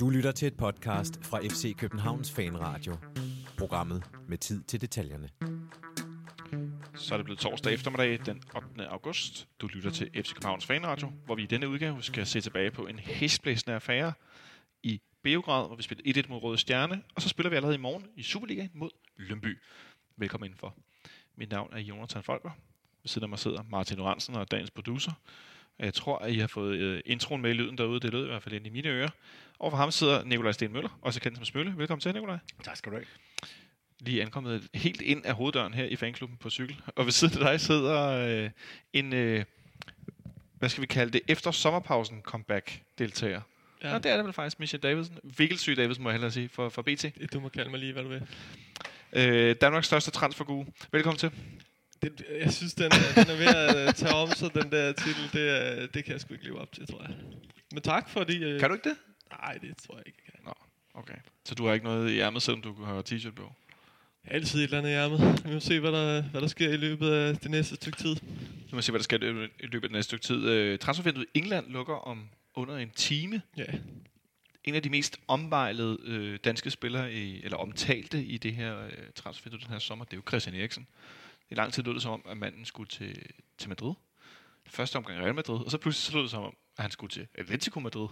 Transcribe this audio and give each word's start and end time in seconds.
Du 0.00 0.10
lytter 0.10 0.32
til 0.32 0.48
et 0.48 0.56
podcast 0.56 1.24
fra 1.24 1.40
FC 1.40 1.76
Københavns 1.76 2.32
Fanradio. 2.32 2.96
Programmet 3.58 4.04
med 4.28 4.38
tid 4.38 4.62
til 4.62 4.80
detaljerne. 4.80 5.28
Så 6.94 7.14
er 7.14 7.18
det 7.18 7.24
blevet 7.24 7.38
torsdag 7.38 7.72
eftermiddag 7.72 8.26
den 8.26 8.42
8. 8.54 8.88
august. 8.88 9.48
Du 9.60 9.66
lytter 9.66 9.90
til 9.90 10.10
FC 10.14 10.32
Københavns 10.32 10.66
Fanradio, 10.66 11.12
hvor 11.24 11.34
vi 11.34 11.42
i 11.42 11.46
denne 11.46 11.68
udgave 11.68 12.02
skal 12.02 12.26
se 12.26 12.40
tilbage 12.40 12.70
på 12.70 12.86
en 12.86 12.98
hestblæsende 12.98 13.74
affære 13.74 14.12
i 14.82 15.00
Beograd, 15.22 15.66
hvor 15.66 15.76
vi 15.76 15.82
spillede 15.82 16.20
1-1 16.20 16.28
mod 16.28 16.42
Røde 16.42 16.58
Stjerne, 16.58 17.02
og 17.14 17.22
så 17.22 17.28
spiller 17.28 17.50
vi 17.50 17.56
allerede 17.56 17.74
i 17.74 17.78
morgen 17.78 18.06
i 18.16 18.22
Superligaen 18.22 18.70
mod 18.74 18.90
Lønby. 19.16 19.58
Velkommen 20.16 20.46
indenfor. 20.46 20.74
Mit 21.36 21.50
navn 21.50 21.72
er 21.72 21.78
Jonathan 21.78 22.22
Folker. 22.22 22.50
Ved 23.02 23.08
siden 23.08 23.22
af 23.22 23.28
mig 23.28 23.38
sidder 23.38 23.62
Martin 23.62 24.00
Oransen 24.00 24.34
og 24.34 24.50
dagens 24.50 24.70
producer. 24.70 25.12
Jeg 25.78 25.94
tror, 25.94 26.18
at 26.18 26.32
I 26.32 26.38
har 26.38 26.46
fået 26.46 26.94
uh, 26.94 27.00
introen 27.06 27.42
med 27.42 27.50
i 27.50 27.54
lyden 27.54 27.78
derude. 27.78 28.00
Det 28.00 28.12
lød 28.12 28.24
i 28.24 28.28
hvert 28.28 28.42
fald 28.42 28.54
ind 28.54 28.66
i 28.66 28.70
mine 28.70 28.88
ører. 28.88 29.08
Og 29.58 29.72
for 29.72 29.76
ham 29.76 29.90
sidder 29.90 30.24
Nikolaj 30.24 30.52
Sten 30.52 30.72
Møller, 30.72 30.98
også 31.02 31.20
kendt 31.20 31.36
som 31.36 31.44
Smølle. 31.44 31.74
Velkommen 31.76 32.00
til, 32.00 32.14
Nikolaj. 32.14 32.38
Tak 32.64 32.76
skal 32.76 32.92
du 32.92 32.96
have. 32.96 33.06
Lige 34.00 34.22
ankommet 34.22 34.68
helt 34.74 35.00
ind 35.00 35.26
af 35.26 35.34
hoveddøren 35.34 35.74
her 35.74 35.84
i 35.84 35.96
fanklubben 35.96 36.38
på 36.38 36.50
cykel. 36.50 36.76
Og 36.86 37.04
ved 37.04 37.12
siden 37.12 37.42
af 37.42 37.50
dig 37.50 37.60
sidder 37.60 38.44
uh, 38.44 38.50
en, 38.92 39.12
uh, 39.12 39.42
hvad 40.58 40.68
skal 40.68 40.82
vi 40.82 40.86
kalde 40.86 41.12
det, 41.12 41.20
efter 41.28 41.50
sommerpausen 41.50 42.22
comeback-deltager. 42.22 43.40
Ja. 43.82 43.94
Og 43.94 44.02
det 44.02 44.12
er 44.12 44.16
det 44.16 44.24
vel 44.24 44.32
faktisk, 44.32 44.60
Michel 44.60 44.80
Davidsen. 44.80 45.18
Vikkelsyg 45.24 45.76
Davidsen, 45.76 46.02
må 46.02 46.08
jeg 46.08 46.14
hellere 46.14 46.30
sige, 46.30 46.48
for, 46.48 46.68
for 46.68 46.82
BT. 46.82 47.32
Du 47.32 47.40
må 47.40 47.48
kalde 47.48 47.70
mig 47.70 47.80
lige, 47.80 47.92
hvad 47.92 48.02
du 48.02 48.08
vil. 48.08 48.22
Øh, 49.12 49.56
Danmarks 49.60 49.86
største 49.86 50.10
transfergue. 50.10 50.66
Velkommen 50.92 51.18
til. 51.18 51.30
Det, 52.08 52.26
jeg 52.40 52.52
synes, 52.52 52.74
den 52.74 52.84
er, 52.84 53.22
den 53.22 53.30
er 53.30 53.36
ved 53.36 53.46
at 53.88 53.94
tage 53.94 54.14
om 54.14 54.28
sig, 54.30 54.54
den 54.54 54.70
der 54.70 54.92
titel. 54.92 55.30
Det, 55.32 55.50
er, 55.50 55.86
det 55.86 56.04
kan 56.04 56.12
jeg 56.12 56.20
sgu 56.20 56.32
ikke 56.34 56.44
leve 56.44 56.58
op 56.58 56.72
til, 56.72 56.86
tror 56.86 57.02
jeg. 57.02 57.14
Men 57.72 57.82
tak, 57.82 58.10
fordi... 58.10 58.44
Øh, 58.44 58.60
Kan 58.60 58.68
du 58.68 58.74
ikke 58.74 58.88
det? 58.88 58.96
Nej, 59.30 59.52
det 59.52 59.76
tror 59.86 59.96
jeg 59.96 60.06
ikke, 60.06 60.18
jeg 60.26 60.32
kan. 60.34 60.44
Nå, 60.44 60.52
okay. 60.94 61.14
Så 61.44 61.54
du 61.54 61.66
har 61.66 61.72
ikke 61.74 61.86
noget 61.86 62.10
i 62.10 62.18
ærmet, 62.20 62.42
selvom 62.42 62.62
du 62.62 62.84
har 62.84 63.02
t-shirt 63.12 63.34
på? 63.34 63.52
Altid 64.24 64.58
et 64.60 64.64
eller 64.64 64.78
andet 64.78 64.90
i 64.90 64.92
ærmet. 64.92 65.44
Vi 65.46 65.52
må 65.52 65.60
se, 65.60 65.80
hvad 65.80 65.92
der, 65.92 66.22
hvad 66.22 66.40
der 66.40 66.46
sker 66.46 66.70
i 66.70 66.76
løbet 66.76 67.10
af 67.10 67.36
det 67.36 67.50
næste 67.50 67.74
stykke 67.74 67.98
tid. 67.98 68.16
Nu 68.70 68.72
må 68.72 68.80
se, 68.80 68.92
hvad 68.92 68.98
der 68.98 69.04
sker 69.04 69.16
i 69.16 69.66
løbet 69.66 69.82
af 69.82 69.82
det 69.82 69.90
næste 69.90 70.02
stykke 70.08 70.24
tid. 70.24 70.48
Øh, 70.48 70.78
transfervinduet 70.78 71.26
i 71.34 71.38
England 71.38 71.70
lukker 71.70 71.94
om 71.94 72.28
under 72.54 72.76
en 72.76 72.90
time. 72.90 73.42
Ja, 73.56 73.64
En 74.64 74.74
af 74.74 74.82
de 74.82 74.90
mest 74.90 75.16
ombejlede 75.28 75.98
øh, 76.04 76.38
danske 76.44 76.70
spillere, 76.70 77.12
i, 77.12 77.42
eller 77.44 77.56
omtalte 77.56 78.24
i 78.24 78.38
det 78.38 78.54
her 78.54 78.84
øh, 78.86 78.92
transfervindue 79.14 79.60
den 79.60 79.72
her 79.72 79.78
sommer, 79.78 80.04
det 80.04 80.12
er 80.12 80.16
jo 80.16 80.22
Christian 80.28 80.54
Eriksen. 80.56 80.86
I 81.50 81.54
lang 81.54 81.72
tid 81.72 81.82
lød 81.82 81.94
det 81.94 82.02
som 82.02 82.12
om, 82.12 82.22
at 82.28 82.36
manden 82.36 82.64
skulle 82.64 82.88
til, 82.88 83.22
til 83.58 83.68
Madrid. 83.68 83.94
Første 84.68 84.96
omgang 84.96 85.20
Real 85.20 85.34
Madrid, 85.34 85.64
og 85.64 85.70
så 85.70 85.78
pludselig 85.78 86.04
så 86.04 86.12
lød 86.12 86.22
det 86.22 86.30
som 86.30 86.42
om, 86.42 86.56
at 86.76 86.82
han 86.82 86.90
skulle 86.90 87.10
til 87.10 87.26
Atletico 87.34 87.80
Madrid. 87.80 88.08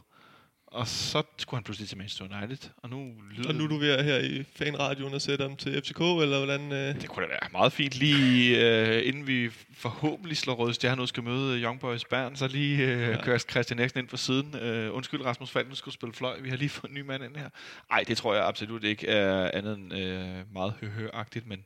Og 0.67 0.89
så 0.89 1.23
skulle 1.39 1.59
han 1.59 1.65
pludselig 1.65 1.89
til 1.89 1.99
Manchester 1.99 2.39
United, 2.39 2.71
og 2.77 2.91
nu 2.91 3.15
lyder 3.31 3.49
og 3.49 3.55
nu 3.55 3.65
er 3.65 3.69
du 3.69 3.77
ved 3.77 4.05
her 4.05 4.19
i 4.19 4.45
fanradioen 4.57 5.15
og 5.15 5.23
sætte 5.23 5.45
dem 5.45 5.57
til 5.57 5.83
FCK, 5.83 6.01
eller 6.01 6.45
hvordan... 6.45 6.73
Øh, 6.73 7.01
Det 7.01 7.09
kunne 7.09 7.23
da 7.23 7.29
være 7.31 7.49
meget 7.53 7.73
fint 7.73 7.95
lige 7.95 8.61
øh, 8.99 9.09
inden 9.09 9.27
vi 9.27 9.51
forhåbentlig 9.75 10.37
slår 10.37 10.55
Røde 10.55 10.75
Stjerne 10.75 11.03
ud 11.03 11.07
skal 11.07 11.23
møde 11.23 11.63
Young 11.63 11.81
Boys 11.81 12.05
Bern, 12.05 12.37
så 12.37 12.49
lige 12.49 12.85
øh, 12.85 13.01
ja. 13.01 13.23
Kører 13.23 13.39
Christian 13.39 13.79
Eriksen 13.79 13.99
ind 14.01 14.09
på 14.09 14.17
siden. 14.17 14.57
Øh, 14.57 14.95
undskyld 14.95 15.23
Rasmus 15.23 15.51
Falken 15.51 15.75
skulle 15.75 15.95
spille 15.95 16.13
fløj, 16.13 16.41
vi 16.41 16.49
har 16.49 16.57
lige 16.57 16.69
fået 16.69 16.91
en 16.91 16.95
ny 16.95 17.01
mand 17.01 17.25
ind 17.25 17.37
her. 17.37 17.49
Nej, 17.91 18.05
det 18.09 18.17
tror 18.17 18.35
jeg 18.35 18.47
absolut 18.47 18.85
ikke 18.85 19.07
er 19.07 19.51
andet 19.55 19.77
end 19.79 19.95
øh, 19.95 20.53
meget 20.53 20.75
høhøagtigt, 20.81 21.47
men 21.47 21.65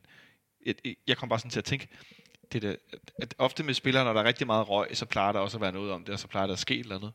jeg, 0.85 0.95
jeg 1.07 1.17
kom 1.17 1.29
bare 1.29 1.39
sådan 1.39 1.51
til 1.51 1.59
at 1.59 1.65
tænke, 1.65 1.87
det 2.51 2.61
der, 2.61 2.75
at 3.21 3.35
ofte 3.37 3.63
med 3.63 3.73
spillere, 3.73 4.03
når 4.05 4.13
der 4.13 4.19
er 4.21 4.25
rigtig 4.25 4.47
meget 4.47 4.69
røg, 4.69 4.87
så 4.93 5.05
plejer 5.05 5.31
der 5.31 5.39
også 5.39 5.57
at 5.57 5.61
være 5.61 5.71
noget 5.71 5.91
om 5.91 6.03
det, 6.05 6.13
og 6.13 6.19
så 6.19 6.27
plejer 6.27 6.47
der 6.47 6.53
at 6.53 6.59
ske 6.59 6.73
et 6.73 6.79
eller 6.79 6.95
andet. 6.95 7.11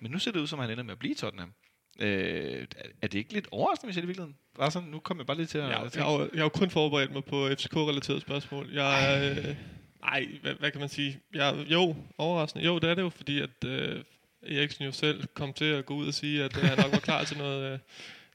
Men 0.00 0.10
nu 0.10 0.18
ser 0.18 0.32
det 0.32 0.40
ud 0.40 0.46
som, 0.46 0.58
han 0.58 0.70
ender 0.70 0.82
med 0.84 0.92
at 0.92 0.98
blive 0.98 1.14
Tottenham. 1.14 1.52
Øh, 2.00 2.66
er 3.02 3.08
det 3.08 3.14
ikke 3.18 3.32
lidt 3.32 3.48
overraskende, 3.50 3.88
hvis 3.88 3.96
jeg 3.96 4.04
i 4.04 4.06
virkeligheden? 4.06 4.36
Bare 4.58 4.70
sådan, 4.70 4.88
nu 4.88 4.98
kommer 4.98 5.22
jeg 5.22 5.26
bare 5.26 5.36
lige 5.36 5.46
til 5.46 5.58
at... 5.58 5.64
jeg, 5.68 5.78
at 5.86 5.96
jeg, 5.96 6.04
jo- 6.04 6.20
jeg 6.32 6.38
har 6.40 6.42
jo 6.44 6.48
kun 6.48 6.70
forberedt 6.70 7.12
mig 7.12 7.24
på 7.24 7.48
FCK-relaterede 7.48 8.20
spørgsmål. 8.20 8.70
Jeg, 8.72 9.34
øh, 9.38 9.56
nej, 10.00 10.26
hvad, 10.42 10.54
hvad 10.54 10.70
kan 10.70 10.80
man 10.80 10.88
sige? 10.88 11.20
Jeg, 11.34 11.64
jo, 11.66 11.96
overraskende. 12.18 12.64
Jo, 12.64 12.78
det 12.78 12.90
er 12.90 12.94
det 12.94 13.02
jo, 13.02 13.08
fordi 13.08 13.40
at 13.40 13.64
øh, 13.66 14.02
Eriksen 14.42 14.84
jo 14.84 14.92
selv 14.92 15.26
kom 15.34 15.52
til 15.52 15.64
at 15.64 15.86
gå 15.86 15.94
ud 15.94 16.08
og 16.08 16.14
sige, 16.14 16.44
at 16.44 16.56
øh, 16.56 16.62
han 16.64 16.78
nok 16.78 16.92
var 16.92 16.98
klar 16.98 17.24
til 17.24 17.38
noget... 17.38 17.72
Øh, 17.72 17.78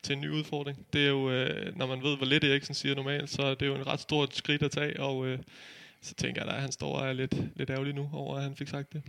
til 0.03 0.13
en 0.13 0.21
ny 0.21 0.29
udfordring. 0.29 0.85
Det 0.93 1.05
er 1.05 1.09
jo, 1.09 1.31
øh, 1.31 1.75
når 1.77 1.85
man 1.87 2.03
ved, 2.03 2.17
hvor 2.17 2.25
lidt 2.25 2.43
Eriksen 2.43 2.75
siger 2.75 2.95
normalt, 2.95 3.29
så 3.29 3.41
er 3.41 3.55
det 3.55 3.67
jo 3.67 3.75
en 3.75 3.87
ret 3.87 3.99
stort 3.99 4.35
skridt 4.35 4.63
at 4.63 4.71
tage, 4.71 4.99
og 4.99 5.25
øh, 5.25 5.39
så 6.01 6.13
tænker 6.15 6.45
jeg 6.45 6.55
at 6.55 6.61
han 6.61 6.71
står 6.71 6.95
og 6.95 7.07
er 7.07 7.13
lidt, 7.13 7.35
lidt 7.55 7.69
ærgerlig 7.69 7.93
nu 7.93 8.09
over, 8.13 8.37
at 8.37 8.43
han 8.43 8.55
fik 8.55 8.67
sagt 8.67 8.93
det. 8.93 9.01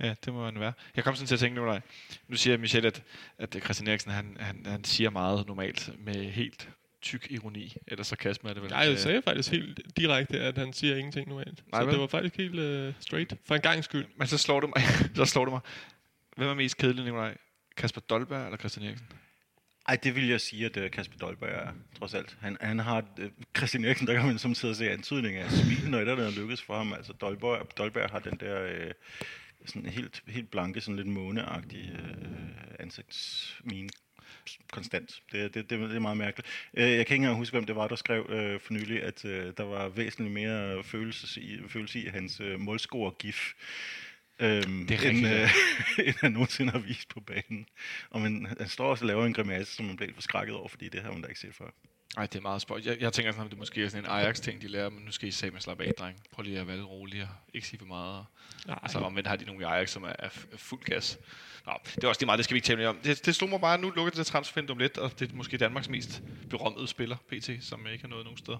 Ja, 0.00 0.14
det 0.24 0.32
må 0.32 0.44
han 0.44 0.60
være. 0.60 0.72
Jeg 0.96 1.04
kom 1.04 1.14
sådan 1.14 1.26
til 1.26 1.34
at 1.34 1.38
tænke 1.40 1.56
nu, 1.56 1.66
nej. 1.66 1.80
Nu 2.28 2.36
siger 2.36 2.58
Michel, 2.58 2.86
at, 2.86 3.02
at 3.38 3.56
Christian 3.64 3.88
Eriksen, 3.88 4.10
han, 4.10 4.36
han, 4.40 4.66
han 4.66 4.84
siger 4.84 5.10
meget 5.10 5.46
normalt 5.46 5.90
med 5.98 6.14
helt 6.14 6.68
tyk 7.02 7.26
ironi, 7.30 7.74
eller 7.86 8.04
sarkasme 8.04 8.50
er 8.50 8.54
det 8.54 8.62
vel. 8.62 8.70
Nej, 8.70 8.80
jeg 8.80 8.92
Øh, 8.92 8.98
sagde 8.98 9.22
faktisk 9.22 9.50
helt 9.50 9.80
direkte, 9.96 10.40
at 10.40 10.58
han 10.58 10.72
siger 10.72 10.96
ingenting 10.96 11.28
normalt. 11.28 11.62
Nej, 11.72 11.80
så 11.80 11.84
vel? 11.84 11.92
det 11.92 12.00
var 12.00 12.06
faktisk 12.06 12.36
helt 12.36 12.58
øh, 12.58 12.94
straight. 13.00 13.34
For 13.44 13.54
en 13.54 13.60
gang 13.60 13.84
skyld. 13.84 14.06
Men 14.16 14.26
så 14.26 14.38
slår 14.38 14.60
det 14.60 14.70
mig, 14.76 14.84
så 15.16 15.24
slår 15.24 15.44
det 15.44 15.52
mig. 15.52 15.60
Hvem 16.36 16.48
er 16.48 16.54
mest 16.54 16.76
kedelig, 16.76 17.04
Nikolaj? 17.04 17.36
Kasper 17.76 18.00
Dolberg 18.00 18.44
eller 18.44 18.58
Christian 18.58 18.86
Eriksen? 18.86 19.06
Ej, 19.90 19.96
det 19.96 20.14
vil 20.14 20.28
jeg 20.28 20.40
sige, 20.40 20.66
at 20.66 20.76
øh, 20.76 20.90
Kasper 20.90 21.18
Dolberg 21.18 21.50
er, 21.50 21.72
trods 21.98 22.14
alt. 22.14 22.36
Han, 22.40 22.56
han 22.60 22.78
har, 22.78 23.04
uh, 23.18 23.24
Christian 23.56 23.84
Eriksen, 23.84 24.06
der 24.06 24.14
kan 24.14 24.26
man 24.26 24.38
som 24.38 24.54
sidder 24.54 24.72
og 24.72 24.76
se 24.76 24.90
antydning 24.90 25.36
af 25.36 25.50
smil, 25.50 25.90
når 25.90 25.98
et 25.98 26.08
eller 26.08 26.16
andet 26.16 26.38
lykkes 26.38 26.62
for 26.62 26.76
ham. 26.76 26.92
Altså, 26.92 27.12
Dolberg, 27.12 27.78
Dolberg 27.78 28.10
har 28.10 28.18
den 28.18 28.36
der 28.40 28.62
øh, 28.62 28.90
sådan 29.66 29.86
helt, 29.86 30.22
helt 30.26 30.50
blanke, 30.50 30.80
sådan 30.80 30.96
lidt 30.96 31.06
måneagtige 31.06 31.92
øh, 31.92 32.78
ansigtsmine 32.78 33.88
konstant. 34.72 35.22
Det, 35.32 35.54
det, 35.54 35.70
det, 35.70 35.80
det 35.80 35.96
er 35.96 36.00
meget 36.00 36.16
mærkeligt. 36.16 36.48
Øh, 36.74 36.82
jeg 36.82 36.90
kan 36.90 37.00
ikke 37.00 37.14
engang 37.14 37.36
huske, 37.36 37.54
hvem 37.54 37.66
det 37.66 37.76
var, 37.76 37.88
der 37.88 37.96
skrev 37.96 38.26
øh, 38.28 38.60
for 38.60 38.72
nylig, 38.72 39.02
at 39.02 39.24
øh, 39.24 39.52
der 39.56 39.64
var 39.64 39.88
væsentligt 39.88 40.34
mere 40.34 40.84
følelse 40.84 41.40
i, 41.40 41.60
følelse 41.68 42.00
i 42.00 42.08
hans 42.08 42.40
øh, 42.40 42.60
målscore-gif. 42.60 43.54
Øhm, 44.40 44.86
Det 44.86 45.04
er 45.04 45.10
end, 45.10 45.26
øh, 45.26 45.50
end 46.06 46.14
han 46.20 46.32
nogensinde 46.32 46.72
har 46.72 46.78
vist 46.78 47.08
på 47.08 47.20
banen. 47.20 47.66
Og 48.10 48.20
man, 48.20 48.46
han 48.58 48.68
står 48.68 48.90
også 48.90 49.04
og 49.04 49.06
laver 49.06 49.26
en 49.26 49.34
grimasse, 49.34 49.74
som 49.74 49.86
man 49.86 49.96
bliver 49.96 50.14
forskrækket 50.14 50.54
over, 50.54 50.68
fordi 50.68 50.88
det 50.88 51.02
har 51.02 51.12
man 51.12 51.22
da 51.22 51.28
ikke 51.28 51.40
set 51.40 51.54
før. 51.54 51.70
Nej, 52.16 52.26
det 52.26 52.38
er 52.38 52.42
meget 52.42 52.62
spøjt. 52.62 52.86
Jeg, 52.86 53.00
jeg 53.00 53.12
tænker 53.12 53.32
sådan, 53.32 53.44
at 53.44 53.50
det 53.50 53.58
måske 53.58 53.84
er 53.84 53.88
sådan 53.88 54.04
en 54.04 54.10
Ajax-ting, 54.10 54.62
de 54.62 54.68
lærer, 54.68 54.90
men 54.90 55.04
nu 55.04 55.10
skal 55.10 55.28
I 55.28 55.30
se 55.30 55.50
med 55.50 55.60
slappe 55.60 55.84
af, 55.84 55.92
dreng. 55.98 56.22
Prøv 56.32 56.42
lige 56.42 56.60
at 56.60 56.66
være 56.66 56.76
lidt 56.76 56.88
rolig 56.88 57.22
og 57.22 57.28
ikke 57.54 57.66
sige 57.66 57.78
for 57.78 57.86
meget. 57.86 58.26
Nej, 58.66 58.78
Og 58.82 58.90
så 58.90 58.98
omvendt 58.98 59.28
har 59.28 59.36
de 59.36 59.44
nogle 59.44 59.62
i 59.62 59.64
Ajax, 59.64 59.90
som 59.90 60.02
er, 60.02 60.12
er 60.18 60.28
fuld 60.56 60.84
gas. 60.84 61.18
Nå, 61.66 61.72
det 61.94 62.04
er 62.04 62.08
også 62.08 62.20
lige 62.20 62.26
meget, 62.26 62.38
det 62.38 62.44
skal 62.44 62.54
vi 62.54 62.58
ikke 62.58 62.66
tale 62.66 62.76
mere 62.78 62.88
om. 62.88 62.96
Det, 63.04 63.26
det 63.26 63.34
slog 63.34 63.50
mig 63.50 63.60
bare, 63.60 63.78
nu 63.78 63.90
lukker 63.90 64.22
det 64.54 64.70
om 64.70 64.78
lidt, 64.78 64.98
og 64.98 65.18
det 65.18 65.30
er 65.30 65.34
måske 65.34 65.56
Danmarks 65.56 65.88
mest 65.88 66.22
berømmede 66.50 66.88
spiller, 66.88 67.16
PT, 67.16 67.50
som 67.60 67.86
ikke 67.86 68.04
har 68.04 68.08
nået 68.08 68.24
nogen 68.24 68.38
steder. 68.38 68.58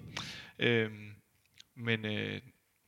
Øhm, 0.58 1.14
men 1.76 2.04
øh, 2.04 2.40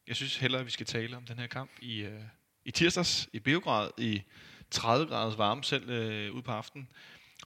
jeg 0.06 0.16
synes 0.16 0.36
hellere, 0.36 0.60
at 0.60 0.66
vi 0.66 0.70
skal 0.70 0.86
tale 0.86 1.16
om 1.16 1.24
den 1.24 1.38
her 1.38 1.46
kamp 1.46 1.70
i, 1.80 2.02
øh, 2.02 2.20
i 2.64 2.70
tirsdags, 2.70 3.28
i 3.32 3.38
Beograd, 3.38 3.90
i 3.98 4.22
30 4.70 5.06
graders 5.06 5.38
varme 5.38 5.64
selv 5.64 5.90
øh, 5.90 6.34
ude 6.34 6.42
på 6.42 6.52
aftenen. 6.52 6.88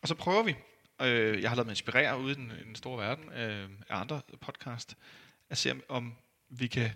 Og 0.03 0.09
så 0.09 0.15
prøver 0.15 0.43
vi, 0.43 0.55
øh, 1.03 1.43
jeg 1.43 1.51
har 1.51 1.57
lavet 1.57 1.67
mig 1.67 1.73
inspirere 1.73 2.21
ude 2.21 2.33
i 2.33 2.35
den, 2.35 2.53
i 2.61 2.65
den 2.65 2.75
store 2.75 2.99
verden 2.99 3.33
øh, 3.33 3.69
af 3.89 4.01
andre 4.01 4.21
podcast, 4.41 4.97
at 5.51 5.59
se 5.59 5.71
om, 5.71 5.83
om 5.89 6.15
vi 6.49 6.67
kan 6.67 6.91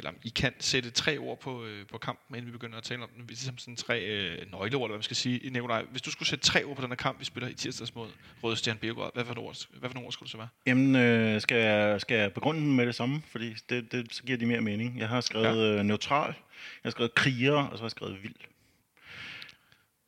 eller 0.00 0.12
I 0.22 0.28
kan 0.28 0.52
sætte 0.58 0.90
tre 0.90 1.18
ord 1.18 1.40
på, 1.40 1.64
øh, 1.64 1.86
på 1.86 1.98
kampen, 1.98 2.36
inden 2.36 2.46
vi 2.46 2.52
begynder 2.52 2.78
at 2.78 2.84
tale 2.84 3.02
om 3.02 3.08
den. 3.16 3.26
Ligesom 3.26 3.58
sådan 3.58 3.76
tre 3.76 4.00
øh, 4.00 4.50
nøgleord, 4.52 4.64
eller 4.64 4.86
hvad 4.86 4.96
man 4.96 5.02
skal 5.02 5.16
sige. 5.16 5.50
Nikolaj, 5.50 5.82
hvis 5.90 6.02
du 6.02 6.10
skulle 6.10 6.28
sætte 6.28 6.44
tre 6.44 6.64
ord 6.64 6.76
på 6.76 6.82
den 6.82 6.90
her 6.90 6.96
kamp, 6.96 7.20
vi 7.20 7.24
spiller 7.24 7.48
i 7.48 7.54
tirsdags 7.54 7.94
mod 7.94 8.08
Røde 8.42 8.56
Stjerne 8.56 8.78
Beograd, 8.78 9.10
hvad 9.14 9.24
for 9.24 9.38
ord, 9.38 9.56
hvad 9.70 9.90
for 9.90 9.94
nogle 9.94 10.06
ord 10.06 10.12
skulle 10.12 10.26
det 10.26 10.30
så 10.30 10.36
være? 10.36 10.48
Jamen, 10.66 10.96
øh, 10.96 11.40
skal, 11.40 11.56
jeg, 11.56 12.00
skal 12.00 12.16
jeg 12.16 12.32
begrunde 12.32 12.60
den 12.60 12.76
med 12.76 12.86
det 12.86 12.94
samme? 12.94 13.22
Fordi 13.30 13.54
det, 13.68 13.92
det, 13.92 14.14
så 14.14 14.22
giver 14.22 14.38
de 14.38 14.46
mere 14.46 14.60
mening. 14.60 14.98
Jeg 14.98 15.08
har 15.08 15.20
skrevet 15.20 15.76
ja. 15.76 15.82
neutral, 15.82 16.28
jeg 16.28 16.34
har 16.82 16.90
skrevet 16.90 17.14
kriger, 17.14 17.52
og 17.52 17.78
så 17.78 17.82
har 17.82 17.86
jeg 17.86 17.90
skrevet 17.90 18.22
vild. 18.22 18.34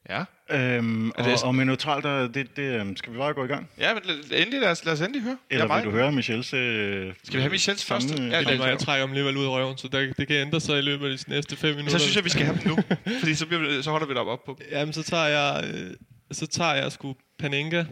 Ja, 0.08 0.24
Øhm, 0.54 1.08
Er 1.08 1.12
og, 1.14 1.24
det- 1.24 1.42
og 1.44 1.54
med 1.54 1.64
neutral, 1.64 2.02
der, 2.02 2.28
det, 2.28 2.56
det, 2.56 2.62
øhm, 2.80 2.96
skal 2.96 3.12
vi 3.12 3.18
bare 3.18 3.34
gå 3.34 3.44
i 3.44 3.46
gang? 3.46 3.70
ja 3.78 3.94
men 3.94 4.02
lad, 4.04 4.40
endelig, 4.40 4.60
lad, 4.60 4.70
os, 4.70 4.84
lad 4.84 4.92
os 4.92 5.00
endelig 5.00 5.22
høre. 5.22 5.36
Jeg 5.50 5.56
er 5.58 5.62
Eller 5.62 5.74
vil 5.76 5.84
du 5.84 5.90
høre 5.90 6.12
Michels... 6.12 6.54
Øh, 6.54 7.12
Skal 7.24 7.36
vi 7.36 7.40
have 7.42 7.50
Michels 7.50 7.80
samme, 7.80 8.08
første? 8.08 8.22
øh, 8.22 8.30
Ja, 8.30 8.40
det 8.40 8.48
er, 8.60 8.62
er 8.64 8.68
jeg 8.68 8.78
trækker 8.78 9.06
dem 9.06 9.10
alligevel 9.12 9.36
ud 9.36 9.44
af 9.44 9.48
røven, 9.50 9.78
så 9.78 9.88
der, 9.88 10.12
det 10.18 10.28
kan 10.28 10.36
ændre 10.36 10.60
sig 10.60 10.78
i 10.78 10.82
løbet 10.82 11.10
af 11.12 11.18
de 11.18 11.30
næste 11.30 11.56
fem 11.56 11.70
minutter. 11.74 11.98
Så 11.98 12.04
synes 12.04 12.16
jeg, 12.16 12.24
vi 12.24 12.30
skal 12.30 12.44
have 12.46 12.58
dem 12.64 12.68
nu, 12.68 12.76
fordi 13.20 13.34
så, 13.34 13.46
bliver 13.46 13.76
vi, 13.76 13.82
så 13.82 13.90
holder 13.90 14.06
vi 14.06 14.12
dig 14.14 14.22
op 14.22 14.44
på. 14.44 14.58
Jamen, 14.70 14.92
så 14.92 15.02
tager 15.02 15.26
jeg, 15.26 15.64
øh, 15.74 15.90
så 16.32 16.46
tager 16.46 16.74
jeg 16.74 16.92
sgu 16.92 17.14
Panenka 17.38 17.84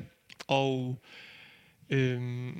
og 0.48 0.98
øhm, 1.90 2.52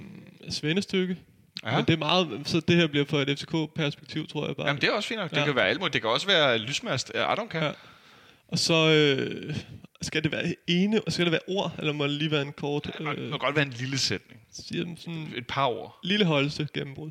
Svendestykke. 0.51 1.17
Ja. 1.65 1.71
Ja. 1.71 1.77
Men 1.77 1.85
det 1.85 1.93
er 1.93 1.99
meget, 1.99 2.41
så 2.45 2.61
det 2.69 2.77
her 2.77 2.87
bliver 2.87 3.05
fra 3.05 3.23
et 3.23 3.39
FCK-perspektiv, 3.39 4.27
tror 4.27 4.47
jeg 4.47 4.57
bare. 4.57 4.67
Jamen, 4.67 4.81
det 4.81 4.89
er 4.89 4.93
også 4.93 5.09
fint 5.09 5.21
nok. 5.21 5.31
Det 5.31 5.37
Ja. 5.37 5.45
kan 5.45 5.57
være 5.57 5.69
alt 5.69 5.79
muligt. 5.81 5.93
Det 5.95 6.01
kan 6.03 6.11
også 6.11 6.27
være 6.27 6.59
lysmast. 6.59 7.13
I 7.15 7.19
don't 7.19 7.49
care. 7.49 7.65
Ja. 7.65 7.73
Og 8.49 8.59
så 8.59 8.75
øh, 8.91 9.55
skal 10.03 10.23
det 10.25 10.33
være 10.33 10.55
ene, 10.67 11.01
og 11.01 11.13
skal 11.13 11.25
det 11.25 11.33
være 11.33 11.41
ord, 11.49 11.73
eller 11.79 11.93
må 11.93 12.05
det 12.05 12.13
lige 12.13 12.31
være 12.31 12.43
en 12.43 12.53
kort, 12.53 12.85
Det 12.85 13.01
må- 13.01 13.13
øh, 13.13 13.31
godt 13.33 13.57
være 13.57 13.67
en 13.67 13.73
lille 13.73 13.99
sætning. 13.99 14.41
siger 14.53 14.95
sådan 14.97 15.33
Et 15.37 15.47
par 15.47 15.67
ord. 15.67 15.99
lille 16.05 16.25
holdelse 16.25 16.69
gennembrud. 16.75 17.11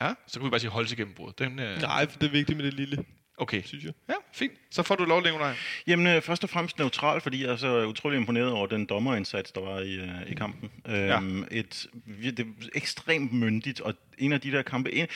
Ja, 0.00 0.14
så 0.26 0.38
kan 0.38 0.44
vi 0.46 0.50
bare 0.50 0.60
sige 0.60 0.70
hold 0.70 0.86
til 0.86 0.96
gennembrud. 0.96 1.32
Den, 1.38 1.58
øh, 1.58 1.80
Nej, 1.80 2.08
for 2.08 2.18
det 2.18 2.26
er 2.26 2.30
vigtigt 2.30 2.56
med 2.56 2.64
det 2.66 2.74
lille. 2.74 3.04
Okay. 3.38 3.62
synes 3.62 3.84
jeg. 3.84 3.92
Ja, 4.08 4.14
fint. 4.32 4.52
Så 4.70 4.82
får 4.82 4.94
du 4.94 5.04
lov, 5.04 5.22
Nikolaj. 5.22 5.54
Jamen, 5.86 6.06
øh, 6.06 6.22
først 6.22 6.44
og 6.44 6.50
fremmest 6.50 6.78
neutral, 6.78 7.20
fordi 7.20 7.44
jeg 7.44 7.52
er 7.52 7.56
så 7.56 7.86
utrolig 7.86 8.16
imponeret 8.16 8.52
over 8.52 8.66
den 8.66 8.86
dommerindsats, 8.86 9.52
der 9.52 9.60
var 9.60 9.80
i, 9.80 9.94
øh, 9.94 10.30
i 10.30 10.34
kampen. 10.34 10.70
Øhm, 10.88 11.44
et, 11.50 11.86
det 12.22 12.38
er 12.38 12.44
ekstremt 12.74 13.32
myndigt, 13.32 13.80
og 13.80 13.94
en 14.18 14.32
af 14.32 14.40
de 14.40 14.52
der 14.52 14.62
kampe, 14.62 14.94
en, 14.94 15.06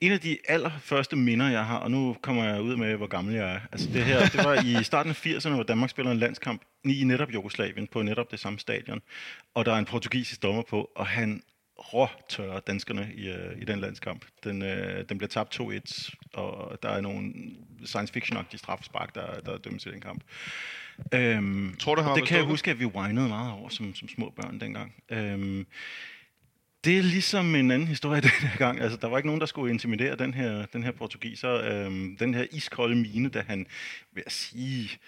en 0.00 0.12
af 0.12 0.20
de 0.20 0.38
allerførste 0.48 1.16
minder, 1.16 1.48
jeg 1.48 1.64
har, 1.64 1.78
og 1.78 1.90
nu 1.90 2.16
kommer 2.22 2.44
jeg 2.44 2.62
ud 2.62 2.76
med, 2.76 2.96
hvor 2.96 3.06
gammel 3.06 3.34
jeg 3.34 3.52
er. 3.52 3.60
Altså 3.72 3.88
det 3.92 4.04
her, 4.04 4.28
det 4.28 4.44
var 4.44 4.80
i 4.80 4.84
starten 4.84 5.10
af 5.10 5.26
80'erne, 5.26 5.50
hvor 5.54 5.62
Danmark 5.62 5.90
spiller 5.90 6.12
en 6.12 6.18
landskamp 6.18 6.62
i 6.84 7.04
netop 7.04 7.34
Jugoslavien, 7.34 7.86
på 7.86 8.02
netop 8.02 8.30
det 8.30 8.40
samme 8.40 8.58
stadion. 8.58 9.00
Og 9.54 9.64
der 9.66 9.72
er 9.72 9.78
en 9.78 9.84
portugisisk 9.84 10.42
dommer 10.42 10.62
på, 10.62 10.90
og 10.96 11.06
han 11.06 11.42
råtørrer 11.78 12.60
danskerne 12.60 13.10
i, 13.14 13.28
øh, 13.28 13.62
i 13.62 13.64
den 13.64 13.78
landskamp. 13.78 14.24
Den, 14.44 14.62
øh, 14.62 15.04
den 15.08 15.18
bliver 15.18 15.28
tabt 15.28 15.60
2-1, 15.60 16.14
og 16.34 16.82
der 16.82 16.88
er 16.88 17.00
nogle 17.00 17.32
science 17.84 18.12
fiction-agtige 18.12 18.58
straffespark, 18.58 19.14
der, 19.14 19.40
der 19.40 19.58
dømmes 19.58 19.86
i 19.86 19.90
den 19.90 20.00
kamp. 20.00 20.22
Øhm, 21.14 21.76
Tror 21.78 21.94
du, 21.94 22.02
det 22.02 22.12
blevet 22.14 22.28
kan 22.28 22.38
jeg 22.38 22.46
huske, 22.46 22.70
at 22.70 22.80
vi 22.80 22.86
whinede 22.86 23.28
meget 23.28 23.52
over 23.52 23.68
som, 23.68 23.94
som 23.94 24.08
små 24.08 24.32
børn 24.36 24.60
dengang. 24.60 24.94
Øhm, 25.10 25.66
det 26.84 26.98
er 26.98 27.02
ligesom 27.02 27.54
en 27.54 27.70
anden 27.70 27.88
historie 27.88 28.20
den 28.30 28.30
her 28.30 28.58
gang. 28.58 28.80
Altså, 28.80 28.98
der 28.98 29.08
var 29.08 29.16
ikke 29.16 29.28
nogen, 29.28 29.40
der 29.40 29.46
skulle 29.46 29.72
intimidere 29.72 30.16
den 30.16 30.34
her, 30.34 30.66
den 30.66 30.82
her 30.82 30.90
portugiser. 30.90 31.52
Øhm, 31.52 32.16
den 32.16 32.34
her 32.34 32.46
iskolde 32.50 32.96
mine, 32.96 33.28
da 33.28 33.44
han, 33.48 33.66
vil 34.12 34.22
jeg 34.26 34.32
sige, 34.32 34.98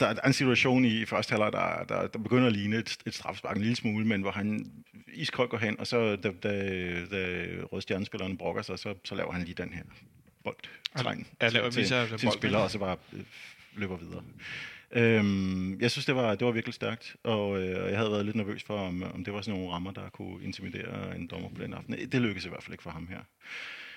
der 0.00 0.06
er 0.06 0.26
en 0.26 0.32
situation 0.32 0.84
i 0.84 1.04
første 1.04 1.30
halvleg, 1.30 1.52
der, 1.52 1.84
der, 1.84 2.06
der 2.06 2.18
begynder 2.18 2.46
at 2.46 2.52
ligne 2.52 2.76
et, 2.76 2.96
et 3.06 3.14
straffespark 3.14 3.56
en 3.56 3.62
lille 3.62 3.76
smule, 3.76 4.06
men 4.06 4.20
hvor 4.20 4.30
han 4.30 4.66
iskoldt 5.14 5.50
går 5.50 5.58
hen, 5.58 5.80
og 5.80 5.86
så 5.86 6.16
da, 6.16 6.30
da, 6.42 6.50
da 7.04 7.46
Røde 7.72 7.82
Stjernespilleren 7.82 8.36
brokker 8.36 8.62
sig, 8.62 8.78
så, 8.78 8.94
så 9.04 9.14
laver 9.14 9.32
han 9.32 9.42
lige 9.42 9.54
den 9.54 9.72
her 9.72 9.82
boldtegn 10.44 11.26
Ja, 11.42 11.48
laver 11.48 11.70
til, 11.70 11.82
viser 11.82 12.06
til, 12.06 12.18
til 12.18 12.30
spiller, 12.32 12.58
og 12.58 12.70
så 12.70 12.78
bare 12.78 12.96
øh, 13.12 13.20
løber 13.76 13.96
videre. 13.96 14.22
Øhm, 14.92 15.80
jeg 15.80 15.90
synes, 15.90 16.06
det 16.06 16.14
var, 16.14 16.34
det 16.34 16.46
var 16.46 16.52
virkelig 16.52 16.74
stærkt, 16.74 17.16
og 17.22 17.62
øh, 17.62 17.90
jeg 17.90 17.98
havde 17.98 18.10
været 18.10 18.24
lidt 18.24 18.36
nervøs 18.36 18.62
for, 18.62 18.78
om, 18.78 19.02
om 19.14 19.24
det 19.24 19.34
var 19.34 19.40
sådan 19.40 19.60
nogle 19.60 19.74
rammer, 19.74 19.90
der 19.90 20.08
kunne 20.08 20.44
intimidere 20.44 21.16
en 21.16 21.26
dommer 21.26 21.48
på 21.48 21.62
den 21.62 21.74
aften. 21.74 22.10
Det 22.12 22.20
lykkedes 22.20 22.44
i 22.44 22.48
hvert 22.48 22.62
fald 22.62 22.74
ikke 22.74 22.82
for 22.82 22.90
ham 22.90 23.08
her. 23.08 23.20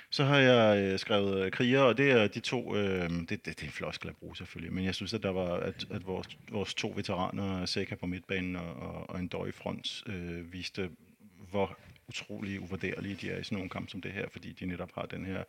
Så 0.09 0.23
har 0.23 0.37
jeg 0.37 0.77
øh, 0.83 0.99
skrevet 0.99 1.45
øh, 1.45 1.51
kriger, 1.51 1.81
og 1.81 1.97
det 1.97 2.11
er 2.11 2.27
de 2.27 2.39
to, 2.39 2.75
øh, 2.75 3.09
det, 3.09 3.29
det, 3.29 3.45
det 3.45 3.61
er 3.61 3.65
en 3.65 3.71
floskel 3.71 4.09
at 4.09 4.15
bruge 4.15 4.37
selvfølgelig, 4.37 4.73
men 4.73 4.85
jeg 4.85 4.95
synes, 4.95 5.13
at 5.13 5.23
der 5.23 5.29
var, 5.29 5.53
at, 5.53 5.85
at 5.91 6.07
vores, 6.07 6.27
vores 6.51 6.73
to 6.73 6.93
veteraner, 6.95 7.65
Seca 7.65 7.95
på 7.95 8.05
midtbanen 8.05 8.55
og, 8.55 8.75
og, 8.75 9.09
og 9.09 9.19
en 9.19 9.31
i 9.47 9.51
front, 9.51 10.03
øh, 10.07 10.53
viste, 10.53 10.89
hvor 11.49 11.77
utrolig 12.07 12.59
uvurderlige 12.59 13.17
de 13.21 13.31
er 13.31 13.39
i 13.39 13.43
sådan 13.43 13.55
nogle 13.55 13.69
kampe 13.69 13.91
som 13.91 14.01
det 14.01 14.11
her, 14.11 14.25
fordi 14.31 14.51
de 14.51 14.65
netop 14.65 14.89
har 14.95 15.05
den 15.05 15.25
her, 15.25 15.43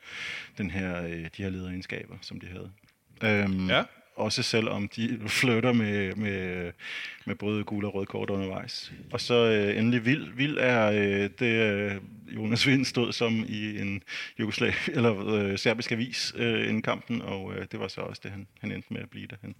den 0.58 0.70
her, 0.70 1.02
øh, 1.02 1.24
de 1.36 1.42
her 1.42 1.50
lederegenskaber, 1.50 2.16
som 2.20 2.40
de 2.40 2.46
havde. 2.46 2.72
Øhm, 3.24 3.68
Ja. 3.68 3.84
Også 4.18 4.42
selvom 4.42 4.88
de 4.88 5.18
flytter 5.40 5.72
med, 5.72 6.14
med, 6.14 6.72
med 7.24 7.34
både 7.34 7.64
gule 7.64 7.86
og 7.86 7.94
røde 7.94 8.06
kort 8.06 8.30
undervejs. 8.30 8.92
Og 9.12 9.20
så 9.20 9.34
øh, 9.34 9.78
endelig 9.78 10.04
Vild. 10.04 10.32
Vild 10.32 10.56
er 10.60 10.90
øh, 10.90 11.30
det, 11.38 11.42
øh, 11.42 11.94
Jonas 12.34 12.66
Vind 12.66 12.84
stod 12.84 13.12
som 13.12 13.44
i 13.48 13.80
en 13.80 14.02
jugoslav 14.40 14.72
eller 14.96 15.26
øh, 15.26 15.58
serbisk 15.58 15.92
avis 15.92 16.34
øh, 16.36 16.68
inden 16.68 16.82
kampen, 16.82 17.22
og 17.22 17.54
øh, 17.54 17.66
det 17.72 17.80
var 17.80 17.88
så 17.88 18.00
også 18.00 18.20
det, 18.24 18.30
han, 18.30 18.46
han 18.60 18.72
endte 18.72 18.92
med 18.92 19.00
at 19.00 19.10
blive, 19.10 19.26
da 19.26 19.36
han, 19.40 19.54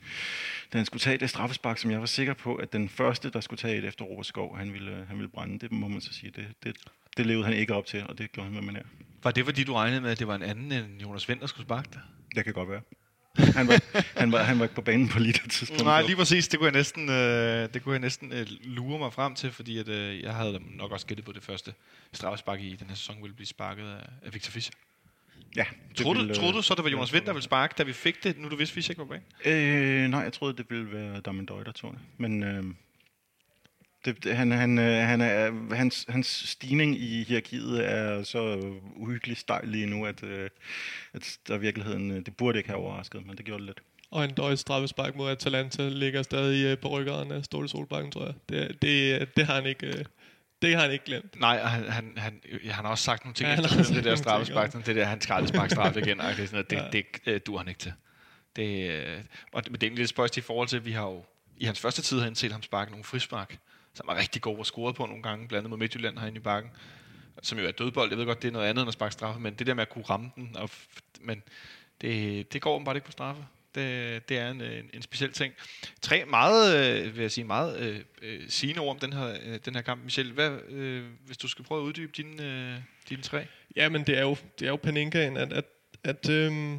da 0.73 0.79
han 0.79 0.87
skulle 0.87 1.01
tage 1.01 1.19
det 1.19 1.31
straffespark, 1.31 1.79
som 1.79 1.91
jeg 1.91 2.01
var 2.01 2.07
sikker 2.07 2.35
på, 2.35 2.55
at 2.55 2.73
den 2.73 2.89
første, 2.89 3.31
der 3.31 3.41
skulle 3.41 3.59
tage 3.59 3.79
et 3.79 3.85
efter 3.85 4.05
Robert 4.05 4.27
Skov, 4.27 4.59
han 4.59 4.73
ville, 4.73 5.05
han 5.09 5.17
ville 5.17 5.29
brænde. 5.29 5.59
Det 5.59 5.73
må 5.73 5.89
man 5.89 6.01
så 6.01 6.13
sige. 6.13 6.33
Det, 6.37 6.47
det, 6.65 6.77
det 7.17 7.27
levede 7.27 7.45
han 7.45 7.55
ikke 7.55 7.75
op 7.75 7.87
til, 7.87 8.05
og 8.09 8.19
det 8.19 8.33
gjorde 8.33 8.45
han 8.45 8.55
med 8.55 8.63
mig 8.63 8.75
her. 8.75 8.83
Var 9.23 9.31
det, 9.31 9.45
fordi 9.45 9.65
du 9.65 9.75
regnede 9.75 10.01
med, 10.01 10.11
at 10.11 10.19
det 10.19 10.27
var 10.27 10.35
en 10.35 10.43
anden 10.43 10.73
end 10.73 11.01
Jonas 11.03 11.29
Vind, 11.29 11.41
der 11.41 11.47
skulle 11.47 11.67
sparke 11.67 11.89
dig? 11.93 12.01
Det 12.35 12.45
kan 12.45 12.55
godt 12.55 12.69
være. 12.69 12.81
Han 13.39 13.69
var, 13.69 13.81
han 14.19 14.33
var, 14.33 14.43
han 14.43 14.59
var 14.59 14.65
ikke 14.65 14.75
på 14.75 14.83
banen 14.83 15.09
på 15.09 15.19
lige 15.19 15.33
det 15.33 15.51
tidspunkt. 15.51 15.85
Nej, 15.85 16.03
lige 16.03 16.17
præcis. 16.17 16.49
Det 16.49 16.59
kunne 16.59 16.67
jeg 16.67 16.73
næsten, 16.73 17.11
øh, 17.11 17.69
det 17.75 17.83
kunne 17.83 17.93
jeg 17.93 18.01
næsten 18.01 18.33
øh, 18.33 18.47
lure 18.65 18.99
mig 18.99 19.13
frem 19.13 19.35
til, 19.35 19.53
fordi 19.53 19.79
at, 19.79 19.89
øh, 19.89 20.23
jeg 20.23 20.35
havde 20.35 20.61
nok 20.77 20.93
også 20.93 21.07
gættet 21.07 21.25
på 21.25 21.33
det 21.33 21.43
første 21.43 21.75
straffespark 22.13 22.61
i 22.61 22.77
den 22.77 22.89
her 22.89 22.97
sæson 22.97 23.17
ville 23.23 23.35
blive 23.35 23.47
sparket 23.47 23.85
af, 23.85 24.07
af 24.23 24.35
Victor 24.35 24.51
Fischer. 24.51 24.75
Ja, 25.57 25.65
Troede, 25.97 26.19
ville, 26.19 26.35
du, 26.35 26.39
øh, 26.39 26.41
troede 26.41 26.57
du 26.57 26.63
så, 26.63 26.75
det 26.75 26.85
var 26.85 26.91
Jonas 26.91 27.13
Vind, 27.13 27.25
der 27.25 27.33
ville 27.33 27.45
sparke, 27.45 27.75
da 27.79 27.83
vi 27.83 27.93
fik 27.93 28.25
det, 28.25 28.39
nu 28.39 28.49
du 28.49 28.57
vidste, 28.57 28.75
Fischer 28.75 28.93
ikke 28.93 28.99
var 28.99 29.05
på 29.05 29.15
banen? 29.45 30.05
Øh, 30.05 30.11
nej, 30.11 30.21
jeg 30.21 30.33
troede, 30.33 30.57
det 30.57 30.67
ville 30.71 30.93
være 30.93 31.21
Damendøj, 31.21 31.63
der 31.63 31.73
tog 31.73 31.93
det. 31.93 32.01
Men 32.19 32.43
øh, 32.43 32.65
det, 34.05 34.25
det, 34.25 34.37
han, 34.37 34.53
han, 34.53 34.79
øh, 34.79 35.07
han 35.07 35.21
er, 35.21 35.75
hans, 35.75 36.07
hans 36.09 36.27
stigning 36.27 36.97
i 36.97 37.25
hierarkiet 37.25 37.91
er 37.93 38.23
så 38.23 38.73
uhyggeligt 38.97 39.39
stejl 39.41 39.69
lige 39.69 39.87
nu, 39.87 40.07
at, 40.07 40.23
øh, 40.23 40.51
at 41.13 41.39
der 41.49 41.57
i 41.57 41.61
virkeligheden, 41.61 42.11
øh, 42.11 42.27
det 42.27 42.37
burde 42.37 42.59
ikke 42.59 42.71
have 42.71 42.81
overrasket, 42.81 43.27
men 43.27 43.37
det 43.37 43.45
gjorde 43.45 43.59
det 43.59 43.67
lidt. 43.67 43.81
Og 44.11 44.25
en 44.25 44.35
døjt 44.35 44.59
straffespark 44.59 45.17
mod 45.17 45.31
Atalanta 45.31 45.89
ligger 45.89 46.23
stadig 46.23 46.79
på 46.79 46.89
ryggeren 46.89 47.33
af 47.33 47.45
Ståle 47.45 47.69
Solbakken, 47.69 48.13
tror 48.13 48.25
jeg. 48.25 48.35
Det, 48.49 48.83
det, 48.83 49.29
det 49.37 49.47
har 49.47 49.55
han 49.55 49.67
ikke... 49.67 50.07
Det 50.63 50.75
har 50.75 50.83
han 50.83 50.93
ikke 50.93 51.05
glemt. 51.05 51.41
Nej, 51.41 51.61
og 51.63 51.71
han, 51.71 51.89
han, 51.89 52.13
han, 52.17 52.41
ja, 52.65 52.73
han 52.73 52.85
har 52.85 52.91
også 52.91 53.05
sagt 53.05 53.25
nogle 53.25 53.35
ting 53.35 53.49
Ja, 53.49 53.55
han 53.55 53.65
efter 53.65 53.95
det, 53.95 54.05
der 54.05 54.17
straffespark, 54.17 54.87
det 54.87 54.97
der, 54.97 55.05
han 55.05 55.21
skal 55.21 55.35
aldrig 55.35 55.49
sparke 55.49 55.71
straf 55.71 55.97
igen, 55.97 56.21
og 56.21 56.37
det, 56.37 56.43
er 56.43 56.47
sådan, 56.47 56.65
det, 56.71 56.77
Ja. 56.77 56.85
det, 56.93 57.05
det 57.25 57.47
duer 57.47 57.59
han 57.59 57.69
ikke 57.69 57.79
til. 57.79 57.93
Det, 58.57 58.91
og 59.53 59.65
det, 59.65 59.73
men 59.73 59.81
det 59.81 59.83
er 59.83 59.87
egentlig 59.87 60.03
lidt 60.03 60.11
spøjst 60.11 60.37
i 60.37 60.41
forhold 60.41 60.69
til, 60.69 60.77
at 60.77 60.85
vi 60.85 60.93
har 60.93 61.03
jo 61.03 61.25
i 61.57 61.65
hans 61.65 61.81
første 61.81 62.03
tid 62.03 62.21
har 62.21 62.31
set 62.35 62.53
ham 62.53 62.63
sparke 62.63 62.91
nogle 62.91 63.05
frispark, 63.05 63.59
som 63.99 64.09
er 64.09 64.17
rigtig 64.17 64.43
god 64.43 64.59
og 64.59 64.67
scoret 64.67 64.97
på 64.97 65.07
nogle 65.07 65.23
gange, 65.23 65.49
blandt 65.49 65.59
andet 65.59 65.71
mod 65.71 65.79
Midtjylland 65.79 66.19
herinde 66.19 66.37
i 66.37 66.41
bakken, 66.41 66.71
som 67.43 67.59
jo 67.59 67.67
er 67.67 67.71
dødbold. 67.71 68.11
Jeg 68.11 68.19
ved 68.19 68.27
godt, 68.27 68.43
det 68.43 68.49
er 68.49 68.53
noget 68.53 68.67
andet 68.67 68.83
end 68.83 68.89
at 68.89 68.95
sparke 68.95 69.13
straffe, 69.13 69.41
men 69.41 69.55
det 69.55 69.67
der 69.67 69.75
med 69.75 69.83
at 69.83 69.89
kunne 69.89 70.05
ramme 70.05 70.31
den, 70.37 70.57
og, 70.57 70.65
f- 70.65 70.99
men 71.21 71.43
det, 72.01 72.53
det 72.53 72.63
går 72.63 72.75
åbenbart 72.75 72.97
ikke 72.97 73.07
på 73.07 73.13
straffe. 73.13 73.43
Det, 73.75 74.29
det 74.29 74.39
er 74.39 74.51
en, 74.51 74.61
en, 74.61 74.91
en 74.95 75.03
speciel 75.03 75.33
ting. 75.33 75.55
Tre 76.03 76.25
meget, 76.25 76.77
øh, 76.77 77.15
vil 77.17 77.23
jeg 77.23 77.31
sige, 77.31 77.45
meget 77.45 77.81
øh, 77.81 78.01
øh, 78.23 78.41
sigende 78.49 78.81
ord 78.81 78.91
om 78.91 78.99
den 78.99 79.13
her, 79.13 79.39
øh, 79.47 79.59
den 79.65 79.75
her 79.75 79.83
kamp. 79.83 80.05
Michel, 80.05 80.33
hvad, 80.33 80.51
øh, 80.69 81.05
hvis 81.27 81.37
du 81.37 81.49
skal 81.49 81.65
prøve 81.65 81.81
at 81.81 81.85
uddybe 81.85 82.13
dine, 82.17 82.43
øh, 82.43 82.75
dine 83.09 83.23
tre? 83.23 83.47
Ja, 83.77 83.89
men 83.89 84.05
det 84.07 84.19
er 84.19 84.23
jo, 84.23 84.37
det 84.59 84.67
er 84.67 84.71
jo 84.71 84.77
Paninkaen, 84.77 85.37
at, 85.37 85.53
at, 85.53 85.65
at, 86.05 86.31
øh, 86.31 86.73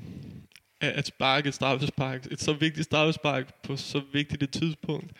at, 0.81 0.91
at 0.91 1.07
sparke 1.07 1.47
et 1.47 1.53
straffespark, 1.53 2.25
et 2.31 2.41
så 2.41 2.53
vigtigt 2.53 2.85
straffespark 2.85 3.53
på 3.63 3.77
så 3.77 4.01
vigtigt 4.13 4.43
et 4.43 4.51
tidspunkt, 4.51 5.11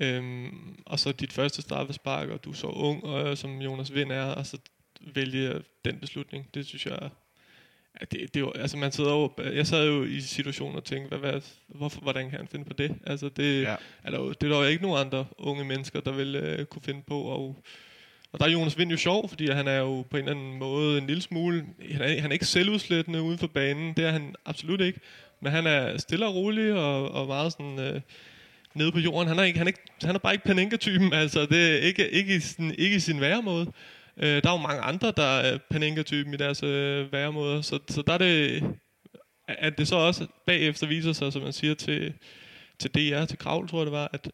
øhm, 0.00 0.76
og 0.86 0.98
så 0.98 1.12
dit 1.12 1.32
første 1.32 1.62
straffespark, 1.62 2.28
og 2.28 2.44
du 2.44 2.50
er 2.50 2.54
så 2.54 2.66
ung, 2.66 3.04
og, 3.04 3.38
som 3.38 3.58
Jonas 3.60 3.94
Vind 3.94 4.12
er, 4.12 4.24
og 4.24 4.46
så 4.46 4.58
vælge 5.14 5.54
den 5.84 5.98
beslutning, 5.98 6.46
det 6.54 6.66
synes 6.66 6.86
jeg, 6.86 6.98
at 7.94 8.12
det, 8.12 8.34
det 8.34 8.40
jo, 8.40 8.52
altså 8.52 8.76
man 8.76 8.92
sidder 8.92 9.10
jo, 9.10 9.30
jeg 9.38 9.66
sad 9.66 9.86
jo 9.86 10.04
i 10.04 10.20
situationen 10.20 10.76
og 10.76 10.84
tænkte, 10.84 11.08
hvad, 11.16 11.30
hvad, 11.30 11.40
hvorfor, 11.68 12.00
hvordan 12.00 12.30
kan 12.30 12.38
han 12.38 12.48
finde 12.48 12.64
på 12.64 12.72
det? 12.72 12.94
Altså 13.06 13.28
det, 13.28 13.62
Ja. 13.62 13.76
er 14.04 14.10
jo- 14.16 14.32
det 14.32 14.42
er 14.42 14.48
der 14.48 14.56
jo 14.58 14.64
ikke 14.64 14.82
nogen 14.82 15.06
andre 15.06 15.26
unge 15.38 15.64
mennesker, 15.64 16.00
der 16.00 16.12
vil 16.12 16.34
øh, 16.36 16.66
kunne 16.66 16.82
finde 16.82 17.02
på, 17.06 17.20
og 17.22 17.56
og 18.32 18.40
der 18.40 18.46
er 18.46 18.50
Jonas 18.50 18.78
Vind 18.78 18.90
jo 18.90 18.96
sjov, 18.96 19.28
fordi 19.28 19.50
han 19.50 19.68
er 19.68 19.76
jo 19.78 20.02
på 20.10 20.16
en 20.16 20.28
eller 20.28 20.40
anden 20.40 20.58
måde 20.58 20.98
en 20.98 21.06
lille 21.06 21.22
smule... 21.22 21.66
Han 21.92 22.00
er, 22.02 22.20
han 22.20 22.30
er 22.30 22.32
ikke 22.32 22.44
selvudslættende 22.44 23.22
uden 23.22 23.38
for 23.38 23.46
banen, 23.46 23.94
det 23.96 24.04
er 24.04 24.10
han 24.10 24.34
absolut 24.44 24.80
ikke. 24.80 25.00
Men 25.40 25.52
han 25.52 25.66
er 25.66 25.98
stille 25.98 26.26
og 26.26 26.34
rolig 26.34 26.72
og, 26.72 27.10
og 27.10 27.26
meget 27.26 27.52
sådan... 27.52 27.78
Øh, 27.78 28.00
nede 28.74 28.92
på 28.92 28.98
jorden. 28.98 29.28
Han 29.28 29.38
er, 29.38 29.42
ikke, 29.42 29.58
han 29.58 29.66
er, 29.66 29.68
ikke, 29.68 29.82
han 30.02 30.14
er 30.14 30.18
bare 30.18 30.32
ikke 30.32 30.44
Panenka-typen, 30.44 31.12
altså 31.12 31.46
det 31.46 31.72
er 31.72 31.76
ikke, 31.76 32.10
ikke, 32.10 32.36
i 32.36 32.40
sin, 32.40 32.74
ikke 32.78 32.96
i 32.96 33.00
sin 33.00 33.20
væremåde. 33.20 33.72
Øh, 34.16 34.42
der 34.42 34.48
er 34.48 34.52
jo 34.52 34.56
mange 34.56 34.80
andre, 34.80 35.12
der 35.16 35.22
er 35.38 35.58
Panenka-typen 35.70 36.34
i 36.34 36.36
deres 36.36 36.62
øh, 36.62 37.12
væremåder, 37.12 37.60
så, 37.60 37.78
så 37.88 38.02
der 38.02 38.12
er 38.12 38.18
det, 38.18 38.62
at 39.48 39.78
det 39.78 39.88
så 39.88 39.96
også 39.96 40.26
bagefter 40.46 40.86
viser 40.86 41.12
sig, 41.12 41.32
som 41.32 41.42
man 41.42 41.52
siger 41.52 41.74
til, 41.74 42.14
til 42.78 42.90
DR, 42.90 43.24
til 43.24 43.38
Kravl, 43.38 43.68
tror 43.68 43.78
jeg 43.78 43.86
det 43.86 43.92
var, 43.92 44.10
at 44.12 44.30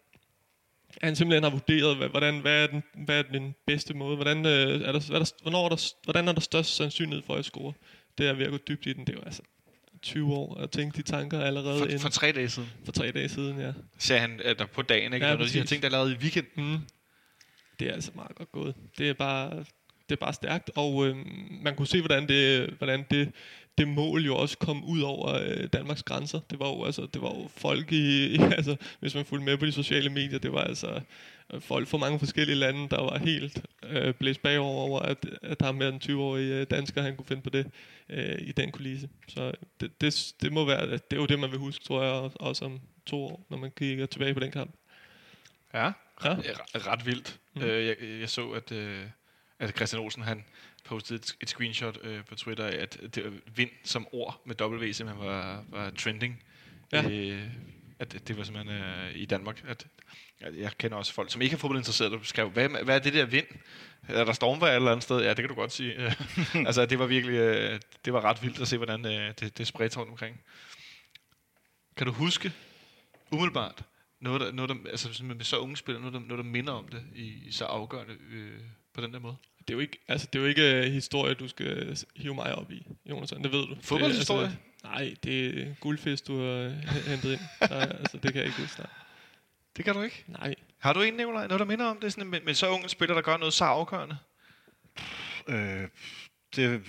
han 1.03 1.17
simpelthen 1.17 1.43
har 1.43 1.51
vurderet, 1.51 1.97
hvad, 1.97 2.09
hvordan, 2.09 2.41
hvad, 2.41 2.63
er 2.63 2.67
den, 2.67 2.83
hvad 3.05 3.19
er 3.19 3.23
den 3.23 3.55
bedste 3.67 3.95
måde, 3.95 4.17
hvordan, 4.17 4.47
øh, 4.47 4.81
er 4.81 4.93
der, 4.93 5.01
hvad 5.09 5.21
er 5.21 5.25
der, 5.25 5.33
hvornår 5.43 5.65
er 5.65 5.69
der, 5.69 5.93
hvordan 6.05 6.29
er 6.29 6.33
der 6.33 6.41
størst 6.41 6.77
sandsynlighed 6.77 7.23
for 7.27 7.35
at 7.35 7.45
score. 7.45 7.73
Det 8.19 8.29
er 8.29 8.33
ved 8.33 8.45
at 8.45 8.51
gå 8.51 8.59
dybt 8.69 8.87
i 8.87 8.93
den, 8.93 9.07
det 9.07 9.13
er 9.13 9.17
jo 9.17 9.25
altså 9.25 9.43
20 10.03 10.35
år 10.35 10.61
at 10.61 10.71
tænke 10.71 10.97
de 10.97 11.03
tanker 11.03 11.41
allerede 11.41 11.79
For, 11.79 11.85
inden 11.87 12.01
for 12.01 12.09
tre 12.09 12.33
dage 12.33 12.49
siden 12.49 12.69
for 12.85 12.93
tre 12.93 13.11
dage 13.11 13.29
siden, 13.29 13.61
ja. 13.61 13.73
sagde 13.99 14.21
han 14.21 14.41
at 14.45 14.59
der 14.59 14.67
på 14.67 14.83
dagen, 14.83 15.13
ikke? 15.13 15.27
Ja, 15.27 15.37
præcis. 15.37 15.69
tænkt 15.69 15.85
allerede 15.85 16.13
i 16.13 16.17
weekenden. 16.17 16.73
Mm. 16.73 16.79
Det 17.81 17.89
er 17.89 17.93
altså 17.93 18.11
meget 18.15 18.35
godt 18.35 18.53
gået. 18.53 18.75
Det 18.99 19.09
er 19.09 19.15
bare, 19.15 19.57
det 20.09 20.17
er 20.17 20.21
bare 20.21 20.33
stærkt, 20.33 20.71
og 20.77 21.07
øh, 21.07 21.17
man 21.63 21.77
kunne 21.77 21.87
se, 21.87 22.01
hvordan 22.01 22.29
det, 22.29 22.71
hvordan 22.79 23.07
det, 23.11 23.33
det 23.79 23.89
mål 23.89 24.25
jo 24.27 24.37
også 24.37 24.59
kom 24.59 24.85
ud 24.85 25.01
over 25.01 25.35
øh, 25.35 25.67
Danmarks 25.73 26.03
grænser. 26.03 26.41
Det 26.51 26.59
var 26.61 26.69
jo, 26.69 26.85
altså, 26.85 27.07
det 27.15 27.23
var 27.23 27.29
jo 27.29 27.49
folk 27.57 27.93
i, 28.03 28.37
altså, 28.39 28.77
hvis 29.01 29.15
man 29.15 29.25
fulgte 29.25 29.45
med 29.45 29.57
på 29.57 29.67
de 29.67 29.73
sociale 29.73 30.11
medier, 30.11 30.39
det 30.39 30.53
var 30.53 30.65
altså 30.65 31.01
øh, 31.55 31.61
folk 31.61 31.89
fra 31.89 31.99
mange 31.99 32.19
forskellige 32.19 32.57
lande, 32.57 32.89
der 32.89 33.01
var 33.01 33.19
helt 33.19 33.63
øh, 33.83 34.15
blæst 34.15 34.43
bagover 34.43 34.81
over, 34.89 35.01
at, 35.01 35.27
at 35.43 35.61
der 35.61 35.67
er 35.67 35.73
mere 35.73 35.89
end 35.89 36.05
20-årige 36.05 36.55
øh, 36.55 36.67
danskere, 36.71 37.05
han 37.05 37.17
kunne 37.17 37.27
finde 37.27 37.43
på 37.43 37.51
det 37.51 37.67
øh, 38.09 38.39
i 38.41 38.53
den 38.53 38.71
kulisse. 38.73 39.09
Så 39.29 39.53
det, 39.81 40.01
det, 40.01 40.33
det 40.43 40.53
må 40.53 40.65
være, 40.65 40.91
det 40.91 41.03
er 41.11 41.17
jo 41.17 41.27
det, 41.27 41.39
man 41.39 41.51
vil 41.51 41.59
huske, 41.59 41.85
tror 41.85 42.03
jeg, 42.03 42.31
også 42.35 42.65
om 42.65 42.81
to 43.07 43.25
år, 43.25 43.47
når 43.51 43.59
man 43.59 43.71
kigger 43.71 44.07
tilbage 44.07 44.35
på 44.35 44.41
den 44.41 44.51
kamp. 44.51 44.75
Ja, 45.75 45.93
Ja. 46.25 46.35
ret, 46.75 47.07
vildt. 47.07 47.39
Mm. 47.55 47.63
Øh, 47.63 47.87
jeg, 47.87 47.97
jeg 48.21 48.29
så, 48.31 48.49
at, 48.51 48.73
øh, 48.73 49.03
at 49.59 49.77
Christian 49.77 50.03
Olsen, 50.03 50.23
han, 50.23 50.45
postede 50.85 51.19
et, 51.19 51.37
et 51.41 51.49
screenshot 51.49 51.99
øh, 52.03 52.25
på 52.25 52.35
Twitter 52.35 52.65
af, 52.67 52.77
at 52.77 52.99
det, 53.15 53.41
vind 53.55 53.71
som 53.85 54.07
ord 54.13 54.43
med 54.47 54.61
W 54.61 54.93
simpelthen 54.93 55.27
var, 55.27 55.65
var 55.69 55.91
trending. 55.91 56.43
Ja. 56.93 57.11
Øh, 57.11 57.51
at 57.99 58.29
det- 58.29 58.37
var 58.37 58.45
simpelthen 58.45 58.77
øh, 58.77 59.15
i 59.15 59.25
Danmark. 59.25 59.65
At, 59.69 59.87
at 60.41 60.57
jeg 60.57 60.79
kender 60.79 60.97
også 60.97 61.13
folk, 61.13 61.33
som 61.33 61.43
ikke 61.43 61.55
er 61.55 61.59
fodboldinteresserede, 61.59 62.15
der 62.15 62.23
skrev, 62.23 62.51
hvad, 62.51 62.69
hvad 62.85 62.95
er 62.95 62.99
det 62.99 63.15
der 63.15 63.25
vind? 63.25 63.47
Er 64.09 64.25
der 64.25 64.33
stormvejr 64.33 64.73
et 64.73 64.77
eller 64.77 64.91
andet 64.91 65.03
sted? 65.03 65.21
Ja, 65.23 65.29
det 65.29 65.37
kan 65.37 65.49
du 65.49 65.55
godt 65.55 65.73
sige. 65.73 65.95
altså, 66.67 66.87
det 66.87 66.99
var 66.99 67.07
virkelig, 67.07 67.35
øh, 67.35 67.81
det 68.05 68.13
var 68.13 68.21
ret 68.21 68.43
vildt 68.43 68.61
at 68.61 68.69
se, 68.69 68.77
hvordan 68.77 69.07
øh, 69.07 69.35
det, 69.41 69.59
det 69.59 69.67
spredte 69.67 69.93
sig 69.93 70.01
rundt 70.01 70.11
omkring. 70.11 70.41
Kan 71.97 72.07
du 72.07 72.13
huske, 72.13 72.53
umiddelbart, 73.31 73.85
noget, 74.21 74.41
der, 74.41 74.53
noget 74.53 74.69
der, 74.69 74.91
altså 74.91 75.25
med 75.25 75.45
så 75.45 75.59
unge 75.59 75.77
spillere, 75.77 76.01
noget 76.01 76.15
der, 76.15 76.21
noget, 76.29 76.45
der 76.45 76.51
minder 76.51 76.73
om 76.73 76.89
det 76.89 77.03
i, 77.15 77.27
i 77.47 77.53
så 77.53 77.65
afgørende 77.65 78.17
øh, 78.31 78.61
på 78.95 79.01
den 79.01 79.13
der 79.13 79.19
måde? 79.19 79.37
Det 79.61 79.71
er 79.71 79.75
jo 79.75 79.81
ikke, 79.81 79.99
altså, 80.09 80.27
det 80.33 80.39
er 80.39 80.43
jo 80.43 80.49
ikke 80.49 80.87
uh, 80.87 80.93
historie, 80.93 81.35
du 81.35 81.49
skal 81.49 81.67
øh, 81.67 81.97
hive 82.17 82.35
mig 82.35 82.55
op 82.55 82.73
i, 82.73 82.87
Jonas. 83.11 83.31
Det 83.31 83.53
ved 83.53 83.67
du. 83.67 83.77
Fodboldhistorie? 83.83 84.43
Det, 84.43 84.59
altså, 84.85 84.89
nej, 85.05 85.15
det 85.25 85.61
er 85.63 85.75
guldfisk, 85.81 86.27
du 86.27 86.41
har 86.41 86.53
øh, 86.53 86.73
hentet 87.07 87.33
ind. 87.33 87.41
Så, 87.69 87.75
altså, 87.75 88.17
det 88.17 88.33
kan 88.33 88.35
jeg 88.35 88.45
ikke 88.45 88.61
huske. 88.61 88.79
nej. 88.79 88.91
Det 89.77 89.85
kan 89.85 89.95
du 89.95 90.03
ikke. 90.03 90.25
Nej. 90.27 90.55
Har 90.79 90.93
du 90.93 91.01
en, 91.01 91.15
Nicolaj, 91.15 91.47
noget, 91.47 91.61
der 91.61 91.67
minder 91.67 91.85
om 91.87 91.99
det? 92.01 92.13
Sådan, 92.13 92.31
med, 92.31 92.41
med 92.41 92.55
så 92.55 92.69
unge 92.69 92.89
spillere, 92.89 93.17
der 93.17 93.23
gør 93.23 93.37
noget 93.37 93.55
så 93.55 93.65
afgørende? 93.65 94.17
Øh, 95.49 95.89
det, 96.57 96.81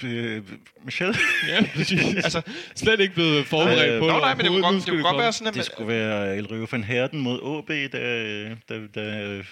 det, 0.00 0.44
Michel? 0.84 1.16
Ja, 1.48 1.64
præcis. 1.74 2.14
Altså, 2.16 2.42
Slet 2.74 3.00
ikke 3.00 3.14
blevet 3.14 3.46
forberedt 3.46 3.92
Øh, 3.92 4.00
på 4.00 4.06
Nå, 4.06 4.12
det 4.12 4.20
nej, 4.22 4.34
men 4.34 4.44
det 4.44 4.50
kunne 4.50 4.62
godt, 4.62 4.82
skal 4.82 4.94
det 4.94 5.02
kunne 5.02 5.12
godt 5.12 5.22
være 5.22 5.32
sådan, 5.32 5.48
at 5.48 5.54
Det 5.54 5.64
skulle 5.64 5.88
være 5.88 6.36
El 6.36 6.46
Rio 6.46 6.66
van 6.70 6.84
Herden 6.84 7.20
mod 7.20 7.58
AB, 7.58 7.92
da, 7.92 8.48
da, 8.68 8.86
da 8.94 9.42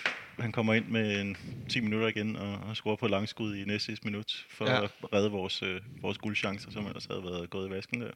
han 0.40 0.52
kommer 0.52 0.74
ind 0.74 0.86
med 0.88 1.20
en 1.20 1.36
10 1.68 1.80
minutter 1.80 2.08
igen 2.08 2.36
og, 2.36 2.58
og 2.58 2.76
scorer 2.76 2.96
på 2.96 3.08
langskud 3.08 3.56
i 3.56 3.64
næste 3.64 3.86
sidste 3.86 4.04
minut 4.06 4.46
for 4.50 4.66
Ja. 4.66 4.74
ja. 4.76 4.84
at 4.84 4.90
redde 5.12 5.30
vores, 5.30 5.62
øh, 5.62 5.80
vores 6.02 6.18
guldchancer, 6.18 6.70
som 6.70 6.86
ellers 6.86 7.04
havde 7.06 7.22
været 7.24 7.50
gået 7.50 7.68
i 7.68 7.70
vasken 7.70 8.00
der. 8.00 8.10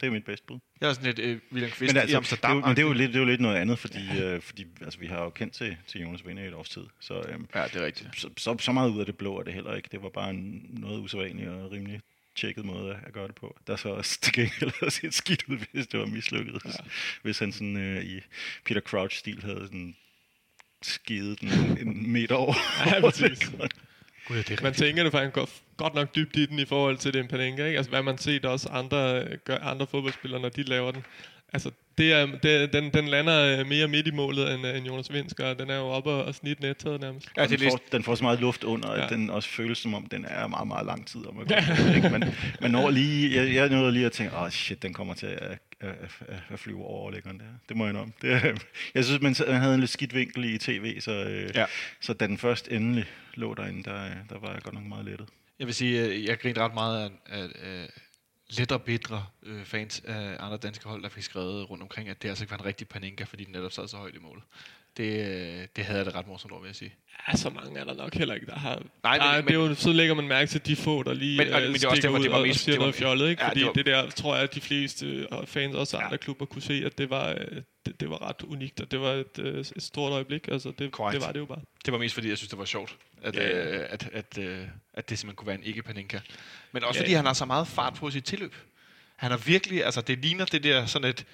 Det 0.00 0.06
er 0.06 0.10
mit 0.10 0.24
bedste 0.24 0.46
bud. 0.46 0.58
jeg 0.80 0.88
er 0.88 0.92
sådan 0.92 1.06
lidt 1.06 1.18
øh, 1.18 1.38
William 1.52 1.70
Kvist 1.70 1.80
Men 1.94 1.96
i 1.96 1.98
altså, 2.00 2.16
Amsterdam. 2.16 2.56
det, 2.62 2.62
er 2.62 2.62
jo, 2.62 2.68
men 2.68 2.76
det, 2.76 2.82
er 2.82 2.86
jo 2.86 2.92
lidt, 2.92 3.08
det 3.08 3.16
er 3.16 3.20
jo 3.20 3.26
lidt 3.26 3.40
noget 3.40 3.56
andet, 3.56 3.78
fordi, 3.78 3.98
øh, 4.22 4.40
fordi 4.40 4.66
altså, 4.80 4.98
vi 5.00 5.06
har 5.06 5.22
jo 5.22 5.30
kendt 5.30 5.54
til, 5.54 5.76
til 5.86 6.00
Jonas 6.00 6.26
Vinder 6.26 6.42
i 6.42 6.46
et 6.46 6.54
års 6.54 6.68
tid. 6.68 6.82
Så, 7.00 7.14
øh, 7.18 7.38
Ja, 7.54 7.64
det 7.64 7.76
er 7.76 7.84
rigtigt. 7.86 8.20
så, 8.20 8.30
så, 8.36 8.56
så 8.60 8.72
meget 8.72 8.90
ud 8.90 9.00
af 9.00 9.06
det 9.06 9.16
blå 9.16 9.38
er 9.38 9.42
det 9.42 9.54
heller 9.54 9.74
ikke. 9.74 9.88
Det 9.92 10.02
var 10.02 10.08
bare 10.08 10.30
en 10.30 10.66
noget 10.72 10.98
usædvanlig 11.00 11.48
og 11.50 11.72
rimelig 11.72 12.00
tjekket 12.36 12.64
måde 12.64 13.00
at- 13.06 13.12
gøre 13.12 13.26
det 13.26 13.34
på. 13.34 13.58
Der 13.66 13.76
så 13.76 13.88
også 13.88 14.20
til 14.20 14.32
gengæld 14.32 14.72
havde 14.80 14.90
set 14.90 15.14
skidt 15.14 15.44
ud, 15.48 15.58
hvis 15.72 15.86
det 15.86 16.00
var 16.00 16.06
mislykket. 16.06 16.62
Ja. 16.64 16.70
Hvis 17.22 17.38
han 17.38 17.52
sådan 17.52 17.76
øh, 17.76 18.04
i 18.04 18.20
Peter 18.64 18.80
Crouch-stil 18.80 19.42
havde 19.42 19.60
sådan 19.62 19.96
skidet 20.82 21.40
den 21.40 21.48
en 21.80 22.12
meter 22.12 22.34
over. 22.34 22.54
Ja, 22.86 23.00
præcis. 23.00 23.50
Gud, 24.28 24.36
ja, 24.36 24.42
det 24.42 24.50
er 24.50 24.62
Man 24.62 24.74
tænker 24.74 25.02
det 25.02 25.12
faktisk 25.12 25.34
godt, 25.34 25.50
godt 25.76 25.94
nok 25.94 26.14
dybt 26.14 26.36
i 26.36 26.46
den 26.46 26.58
i 26.58 26.64
forhold 26.64 26.96
til 26.98 27.14
den 27.14 27.28
Panenka, 27.28 27.64
ikke? 27.66 27.76
Altså, 27.76 27.90
hvad 27.90 28.02
man 28.02 28.18
set 28.18 28.44
også 28.44 28.68
andre, 28.68 29.22
øh, 29.22 29.38
gør, 29.44 29.58
andre 29.58 29.86
fodboldspillere, 29.86 30.40
når 30.42 30.48
de 30.48 30.62
laver 30.62 30.90
den. 30.90 31.04
Altså, 31.52 31.70
det 31.98 32.12
er, 32.12 32.26
det, 32.42 32.72
den, 32.72 32.90
den 32.90 33.08
lander 33.08 33.58
øh, 33.60 33.66
mere 33.66 33.88
midt 33.88 34.06
i 34.06 34.10
målet, 34.10 34.54
end, 34.54 34.66
øh, 34.66 34.76
end 34.76 34.86
Jonas 34.86 35.12
Vinsk, 35.12 35.40
og 35.40 35.58
den 35.58 35.70
er 35.70 35.76
jo 35.76 35.86
oppe 35.86 36.10
og, 36.10 36.24
og 36.24 36.34
snit 36.34 36.60
nettaget 36.60 37.00
nærmest. 37.00 37.28
Ja, 37.36 37.42
det 37.42 37.52
er 37.52 37.56
den, 37.56 37.60
lidt, 37.60 37.72
får, 37.72 37.80
den 37.92 38.02
får 38.02 38.14
så 38.14 38.24
meget 38.24 38.40
luft 38.40 38.64
under, 38.64 38.88
at 38.88 39.00
Ja. 39.10 39.16
den 39.16 39.30
også 39.30 39.48
føles 39.48 39.78
som 39.78 39.94
om, 39.94 40.06
den 40.06 40.24
er 40.28 40.46
meget, 40.46 40.68
meget 40.68 40.86
lang 40.86 41.06
tid 41.06 41.26
om 41.26 41.38
at 41.38 41.48
gå. 41.48 41.54
ikke? 41.96 42.08
Men 42.10 42.24
man 42.60 42.70
når 42.70 42.90
lige, 42.90 43.36
jeg, 43.36 43.54
jeg 43.54 43.68
nåede 43.68 43.92
lige 43.92 44.06
at 44.06 44.12
tænke, 44.12 44.36
åh 44.36 44.42
oh, 44.42 44.50
shit, 44.50 44.82
den 44.82 44.94
kommer 44.94 45.14
til 45.14 45.26
at, 45.26 45.58
at, 45.80 45.88
at, 46.28 46.42
at- 46.50 46.60
flyve 46.60 46.78
over 46.84 46.98
overlæggeren 47.00 47.38
der. 47.38 47.44
Det 47.68 47.76
må 47.76 47.84
jeg 47.84 47.90
indrømme. 47.90 48.12
Det, 48.22 48.42
jeg 48.94 49.04
synes, 49.04 49.20
man 49.22 49.34
man 49.48 49.60
havde 49.60 49.74
en 49.74 49.80
lidt 49.80 49.90
skidt 49.90 50.14
vinkel 50.14 50.44
i 50.44 50.58
tv, 50.58 51.00
så, 51.00 51.12
øh, 51.12 51.50
Ja. 51.54 51.60
ja. 51.60 51.66
så 52.00 52.12
da 52.12 52.26
den 52.26 52.38
først 52.38 52.68
endelig 52.68 53.04
lå 53.34 53.54
derinde, 53.54 53.82
der, 53.82 54.10
der 54.28 54.38
var 54.38 54.52
jeg 54.52 54.62
godt 54.62 54.74
nok 54.74 54.84
meget 54.84 55.04
lettet. 55.04 55.28
jeg 55.58 55.66
vil 55.66 55.74
sige, 55.74 56.06
øh, 56.06 56.24
jeg 56.24 56.38
grinte 56.38 56.60
ret 56.60 56.74
meget 56.74 57.04
af, 57.04 57.38
af, 57.40 57.48
af 57.62 57.90
lidt 58.48 58.72
og 58.72 58.82
bedre 58.82 59.26
øh, 59.42 59.64
fans 59.64 60.02
af 60.04 60.36
andre 60.40 60.56
danske 60.56 60.88
hold, 60.88 61.02
der 61.02 61.08
fik 61.08 61.22
skrevet 61.22 61.70
rundt 61.70 61.82
omkring, 61.82 62.08
at 62.08 62.22
det 62.22 62.28
altså 62.28 62.44
ikke 62.44 62.50
var 62.50 62.58
en 62.58 62.64
rigtig 62.64 62.88
paninka, 62.88 63.24
fordi 63.24 63.44
den 63.44 63.52
netop 63.52 63.72
sad 63.72 63.88
så 63.88 63.96
højt 63.96 64.14
i 64.14 64.18
målet. 64.18 64.44
Det, 64.96 65.04
øh, 65.26 65.66
det 65.76 65.84
havde 65.84 65.98
jeg 65.98 66.06
det 66.06 66.14
ret 66.14 66.26
morsomt 66.26 66.52
over, 66.52 66.60
vil 66.62 66.68
jeg 66.68 66.76
sige. 66.76 66.94
Ja, 67.28 67.36
så 67.36 67.50
mange 67.50 67.80
er 67.80 67.84
der 67.84 67.94
nok 67.94 68.14
heller 68.14 68.34
ikke, 68.34 68.46
der 68.46 68.54
har... 68.58 68.82
Nej, 69.02 69.18
men- 69.18 69.36
men- 69.36 69.44
det 69.44 69.50
er 69.64 69.68
jo, 69.68 69.74
så 69.74 69.92
lægger 69.92 70.14
man 70.14 70.28
mærke 70.28 70.50
til 70.50 70.66
de 70.66 70.76
få, 70.76 71.02
der 71.02 71.14
lige 71.14 71.38
Men- 71.38 71.52
og- 71.52 71.60
øh, 71.60 71.66
men 71.66 71.74
det 71.74 71.84
er 71.84 71.88
også 71.88 72.02
derfor, 72.02 72.18
ud 72.18 72.22
det 72.22 72.30
var 72.32 72.42
mest- 72.42 72.56
og 72.56 72.60
siger 72.60 72.72
det 72.74 72.78
var- 72.78 72.84
noget 72.84 72.94
fjollet, 72.94 73.30
ikke? 73.30 73.42
Ja, 73.42 73.48
Fordi 73.48 73.60
det 73.60 73.66
var- 73.66 73.72
det, 73.72 73.86
der, 73.86 74.10
tror 74.10 74.34
jeg, 74.34 74.44
at 74.44 74.54
de 74.54 74.60
fleste 74.60 75.06
øh, 75.06 75.46
fans 75.46 75.74
også 75.74 75.96
af 75.96 76.00
Ja. 76.00 76.04
andre 76.06 76.18
klubber 76.18 76.44
kunne 76.46 76.62
se, 76.62 76.82
at 76.86 76.98
det 76.98 77.10
var, 77.10 77.34
det, 77.86 78.00
det 78.00 78.10
var 78.10 78.28
ret 78.28 78.42
unikt, 78.42 78.80
og 78.80 78.90
det 78.90 79.00
var 79.00 79.12
et, 79.12 79.38
et 79.38 79.72
stort 79.82 80.12
øjeblik. 80.12 80.48
Altså, 80.48 80.72
det, 80.78 80.92
Korrekt. 80.92 81.14
det 81.20 81.26
var 81.26 81.32
det 81.32 81.40
jo 81.40 81.44
bare. 81.46 81.60
Det 81.84 81.92
var 81.92 81.98
mest 81.98 82.14
fordi, 82.14 82.28
jeg 82.28 82.36
synes, 82.38 82.50
det 82.50 82.58
var 82.58 82.64
sjovt, 82.64 82.96
at, 83.22 83.36
Ja, 83.36 83.48
ja, 83.48 83.78
at, 83.88 84.08
at, 84.12 84.38
øh, 84.38 84.58
at 84.94 85.08
det 85.10 85.18
simpelthen 85.18 85.36
kunne 85.36 85.46
være 85.48 85.56
en 85.58 85.64
ikke-paninka. 85.64 86.20
Men 86.72 86.84
også 86.84 86.98
Ja, 86.98 87.02
fordi, 87.02 87.10
ja. 87.10 87.16
han 87.18 87.26
har 87.26 87.32
så 87.32 87.44
meget 87.44 87.68
fart 87.68 87.94
på 87.94 88.10
sit 88.10 88.24
tilløb. 88.24 88.54
Han 89.16 89.30
har 89.30 89.38
virkelig, 89.38 89.84
altså 89.84 90.00
det 90.00 90.18
ligner 90.18 90.44
det 90.44 90.62
der 90.64 90.86
sådan 90.86 91.08
et, 91.10 91.24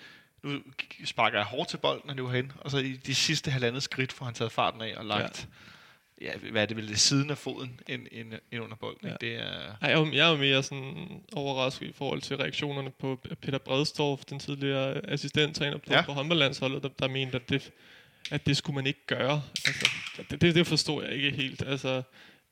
nu 0.42 0.60
sparker 1.04 1.38
jeg 1.38 1.46
hårdt 1.46 1.68
til 1.70 1.76
bolden, 1.76 2.10
og 2.10 2.16
nu 2.16 2.28
hen, 2.28 2.52
og 2.58 2.70
så 2.70 2.78
i 2.78 2.92
de 2.92 3.14
sidste 3.14 3.50
halvandet 3.50 3.82
skridt 3.82 4.12
får 4.12 4.24
han 4.24 4.34
taget 4.34 4.52
farten 4.52 4.80
af 4.80 4.94
og 4.96 5.04
lagt, 5.04 5.48
ja, 6.20 6.26
ja 6.42 6.50
hvad 6.50 6.62
er 6.62 6.66
det 6.66 6.76
vel, 6.76 6.88
det 6.88 7.00
siden 7.00 7.30
af 7.30 7.38
foden 7.38 7.80
ind, 7.88 8.06
ind, 8.12 8.32
ind 8.52 8.62
under 8.62 8.76
bolden. 8.76 9.00
Ja. 9.02 9.08
Ja. 9.10 9.16
Det 9.20 9.34
er, 9.34 9.76
jeg, 9.80 9.90
er 9.92 9.98
jo- 9.98 10.12
jeg 10.12 10.26
er 10.26 10.30
jo 10.30 10.36
mere 10.36 10.62
sådan 10.62 11.22
overrasket 11.32 11.86
i 11.86 11.92
forhold 11.92 12.20
til 12.22 12.36
reaktionerne 12.36 12.90
på 12.90 13.20
Peter 13.42 13.58
Bredstorff, 13.58 14.24
den 14.24 14.38
tidligere 14.38 15.10
assistenttræner 15.10 15.76
på, 15.78 15.92
Ja. 15.92 16.02
på 16.02 16.12
håndboldlandsholdet, 16.12 16.82
der, 16.82 16.88
der 16.88 17.08
mente, 17.08 17.36
at 17.36 17.48
det, 17.48 17.70
at 18.30 18.46
det 18.46 18.56
skulle 18.56 18.74
man 18.74 18.86
ikke 18.86 19.06
gøre. 19.06 19.42
Altså, 19.66 19.90
det, 20.30 20.40
det, 20.40 20.54
det 20.54 20.66
forstår 20.66 21.02
jeg 21.02 21.12
ikke 21.12 21.30
helt. 21.30 21.62
Altså, 21.66 22.02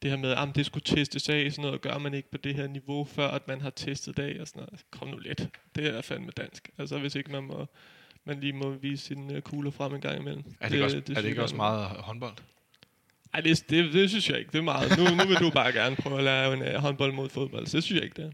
det 0.03 0.11
her 0.11 0.19
med, 0.19 0.31
at 0.31 0.49
det 0.55 0.67
skulle 0.67 0.85
testes 0.85 1.29
af, 1.29 1.53
sådan 1.53 1.63
noget 1.63 1.81
gør 1.81 1.99
man 1.99 2.15
ikke 2.15 2.31
på 2.31 2.39
det 2.39 2.55
her 2.55 2.67
niveau, 2.67 3.05
før 3.05 3.29
at 3.29 3.49
man 3.49 3.61
har 3.61 3.71
testet 3.71 4.17
det 4.17 4.23
af 4.23 4.41
og 4.41 4.49
sådan 4.49 4.61
noget. 4.61 4.85
Kom 4.91 5.09
nu 5.09 5.19
lidt. 5.19 5.49
Det 5.75 5.87
er 5.87 6.01
fandme 6.01 6.31
dansk. 6.37 6.71
Altså, 6.79 6.99
hvis 6.99 7.15
ikke 7.15 7.33
man 7.33 7.43
må 7.43 7.67
man 8.25 8.41
lige 8.41 8.53
må 8.53 8.71
vise 8.71 9.05
sine 9.05 9.35
øh, 9.35 9.43
kugler 9.43 9.71
frem 9.71 9.95
en 9.95 10.01
gang 10.01 10.21
imellem. 10.21 10.45
er 10.61 10.69
det, 10.69 10.75
ikke 10.75 10.85
også, 10.85 10.97
er 10.97 11.03
synes 11.05 11.19
det 11.19 11.29
ikke 11.29 11.43
også 11.43 11.57
meget 11.57 11.87
håndbold? 11.87 12.35
Nej, 13.33 13.41
det, 13.41 13.65
det, 13.71 13.93
det, 13.93 14.09
synes 14.09 14.31
jeg 14.31 14.39
ikke. 14.39 14.53
Det 14.53 14.59
er 14.59 14.63
meget. 14.63 14.99
Nu, 14.99 15.05
nu 15.05 15.25
vil 15.29 15.37
du 15.37 15.51
bare 15.51 15.73
gerne 15.73 15.97
prøve 15.97 16.19
at 16.19 16.25
lave 16.25 16.55
en 16.55 16.75
uh, 16.75 16.81
håndbold 16.81 17.13
mod 17.13 17.29
fodbold. 17.29 17.67
Så 17.67 17.77
det 17.77 17.85
synes 17.85 17.97
jeg 17.97 18.05
ikke, 18.05 18.23
det 18.23 18.25
er. 18.25 18.31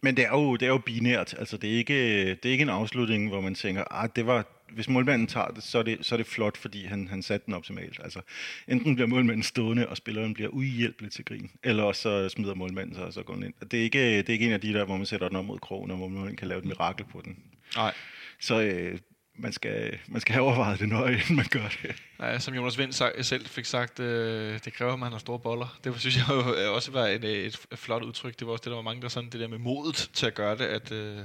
Men 0.00 0.16
det 0.16 0.24
er 0.24 0.30
jo, 0.30 0.56
det 0.56 0.62
er 0.62 0.70
jo 0.70 0.78
binært. 0.78 1.34
Altså, 1.38 1.56
det 1.56 1.72
er, 1.72 1.76
ikke, 1.76 2.28
det 2.34 2.44
er 2.46 2.50
ikke 2.50 2.62
en 2.62 2.68
afslutning, 2.68 3.28
hvor 3.28 3.40
man 3.40 3.54
tænker, 3.54 3.84
ah, 3.90 4.08
det 4.16 4.26
var, 4.26 4.59
hvis 4.72 4.88
målmanden 4.88 5.26
tager 5.26 5.48
det, 5.48 5.62
så 5.62 5.78
er 5.78 5.82
det, 5.82 5.98
så 6.02 6.14
er 6.14 6.16
det 6.16 6.26
flot, 6.26 6.56
fordi 6.56 6.84
han, 6.84 7.08
han 7.08 7.22
satte 7.22 7.46
den 7.46 7.54
optimalt. 7.54 8.00
Altså, 8.04 8.20
enten 8.68 8.94
bliver 8.94 9.08
målmanden 9.08 9.42
stående, 9.42 9.88
og 9.88 9.96
spilleren 9.96 10.34
bliver 10.34 10.50
uhjælpelig 10.50 11.12
til 11.12 11.24
grin, 11.24 11.50
eller 11.62 11.92
så 11.92 12.28
smider 12.28 12.54
målmanden 12.54 12.94
sig, 12.94 13.04
og 13.04 13.12
så 13.12 13.22
går 13.22 13.34
den 13.34 13.42
ind. 13.42 13.54
Det 13.70 13.78
er, 13.78 13.84
ikke, 13.84 14.18
det 14.18 14.28
er 14.28 14.32
ikke 14.32 14.46
en 14.46 14.52
af 14.52 14.60
de 14.60 14.72
der, 14.72 14.84
hvor 14.84 14.96
man 14.96 15.06
sætter 15.06 15.28
den 15.28 15.36
op 15.36 15.44
mod 15.44 15.58
krogen, 15.58 15.90
og 15.90 15.96
hvor 15.96 16.08
man 16.08 16.36
kan 16.36 16.48
lave 16.48 16.58
et 16.58 16.64
mirakel 16.64 17.06
på 17.06 17.22
den. 17.24 17.38
Nej. 17.76 17.94
Så 18.40 18.60
øh, 18.60 18.98
man, 19.34 19.52
skal, 19.52 19.98
man 20.08 20.20
skal 20.20 20.32
have 20.32 20.44
overvejet 20.44 20.80
det 20.80 20.88
nøje, 20.88 21.12
inden 21.20 21.36
man 21.36 21.46
gør 21.50 21.68
det. 21.82 22.02
Nej, 22.18 22.38
som 22.38 22.54
Jonas 22.54 22.78
Vind 22.78 22.92
sag, 22.92 23.24
selv 23.24 23.46
fik 23.46 23.64
sagt, 23.64 24.00
øh, 24.00 24.60
det 24.64 24.72
kræver, 24.72 24.92
at 24.92 24.98
man 24.98 25.12
har 25.12 25.18
store 25.18 25.38
boller. 25.38 25.78
Det 25.84 26.00
synes 26.00 26.16
jeg 26.16 26.28
jo 26.28 26.54
øh, 26.54 26.74
også 26.74 26.90
var 26.90 27.06
et, 27.06 27.24
et, 27.24 27.66
et 27.72 27.78
flot 27.78 28.02
udtryk. 28.02 28.38
Det 28.38 28.46
var 28.46 28.52
også 28.52 28.62
det, 28.62 28.70
der 28.70 28.76
var 28.76 28.82
mange, 28.82 29.02
der 29.02 29.08
sådan 29.08 29.30
det 29.30 29.40
der 29.40 29.48
med 29.48 29.58
modet 29.58 30.10
til 30.12 30.26
at 30.26 30.34
gøre 30.34 30.58
det, 30.58 30.64
at 30.64 30.92
øh, 30.92 31.18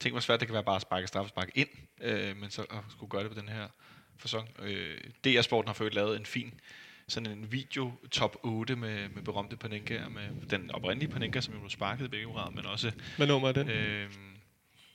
ting 0.00 0.14
var 0.14 0.20
svært. 0.20 0.40
Det 0.40 0.48
kan 0.48 0.54
være 0.54 0.64
bare 0.64 0.76
at 0.76 0.82
sparke 0.82 1.06
straffespark 1.06 1.50
ind, 1.54 1.68
øh, 2.00 2.36
men 2.36 2.50
så 2.50 2.62
at 2.62 2.78
skulle 2.90 3.10
gøre 3.10 3.22
det 3.22 3.30
på 3.30 3.40
den 3.40 3.48
her 3.48 3.66
fasong. 4.18 4.48
Øh, 4.62 4.96
DR 5.24 5.40
Sporten 5.40 5.68
har 5.68 5.74
fået 5.74 5.94
lavet 5.94 6.16
en 6.16 6.26
fin 6.26 6.54
sådan 7.08 7.32
en 7.32 7.52
video 7.52 7.92
top 8.10 8.36
8 8.42 8.76
med, 8.76 9.08
med 9.08 9.22
berømte 9.22 9.56
Panenka, 9.56 9.98
med 10.08 10.48
den 10.50 10.70
oprindelige 10.70 11.12
Panenka, 11.12 11.40
som 11.40 11.54
jo 11.54 11.60
blev 11.60 11.70
sparket 11.70 12.04
i 12.04 12.08
begge 12.08 12.26
men 12.54 12.66
også 12.66 12.92
Hvad 13.16 13.26
nummer 13.26 13.48
er 13.48 13.52
den? 13.52 13.70
Øh, 13.70 14.10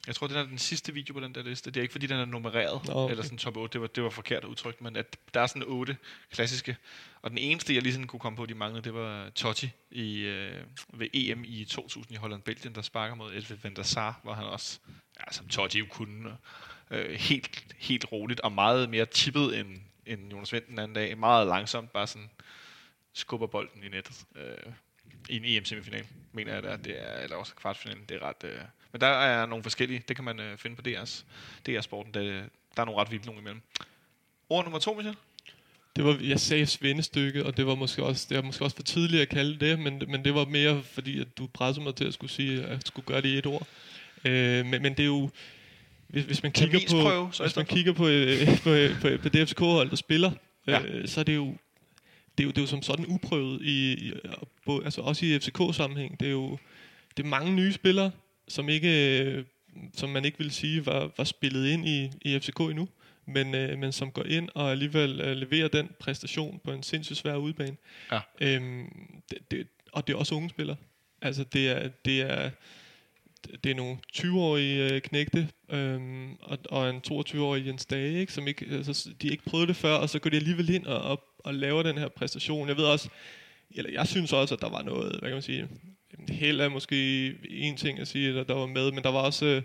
jeg 0.07 0.15
tror, 0.15 0.27
det 0.27 0.37
er 0.37 0.43
den 0.43 0.57
sidste 0.57 0.93
video 0.93 1.13
på 1.13 1.19
den 1.19 1.35
der 1.35 1.43
liste. 1.43 1.71
Det 1.71 1.79
er 1.79 1.81
ikke, 1.81 1.91
fordi 1.91 2.07
den 2.07 2.17
er 2.17 2.25
nummereret, 2.25 2.87
Nå, 2.87 2.93
okay. 2.93 3.11
eller 3.11 3.23
sådan 3.23 3.37
top 3.37 3.57
8. 3.57 3.73
Det 3.73 3.81
var, 3.81 3.87
det 3.87 4.03
var 4.03 4.09
forkert 4.09 4.43
udtrykt, 4.43 4.81
men 4.81 4.95
at 4.95 5.17
der 5.33 5.41
er 5.41 5.47
sådan 5.47 5.63
otte 5.67 5.97
klassiske. 6.31 6.77
Og 7.21 7.29
den 7.29 7.37
eneste, 7.37 7.75
jeg 7.75 7.81
lige 7.81 7.93
sådan 7.93 8.07
kunne 8.07 8.19
komme 8.19 8.37
på, 8.37 8.45
de 8.45 8.53
manglede, 8.53 8.83
det 8.83 8.93
var 8.93 9.29
Totti 9.29 9.71
i, 9.91 10.19
øh, 10.19 10.63
ved 10.93 11.07
EM 11.13 11.43
i 11.45 11.65
2000 11.65 12.13
i 12.13 12.17
Holland-Belgien, 12.17 12.75
der 12.75 12.81
sparker 12.81 13.15
mod 13.15 13.33
Elve 13.33 13.59
van 13.63 13.75
der 13.75 13.83
Sar, 13.83 14.19
hvor 14.23 14.33
han 14.33 14.45
også, 14.45 14.79
ja, 15.19 15.31
som 15.31 15.47
Totti 15.47 15.79
jo 15.79 15.85
kunne, 15.89 16.37
øh, 16.91 17.11
helt, 17.11 17.75
helt 17.77 18.11
roligt 18.11 18.39
og 18.39 18.51
meget 18.51 18.89
mere 18.89 19.05
tippet 19.05 19.59
end, 19.59 19.77
end 20.05 20.31
Jonas 20.31 20.53
Vind 20.53 20.63
den 20.69 20.79
anden 20.79 20.95
dag. 20.95 21.17
Meget 21.17 21.47
langsomt, 21.47 21.91
bare 21.91 22.07
sådan 22.07 22.29
skubber 23.13 23.47
bolden 23.47 23.83
i 23.83 23.89
nettet. 23.89 24.25
Øh, 24.35 24.73
i 25.29 25.37
en 25.37 25.45
EM-semifinal, 25.45 26.05
mener 26.31 26.53
jeg, 26.53 26.63
det 26.63 26.71
er, 26.71 26.77
det 26.77 27.01
er, 27.01 27.19
eller 27.23 27.35
også 27.35 27.55
kvartfinalen. 27.55 28.05
Det 28.09 28.17
er 28.17 28.27
ret... 28.27 28.43
Øh, 28.43 28.61
men 28.91 29.01
der 29.01 29.07
er 29.07 29.45
nogle 29.45 29.63
forskellige, 29.63 30.03
det 30.07 30.15
kan 30.15 30.25
man 30.25 30.39
øh, 30.39 30.57
finde 30.57 30.75
på 30.75 30.81
DR's, 30.87 31.23
DR-sporten. 31.65 32.13
Der, 32.13 32.21
der 32.75 32.81
er 32.81 32.85
nogle 32.85 33.01
ret 33.01 33.11
vilde 33.11 33.25
nogle 33.25 33.41
imellem. 33.41 33.61
Ord 34.49 34.63
nummer 34.65 34.79
to, 34.79 34.93
Michel? 34.93 35.15
Det 35.95 36.05
var, 36.05 36.17
jeg 36.21 36.39
sagde 36.39 36.65
svendestykket, 36.65 37.43
og 37.43 37.57
det 37.57 37.65
var 37.67 37.75
måske 37.75 38.03
også, 38.03 38.25
det 38.29 38.37
var 38.37 38.43
måske 38.43 38.63
også 38.63 38.75
for 38.75 38.83
tidligt 38.83 39.21
at 39.21 39.29
kalde 39.29 39.59
det, 39.65 39.79
men, 39.79 40.03
men 40.07 40.25
det 40.25 40.35
var 40.35 40.45
mere 40.45 40.83
fordi, 40.83 41.19
at 41.19 41.37
du 41.37 41.47
pressede 41.47 41.83
mig 41.83 41.95
til 41.95 42.05
at 42.05 42.13
skulle 42.13 42.31
sige, 42.31 42.63
at 42.63 42.69
jeg 42.69 42.79
skulle 42.85 43.05
gøre 43.05 43.21
det 43.21 43.29
i 43.29 43.37
et 43.37 43.45
ord. 43.45 43.67
Øh, 44.25 44.65
men, 44.65 44.81
men 44.81 44.91
det 44.93 44.99
er 44.99 45.05
jo, 45.05 45.29
hvis, 46.07 46.25
hvis 46.25 46.43
man 46.43 46.51
kigger 46.51 46.79
på, 46.91 47.29
så 47.31 47.43
hvis 47.43 47.55
man 47.55 47.65
kigger 47.65 47.93
på, 48.01 48.07
øh, 48.07 48.47
på, 48.47 48.69
på, 49.01 49.21
på 49.21 49.29
det 49.29 49.49
FCK-hold, 49.49 49.89
der 49.89 49.95
spiller, 49.95 50.31
Ja. 50.67 50.81
øh, 50.81 51.07
så 51.07 51.19
er 51.19 51.23
det 51.23 51.35
jo, 51.35 51.45
det, 52.37 52.43
er 52.43 52.43
jo, 52.43 52.49
det 52.49 52.57
er 52.57 52.61
jo 52.61 52.67
som 52.67 52.81
sådan 52.81 53.05
uprøvet, 53.07 53.61
i, 53.61 53.93
i, 53.93 54.13
altså 54.85 55.01
også 55.01 55.25
i 55.25 55.39
FCK-sammenhæng. 55.39 56.19
Det 56.19 56.27
er 56.27 56.31
jo 56.31 56.57
det 57.17 57.23
er 57.23 57.27
mange 57.27 57.51
nye 57.51 57.73
spillere, 57.73 58.11
som 58.49 58.69
ikke 58.69 59.45
som 59.93 60.09
man 60.09 60.25
ikke 60.25 60.37
vil 60.37 60.51
sige 60.51 60.85
var, 60.85 61.11
var 61.17 61.23
spillet 61.23 61.67
ind 61.67 61.87
i, 61.87 62.11
i 62.21 62.39
FCK 62.39 62.59
endnu, 62.59 62.87
men, 63.25 63.55
øh, 63.55 63.79
men 63.79 63.91
som 63.91 64.11
går 64.11 64.23
ind 64.23 64.49
og 64.55 64.71
alligevel 64.71 65.21
øh, 65.21 65.37
leverer 65.37 65.67
den 65.67 65.89
præstation 65.99 66.61
på 66.63 66.71
en 66.71 66.83
sindssygt 66.83 67.19
svær 67.19 67.35
udbane. 67.35 67.77
Ja. 68.11 68.19
Øhm, 68.41 69.21
det, 69.29 69.51
det, 69.51 69.67
og 69.91 70.07
det 70.07 70.13
er 70.13 70.17
også 70.17 70.35
unge 70.35 70.49
spillere. 70.49 70.77
Altså 71.21 71.43
det 71.43 71.69
er, 71.69 71.89
det 72.05 72.21
er, 72.21 72.49
det 73.63 73.71
er 73.71 73.75
nogle 73.75 73.97
20-årige 74.13 74.93
øh, 74.93 75.01
knægte, 75.01 75.49
øhm, 75.69 76.33
og, 76.33 76.57
og 76.69 76.89
en 76.89 77.01
22-årig 77.11 77.67
Jens 77.67 77.85
Dage, 77.85 78.19
ikke, 78.19 78.33
som 78.33 78.47
ikke, 78.47 78.65
altså, 78.71 79.09
de 79.21 79.27
ikke 79.27 79.43
prøvet 79.43 79.67
det 79.67 79.75
før, 79.75 79.93
og 79.93 80.09
så 80.09 80.19
går 80.19 80.29
de 80.29 80.37
alligevel 80.37 80.69
ind 80.69 80.85
og, 80.85 81.01
og, 81.01 81.23
og 81.39 81.53
laver 81.53 81.83
den 81.83 81.97
her 81.97 82.07
præstation. 82.07 82.67
Jeg 82.67 82.77
ved 82.77 82.85
også, 82.85 83.09
eller 83.71 83.91
jeg 83.91 84.07
synes 84.07 84.33
også, 84.33 84.55
at 84.55 84.61
der 84.61 84.69
var 84.69 84.81
noget, 84.81 85.09
hvad 85.11 85.29
kan 85.29 85.31
man 85.31 85.41
sige, 85.41 85.67
held 86.29 86.61
er 86.61 86.69
måske 86.69 87.27
en 87.49 87.77
ting 87.77 87.99
at 87.99 88.07
sige, 88.07 88.33
der, 88.33 88.43
der 88.43 88.53
var 88.53 88.65
med, 88.65 88.91
men 88.91 89.03
der 89.03 89.11
var 89.11 89.21
også, 89.21 89.45
øh, 89.45 89.61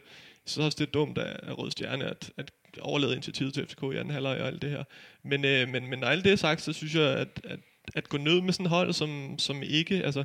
så 0.46 0.62
også 0.62 0.76
det 0.78 0.94
dumt 0.94 1.18
af 1.18 1.58
Rød 1.58 1.70
Stjerne, 1.70 2.04
at, 2.04 2.30
at 2.36 2.52
overlade 2.80 3.12
initiativet 3.12 3.54
til 3.54 3.66
FCK 3.66 3.82
i 3.82 3.96
anden 3.96 4.10
halvleg 4.10 4.40
og 4.40 4.46
alt 4.46 4.62
det 4.62 4.70
her. 4.70 4.84
Men, 5.22 5.44
øh, 5.44 5.68
men, 5.68 5.90
men 5.90 5.98
når 5.98 6.06
alt 6.06 6.24
det 6.24 6.32
er 6.32 6.36
sagt, 6.36 6.62
så 6.62 6.72
synes 6.72 6.94
jeg, 6.94 7.10
at, 7.18 7.40
at, 7.44 7.60
at 7.94 8.08
gå 8.08 8.16
ned 8.16 8.40
med 8.40 8.52
sådan 8.52 8.66
et 8.66 8.70
hold, 8.70 8.92
som, 8.92 9.38
som 9.38 9.62
ikke, 9.62 10.04
altså 10.04 10.24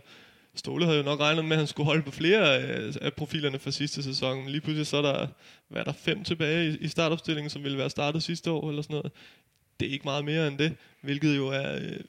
Ståle 0.55 0.85
havde 0.85 0.97
jo 0.97 1.03
nok 1.03 1.19
regnet 1.19 1.45
med, 1.45 1.51
at 1.51 1.57
han 1.57 1.67
skulle 1.67 1.85
holde 1.85 2.03
på 2.03 2.11
flere 2.11 2.57
af, 3.01 3.13
profilerne 3.13 3.59
fra 3.59 3.71
sidste 3.71 4.03
sæson. 4.03 4.37
Men 4.37 4.49
lige 4.49 4.61
pludselig 4.61 4.87
så 4.87 4.97
er 4.97 5.01
der, 5.01 5.27
hvad 5.67 5.81
er 5.81 5.83
der 5.83 5.93
fem 5.93 6.23
tilbage 6.23 6.77
i, 6.81 6.87
startopstillingen, 6.87 7.49
som 7.49 7.63
ville 7.63 7.77
være 7.77 7.89
startet 7.89 8.23
sidste 8.23 8.51
år 8.51 8.69
eller 8.69 8.81
sådan 8.81 8.95
noget. 8.95 9.11
Det 9.79 9.87
er 9.87 9.91
ikke 9.91 10.05
meget 10.05 10.25
mere 10.25 10.47
end 10.47 10.57
det, 10.57 10.75
hvilket 11.01 11.37
jo 11.37 11.47
er, 11.47 11.75
øh, 11.75 11.99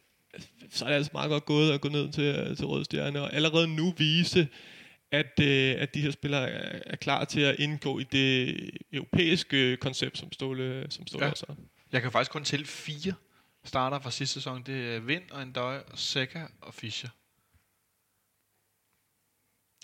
så 0.70 0.84
er 0.84 0.88
det 0.88 0.96
altså 0.96 1.10
meget 1.14 1.28
godt 1.28 1.44
gået 1.44 1.72
at 1.72 1.80
gå 1.80 1.88
ned 1.88 2.12
til, 2.12 2.24
øh, 2.24 2.56
til 2.56 2.66
Røde 2.66 2.84
Stjerne, 2.84 3.20
og 3.22 3.32
allerede 3.34 3.66
nu 3.76 3.94
vise, 3.98 4.48
at, 5.12 5.40
øh, 5.42 5.74
at 5.78 5.94
de 5.94 6.00
her 6.00 6.10
spillere 6.10 6.50
er, 6.50 6.78
er 6.86 6.96
klar 6.96 7.24
til 7.24 7.40
at 7.40 7.56
indgå 7.58 7.98
i 7.98 8.04
det 8.04 8.70
europæiske 8.92 9.76
koncept, 9.76 10.18
som 10.18 10.32
Ståle, 10.32 10.86
som 10.90 11.06
Ståle 11.06 11.24
Ja. 11.24 11.30
også 11.30 11.44
har. 11.48 11.56
Jeg 11.92 12.02
kan 12.02 12.12
faktisk 12.12 12.30
kun 12.30 12.44
tælle 12.44 12.66
fire 12.66 13.14
starter 13.64 14.00
fra 14.00 14.10
sidste 14.10 14.34
sæson. 14.34 14.62
Det 14.62 14.94
er 14.94 15.00
Vind 15.00 15.22
og 15.30 15.42
Endøj 15.42 15.78
og 15.92 15.98
Seca 15.98 16.46
og 16.60 16.74
Fischer. 16.74 17.08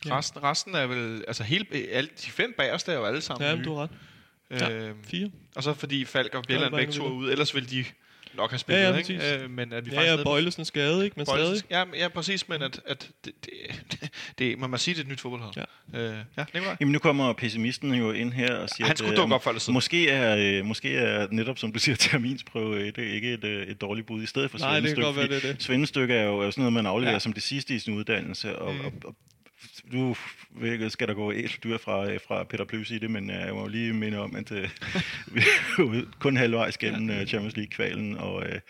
Ja. 0.06 0.18
Resten, 0.18 0.42
resten 0.42 0.74
er 0.74 0.86
vel, 0.86 1.24
altså 1.28 1.42
hele, 1.44 1.66
alle, 1.90 2.10
de 2.24 2.30
fem 2.30 2.54
bagerste 2.56 2.92
er 2.92 2.96
jo 2.96 3.04
alle 3.04 3.20
sammen 3.20 3.48
Ja, 3.48 3.54
nye. 3.56 3.64
du 3.64 3.74
har 3.74 3.82
ret. 3.82 3.90
Ja, 4.50 4.70
Øhm, 4.70 5.04
Fire. 5.04 5.30
og 5.56 5.62
så 5.62 5.74
fordi 5.74 6.04
Falk 6.04 6.34
og 6.34 6.44
Bjelland 6.48 6.74
begge 6.74 6.92
to 6.92 7.04
er 7.06 7.10
ude, 7.10 7.32
ellers 7.32 7.54
ville 7.54 7.68
de 7.68 7.84
nok 8.36 8.50
have 8.50 8.58
spillet, 8.58 8.82
Ja, 8.82 8.90
ja, 8.90 8.96
ikke? 8.96 9.42
Øh, 9.44 9.50
men 9.50 9.72
at 9.72 9.86
vi 9.86 9.90
Ja, 9.90 9.96
faktisk 10.00 10.18
ja, 10.18 10.22
Bøjlesen 10.24 10.64
skade, 10.64 11.04
ikke? 11.04 11.14
Men 11.16 11.26
Bøjlesen- 11.26 11.58
stadig. 11.58 11.88
Ja, 11.94 11.98
ja, 12.02 12.08
præcis, 12.08 12.48
men 12.48 12.62
at, 12.62 12.80
at 12.86 13.10
det, 13.24 13.32
det, 13.44 14.10
det, 14.38 14.58
man 14.58 14.70
må 14.70 14.76
sige, 14.76 14.94
det 14.94 15.00
er 15.00 15.04
et 15.04 15.08
nyt 15.10 15.20
fodboldhold. 15.20 15.54
Ja. 15.94 15.98
Øh, 16.00 16.16
ja 16.36 16.44
Nicolaj? 16.54 16.76
Jamen 16.80 16.92
nu 16.92 16.98
kommer 16.98 17.32
pessimisten 17.32 17.94
jo 17.94 18.12
ind 18.12 18.32
her 18.32 18.54
og 18.56 18.68
siger, 18.76 18.86
Han 18.86 18.96
skulle 18.96 19.12
at, 19.12 19.18
øh, 19.18 19.22
dukke 19.22 19.34
op 19.34 19.46
eller 19.46 19.60
siden. 19.60 19.74
Måske 19.74 20.08
er, 20.10 20.58
øh, 20.58 20.64
måske 20.64 20.96
er 20.96 21.26
netop, 21.30 21.58
som 21.58 21.72
du 21.72 21.78
siger, 21.78 21.96
terminsprøve 22.06 22.86
et, 22.88 22.98
ikke 22.98 23.32
et, 23.32 23.44
øh, 23.44 23.66
et 23.66 23.80
dårligt 23.80 24.06
bud 24.06 24.22
i 24.22 24.26
stedet 24.26 24.50
for 24.50 24.58
Nej, 24.58 24.80
det 24.80 24.82
kan 24.82 24.96
svendestykke, 24.96 25.06
godt 25.06 25.16
være, 25.16 25.28
det 25.40 25.48
er 25.48 25.52
det. 25.52 25.62
Svendestykke 25.62 26.14
er 26.14 26.24
jo 26.24 26.38
er 26.40 26.50
sådan 26.50 26.62
noget, 26.62 26.72
man 26.72 26.86
afleverer 26.86 27.12
Ja. 27.14 27.18
som 27.18 27.32
det 27.32 27.42
sidste 27.42 27.74
i 27.74 27.78
sin 27.78 27.94
uddannelse, 27.94 28.58
og, 28.58 28.74
mm. 28.74 28.80
og, 28.80 28.92
og 29.04 29.14
ved- 30.50 30.90
skal 30.90 31.08
der 31.08 31.14
gå 31.14 31.32
æseldyr 31.32 31.78
fra, 31.78 32.10
øh, 32.10 32.20
fra 32.28 32.44
Peter 32.44 32.64
Plys 32.64 32.90
i 32.90 32.98
det, 32.98 33.10
men 33.10 33.30
øh, 33.30 33.36
jeg 33.36 33.54
må 33.54 33.66
lige 33.68 33.92
minde 33.92 34.18
om, 34.18 34.36
at 34.36 34.52
øh, 34.52 34.70
vi 35.34 35.40
er 35.98 36.18
kun 36.18 36.36
halvvejs 36.36 36.78
gennem 36.78 37.10
øh, 37.10 37.26
Champions 37.26 37.56
League-kvalen, 37.56 38.16
og 38.16 38.46
øh, 38.46 38.60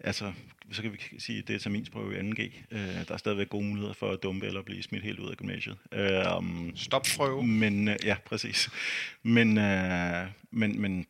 altså, 0.00 0.32
så 0.72 0.82
kan 0.82 0.92
vi 0.92 0.98
sige, 1.18 1.38
at 1.38 1.48
det 1.48 1.54
er 1.54 1.58
terminsprøve 1.58 2.14
i 2.16 2.30
2G. 2.30 2.42
Øh, 2.70 2.78
der 3.08 3.14
er 3.14 3.16
stadigvæk 3.16 3.48
gode 3.48 3.64
muligheder 3.64 3.94
for 3.94 4.10
at 4.10 4.22
dumpe 4.22 4.46
eller 4.46 4.62
blive 4.62 4.82
smidt 4.82 5.04
helt 5.04 5.18
ud 5.18 5.30
af 5.30 5.36
gymnasiet. 5.36 5.76
Øh, 5.92 6.36
um, 6.38 6.72
Stopprøve. 6.76 7.46
men, 7.46 7.88
øh, 7.88 7.96
ja, 8.04 8.16
præcis. 8.26 8.70
Men, 9.22 9.58
øh, 9.58 10.26
men, 10.50 10.80
men 10.80 11.06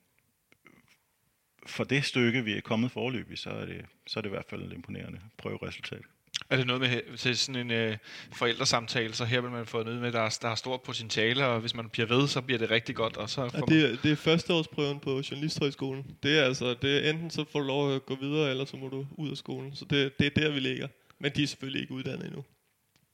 for 1.67 1.85
det 1.85 2.05
stykke, 2.05 2.45
vi 2.45 2.53
er 2.57 2.61
kommet 2.61 2.91
forløbig, 2.91 3.39
så 3.39 3.51
er 3.51 3.67
det, 3.67 3.85
så 4.07 4.19
er 4.19 4.23
det 4.23 4.29
i 4.29 4.31
hvert 4.31 4.47
fald 4.51 4.63
et 4.63 4.73
imponerende 4.73 5.21
prøveresultat. 5.39 6.03
Er 6.51 6.57
det 6.57 6.67
noget 6.67 6.81
med 6.81 7.17
til 7.17 7.39
sådan 7.39 7.61
en 7.61 7.71
øh, 7.71 7.97
forældresamtale, 8.33 9.15
så 9.15 9.25
her 9.25 9.41
vil 9.41 9.51
man 9.51 9.67
få 9.67 9.83
noget 9.83 10.01
med, 10.01 10.13
der 10.13 10.21
er, 10.21 10.39
der 10.43 10.49
er 10.49 10.55
stort 10.55 10.83
potentiale, 10.83 11.47
og 11.47 11.61
hvis 11.61 11.75
man 11.75 11.89
bliver 11.89 12.07
ved, 12.07 12.29
så 12.29 12.41
bliver 12.41 12.59
det 12.59 12.71
rigtig 12.71 12.95
godt, 12.95 13.17
og 13.17 13.31
så 13.31 13.43
Ja, 13.43 13.61
det, 13.61 13.93
er, 13.93 13.97
det 14.03 14.13
er 14.13 14.17
førsteårsprøven 14.17 15.01
på 15.01 15.11
Journalisthøjskolen. 15.31 16.17
Det 16.23 16.39
er 16.39 16.45
altså, 16.45 16.75
det 16.83 17.07
er 17.07 17.11
enten 17.11 17.31
så 17.31 17.45
får 17.53 17.61
du 17.61 17.67
lov 17.67 17.95
at 17.95 18.07
gå 18.07 18.15
videre, 18.15 18.51
eller 18.51 18.65
så 18.65 18.77
må 18.77 18.89
du 18.89 19.07
ud 19.11 19.31
af 19.31 19.37
skolen. 19.37 19.77
Så 19.77 19.85
det, 19.85 20.19
det 20.19 20.27
er 20.27 20.31
der, 20.31 20.51
vi 20.51 20.61
ligger. 20.61 20.89
Men 21.19 21.33
de 21.37 21.43
er 21.43 21.47
selvfølgelig 21.47 21.83
ikke 21.83 21.95
uddannet 21.95 22.27
endnu. 22.27 22.45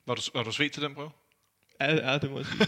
var, 0.06 0.14
du, 0.14 0.22
var 0.34 0.42
du 0.42 0.52
svedt 0.52 0.72
til 0.72 0.82
den 0.82 0.94
prøve? 0.94 1.10
Ja, 1.80 2.10
ja 2.12 2.18
det 2.18 2.30
må 2.30 2.36
jeg 2.36 2.46
sige. 2.46 2.58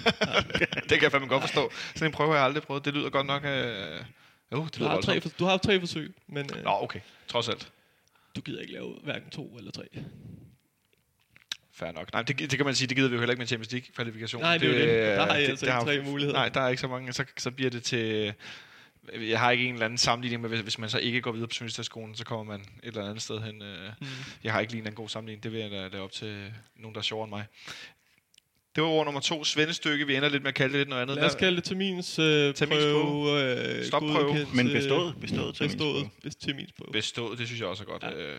det 0.88 0.90
kan 0.90 1.02
jeg 1.02 1.12
fandme 1.12 1.28
godt 1.28 1.42
forstå. 1.42 1.70
Sådan 1.94 2.06
en 2.06 2.12
prøve 2.12 2.28
har 2.28 2.36
jeg 2.36 2.44
aldrig 2.44 2.62
prøvet. 2.62 2.84
Det 2.84 2.94
lyder 2.94 3.10
godt 3.10 3.26
nok... 3.26 3.44
Øh, 3.44 4.04
jo, 4.52 4.64
det 4.64 4.78
Du 4.78 4.84
har, 4.84 5.00
tre, 5.00 5.20
du 5.20 5.44
har 5.44 5.50
haft 5.50 5.62
tre 5.62 5.80
forsøg, 5.80 6.14
men 6.26 6.50
øh, 6.56 6.64
Nå, 6.64 6.70
okay. 6.82 7.00
Trods 7.28 7.48
alt. 7.48 7.72
du 8.36 8.40
gider 8.40 8.60
ikke 8.60 8.72
lave 8.72 8.94
hverken 9.02 9.30
to 9.30 9.56
eller 9.58 9.70
tre. 9.70 9.84
Fair 11.76 11.92
nok. 11.92 12.12
Nej, 12.12 12.22
det, 12.22 12.38
det 12.38 12.50
kan 12.50 12.66
man 12.66 12.74
sige, 12.74 12.88
det 12.88 12.96
gider 12.96 13.08
vi 13.08 13.14
jo 13.14 13.20
heller 13.20 13.32
ikke 13.32 13.40
med 13.40 13.46
Champions 13.46 13.72
League-kvalifikation. 13.72 14.42
Nej, 14.42 14.58
det 14.58 14.68
er 14.68 14.72
jo 14.72 14.78
det. 14.80 15.16
Der 15.18 15.26
har 15.26 15.36
I 15.36 15.44
altså 15.44 15.66
ikke 15.66 15.72
har- 15.72 15.84
tre 15.84 16.02
muligheder. 16.02 16.38
Nej, 16.38 16.48
der 16.48 16.60
er 16.60 16.68
ikke 16.68 16.80
så 16.80 16.88
mange. 16.88 17.12
Så, 17.12 17.24
så 17.38 17.50
bliver 17.50 17.70
det 17.70 17.82
til... 17.82 18.32
Jeg 19.14 19.40
har 19.40 19.50
ikke 19.50 19.64
en 19.64 19.72
eller 19.72 19.84
anden 19.84 19.98
sammenligning 19.98 20.42
med, 20.42 20.48
hvis, 20.50 20.60
hvis 20.60 20.78
man 20.78 20.88
så 20.90 20.98
ikke 20.98 21.20
går 21.20 21.32
videre 21.32 21.48
på 21.48 21.54
Journalisterskolen, 21.60 22.14
så 22.14 22.24
kommer 22.24 22.44
man 22.52 22.60
et 22.60 22.68
eller 22.82 23.04
andet 23.08 23.22
sted 23.22 23.40
hen. 23.40 23.62
øh. 23.62 23.88
Mm. 24.00 24.06
Jeg 24.44 24.52
har 24.52 24.60
ikke 24.60 24.72
lige 24.72 24.88
en 24.88 24.94
god 24.94 25.08
sammenligning. 25.08 25.42
Det 25.42 25.52
vil 25.52 25.60
jeg 25.60 25.70
lade, 25.70 25.90
lade 25.90 26.02
op 26.02 26.12
til 26.12 26.52
nogen, 26.76 26.94
der 26.94 26.98
er 27.00 27.02
sjovere 27.02 27.24
end 27.24 27.30
mig. 27.30 27.44
Det 28.74 28.82
var 28.82 28.88
ord 28.88 29.04
nummer 29.04 29.20
to. 29.20 29.44
Svendestykke. 29.44 30.06
Vi 30.06 30.16
ender 30.16 30.28
lidt 30.28 30.42
med 30.42 30.48
at 30.48 30.54
kalde 30.54 30.72
det 30.72 30.80
lidt 30.80 30.88
noget 30.88 31.02
andet. 31.02 31.16
Lad 31.16 31.24
os 31.24 31.32
Hvad- 31.32 31.38
kalde 31.40 31.56
det 31.56 31.64
termins 31.64 32.18
øh, 32.18 32.54
Terminsprøve. 32.54 33.02
prøve. 33.02 33.78
Øh, 33.78 33.84
Stopprøve. 33.84 34.46
Men 34.54 34.66
øh, 34.66 34.72
bestået, 34.72 35.14
bestået 35.20 35.54
til 35.54 35.64
Bestået. 35.68 36.08
Best 36.22 36.40
terminsprøve. 36.40 36.92
Bestået, 36.92 37.38
det 37.38 37.46
synes 37.46 37.60
jeg 37.60 37.68
også 37.68 37.82
er 37.82 37.86
godt. 37.86 38.02
Ja. 38.02 38.32
Ja. 38.34 38.36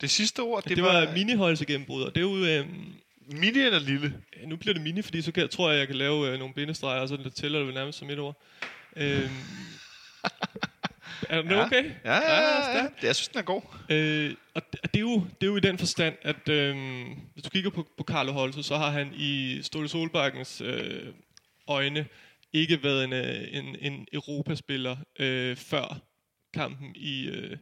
Det 0.00 0.10
sidste 0.10 0.40
ord, 0.40 0.62
Det, 0.62 0.76
det 0.76 0.84
var, 0.84 1.06
var 1.06 1.12
miniholdsgennembrud, 1.12 2.02
og 2.02 2.14
det 2.14 2.20
er 2.20 2.24
jo... 2.24 2.44
Øh, 2.44 2.66
mini 3.32 3.58
eller 3.58 3.78
lille. 3.78 4.14
Ja, 4.40 4.46
nu 4.46 4.56
bliver 4.56 4.74
det 4.74 4.82
mini, 4.82 5.02
fordi 5.02 5.22
så 5.22 5.32
kan, 5.32 5.48
tror 5.48 5.70
jeg, 5.70 5.78
jeg 5.78 5.86
kan 5.86 5.96
lave 5.96 6.28
øh, 6.32 6.38
nogle 6.38 6.54
bindestreger, 6.54 7.00
og 7.00 7.08
så 7.08 7.16
det 7.16 7.34
tæller 7.34 7.58
det 7.58 7.66
vel 7.66 7.74
nærmest 7.74 7.98
som 7.98 8.10
et 8.10 8.18
ord. 8.18 8.42
Øhm, 8.96 9.30
er 11.28 11.42
det 11.42 11.50
Ja. 11.50 11.64
okay? 11.66 11.84
Ja, 12.04 12.14
ja, 12.14 12.40
ja, 12.40 12.56
ja. 12.56 12.62
stærkt. 12.62 13.04
Jeg 13.04 13.16
synes, 13.16 13.28
den 13.28 13.38
er 13.38 13.42
god. 13.42 13.62
Øh, 13.88 14.34
og 14.54 14.62
det, 14.72 14.80
det, 14.82 14.96
er 14.96 15.00
jo, 15.00 15.14
det 15.40 15.46
er 15.46 15.50
jo 15.50 15.56
i 15.56 15.60
den 15.60 15.78
forstand, 15.78 16.14
at 16.22 16.48
øh, 16.48 16.76
hvis 17.32 17.44
du 17.44 17.50
kigger 17.50 17.70
på, 17.70 17.86
på 17.96 18.04
Carlo 18.04 18.32
Holse, 18.32 18.62
så 18.62 18.76
har 18.76 18.90
han 18.90 19.12
i 19.16 19.60
Ståle 19.62 19.88
Solbakkens 19.88 20.60
øh, 20.60 21.06
øjne 21.68 22.06
ikke 22.52 22.82
været 22.82 23.04
en, 23.04 23.12
øh, 23.12 23.48
en, 23.52 23.76
en 23.80 24.06
Europaspiller 24.12 24.96
øh, 25.18 25.56
før 25.56 25.98
kampen 26.54 26.92
i, 26.96 27.26
øh, 27.26 27.56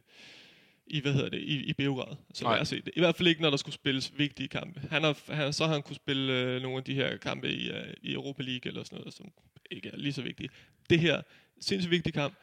i 0.87 0.99
hvad 1.01 1.13
hedder 1.13 1.29
det, 1.29 1.41
i, 1.41 1.55
i 1.55 1.73
Beograd. 1.73 2.15
Så 2.33 2.43
Nej. 2.43 2.53
lad 2.53 2.61
os 2.61 2.67
se 2.67 2.81
det. 2.81 2.91
I 2.95 2.99
hvert 2.99 3.15
fald 3.15 3.27
ikke, 3.27 3.41
når 3.41 3.49
der 3.49 3.57
skulle 3.57 3.73
spilles 3.73 4.13
vigtige 4.17 4.47
kampe. 4.47 4.81
Han 4.89 5.03
har, 5.03 5.33
han, 5.33 5.53
så 5.53 5.65
har 5.65 5.73
han 5.73 5.81
kunne 5.81 5.95
spille 5.95 6.33
øh, 6.33 6.61
nogle 6.61 6.77
af 6.77 6.83
de 6.83 6.93
her 6.93 7.17
kampe 7.17 7.49
i, 7.49 7.69
øh, 7.69 7.93
i 8.01 8.13
Europa 8.13 8.43
League 8.43 8.69
eller 8.69 8.83
sådan 8.83 8.99
noget, 8.99 9.13
som 9.13 9.31
ikke 9.71 9.89
er 9.89 9.97
lige 9.97 10.13
så 10.13 10.21
vigtige. 10.21 10.49
Det 10.89 10.99
her, 10.99 11.21
sindssygt 11.59 11.91
vigtig 11.91 12.13
kamp, 12.13 12.33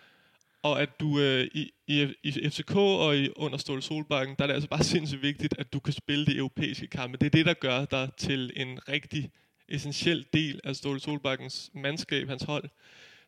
og 0.63 0.83
at 0.83 1.01
du 1.01 1.21
øh, 1.21 1.49
i, 1.55 1.71
i, 1.87 2.15
i 2.23 2.51
FCK 2.51 2.77
og 2.77 3.17
i, 3.17 3.29
under 3.37 3.59
Ståle 3.59 3.83
Solbakken, 3.83 4.37
der 4.39 4.43
er 4.43 4.47
det 4.47 4.55
altså 4.55 4.69
bare 4.69 4.85
sindssygt 4.95 5.23
vigtigt, 5.23 5.55
at 5.59 5.73
du 5.73 5.81
kan 5.81 5.93
spille 5.93 6.27
de 6.27 6.37
europæiske 6.37 6.87
kampe. 6.87 7.19
Det 7.19 7.27
er 7.27 7.31
det, 7.31 7.47
der 7.47 7.55
gør 7.55 7.85
dig 7.85 8.11
til 8.17 8.53
en 8.57 8.89
rigtig 8.89 9.31
essentiel 9.69 10.27
del 10.33 10.61
af 10.65 10.77
Ståle 10.77 11.01
Solbakkens 11.01 11.71
mandskab, 11.75 12.29
hans 12.29 12.43
hold. 12.43 12.69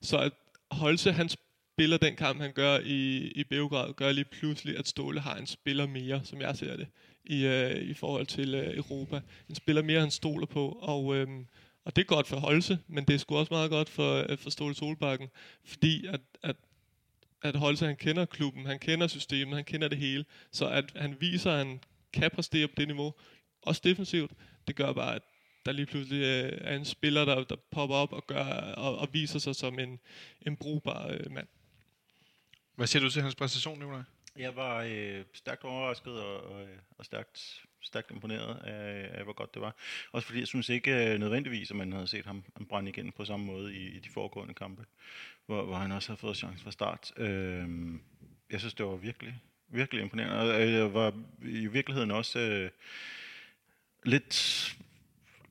Så 0.00 0.18
at 0.18 0.32
Holse, 0.70 1.12
han 1.12 1.28
spiller 1.74 1.96
den 1.96 2.16
kamp, 2.16 2.40
han 2.40 2.52
gør 2.52 2.78
i, 2.78 3.16
i 3.26 3.44
Beograd, 3.44 3.92
gør 3.92 4.12
lige 4.12 4.24
pludselig, 4.24 4.78
at 4.78 4.88
Ståle 4.88 5.20
har 5.20 5.36
en 5.36 5.46
spiller 5.46 5.86
mere, 5.86 6.20
som 6.24 6.40
jeg 6.40 6.56
ser 6.56 6.76
det, 6.76 6.86
i, 7.24 7.46
øh, 7.46 7.82
i 7.82 7.94
forhold 7.94 8.26
til 8.26 8.54
øh, 8.54 8.76
Europa. 8.76 9.20
En 9.48 9.54
spiller 9.54 9.82
mere, 9.82 10.00
han 10.00 10.10
stoler 10.10 10.46
på, 10.46 10.68
og, 10.68 11.16
øh, 11.16 11.28
og 11.84 11.96
det 11.96 12.02
er 12.02 12.06
godt 12.06 12.26
for 12.26 12.36
Holse, 12.36 12.78
men 12.88 13.04
det 13.04 13.14
er 13.14 13.18
sgu 13.18 13.36
også 13.36 13.54
meget 13.54 13.70
godt 13.70 13.88
for, 13.88 14.26
øh, 14.30 14.38
for 14.38 14.50
Ståle 14.50 14.74
Solbakken, 14.74 15.28
fordi 15.64 16.06
at, 16.06 16.20
at 16.42 16.56
at 17.42 17.56
Holse, 17.56 17.86
han 17.86 17.96
kender 17.96 18.24
klubben, 18.24 18.66
han 18.66 18.78
kender 18.78 19.06
systemet, 19.06 19.54
han 19.54 19.64
kender 19.64 19.88
det 19.88 19.98
hele. 19.98 20.24
Så 20.52 20.68
at 20.68 20.92
han 20.96 21.16
viser, 21.20 21.50
at 21.52 21.58
han 21.58 21.80
kan 22.12 22.30
præstere 22.30 22.68
på 22.68 22.74
det 22.76 22.88
niveau, 22.88 23.14
også 23.62 23.80
defensivt, 23.84 24.30
det 24.66 24.76
gør 24.76 24.92
bare, 24.92 25.14
at 25.14 25.22
der 25.66 25.72
lige 25.72 25.86
pludselig 25.86 26.20
øh, 26.20 26.58
er 26.60 26.76
en 26.76 26.84
spiller, 26.84 27.24
der, 27.24 27.44
der 27.44 27.56
popper 27.70 27.96
op 27.96 28.12
og, 28.12 28.26
gør, 28.26 28.44
og, 28.76 28.98
og 28.98 29.08
viser 29.12 29.38
sig 29.38 29.56
som 29.56 29.78
en, 29.78 30.00
en 30.46 30.56
brugbar 30.56 31.08
øh, 31.08 31.32
mand. 31.32 31.46
Hvad 32.76 32.86
siger 32.86 33.02
du 33.02 33.10
til 33.10 33.22
hans 33.22 33.34
præstation, 33.34 33.78
Nicolaj? 33.78 34.02
Jeg 34.36 34.56
var 34.56 34.82
øh, 34.82 35.24
stærkt 35.32 35.64
overrasket 35.64 36.12
og, 36.12 36.40
og, 36.40 36.62
øh, 36.62 36.78
og 36.98 37.04
stærkt, 37.04 37.64
stærkt 37.82 38.10
imponeret 38.10 38.60
af, 38.64 39.18
af, 39.18 39.24
hvor 39.24 39.32
godt 39.32 39.54
det 39.54 39.62
var. 39.62 39.74
Også 40.12 40.26
fordi 40.26 40.40
jeg 40.40 40.48
synes 40.48 40.68
ikke 40.68 41.12
øh, 41.12 41.18
nødvendigvis, 41.18 41.70
at 41.70 41.76
man 41.76 41.92
havde 41.92 42.06
set 42.06 42.26
ham, 42.26 42.44
ham 42.56 42.66
brænde 42.66 42.90
igen 42.90 43.12
på 43.12 43.24
samme 43.24 43.46
måde 43.46 43.74
i, 43.74 43.96
i 43.96 43.98
de 43.98 44.10
foregående 44.10 44.54
kampe, 44.54 44.84
hvor, 45.46 45.64
hvor 45.64 45.74
han 45.74 45.92
også 45.92 46.08
havde 46.08 46.20
fået 46.20 46.36
chance 46.36 46.64
fra 46.64 46.70
start. 46.70 47.12
Øh, 47.16 47.68
jeg 48.50 48.60
synes, 48.60 48.74
det 48.74 48.86
var 48.86 48.96
virkelig, 48.96 49.40
Virkelig 49.68 50.02
imponerende. 50.02 50.36
Og 50.38 50.62
øh, 50.62 50.72
jeg 50.72 50.94
var 50.94 51.12
i 51.42 51.66
virkeligheden 51.66 52.10
også 52.10 52.38
øh, 52.38 52.70
lidt 54.04 54.76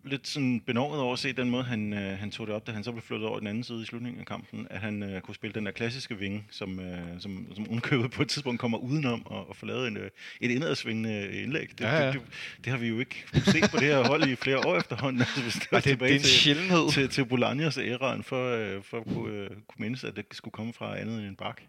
lidt 0.03 0.27
sådan 0.27 0.59
benovet 0.59 0.99
over 0.99 1.13
at 1.13 1.19
se 1.19 1.33
den 1.33 1.49
måde, 1.49 1.63
han, 1.63 1.93
øh, 1.93 2.17
han 2.17 2.31
tog 2.31 2.47
det 2.47 2.55
op, 2.55 2.67
da 2.67 2.71
han 2.71 2.83
så 2.83 2.91
blev 2.91 3.01
flyttet 3.01 3.27
over 3.27 3.39
den 3.39 3.47
anden 3.47 3.63
side 3.63 3.81
i 3.81 3.85
slutningen 3.85 4.19
af 4.19 4.25
kampen, 4.25 4.67
at 4.69 4.79
han 4.79 5.03
øh, 5.03 5.21
kunne 5.21 5.35
spille 5.35 5.53
den 5.53 5.65
der 5.65 5.71
klassiske 5.71 6.17
vinge, 6.17 6.45
som, 6.51 6.79
øh, 6.79 7.19
som, 7.19 7.47
som 7.55 7.67
undkøbet 7.69 8.11
på 8.11 8.21
et 8.21 8.27
tidspunkt 8.29 8.59
kommer 8.59 8.77
udenom 8.77 9.27
og, 9.27 9.49
og 9.49 9.55
få 9.55 9.65
lavet 9.65 9.87
en, 9.87 9.97
øh, 9.97 10.09
et 10.41 10.51
indadsvingende 10.51 11.31
indlæg. 11.31 11.69
Det, 11.69 11.81
Ja, 11.81 11.95
ja. 11.95 12.05
Det, 12.07 12.13
det, 12.13 12.21
det, 12.63 12.71
har 12.71 12.77
vi 12.77 12.87
jo 12.87 12.99
ikke 12.99 13.25
set 13.33 13.71
på 13.71 13.77
det 13.77 13.87
her 13.87 14.07
hold 14.07 14.29
i 14.29 14.35
flere 14.35 14.57
år 14.57 14.77
efterhånden. 14.77 15.21
Altså, 15.21 15.41
hvis 15.41 15.53
det, 15.53 15.71
det, 15.71 15.99
det 15.99 16.01
er 16.01 16.15
en 16.15 16.19
til, 16.19 16.29
sjældenhed. 16.29 16.91
til, 16.91 17.09
til 17.09 17.21
Bolaños 17.21 17.81
æraen, 17.81 18.23
for, 18.23 18.55
øh, 18.55 18.83
for 18.83 18.97
at 18.97 19.03
kunne, 19.03 19.33
øh, 19.33 19.49
kunne 19.49 19.77
mindes, 19.77 20.03
at 20.03 20.15
det 20.15 20.25
skulle 20.31 20.51
komme 20.51 20.73
fra 20.73 20.99
andet 20.99 21.19
end 21.19 21.27
en 21.27 21.35
bak. 21.35 21.61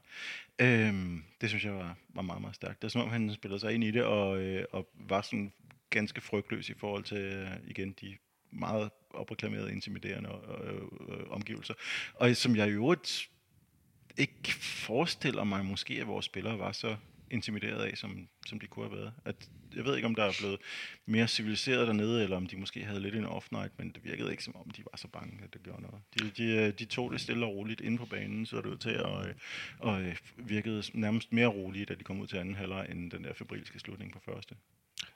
Øhm, 0.59 1.23
det 1.41 1.49
synes 1.49 1.65
jeg 1.65 1.73
var, 1.73 1.97
var 2.15 2.23
meget, 2.23 2.41
meget 2.41 2.55
stærkt. 2.55 2.83
Det 2.83 2.89
er 2.89 2.91
som 2.91 3.01
om, 3.03 3.09
han 3.09 3.35
spillede 3.35 3.61
sig 3.61 3.75
ind 3.75 3.85
i 3.85 3.91
det, 3.91 4.03
og, 4.03 4.41
øh, 4.41 4.65
og 4.73 4.89
var 5.09 5.21
sådan 5.21 5.53
ganske 5.95 6.21
frygtløs 6.21 6.69
i 6.69 6.75
forhold 6.75 7.05
til, 7.05 7.19
øh, 7.19 7.51
igen, 7.67 7.95
de 8.01 8.17
meget 8.51 8.91
opreklamerede, 9.11 9.73
intimiderende 9.73 10.31
øh, 10.65 10.75
øh, 10.75 11.31
omgivelser. 11.31 11.75
Og 12.15 12.37
som 12.37 12.57
jeg 12.57 12.69
i 12.69 12.71
øvrigt 12.71 13.31
ikke 14.17 14.55
forestiller 14.87 15.45
mig 15.45 15.65
måske, 15.65 15.95
at 16.01 16.07
vores 16.07 16.27
spillere 16.27 16.59
var 16.59 16.73
så 16.73 16.97
intimideret 17.31 17.85
af, 17.85 17.99
som, 17.99 18.29
som 18.47 18.61
de 18.61 18.67
kunne 18.67 18.89
have 18.89 18.99
været. 18.99 19.13
At, 19.25 19.49
jeg 19.77 19.85
ved 19.85 19.97
ikke, 19.97 20.07
om 20.07 20.15
der 20.15 20.25
er 20.25 20.33
blevet 20.39 20.61
mere 21.07 21.29
civiliseret 21.29 21.87
dernede, 21.87 22.23
eller 22.23 22.37
om 22.37 22.47
de 22.47 22.57
måske 22.57 22.85
havde 22.85 23.01
lidt 23.01 23.15
en 23.15 23.25
off-night, 23.25 23.71
men 23.79 23.91
det 23.91 24.05
virkede 24.05 24.31
ikke, 24.31 24.45
som 24.45 24.57
om 24.57 24.71
de 24.71 24.83
var 24.93 24.97
så 24.97 25.09
bange, 25.09 25.41
at 25.45 25.55
det 25.55 25.63
gjorde 25.63 25.83
noget. 25.83 26.01
De, 26.19 26.31
de, 26.31 26.45
øh, 26.45 26.79
de 26.79 26.85
tog 26.85 27.13
det 27.13 27.21
stille 27.21 27.47
og 27.47 27.55
roligt 27.55 27.81
inde 27.81 27.99
på 27.99 28.07
banen, 28.07 28.47
så 28.47 28.57
det 28.57 28.67
ud 28.67 28.77
til, 28.77 28.93
øh, 28.93 29.05
og, 29.05 29.27
og 29.79 30.03
virkede 30.37 30.83
nærmest 30.95 31.33
mere 31.33 31.47
roligt, 31.47 31.89
da 31.89 31.95
de 31.95 32.05
kom 32.05 32.21
ud 32.21 32.27
til 32.27 32.37
anden 32.37 32.55
halvleg, 32.55 32.87
end 32.91 33.11
den 33.11 33.25
der 33.25 33.35
febrilske 33.35 33.79
slutning 33.79 34.13
på 34.13 34.21
første. 34.25 34.55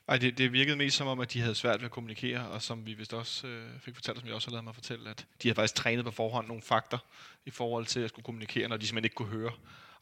Ej, 0.09 0.17
det, 0.17 0.39
det 0.39 0.53
virkede 0.53 0.77
mest 0.77 0.97
som 0.97 1.07
om, 1.07 1.21
at 1.21 1.33
de 1.33 1.41
havde 1.41 1.55
svært 1.55 1.81
ved 1.81 1.85
at 1.85 1.91
kommunikere, 1.91 2.49
og 2.49 2.63
som 2.63 2.87
vi 2.87 2.95
vist 2.95 3.15
også 3.15 3.47
øh, 3.47 3.81
fik 3.81 3.95
fortalt, 3.95 4.19
som 4.19 4.27
jeg 4.27 4.35
også 4.35 4.49
har 4.49 4.53
lavet 4.53 4.65
mig 4.65 4.75
fortælle, 4.75 5.11
at 5.11 5.27
de 5.43 5.49
havde 5.49 5.55
faktisk 5.55 5.75
trænet 5.75 6.05
på 6.05 6.11
forhånd 6.11 6.47
nogle 6.47 6.63
fakter 6.63 6.99
i 7.47 7.51
forhold 7.51 7.87
til 7.87 8.01
at 8.01 8.09
skulle 8.09 8.25
kommunikere, 8.25 8.69
når 8.69 8.77
de 8.77 8.87
simpelthen 8.87 9.05
ikke 9.05 9.15
kunne 9.15 9.29
høre. 9.29 9.53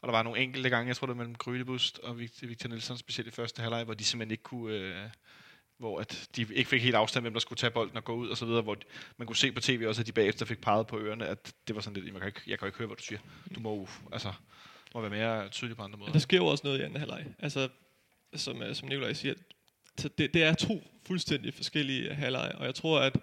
Og 0.01 0.07
der 0.07 0.11
var 0.11 0.23
nogle 0.23 0.39
enkelte 0.39 0.69
gange, 0.69 0.87
jeg 0.87 0.95
tror 0.95 1.07
det 1.07 1.17
var 1.17 1.23
mellem 1.23 1.35
Grydebust 1.35 1.99
og 1.99 2.19
Victor, 2.19 2.47
Victor 2.47 2.69
Nielsen, 2.69 2.97
specielt 2.97 3.27
i 3.27 3.31
første 3.31 3.61
halvleg, 3.61 3.83
hvor 3.83 3.93
de 3.93 4.03
simpelthen 4.03 4.31
ikke 4.31 4.43
kunne... 4.43 4.73
Øh, 4.75 4.95
hvor 5.77 5.99
at 5.99 6.29
de 6.35 6.45
ikke 6.53 6.69
fik 6.69 6.83
helt 6.83 6.95
afstand, 6.95 7.23
hvem 7.23 7.33
der 7.33 7.39
skulle 7.39 7.57
tage 7.57 7.71
bolden 7.71 7.97
og 7.97 8.03
gå 8.03 8.15
ud 8.15 8.29
og 8.29 8.37
så 8.37 8.45
videre, 8.45 8.61
hvor 8.61 8.77
man 9.17 9.27
kunne 9.27 9.35
se 9.35 9.51
på 9.51 9.61
tv 9.61 9.85
også, 9.87 10.01
at 10.01 10.07
de 10.07 10.11
bagefter 10.11 10.45
fik 10.45 10.61
peget 10.61 10.87
på 10.87 10.99
ørerne, 10.99 11.27
at 11.27 11.53
det 11.67 11.75
var 11.75 11.81
sådan 11.81 12.03
lidt, 12.03 12.13
jeg 12.13 12.21
kan 12.21 12.27
ikke, 12.27 12.41
jeg 12.47 12.59
kan 12.59 12.67
ikke 12.67 12.77
høre, 12.77 12.87
hvad 12.87 12.97
du 12.97 13.03
siger. 13.03 13.19
Du 13.55 13.59
må 13.59 13.75
jo, 13.75 13.87
altså, 14.11 14.33
må 14.93 15.01
være 15.01 15.09
mere 15.09 15.49
tydelig 15.49 15.77
på 15.77 15.83
andre 15.83 15.97
måder. 15.97 16.09
Men 16.09 16.13
der 16.13 16.19
sker 16.19 16.37
jo 16.37 16.45
også 16.45 16.67
noget 16.67 16.79
i 16.79 16.81
anden 16.81 16.99
halvleg. 16.99 17.25
Altså, 17.39 17.69
som, 18.35 18.61
øh, 18.61 18.75
som 18.75 18.87
Nikolaj 18.87 19.13
siger, 19.13 19.33
så 19.97 20.09
det, 20.17 20.33
det 20.33 20.43
er 20.43 20.53
to 20.53 20.83
fuldstændig 21.07 21.53
forskellige 21.53 22.13
halvleje, 22.13 22.51
og 22.51 22.65
jeg 22.65 22.75
tror, 22.75 22.99
at 22.99 23.17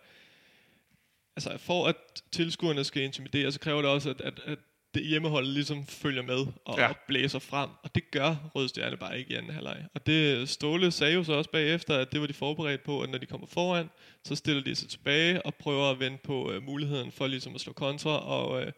altså, 1.36 1.58
for 1.58 1.86
at 1.86 1.96
tilskuerne 2.32 2.84
skal 2.84 3.02
intimidere, 3.02 3.52
så 3.52 3.60
kræver 3.60 3.82
det 3.82 3.90
også, 3.90 4.10
at, 4.10 4.20
at, 4.20 4.40
at 4.46 4.58
det 4.94 5.06
hjemmehold 5.06 5.46
ligesom 5.46 5.86
følger 5.86 6.22
med 6.22 6.46
og, 6.64 6.78
ja. 6.78 6.88
og 6.88 6.96
blæser 7.08 7.38
frem, 7.38 7.70
og 7.82 7.94
det 7.94 8.10
gør 8.10 8.50
Røde 8.54 8.68
Stjerne 8.68 8.96
bare 8.96 9.18
ikke 9.18 9.32
i 9.32 9.34
anden 9.36 9.52
halvleg. 9.52 9.84
Og 9.94 10.06
det 10.06 10.48
Ståle 10.48 10.90
sagde 10.90 11.14
jo 11.14 11.24
så 11.24 11.32
også 11.32 11.50
bagefter, 11.50 11.98
at 11.98 12.12
det 12.12 12.20
var 12.20 12.26
de 12.26 12.32
forberedt 12.32 12.82
på, 12.82 13.02
at 13.02 13.10
når 13.10 13.18
de 13.18 13.26
kommer 13.26 13.46
foran, 13.46 13.90
så 14.24 14.34
stiller 14.34 14.62
de 14.62 14.74
sig 14.74 14.88
tilbage 14.88 15.46
og 15.46 15.54
prøver 15.54 15.90
at 15.90 16.00
vende 16.00 16.18
på 16.24 16.52
øh, 16.52 16.62
muligheden 16.62 17.12
for 17.12 17.26
ligesom 17.26 17.54
at 17.54 17.60
slå 17.60 17.72
kontra 17.72 18.26
og, 18.26 18.62
øh, 18.62 18.72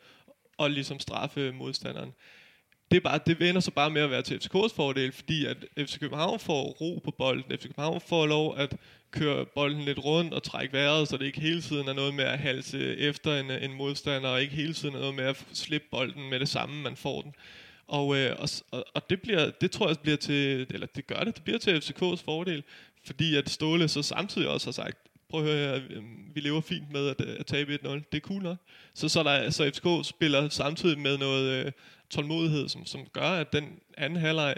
og 0.59 0.71
ligesom 0.71 0.99
straffe 0.99 1.53
modstanderen 1.53 2.13
det, 2.91 2.97
er 2.97 3.01
bare, 3.01 3.21
det 3.27 3.41
vender 3.41 3.61
så 3.61 3.71
bare 3.71 3.91
med 3.91 4.03
at 4.03 4.11
være 4.11 4.23
til 4.23 4.35
FCK's 4.35 4.77
fordel, 4.77 5.13
fordi 5.13 5.47
at 5.47 5.57
FC 5.79 5.99
København 5.99 6.41
får 6.41 6.63
ro 6.63 7.01
på 7.05 7.11
bolden. 7.11 7.59
FC 7.59 7.63
København 7.63 8.01
får 8.01 8.27
lov 8.27 8.59
at 8.59 8.77
køre 9.11 9.47
bolden 9.55 9.83
lidt 9.83 9.99
rundt 10.05 10.35
og 10.35 10.43
trække 10.43 10.73
vejret, 10.73 11.09
så 11.09 11.17
det 11.17 11.27
ikke 11.27 11.41
hele 11.41 11.63
tiden 11.63 11.89
er 11.89 11.93
noget 11.93 12.15
med 12.15 12.25
at 12.25 12.39
halse 12.39 12.97
efter 12.97 13.41
en, 13.41 13.51
en 13.51 13.73
modstander, 13.73 14.29
og 14.29 14.43
ikke 14.43 14.55
hele 14.55 14.75
tiden 14.75 14.95
er 14.95 14.99
noget 14.99 15.15
med 15.15 15.25
at 15.25 15.45
slippe 15.53 15.87
bolden 15.91 16.31
med 16.31 16.41
det 16.41 16.49
samme, 16.49 16.83
man 16.83 16.97
får 16.97 17.23
den. 17.23 17.35
Og, 17.89 18.17
øh, 18.17 18.37
og, 18.39 18.49
og, 18.95 19.11
det, 19.11 19.23
bliver, 19.23 19.51
det 19.51 19.71
tror 19.71 19.89
jeg 19.89 19.97
bliver 20.03 20.17
til, 20.17 20.67
eller 20.71 20.87
det 20.87 21.07
gør 21.07 21.25
det, 21.25 21.35
det 21.35 21.45
bliver 21.45 21.59
til 21.59 21.79
FCK's 21.81 22.25
fordel, 22.25 22.63
fordi 23.07 23.37
at 23.37 23.51
Ståle 23.51 23.89
så 23.89 24.03
samtidig 24.03 24.49
også 24.49 24.67
har 24.67 24.73
sagt, 24.73 24.99
prøv 25.31 25.41
at 25.41 25.47
høre, 25.47 25.57
her, 25.57 25.75
øh, 25.91 26.03
vi 26.35 26.41
lever 26.41 26.61
fint 26.61 26.93
med 26.93 27.09
at, 27.09 27.21
øh, 27.21 27.37
at 27.39 27.47
tabe 27.47 27.79
1-0, 27.85 27.89
det 27.89 28.05
er 28.13 28.21
cool 28.21 28.43
nok. 28.43 28.57
Så, 28.95 29.09
så, 29.09 29.23
der, 29.23 29.51
så 29.51 29.71
FCK 29.71 30.09
spiller 30.09 30.49
samtidig 30.49 30.99
med 30.99 31.19
noget 31.19 31.67
øh, 31.67 31.73
tålmodighed, 32.11 32.69
som, 32.69 32.87
som 32.87 33.07
gør, 33.13 33.31
at 33.31 33.53
den 33.53 33.81
anden 33.99 34.19
halvleg 34.19 34.55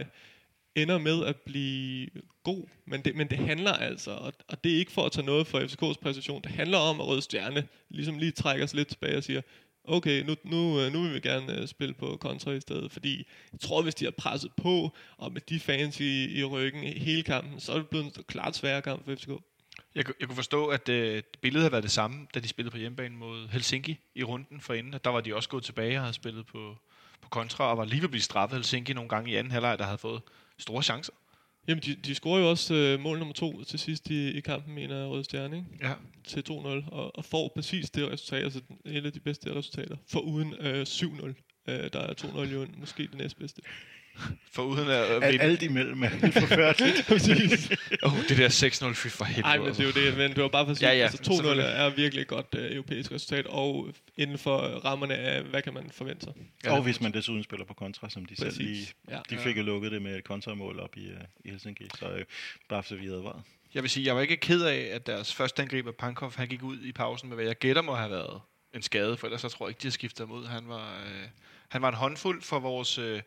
ender 0.74 0.98
med 0.98 1.24
at 1.24 1.36
blive 1.36 2.08
god, 2.44 2.68
men 2.86 3.02
det, 3.02 3.16
men 3.16 3.30
det 3.30 3.38
handler 3.38 3.72
altså, 3.72 4.10
og, 4.10 4.32
og 4.48 4.64
det 4.64 4.72
er 4.72 4.78
ikke 4.78 4.92
for 4.92 5.06
at 5.06 5.12
tage 5.12 5.26
noget 5.26 5.46
for 5.46 5.60
FCK's 5.60 6.00
præstation, 6.02 6.42
det 6.42 6.50
handler 6.50 6.78
om, 6.78 7.00
at 7.00 7.06
Røde 7.06 7.22
Stjerne 7.22 7.68
ligesom 7.90 8.18
lige 8.18 8.32
trækker 8.32 8.66
sig 8.66 8.76
lidt 8.76 8.88
tilbage 8.88 9.16
og 9.16 9.24
siger, 9.24 9.40
okay, 9.84 10.22
nu, 10.22 10.34
nu, 10.44 10.80
øh, 10.80 10.92
nu 10.92 11.02
vil 11.02 11.14
vi 11.14 11.20
gerne 11.20 11.60
øh, 11.60 11.68
spille 11.68 11.94
på 11.94 12.16
kontra 12.20 12.50
i 12.50 12.60
stedet, 12.60 12.92
fordi 12.92 13.28
jeg 13.52 13.60
tror, 13.60 13.82
hvis 13.82 13.94
de 13.94 14.04
har 14.04 14.10
presset 14.18 14.52
på, 14.56 14.96
og 15.16 15.32
med 15.32 15.40
de 15.40 15.60
fans 15.60 16.00
i, 16.00 16.38
i 16.38 16.44
ryggen 16.44 16.82
hele 16.82 17.22
kampen, 17.22 17.60
så 17.60 17.72
er 17.72 17.76
det 17.76 17.88
blevet 17.88 18.04
en 18.04 18.24
klart 18.28 18.56
sværere 18.56 18.82
kamp 18.82 19.04
for 19.04 19.14
FCK. 19.14 19.30
Jeg, 19.94 20.04
jeg 20.20 20.28
kunne 20.28 20.36
forstå, 20.36 20.66
at 20.66 20.88
øh, 20.88 21.22
billedet 21.40 21.64
har 21.64 21.70
været 21.70 21.82
det 21.82 21.90
samme, 21.90 22.26
da 22.34 22.40
de 22.40 22.48
spillede 22.48 22.72
på 22.72 22.78
hjemmebane 22.78 23.16
mod 23.16 23.48
Helsinki 23.48 23.98
i 24.14 24.24
runden 24.24 24.60
for 24.60 24.74
inden. 24.74 24.94
Der 25.04 25.10
var 25.10 25.20
de 25.20 25.34
også 25.34 25.48
gået 25.48 25.64
tilbage 25.64 25.96
og 25.96 26.02
havde 26.02 26.12
spillet 26.12 26.46
på, 26.46 26.76
på 27.20 27.28
kontra, 27.28 27.64
og 27.70 27.78
var 27.78 27.84
lige 27.84 28.00
ved 28.00 28.04
at 28.04 28.10
blive 28.10 28.22
straffet 28.22 28.56
Helsinki 28.56 28.92
nogle 28.92 29.08
gange 29.08 29.30
i 29.30 29.34
anden 29.34 29.50
halvleg, 29.50 29.78
der 29.78 29.84
havde 29.84 29.98
fået 29.98 30.22
store 30.58 30.82
chancer. 30.82 31.12
Jamen, 31.68 31.82
de, 31.82 31.94
de 31.94 32.14
scorer 32.14 32.40
jo 32.40 32.50
også 32.50 32.74
øh, 32.74 33.00
mål 33.00 33.18
nummer 33.18 33.34
to 33.34 33.64
til 33.64 33.78
sidst 33.78 34.10
i, 34.10 34.30
i 34.30 34.40
kampen, 34.40 34.74
mener 34.74 35.06
Røde 35.06 35.24
Stjerne, 35.24 35.56
ikke? 35.56 35.68
Ja. 35.82 35.92
til 36.24 36.44
2-0, 36.50 36.54
og, 36.92 37.16
og 37.16 37.24
får 37.24 37.52
præcis 37.54 37.90
det 37.90 38.08
resultat, 38.08 38.44
altså 38.44 38.60
et 38.84 39.06
af 39.06 39.12
de 39.12 39.20
bedste 39.20 39.54
resultater, 39.54 39.96
for 40.06 40.20
uden 40.20 40.54
øh, 40.60 40.82
7-0. 40.82 41.26
Øh, 41.68 41.90
der 41.92 42.00
er 42.00 42.14
2-0 42.14 42.40
jo 42.40 42.66
måske 42.76 43.02
det 43.02 43.14
næstbedste. 43.14 43.62
For 44.52 44.62
uden 44.62 44.88
at 44.88 45.10
øh, 45.10 45.22
Al, 45.22 45.32
vinde. 45.32 45.44
alt 45.44 45.62
imellem 45.62 46.02
er 46.02 46.08
helt 46.08 46.34
forfærdeligt. 46.34 47.06
Præcis. 47.08 47.70
Oh, 48.02 48.12
det 48.28 48.38
der 48.38 48.48
6-0, 48.48 48.92
fy 48.94 49.06
for 49.08 49.24
helvede. 49.24 49.46
Ej, 49.46 49.58
men 49.58 49.66
det 49.68 49.80
er 49.80 49.84
jo 49.84 49.90
det, 49.90 50.16
men 50.16 50.30
det 50.34 50.42
var 50.42 50.48
bare 50.48 50.66
for 50.66 50.70
at 50.70 50.76
sige, 50.78 50.88
Ja, 50.88 50.96
ja, 50.96 51.02
altså 51.02 51.18
2-0 51.18 51.34
selvfølgelig. 51.34 51.66
er 51.66 51.90
virkelig 51.90 52.22
et 52.22 52.28
godt 52.28 52.46
øh, 52.56 52.72
europæisk 52.72 53.12
resultat, 53.12 53.46
og 53.46 53.88
inden 54.16 54.38
for 54.38 54.58
rammerne 54.60 55.14
af, 55.14 55.42
hvad 55.42 55.62
kan 55.62 55.74
man 55.74 55.90
forvente 55.92 56.24
sig. 56.24 56.32
Ja, 56.64 56.72
og 56.72 56.82
hvis 56.82 57.00
man 57.00 57.12
desuden 57.12 57.42
spiller 57.44 57.66
på 57.66 57.74
kontra, 57.74 58.10
som 58.10 58.24
de 58.24 58.36
selv 58.36 58.58
lige... 58.58 58.88
Ja. 59.10 59.18
De 59.30 59.38
fik 59.38 59.56
jo 59.56 59.62
lukket 59.62 59.92
det 59.92 60.02
med 60.02 60.16
et 60.16 60.24
kontramål 60.24 60.80
op 60.80 60.96
i, 60.96 61.06
uh, 61.06 61.12
i 61.44 61.50
Helsinki, 61.50 61.88
så 61.98 62.06
øh, 62.08 62.24
bare 62.68 62.82
så 62.82 62.94
vi 62.96 63.04
havde 63.04 63.16
advaret. 63.16 63.42
Jeg 63.74 63.82
vil 63.82 63.90
sige, 63.90 64.06
jeg 64.06 64.14
var 64.16 64.22
ikke 64.22 64.36
ked 64.36 64.62
af, 64.62 64.88
at 64.92 65.06
deres 65.06 65.34
første 65.34 65.62
angriber, 65.62 65.92
Pankov, 65.92 66.32
han 66.36 66.48
gik 66.48 66.62
ud 66.62 66.78
i 66.82 66.92
pausen 66.92 67.28
med, 67.28 67.36
hvad 67.36 67.46
jeg 67.46 67.56
gætter 67.58 67.82
må 67.82 67.94
have 67.94 68.10
været 68.10 68.40
en 68.74 68.82
skade, 68.82 69.16
for 69.16 69.26
ellers 69.26 69.40
så 69.40 69.48
tror 69.48 69.66
jeg 69.66 69.70
ikke, 69.70 69.82
de 69.82 69.86
har 69.86 69.92
skiftet 69.92 70.26
ham 70.28 70.36
ud. 70.36 70.46
Han 70.46 70.68
var, 70.68 71.02
øh, 71.06 71.28
han 71.68 71.82
var 71.82 71.88
en 71.88 71.94
håndfuld 71.94 72.42
for 72.42 72.58
vores, 72.58 72.98
øh, 72.98 73.20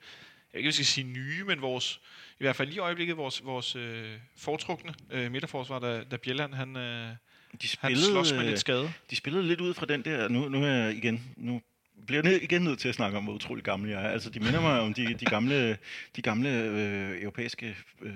jeg 0.54 0.60
ikke, 0.60 0.68
jeg 0.68 0.74
skal 0.74 0.86
sige 0.86 1.08
nye, 1.08 1.44
men 1.44 1.62
vores, 1.62 2.02
i 2.40 2.44
hvert 2.44 2.56
fald 2.56 2.68
lige 2.68 2.78
i 2.78 2.80
øjeblikket, 2.80 3.18
vores, 3.18 3.46
vores 3.46 3.76
øh, 3.76 4.12
foretrukne 4.38 4.94
øh, 5.12 5.32
midterforsvar, 5.32 5.80
da, 5.80 6.04
da 6.04 6.18
Bjelland, 6.18 6.54
han, 6.54 6.78
øh, 6.78 6.82
De 6.82 7.16
han 7.62 7.68
spillede, 7.78 8.06
slås 8.06 8.32
med 8.32 8.40
øh, 8.40 8.48
lidt 8.48 8.60
skade. 8.60 8.94
de 9.10 9.16
spillede 9.16 9.48
lidt 9.48 9.62
ud 9.62 9.74
fra 9.74 9.86
den 9.86 10.02
der, 10.06 10.28
nu, 10.28 10.50
nu 10.50 10.64
er 10.64 10.68
jeg 10.68 10.96
igen, 10.96 11.34
nu 11.38 11.62
bliver 12.08 12.30
jeg 12.30 12.44
igen 12.44 12.62
nødt 12.62 12.80
til 12.80 12.90
at 12.90 12.96
snakke 12.96 13.18
om, 13.18 13.24
hvor 13.24 13.34
utrolig 13.34 13.64
gamle 13.64 13.92
jeg 13.92 14.06
er. 14.06 14.10
Altså, 14.10 14.30
de 14.30 14.40
minder 14.40 14.62
mig 14.62 14.80
om 14.80 14.94
de, 14.94 15.14
de 15.14 15.26
gamle, 15.26 15.78
de 16.16 16.22
gamle 16.22 16.50
øh, 16.50 17.22
europæiske 17.22 17.76
øh, 18.02 18.14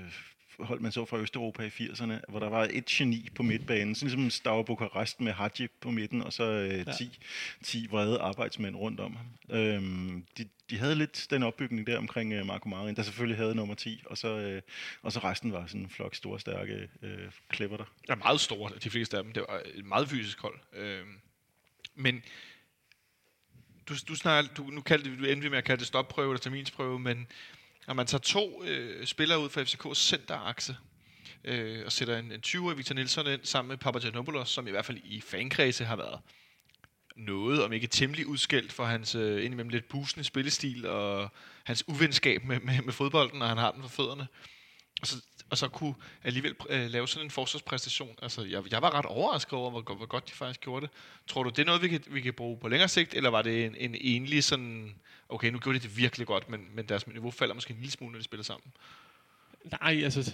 hold, 0.59 0.79
man 0.79 0.91
så 0.91 1.05
fra 1.05 1.17
Østeuropa 1.17 1.63
i 1.63 1.67
80'erne, 1.67 2.13
hvor 2.27 2.39
der 2.39 2.49
var 2.49 2.67
et 2.71 2.85
geni 2.85 3.29
på 3.35 3.43
midtbanen, 3.43 3.95
sådan 3.95 4.07
ligesom 4.07 4.29
Stav 4.29 4.65
Bukarest 4.65 5.21
med 5.21 5.31
Hadji 5.31 5.67
på 5.79 5.91
midten, 5.91 6.21
og 6.21 6.33
så 6.33 6.43
øh, 6.43 6.95
10, 6.97 7.19
10 7.63 7.87
vrede 7.91 8.19
arbejdsmænd 8.19 8.75
rundt 8.75 8.99
om 8.99 9.15
ham. 9.15 9.57
Øhm, 9.57 10.25
de, 10.37 10.49
de 10.69 10.77
havde 10.77 10.95
lidt 10.95 11.27
den 11.29 11.43
opbygning 11.43 11.87
der 11.87 11.97
omkring 11.97 12.33
øh, 12.33 12.45
Marco 12.45 12.69
Marin, 12.69 12.95
der 12.95 13.03
selvfølgelig 13.03 13.37
havde 13.37 13.55
nummer 13.55 13.75
10, 13.75 14.03
og 14.05 14.17
så, 14.17 14.27
øh, 14.27 14.61
og 15.01 15.11
så 15.11 15.19
resten 15.19 15.51
var 15.51 15.67
sådan 15.67 15.81
en 15.81 15.89
flok 15.89 16.15
store, 16.15 16.39
stærke 16.39 16.89
øh, 17.01 17.31
klipper 17.49 17.77
der. 17.77 17.85
er 18.09 18.15
meget 18.15 18.41
store, 18.41 18.71
de 18.83 18.89
fleste 18.89 19.17
af 19.17 19.23
dem. 19.23 19.33
Det 19.33 19.45
var 19.49 19.61
et 19.75 19.85
meget 19.85 20.09
fysisk 20.09 20.41
hold. 20.41 20.59
Øhm, 20.73 21.19
men 21.95 22.23
du, 23.89 23.95
du, 24.07 24.15
snakker, 24.15 24.53
du, 24.53 24.63
nu 24.63 24.81
kaldte, 24.81 25.17
du 25.17 25.25
endte 25.25 25.49
med 25.49 25.57
at 25.57 25.63
kalde 25.63 25.79
det 25.79 25.87
stopprøve 25.87 26.31
eller 26.31 26.39
terminsprøve, 26.39 26.99
men 26.99 27.27
når 27.87 27.93
man 27.93 28.07
tager 28.07 28.21
to 28.21 28.63
øh, 28.63 29.05
spillere 29.05 29.39
ud 29.39 29.49
fra 29.49 29.61
FCK's 29.61 29.95
centerakse, 29.95 30.77
øh, 31.43 31.85
og 31.85 31.91
sætter 31.91 32.17
en, 32.17 32.31
en 32.31 32.41
20-årig 32.47 32.77
Victor 32.77 32.95
Nielsen 32.95 33.27
ind 33.27 33.43
sammen 33.43 33.69
med 33.69 33.77
Papagenopoulos, 33.77 34.49
som 34.49 34.67
i 34.67 34.71
hvert 34.71 34.85
fald 34.85 34.97
i 35.03 35.21
fankredse 35.21 35.85
har 35.85 35.95
været 35.95 36.19
noget, 37.15 37.63
om 37.63 37.73
ikke 37.73 37.87
temmelig 37.87 38.27
udskældt 38.27 38.71
for 38.71 38.85
hans 38.85 39.15
øh, 39.15 39.45
indimellem 39.45 39.69
lidt 39.69 39.87
busende 39.87 40.23
spillestil 40.23 40.87
og 40.87 41.29
hans 41.63 41.87
uvenskab 41.87 42.43
med, 42.43 42.59
med, 42.59 42.81
med 42.81 42.93
fodbolden, 42.93 43.39
når 43.39 43.45
han 43.45 43.57
har 43.57 43.71
den 43.71 43.81
for 43.81 43.89
fødderne. 43.89 44.27
Og 45.01 45.07
så, 45.07 45.15
og 45.49 45.57
så 45.57 45.67
kunne 45.67 45.95
alligevel 46.23 46.55
øh, 46.69 46.89
lave 46.89 47.07
sådan 47.07 47.25
en 47.25 47.31
forsvarspræstation. 47.31 48.15
Altså, 48.21 48.43
jeg, 48.43 48.71
jeg 48.71 48.81
var 48.81 48.93
ret 48.93 49.05
overrasket 49.05 49.53
over, 49.53 49.69
hvor, 49.71 49.95
hvor 49.95 50.05
godt 50.05 50.27
de 50.27 50.33
faktisk 50.33 50.61
gjorde 50.61 50.85
det. 50.85 50.89
Tror 51.27 51.43
du, 51.43 51.49
det 51.49 51.59
er 51.59 51.65
noget, 51.65 51.81
vi 51.81 51.87
kan, 51.87 52.03
vi 52.07 52.21
kan 52.21 52.33
bruge 52.33 52.57
på 52.57 52.67
længere 52.67 52.89
sigt, 52.89 53.13
eller 53.13 53.29
var 53.29 53.41
det 53.41 53.65
en, 53.65 53.75
en 53.75 53.95
enlig 54.01 54.43
sådan, 54.43 54.95
okay, 55.29 55.49
nu 55.51 55.59
gjorde 55.59 55.79
de 55.79 55.83
det 55.83 55.97
virkelig 55.97 56.27
godt, 56.27 56.49
men, 56.49 56.67
men 56.73 56.89
deres 56.89 57.07
niveau 57.07 57.31
falder 57.31 57.53
måske 57.55 57.71
en 57.71 57.79
lille 57.79 57.91
smule, 57.91 58.11
når 58.11 58.19
de 58.19 58.23
spiller 58.23 58.43
sammen? 58.43 58.71
Nej, 59.81 60.01
altså, 60.03 60.33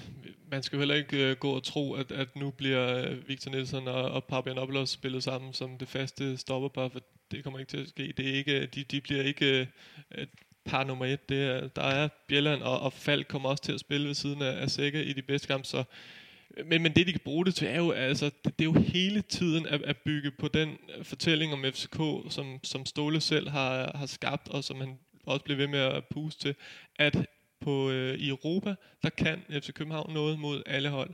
man 0.52 0.64
skal 0.64 0.76
jo 0.76 0.80
heller 0.80 0.96
ikke 0.96 1.30
øh, 1.30 1.38
gå 1.38 1.52
og 1.52 1.64
tro, 1.64 1.94
at, 1.94 2.12
at 2.12 2.36
nu 2.36 2.52
bliver 2.52 3.06
øh, 3.06 3.28
Victor 3.28 3.52
Nielsen 3.52 3.88
og, 3.88 4.04
og 4.12 4.24
Papianopoulos 4.24 4.90
spillet 4.90 5.24
sammen 5.24 5.54
som 5.54 5.78
det 5.78 5.88
faste 5.88 6.38
stopperpar, 6.38 6.90
for 6.90 7.02
det 7.32 7.44
kommer 7.44 7.60
ikke 7.60 7.70
til 7.70 7.78
at 7.78 7.90
ske. 7.90 8.14
Det 8.18 8.30
er 8.30 8.34
ikke, 8.34 8.62
øh, 8.62 8.68
de, 8.76 8.84
de 8.84 9.02
bliver 9.02 9.24
ikke 9.24 9.68
øh, 10.12 10.28
par 10.66 10.84
nummer 10.84 11.06
et. 11.06 11.30
Det 11.30 11.44
er, 11.44 11.68
der 11.68 11.84
er 11.84 12.08
Bjelland, 12.28 12.62
og, 12.62 12.80
og 12.80 12.94
Falk 12.94 13.28
kommer 13.28 13.50
også 13.50 13.64
til 13.64 13.74
at 13.74 13.80
spille 13.80 14.08
ved 14.08 14.14
siden 14.14 14.42
af, 14.42 14.62
af 14.62 14.70
Sække 14.70 15.04
i 15.04 15.14
de 15.14 15.22
bedste 15.22 15.48
kampe, 15.48 15.68
så 15.68 15.84
men, 16.66 16.84
men 16.84 16.96
det, 16.96 17.08
de 17.08 17.12
kan 17.12 17.22
bruge 17.24 17.46
det 17.46 17.56
til, 17.56 17.68
er 17.68 17.78
jo, 17.78 17.92
altså, 17.92 18.26
det, 18.26 18.60
det 18.60 18.66
er 18.66 18.72
jo 18.74 18.82
hele 18.82 19.22
tiden 19.22 19.68
at, 19.68 19.82
at 19.82 19.98
bygge 19.98 20.32
på 20.32 20.48
den 20.48 20.78
fortælling 21.04 21.54
om 21.54 21.66
FCK, 21.74 21.98
som, 22.30 22.60
som 22.64 22.86
Ståle 22.86 23.22
selv 23.22 23.50
har, 23.50 23.92
har 23.98 24.06
skabt, 24.06 24.50
og 24.50 24.64
som 24.64 24.80
han 24.80 24.98
også 25.24 25.44
bliver 25.44 25.58
ved 25.58 25.68
med 25.68 25.80
at 25.80 26.04
puste 26.06 26.42
til, 26.42 26.56
at 26.96 27.18
på, 27.62 27.90
øh, 27.90 28.18
i 28.18 28.30
Europa, 28.30 28.76
der 29.04 29.10
kan 29.10 29.44
FC 29.50 29.74
København 29.74 30.14
noget 30.14 30.40
mod 30.40 30.64
alle 30.66 30.90
hold. 30.90 31.10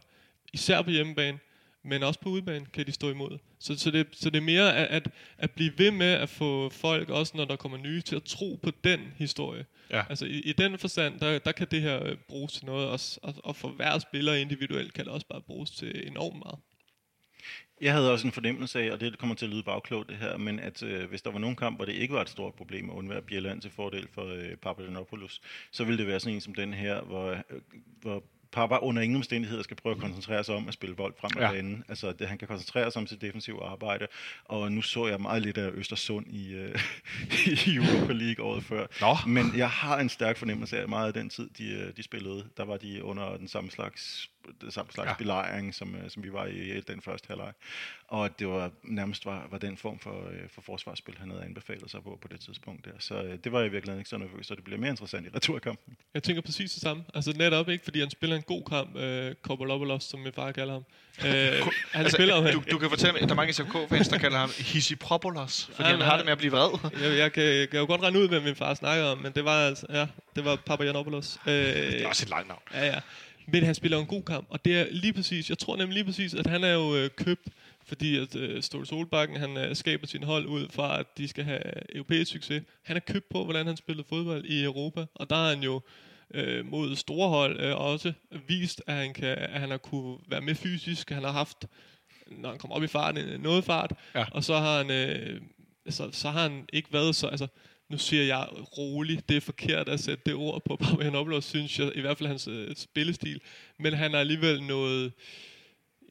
Især 0.53 0.81
på 0.81 0.89
hjemmebane, 0.89 1.39
men 1.88 2.04
også 2.04 2.19
på 2.19 2.30
udebane 2.30 2.65
kan 2.73 2.86
de 2.86 2.91
stå 2.91 3.10
imod. 3.10 3.38
Så, 3.60 3.78
så, 3.78 3.91
det, 3.91 4.08
så 4.12 4.30
det 4.30 4.38
er 4.38 4.41
mere 4.41 4.76
at, 4.76 4.88
at, 4.88 5.12
at 5.38 5.52
blive 5.52 5.71
ved 5.78 5.91
med 5.91 6.12
at 6.12 6.30
få 6.30 6.69
folk, 6.69 7.10
også 7.10 7.38
når 7.38 7.45
der 7.45 7.56
kommer 7.56 7.78
nye, 7.78 8.02
til 8.02 8.15
at 8.15 8.23
tro 8.23 8.60
på 8.63 8.71
den 8.84 9.00
historie. 9.15 9.65
Ja. 9.91 10.04
Altså 10.10 10.26
i, 10.26 10.39
i 10.39 10.54
den 10.54 10.78
forstand, 10.78 11.19
der, 11.19 11.39
der 11.39 11.52
kan 11.52 11.67
det 11.71 11.82
her 11.82 12.04
øh, 12.04 12.17
bruges 12.28 12.54
til 12.54 12.65
noget, 12.65 12.88
og, 12.88 13.00
og, 13.23 13.34
og 13.43 13.56
for 13.56 13.69
hver 13.69 14.00
spiller 14.00 14.34
individuelt 14.34 14.93
kan 14.93 15.06
det 15.06 15.13
også 15.13 15.28
bare 15.28 15.41
bruges 15.41 15.71
til 15.71 16.08
enormt 16.08 16.38
meget. 16.38 16.60
Jeg 17.82 17.93
havde 17.93 18.12
også 18.12 18.28
en 18.28 18.34
fornemmelse 18.34 18.80
af, 18.80 18.91
og 18.91 19.00
det 19.00 19.17
kommer 19.17 19.36
til 19.36 19.45
at 19.45 19.52
lyde 19.52 19.63
bagklogt 19.63 20.10
det 20.10 20.17
her, 20.17 20.38
men 20.38 20.60
at 20.60 20.84
øh, 20.84 21.10
hvis 21.10 21.21
der 21.21 21.32
var 21.32 21.39
nogen 21.39 21.56
kamp, 21.56 21.78
hvor 21.78 21.86
det 21.86 21.93
ikke 21.93 22.13
var 22.13 22.21
et 22.21 22.30
stort 22.30 22.54
problem 22.54 22.89
at 22.89 22.93
undvære 22.93 23.21
Bjelland 23.21 23.62
til 23.62 23.71
fordel 23.71 24.08
for 24.13 24.26
øh, 24.26 24.56
Papagenopoulos, 24.56 25.41
så 25.71 25.84
ville 25.84 25.97
det 25.97 26.08
være 26.08 26.19
sådan 26.19 26.36
en 26.36 26.41
som 26.41 26.56
den 26.56 26.73
her, 26.73 27.02
hvor, 27.02 27.30
øh, 27.30 27.62
hvor 28.02 28.23
Papa 28.51 28.77
under 28.77 29.01
ingen 29.01 29.15
omstændigheder 29.15 29.63
skal 29.63 29.77
prøve 29.77 29.95
at 29.95 30.01
koncentrere 30.01 30.43
sig 30.43 30.55
om 30.55 30.67
at 30.67 30.73
spille 30.73 30.95
bold 30.95 31.13
frem 31.19 31.31
og 31.36 31.41
ja. 31.41 31.51
banen. 31.51 31.83
Altså, 31.89 32.12
det, 32.12 32.27
han 32.27 32.38
kan 32.38 32.47
koncentrere 32.47 32.91
sig 32.91 32.99
om 32.99 33.07
sit 33.07 33.21
defensive 33.21 33.63
arbejde, 33.63 34.07
og 34.45 34.71
nu 34.71 34.81
så 34.81 35.07
jeg 35.07 35.21
meget 35.21 35.41
lidt 35.41 35.57
af 35.57 35.69
Østersund 35.73 36.25
i, 36.27 36.53
øh, 36.53 36.75
i 37.67 37.75
Europa 37.75 38.13
League 38.13 38.45
året 38.45 38.63
før. 38.63 38.88
Nå. 39.01 39.15
Men 39.27 39.53
jeg 39.57 39.69
har 39.69 39.99
en 39.99 40.10
stærk 40.10 40.38
fornemmelse 40.38 40.79
af 40.79 40.88
meget 40.88 41.07
af 41.07 41.13
den 41.13 41.29
tid, 41.29 41.49
de, 41.57 41.69
øh, 41.69 41.97
de 41.97 42.03
spillede. 42.03 42.45
Der 42.57 42.65
var 42.65 42.77
de 42.77 43.03
under 43.03 43.38
den 43.38 43.47
samme 43.47 43.71
slags 43.71 44.29
det 44.62 44.73
samme 44.73 44.91
slags 44.91 45.10
ja. 45.10 45.15
belejring, 45.15 45.75
som, 45.75 45.95
øh, 45.95 46.10
som 46.10 46.23
vi 46.23 46.33
var 46.33 46.45
i 46.45 46.81
den 46.88 47.01
første 47.01 47.27
halvleg. 47.27 47.53
Og 48.07 48.39
det 48.39 48.47
var 48.47 48.71
nærmest 48.83 49.25
var, 49.25 49.47
var 49.51 49.57
den 49.57 49.77
form 49.77 49.99
for, 49.99 50.29
øh, 50.29 50.49
for 50.49 50.62
forsvarsspil, 50.62 51.15
han 51.19 51.29
havde 51.29 51.43
anbefalet 51.43 51.91
sig 51.91 52.03
på 52.03 52.19
på 52.21 52.27
det 52.27 52.39
tidspunkt 52.39 52.86
der. 52.86 52.91
Så 52.99 53.23
øh, 53.23 53.38
det 53.43 53.51
var 53.51 53.62
jeg 53.62 53.71
virkelig 53.71 53.97
ikke 53.97 54.10
så 54.10 54.17
nervøs, 54.17 54.47
så 54.47 54.55
det 54.55 54.63
bliver 54.63 54.79
mere 54.79 54.89
interessant 54.89 55.27
i 55.27 55.29
returkampen. 55.36 55.97
Jeg 56.13 56.23
tænker 56.23 56.41
præcis 56.41 56.71
det 56.71 56.81
samme. 56.81 57.03
Altså 57.13 57.33
netop 57.38 57.69
ikke, 57.69 57.83
fordi 57.83 57.99
han 57.99 58.10
spiller 58.10 58.36
en 58.36 58.41
god 58.41 58.63
kamp, 58.69 58.97
øh, 58.97 59.36
Kopolopolos, 59.41 60.03
som 60.03 60.19
min 60.19 60.33
far 60.33 60.51
kalder 60.51 60.73
ham. 60.73 60.86
Øh, 61.25 61.31
han 61.31 61.71
altså, 61.93 62.17
spiller 62.17 62.51
du, 62.51 62.63
du 62.71 62.77
kan 62.77 62.89
fortælle 62.89 63.13
mig, 63.13 63.21
at 63.21 63.29
der 63.29 63.33
er 63.33 63.36
mange 63.36 63.53
SFK-fans, 63.53 64.07
der 64.07 64.17
kalder 64.17 64.38
ham 64.38 64.49
Hisipropolos, 64.60 65.69
fordi 65.73 65.89
ja, 65.89 65.95
han 65.95 66.05
har 66.05 66.15
det 66.17 66.25
med 66.25 66.31
at 66.31 66.38
blive 66.38 66.51
vred. 66.51 66.91
jeg, 67.01 67.17
jeg, 67.17 67.31
kan, 67.31 67.43
jeg 67.43 67.69
kan 67.69 67.79
jo 67.79 67.86
godt 67.86 68.01
regne 68.01 68.19
ud, 68.19 68.27
hvad 68.27 68.39
min 68.39 68.55
far 68.55 68.73
snakker 68.73 69.05
om, 69.05 69.17
men 69.17 69.31
det 69.31 69.45
var 69.45 69.67
altså, 69.67 69.86
ja, 69.89 70.07
det 70.36 70.45
var 70.45 70.55
Papagiannopoulos. 70.55 71.39
Øh, 71.47 71.53
det 71.53 72.03
er 72.03 72.07
også 72.07 72.25
et 72.25 72.29
langt 72.29 72.47
navn. 72.47 72.62
Ja, 72.73 72.86
ja. 72.86 72.99
Men 73.47 73.63
han 73.63 73.75
spiller 73.75 73.99
en 73.99 74.05
god 74.05 74.23
kamp, 74.23 74.47
og 74.49 74.65
det 74.65 74.79
er 74.79 74.86
lige 74.91 75.13
præcis, 75.13 75.49
jeg 75.49 75.57
tror 75.57 75.77
nemlig 75.77 75.93
lige 75.93 76.05
præcis, 76.05 76.33
at 76.33 76.47
han 76.47 76.63
er 76.63 76.73
jo 76.73 76.95
øh, 76.95 77.10
købt, 77.10 77.47
fordi 77.86 78.17
at 78.17 78.36
øh, 78.36 78.63
Ståle 78.63 78.86
Solbakken, 78.86 79.38
han 79.38 79.57
øh, 79.57 79.75
skaber 79.75 80.07
sin 80.07 80.23
hold 80.23 80.45
ud 80.45 80.67
fra, 80.69 80.99
at 80.99 81.17
de 81.17 81.27
skal 81.27 81.43
have 81.43 81.95
europæisk 81.95 82.31
succes. 82.31 82.63
Han 82.83 82.95
er 82.95 82.99
købt 82.99 83.29
på, 83.29 83.43
hvordan 83.43 83.67
han 83.67 83.77
spillede 83.77 84.07
fodbold 84.10 84.45
i 84.45 84.63
Europa, 84.63 85.05
og 85.15 85.29
der 85.29 85.36
er 85.36 85.49
han 85.49 85.63
jo 85.63 85.81
øh, 86.33 86.65
mod 86.65 86.95
store 86.95 87.29
hold 87.29 87.60
øh, 87.60 87.77
også 87.81 88.13
vist, 88.47 88.81
at 88.88 88.95
han, 88.95 89.13
kan, 89.13 89.38
at 89.38 89.60
han 89.60 89.69
har 89.69 89.77
kunne 89.77 90.17
være 90.29 90.41
med 90.41 90.55
fysisk. 90.55 91.10
Han 91.10 91.23
har 91.23 91.31
haft, 91.31 91.65
når 92.31 92.49
han 92.49 92.60
kommer 92.60 92.75
op 92.75 92.83
i 92.83 92.88
farten, 92.88 93.41
noget 93.41 93.63
fart, 93.63 93.93
ja. 94.15 94.25
og 94.31 94.43
så 94.43 94.57
har 94.57 94.77
han... 94.77 94.91
Øh, 94.91 95.41
så, 95.89 96.10
så 96.12 96.29
har 96.29 96.41
han 96.41 96.65
ikke 96.73 96.93
været 96.93 97.15
så... 97.15 97.27
Altså, 97.27 97.47
nu 97.89 97.97
siger 97.97 98.23
jeg 98.23 98.47
rolig, 98.78 99.30
det 99.30 99.38
er 99.38 99.41
forkert 99.41 99.89
at 99.89 100.00
sætte 100.00 100.23
det 100.26 100.34
ord 100.34 100.62
på 100.65 100.76
Papagenopoulos, 100.82 101.45
synes 101.45 101.80
jeg, 101.80 101.91
i 101.95 102.02
hvert 102.02 102.17
fald 102.17 102.30
hans 102.30 102.47
øh, 102.47 102.76
spillestil, 102.76 103.41
men 103.80 103.93
han 103.93 104.15
er 104.15 104.19
alligevel 104.19 104.63
noget, 104.63 105.12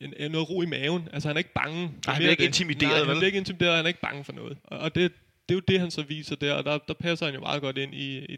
en, 0.01 0.31
noget 0.31 0.51
ro 0.51 0.63
i 0.63 0.67
maven. 0.67 1.09
Altså 1.13 1.29
han 1.29 1.37
er 1.37 1.39
ikke 1.39 1.53
bange. 1.53 1.83
Nej, 2.07 2.15
han 2.15 2.23
er 2.23 2.31
ikke 2.31 2.41
det. 2.41 2.47
intimideret, 2.47 2.93
Nej, 2.93 3.01
vel? 3.01 3.09
han 3.09 3.23
er 3.23 3.27
ikke 3.27 3.39
intimideret, 3.39 3.77
han 3.77 3.85
er 3.85 3.89
ikke 3.89 4.01
bange 4.01 4.25
for 4.25 4.33
noget. 4.33 4.59
Og, 4.65 4.79
og 4.79 4.95
det, 4.95 5.13
det 5.49 5.55
er 5.55 5.57
jo 5.57 5.63
det, 5.69 5.81
han 5.81 5.91
så 5.91 6.03
viser 6.03 6.37
der, 6.37 6.55
og 6.55 6.65
der, 6.65 6.79
der 6.79 6.95
passer 6.95 7.27
han 7.27 7.35
jo 7.35 7.41
meget 7.41 7.63
godt 7.63 7.79
ind 7.79 7.95
i, 7.95 8.19
i 8.19 8.37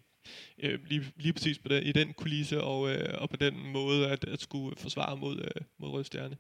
øh, 0.59 0.79
lige, 0.87 1.13
lige 1.17 1.33
præcis 1.33 1.59
på 1.59 1.69
den, 1.69 1.83
i 1.83 1.93
den 1.93 2.13
kulisse, 2.13 2.61
og, 2.61 2.91
øh, 2.91 3.15
og 3.21 3.31
på 3.31 3.37
den 3.37 3.67
måde 3.73 4.09
at, 4.09 4.25
at 4.25 4.41
skulle 4.41 4.77
forsvare 4.77 5.17
mod, 5.17 5.39
øh, 5.39 5.63
mod 5.79 5.89
Røde 5.91 6.05
Stjerne. 6.05 6.37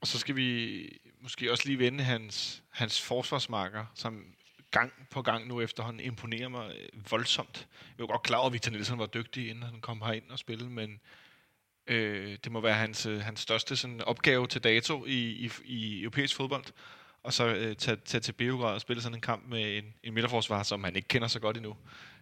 Og 0.00 0.06
så 0.06 0.18
skal 0.18 0.36
vi 0.36 0.82
måske 1.20 1.52
også 1.52 1.66
lige 1.66 1.78
vende 1.78 2.04
hans, 2.04 2.62
hans 2.70 3.00
forsvarsmarker, 3.00 3.84
som 3.94 4.24
gang 4.72 4.92
på 5.10 5.22
gang 5.22 5.46
nu 5.48 5.60
efterhånden 5.60 6.00
imponerer 6.00 6.48
mig 6.48 6.76
øh, 6.78 7.10
voldsomt. 7.10 7.68
Jeg 7.98 8.02
er 8.02 8.06
godt 8.06 8.22
klar 8.22 8.38
over, 8.38 8.46
at 8.46 8.52
Victor 8.52 8.70
Nielsen 8.70 8.98
var 8.98 9.06
dygtig, 9.06 9.48
inden 9.48 9.62
han 9.62 9.80
kom 9.80 10.02
herind 10.02 10.30
og 10.30 10.38
spillede, 10.38 10.70
men 10.70 11.00
øh, 11.86 12.38
det 12.44 12.52
må 12.52 12.60
være 12.60 12.74
hans, 12.74 13.06
øh, 13.06 13.20
hans 13.20 13.40
største 13.40 13.76
sådan, 13.76 14.00
opgave 14.00 14.46
til 14.46 14.64
dato 14.64 15.04
i, 15.06 15.30
i, 15.30 15.50
i 15.64 16.02
europæisk 16.02 16.36
fodbold. 16.36 16.64
Og 17.22 17.32
så 17.32 17.46
øh, 17.46 17.76
tage, 17.76 17.96
tage 17.96 18.20
til 18.20 18.32
Beograd 18.32 18.74
og 18.74 18.80
spille 18.80 19.02
sådan 19.02 19.16
en 19.16 19.20
kamp 19.20 19.48
med 19.48 19.78
en, 19.78 19.94
en 20.02 20.14
midterforsvar, 20.14 20.62
som 20.62 20.84
han 20.84 20.96
ikke 20.96 21.08
kender 21.08 21.28
så 21.28 21.40
godt 21.40 21.56
endnu. 21.56 21.76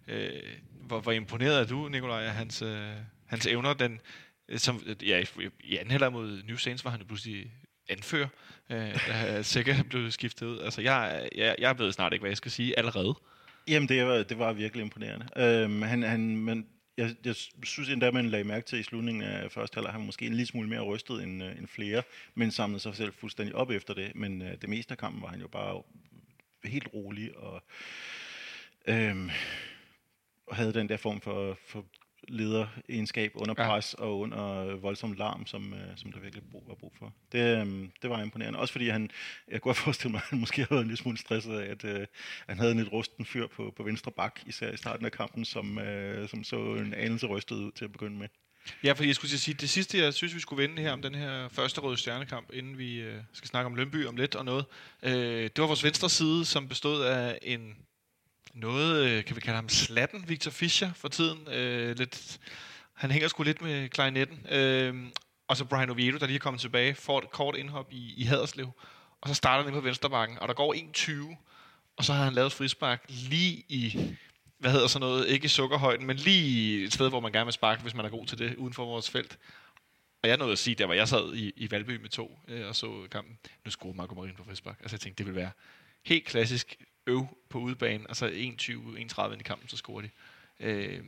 Øh, 0.09 0.43
hvor, 0.73 1.01
hvor 1.01 1.13
imponeret 1.13 1.61
er 1.61 1.65
du, 1.65 1.89
Nikolaj, 1.89 2.25
af 2.25 2.33
hans, 2.33 2.63
øh, 2.63 2.93
hans 3.27 3.47
evner? 3.47 3.75
Den, 3.75 4.01
øh, 4.49 4.59
som, 4.59 4.83
ja, 5.03 5.25
i 5.61 5.77
anden 5.77 5.91
halvleg 5.91 6.13
mod 6.13 6.43
New 6.43 6.57
Saints 6.57 6.85
var 6.85 6.91
han 6.91 7.01
jo 7.01 7.07
pludselig 7.07 7.53
anfører, 7.91 8.29
øh, 8.71 9.09
da 9.09 9.43
sikkert 9.43 9.89
blev 9.89 10.11
skiftet 10.11 10.47
ud. 10.47 10.59
Altså, 10.59 10.81
jeg, 10.81 11.29
jeg, 11.35 11.57
jeg 11.59 11.79
ved 11.79 11.93
snart 11.93 12.13
ikke, 12.13 12.23
hvad 12.23 12.31
jeg 12.31 12.37
skal 12.37 12.51
sige 12.51 12.79
allerede. 12.79 13.15
Jamen, 13.69 13.89
det 13.89 14.07
var, 14.07 14.23
det 14.23 14.39
var 14.39 14.53
virkelig 14.53 14.83
imponerende. 14.83 15.27
Øhm, 15.37 15.83
han, 15.83 16.03
han, 16.03 16.37
men 16.37 16.67
jeg, 16.97 17.17
jeg 17.25 17.35
synes 17.63 17.89
endda, 17.89 18.11
man 18.11 18.29
lagde 18.29 18.45
mærke 18.45 18.67
til 18.67 18.79
i 18.79 18.83
slutningen 18.83 19.23
af 19.23 19.53
første 19.53 19.75
halvleg, 19.75 19.93
han 19.93 20.07
måske 20.07 20.27
en 20.27 20.35
lille 20.35 20.47
smule 20.47 20.69
mere 20.69 20.81
rystet 20.81 21.23
end, 21.23 21.45
øh, 21.45 21.59
end 21.59 21.67
flere, 21.67 22.03
men 22.35 22.51
samlede 22.51 22.81
sig 22.81 22.95
selv 22.95 23.13
fuldstændig 23.13 23.55
op 23.55 23.71
efter 23.71 23.95
det. 23.95 24.15
Men 24.15 24.43
øh, 24.43 24.57
det 24.61 24.69
meste 24.69 24.93
af 24.93 24.99
kampen 24.99 25.23
var 25.23 25.29
han 25.29 25.41
jo 25.41 25.49
bare 25.49 25.83
helt 26.65 26.89
rolig 26.95 27.37
og, 27.37 27.63
øhm, 28.87 29.31
og 30.47 30.57
havde 30.57 30.75
den 30.75 30.89
der 30.89 30.97
form 30.97 31.21
for, 31.21 31.59
for 31.67 31.85
lederegenskab 32.29 33.33
under 33.35 33.55
pres 33.55 33.97
ja. 33.99 34.05
og 34.05 34.19
under 34.19 34.75
voldsom 34.77 35.13
larm, 35.13 35.47
som, 35.47 35.75
øh, 35.75 35.97
som 35.97 36.13
der 36.13 36.21
virkelig 36.21 36.45
brug, 36.51 36.65
var 36.69 36.75
brug 36.75 36.93
for. 36.99 37.13
Det, 37.33 37.59
øh, 37.59 37.89
det 38.03 38.11
var 38.11 38.23
imponerende. 38.23 38.59
Også 38.59 38.73
fordi 38.73 38.89
han, 38.89 39.11
jeg 39.49 39.61
kunne 39.61 39.75
forestille 39.75 40.13
mig, 40.13 40.19
at 40.19 40.31
han 40.31 40.41
måske 40.45 40.57
havde 40.57 40.71
været 40.71 40.83
en 40.83 40.89
lille 40.89 41.03
smule 41.03 41.19
stresset 41.19 41.59
af, 41.59 41.71
at 41.71 41.85
øh, 41.85 42.07
han 42.49 42.59
havde 42.59 42.73
en 42.73 42.79
lidt 42.79 42.93
rusten 42.93 43.25
fyr 43.25 43.47
på, 43.47 43.73
på 43.77 43.83
venstre 43.83 44.13
bak, 44.13 44.41
især 44.47 44.73
i 44.73 44.77
starten 44.77 45.07
af 45.07 45.13
kampen, 45.13 45.45
som, 45.45 45.79
øh, 45.79 46.29
som 46.29 46.45
så 46.45 46.57
en 46.57 46.95
anelse 46.95 47.27
rystet 47.27 47.57
ud 47.57 47.73
til 47.73 47.85
at 47.85 47.93
begynde 47.93 48.17
med. 48.17 48.29
Ja, 48.85 48.93
for 48.93 49.05
jeg 49.05 49.15
skulle 49.15 49.39
sige, 49.39 49.55
det 49.55 49.71
sidste, 49.71 49.99
jeg 49.99 50.15
synes, 50.15 50.35
vi 50.35 50.41
skulle 50.41 50.63
vende 50.63 50.83
her 50.83 50.93
om 50.93 51.03
den 51.03 51.15
her 51.15 51.49
første 51.49 51.81
røde 51.81 51.97
stjernekamp, 51.97 52.51
inden 52.53 52.79
vi 52.79 53.01
øh, 53.01 53.17
skal 53.33 53.49
snakke 53.49 53.67
om 53.67 53.75
Lønby 53.75 54.07
om 54.07 54.17
lidt 54.17 54.35
og 54.35 54.45
noget. 54.45 54.65
Øh, 55.03 55.13
det 55.43 55.59
var 55.59 55.67
vores 55.67 55.85
venstre 55.85 56.11
side, 56.11 56.45
som 56.45 56.69
bestod 56.69 57.03
af 57.03 57.39
en 57.43 57.77
noget, 58.55 59.11
øh, 59.11 59.25
kan 59.25 59.37
vi 59.37 59.41
kalde 59.41 59.57
ham 59.57 59.69
slatten, 59.69 60.29
Victor 60.29 60.51
Fischer 60.51 60.93
for 60.93 61.09
tiden. 61.09 61.49
Øh, 61.49 61.99
lidt, 61.99 62.39
han 62.95 63.11
hænger 63.11 63.29
sgu 63.29 63.43
lidt 63.43 63.63
med 63.63 63.89
klarinetten. 63.89 64.47
Øh, 64.51 64.95
og 65.49 65.57
så 65.57 65.65
Brian 65.65 65.91
Oviedo, 65.91 66.19
der 66.19 66.27
lige 66.27 66.35
er 66.35 66.41
kommet 66.41 66.61
tilbage, 66.61 66.95
får 66.95 67.19
et 67.19 67.31
kort 67.31 67.57
indhop 67.57 67.93
i, 67.93 68.15
i 68.17 68.25
Haderslev. 68.25 68.71
Og 69.21 69.29
så 69.29 69.35
starter 69.35 69.65
han 69.65 69.73
på 69.73 69.81
venstrebakken, 69.81 70.39
og 70.39 70.49
der 70.49 70.55
går 70.55 70.75
1.20, 70.75 71.37
og 71.97 72.05
så 72.05 72.13
har 72.13 72.25
han 72.25 72.33
lavet 72.33 72.53
frispark 72.53 73.05
lige 73.09 73.65
i, 73.69 74.17
hvad 74.59 74.71
hedder 74.71 74.87
sådan 74.87 75.09
noget, 75.09 75.29
ikke 75.29 75.45
i 75.45 75.49
sukkerhøjden, 75.49 76.07
men 76.07 76.17
lige 76.17 76.85
et 76.85 76.93
sted, 76.93 77.09
hvor 77.09 77.21
man 77.21 77.33
gerne 77.33 77.47
vil 77.47 77.53
sparke, 77.53 77.83
hvis 77.83 77.95
man 77.95 78.05
er 78.05 78.09
god 78.09 78.27
til 78.27 78.39
det, 78.39 78.57
uden 78.57 78.75
for 78.75 78.85
vores 78.85 79.11
felt. 79.11 79.39
Og 80.23 80.29
jeg 80.29 80.37
nåede 80.37 80.53
at 80.53 80.59
sige, 80.59 80.75
der 80.75 80.87
var 80.87 80.95
jeg 80.95 81.09
sad 81.09 81.35
i, 81.35 81.53
i 81.57 81.71
Valby 81.71 82.01
med 82.01 82.09
to 82.09 82.39
øh, 82.49 82.69
og 82.69 82.77
så 82.77 83.07
kampen. 83.11 83.39
Nu 83.65 83.71
scorede 83.71 83.97
Marco 83.97 84.15
Marin 84.15 84.35
på 84.35 84.45
frispark. 84.45 84.77
Altså 84.81 84.95
jeg 84.95 85.01
tænkte, 85.01 85.19
det 85.19 85.27
ville 85.27 85.41
være 85.41 85.51
helt 86.05 86.25
klassisk 86.25 86.77
øv 87.11 87.27
på 87.49 87.59
udebane, 87.59 88.07
og 88.09 88.17
så 88.17 88.29
1-20-31 88.29 89.41
i 89.41 89.43
kampen, 89.43 89.69
så 89.69 89.77
scorer 89.77 90.03
de. 90.03 90.11
Øh, 90.61 91.01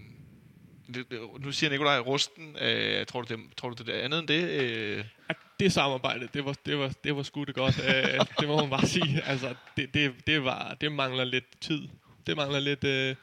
nu 1.38 1.52
siger 1.52 1.70
Nikolaj 1.70 1.98
Rusten, 1.98 2.56
øh, 2.60 3.06
tror, 3.06 3.22
du 3.22 3.34
det, 3.34 3.44
tror 3.56 3.70
du 3.70 3.84
det 3.84 3.96
er 3.96 4.04
andet 4.04 4.18
end 4.18 4.28
det? 4.28 4.48
Øh? 4.48 5.04
Det 5.60 5.72
samarbejde, 5.72 6.28
det 6.34 6.44
var, 6.44 6.56
det 6.66 6.78
var, 6.78 6.92
det 7.04 7.16
var 7.16 7.22
sgu 7.22 7.44
det 7.44 7.54
godt. 7.54 7.78
øh, 7.78 8.26
det 8.40 8.48
må 8.48 8.60
man 8.60 8.70
bare 8.70 8.86
sige. 8.86 9.22
Altså, 9.24 9.54
det, 9.76 9.94
det, 9.94 10.14
det, 10.26 10.44
var, 10.44 10.76
det 10.80 10.92
mangler 10.92 11.24
lidt 11.24 11.60
tid. 11.60 11.88
Det 12.26 12.36
mangler 12.36 12.60
lidt, 12.60 12.84
øh, 12.84 13.16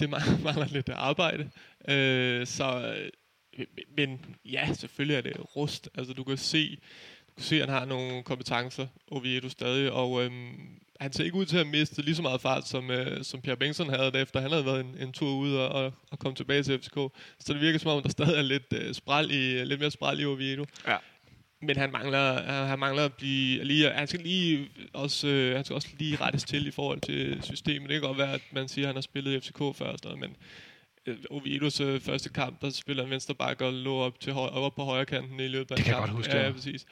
det 0.00 0.10
mangler 0.44 0.66
lidt 0.66 0.88
arbejde. 0.88 1.50
Øh, 1.88 2.46
så, 2.46 2.96
øh, 3.58 3.66
men 3.96 4.36
ja, 4.44 4.72
selvfølgelig 4.72 5.16
er 5.16 5.20
det 5.20 5.56
rust. 5.56 5.88
Altså, 5.94 6.12
du 6.12 6.24
kan 6.24 6.36
se, 6.36 6.76
du 7.26 7.32
kan 7.36 7.44
se, 7.44 7.62
at 7.62 7.68
han 7.68 7.78
har 7.78 7.84
nogle 7.84 8.22
kompetencer, 8.22 8.86
Oviedo 9.08 9.48
stadig, 9.48 9.92
og 9.92 10.24
øhm, 10.24 10.80
han 11.00 11.12
ser 11.12 11.24
ikke 11.24 11.36
ud 11.36 11.46
til 11.46 11.58
at 11.58 11.66
miste 11.66 12.02
lige 12.02 12.14
så 12.14 12.22
meget 12.22 12.40
fart, 12.40 12.68
som, 12.68 12.90
øh, 12.90 13.24
som 13.24 13.40
Pierre 13.40 13.56
Bengtsson 13.56 13.88
havde 13.88 14.20
efter 14.20 14.40
han 14.40 14.50
havde 14.50 14.64
været 14.64 14.80
en, 14.80 14.96
en 15.00 15.12
tur 15.12 15.34
ud 15.34 15.54
og, 15.54 15.68
og, 15.68 15.92
og 16.10 16.18
kom 16.18 16.34
tilbage 16.34 16.62
til 16.62 16.78
FCK. 16.78 16.94
Så 17.38 17.52
det 17.52 17.60
virker 17.60 17.78
som 17.78 17.90
om, 17.90 18.02
der 18.02 18.08
stadig 18.08 18.38
er 18.38 18.42
lidt, 18.42 18.72
øh, 18.72 18.94
spral 18.94 19.30
i, 19.30 19.64
lidt 19.64 19.80
mere 19.80 19.90
spral 19.90 20.20
i 20.20 20.24
Oviedo. 20.24 20.64
Ja. 20.86 20.96
Men 21.62 21.76
han 21.76 21.92
mangler, 21.92 22.42
han, 22.42 22.66
han 22.66 22.78
mangler 22.78 23.04
at 23.04 23.14
blive 23.14 23.64
lige, 23.64 23.90
han 23.90 24.06
skal 24.06 24.20
lige 24.20 24.68
også, 24.92 25.28
øh, 25.28 25.54
han 25.54 25.64
skal 25.64 25.74
også 25.74 25.88
lige 25.98 26.16
rettes 26.16 26.44
til 26.44 26.66
i 26.66 26.70
forhold 26.70 27.00
til 27.00 27.42
systemet. 27.42 27.88
Det 27.88 28.00
kan 28.00 28.08
godt 28.08 28.18
være, 28.18 28.32
at 28.32 28.42
man 28.52 28.68
siger, 28.68 28.84
at 28.84 28.88
han 28.88 28.96
har 28.96 29.02
spillet 29.02 29.32
i 29.32 29.40
FCK 29.40 29.58
før 29.58 29.86
og 29.86 29.98
sådan 29.98 30.18
noget, 30.18 30.18
men 30.18 30.36
øh, 31.06 31.16
Oviedos 31.30 31.80
øh, 31.80 32.00
første 32.00 32.28
kamp, 32.28 32.60
der 32.60 32.70
spiller 32.70 33.02
han 33.02 33.10
venstre 33.10 33.34
back 33.34 33.60
og 33.60 33.72
lå 33.72 33.96
op, 33.96 34.20
til 34.20 34.32
høj, 34.32 34.48
op 34.48 34.74
på 34.74 34.84
højre 34.84 35.06
kanten 35.06 35.40
i 35.40 35.48
løbet 35.48 35.70
af 35.70 35.76
Det 35.76 35.84
kan 35.84 35.94
jeg 35.94 36.00
godt 36.00 36.10
huske, 36.10 36.36
ja. 36.36 36.46
ja, 36.46 36.52
præcis. 36.52 36.86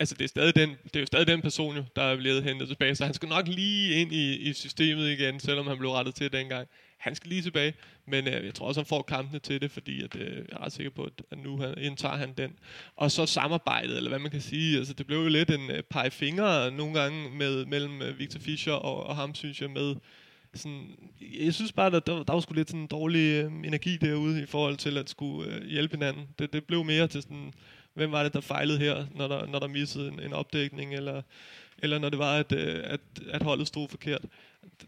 Altså, 0.00 0.14
det 0.14 0.24
er, 0.24 0.28
stadig 0.28 0.54
den, 0.54 0.70
det 0.84 0.96
er 0.96 1.00
jo 1.00 1.06
stadig 1.06 1.26
den 1.26 1.42
person, 1.42 1.76
jo, 1.76 1.84
der 1.96 2.02
er 2.02 2.16
blevet 2.16 2.42
hentet 2.42 2.68
tilbage, 2.68 2.94
så 2.94 3.04
han 3.04 3.14
skal 3.14 3.28
nok 3.28 3.48
lige 3.48 3.94
ind 3.94 4.12
i, 4.12 4.36
i 4.36 4.52
systemet 4.52 5.10
igen, 5.10 5.40
selvom 5.40 5.66
han 5.66 5.78
blev 5.78 5.90
rettet 5.90 6.14
til 6.14 6.32
dengang. 6.32 6.68
Han 6.98 7.14
skal 7.14 7.28
lige 7.28 7.42
tilbage, 7.42 7.74
men 8.06 8.28
øh, 8.28 8.44
jeg 8.44 8.54
tror 8.54 8.66
også, 8.66 8.80
han 8.80 8.86
får 8.86 9.02
kampene 9.02 9.38
til 9.38 9.60
det, 9.60 9.70
fordi 9.70 10.02
at, 10.02 10.16
øh, 10.16 10.36
jeg 10.36 10.44
er 10.52 10.64
ret 10.64 10.72
sikker 10.72 10.90
på, 10.90 11.08
at, 11.30 11.38
nu 11.38 11.56
han, 11.56 11.74
indtager 11.78 12.16
han 12.16 12.32
den. 12.38 12.52
Og 12.96 13.10
så 13.10 13.26
samarbejdet, 13.26 13.96
eller 13.96 14.08
hvad 14.08 14.18
man 14.18 14.30
kan 14.30 14.40
sige, 14.40 14.78
altså 14.78 14.92
det 14.92 15.06
blev 15.06 15.18
jo 15.18 15.28
lidt 15.28 15.50
en 15.50 15.70
øh, 15.70 15.82
pege 15.82 16.10
fingre 16.10 16.70
nogle 16.70 17.00
gange 17.00 17.30
med, 17.30 17.66
mellem 17.66 18.02
øh, 18.02 18.18
Victor 18.18 18.40
Fischer 18.40 18.72
og, 18.72 19.06
og 19.06 19.16
ham, 19.16 19.34
synes 19.34 19.60
jeg, 19.60 19.70
med 19.70 19.94
sådan, 20.54 20.86
jeg 21.40 21.54
synes 21.54 21.72
bare, 21.72 21.96
at 21.96 22.06
der, 22.06 22.22
der 22.22 22.32
var 22.32 22.40
sgu 22.40 22.54
lidt 22.54 22.68
sådan 22.68 22.80
en 22.80 22.86
dårlig 22.86 23.44
øh, 23.44 23.52
energi 23.64 23.96
derude 23.96 24.42
i 24.42 24.46
forhold 24.46 24.76
til 24.76 24.98
at 24.98 25.10
skulle 25.10 25.54
øh, 25.54 25.66
hjælpe 25.66 25.96
hinanden. 25.96 26.28
Det, 26.38 26.52
det 26.52 26.64
blev 26.64 26.84
mere 26.84 27.06
til 27.06 27.22
sådan, 27.22 27.52
hvem 28.00 28.12
var 28.12 28.22
det, 28.22 28.32
der 28.32 28.40
fejlede 28.40 28.78
her, 28.78 29.06
når 29.14 29.28
der, 29.28 29.46
når 29.46 29.58
der 29.58 29.66
missede 29.66 30.08
en, 30.08 30.20
en 30.20 30.32
opdækning, 30.32 30.94
eller, 30.94 31.22
eller 31.78 31.98
når 31.98 32.08
det 32.08 32.18
var, 32.18 32.38
at, 32.38 32.52
øh, 32.52 32.80
at, 32.84 33.00
at 33.30 33.42
holdet 33.42 33.66
stod 33.66 33.88
forkert. 33.88 34.24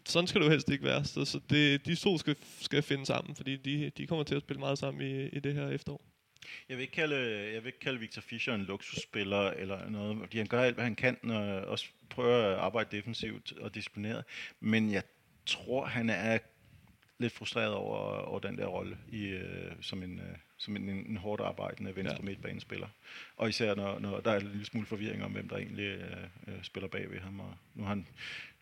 Sådan 0.04 0.26
skal 0.26 0.40
det 0.40 0.46
jo 0.46 0.50
helst 0.50 0.70
ikke 0.70 0.84
være. 0.84 1.04
Så, 1.04 1.24
så 1.24 1.40
det, 1.50 1.86
de 1.86 1.94
to 1.94 2.18
skal, 2.18 2.36
skal 2.60 2.82
finde 2.82 3.06
sammen, 3.06 3.36
fordi 3.36 3.56
de, 3.56 3.90
de 3.96 4.06
kommer 4.06 4.24
til 4.24 4.34
at 4.34 4.42
spille 4.42 4.60
meget 4.60 4.78
sammen 4.78 5.02
i, 5.02 5.26
i 5.26 5.40
det 5.40 5.54
her 5.54 5.68
efterår. 5.68 6.00
Jeg 6.68 6.76
vil 6.76 6.82
ikke 6.82 6.94
kalde, 6.94 7.16
jeg 7.54 7.62
vil 7.62 7.66
ikke 7.66 7.80
kalde 7.80 8.00
Victor 8.00 8.22
Fischer 8.22 8.54
en 8.54 8.64
luksusspiller 8.64 9.50
eller 9.50 9.90
noget, 9.90 10.18
fordi 10.20 10.38
han 10.38 10.46
gør 10.46 10.62
alt, 10.62 10.74
hvad 10.74 10.84
han 10.84 10.94
kan, 10.94 11.30
og 11.30 11.44
også 11.44 11.86
prøver 12.10 12.36
at 12.36 12.58
arbejde 12.58 12.96
defensivt 12.96 13.52
og 13.52 13.74
disciplineret. 13.74 14.24
Men 14.60 14.92
jeg 14.92 15.02
tror, 15.46 15.84
han 15.84 16.10
er 16.10 16.38
lidt 17.18 17.32
frustreret 17.32 17.74
over, 17.74 17.98
over 17.98 18.38
den 18.40 18.58
der 18.58 18.66
rolle 18.66 18.98
i, 19.08 19.24
øh, 19.24 19.72
som 19.80 20.02
en, 20.02 20.18
øh, 20.18 20.36
som 20.62 20.76
en, 20.76 20.88
en 20.88 21.16
hårdt 21.16 21.42
arbejdende 21.42 21.96
venstre 21.96 22.16
Ja. 22.20 22.24
midtbanespiller. 22.24 22.88
Og 23.36 23.48
især 23.48 23.74
når, 23.74 23.98
når 23.98 24.20
der 24.20 24.30
er 24.30 24.40
en 24.40 24.46
lille 24.46 24.64
smule 24.66 24.86
forvirring 24.86 25.24
om, 25.24 25.32
hvem 25.32 25.48
der 25.48 25.56
egentlig 25.56 25.84
øh, 25.84 26.16
øh, 26.46 26.62
spiller 26.62 26.88
bag 26.88 27.10
ved 27.10 27.18
ham. 27.18 27.40
Og 27.40 27.54
nu, 27.74 27.84
han, 27.84 28.06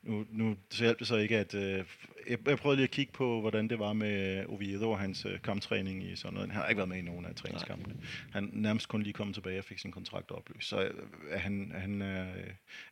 nu, 0.02 0.26
nu 0.30 0.56
så 0.70 0.84
hjalp 0.84 0.98
det 0.98 1.06
så 1.06 1.16
ikke, 1.16 1.38
at... 1.38 1.54
Øh, 1.54 1.84
jeg, 2.28 2.38
jeg 2.48 2.58
prøvede 2.58 2.76
lige 2.76 2.84
at 2.84 2.90
kigge 2.90 3.12
på, 3.12 3.40
hvordan 3.40 3.68
det 3.68 3.78
var 3.78 3.92
med 3.92 4.44
Oviedo 4.46 4.90
og 4.90 4.98
hans 4.98 5.24
øh, 5.24 5.42
kamptræning 5.42 6.04
i 6.04 6.16
sådan 6.16 6.34
noget. 6.34 6.50
Han 6.50 6.60
har 6.60 6.68
ikke 6.68 6.78
været 6.78 6.88
med 6.88 6.98
i 6.98 7.02
nogen 7.02 7.24
af 7.26 7.34
træningskampene. 7.34 7.96
Han 8.32 8.50
nærmest 8.52 8.88
kun 8.88 9.02
lige 9.02 9.12
kommet 9.12 9.34
tilbage 9.34 9.58
og 9.58 9.64
fik 9.64 9.78
sin 9.78 9.92
kontrakt 9.92 10.30
opløst. 10.30 10.68
Så 10.68 10.80
øh, 10.82 10.94
at 11.30 11.40
han, 11.40 11.72
at 11.74 11.80
han, 11.80 12.02
øh, 12.02 12.28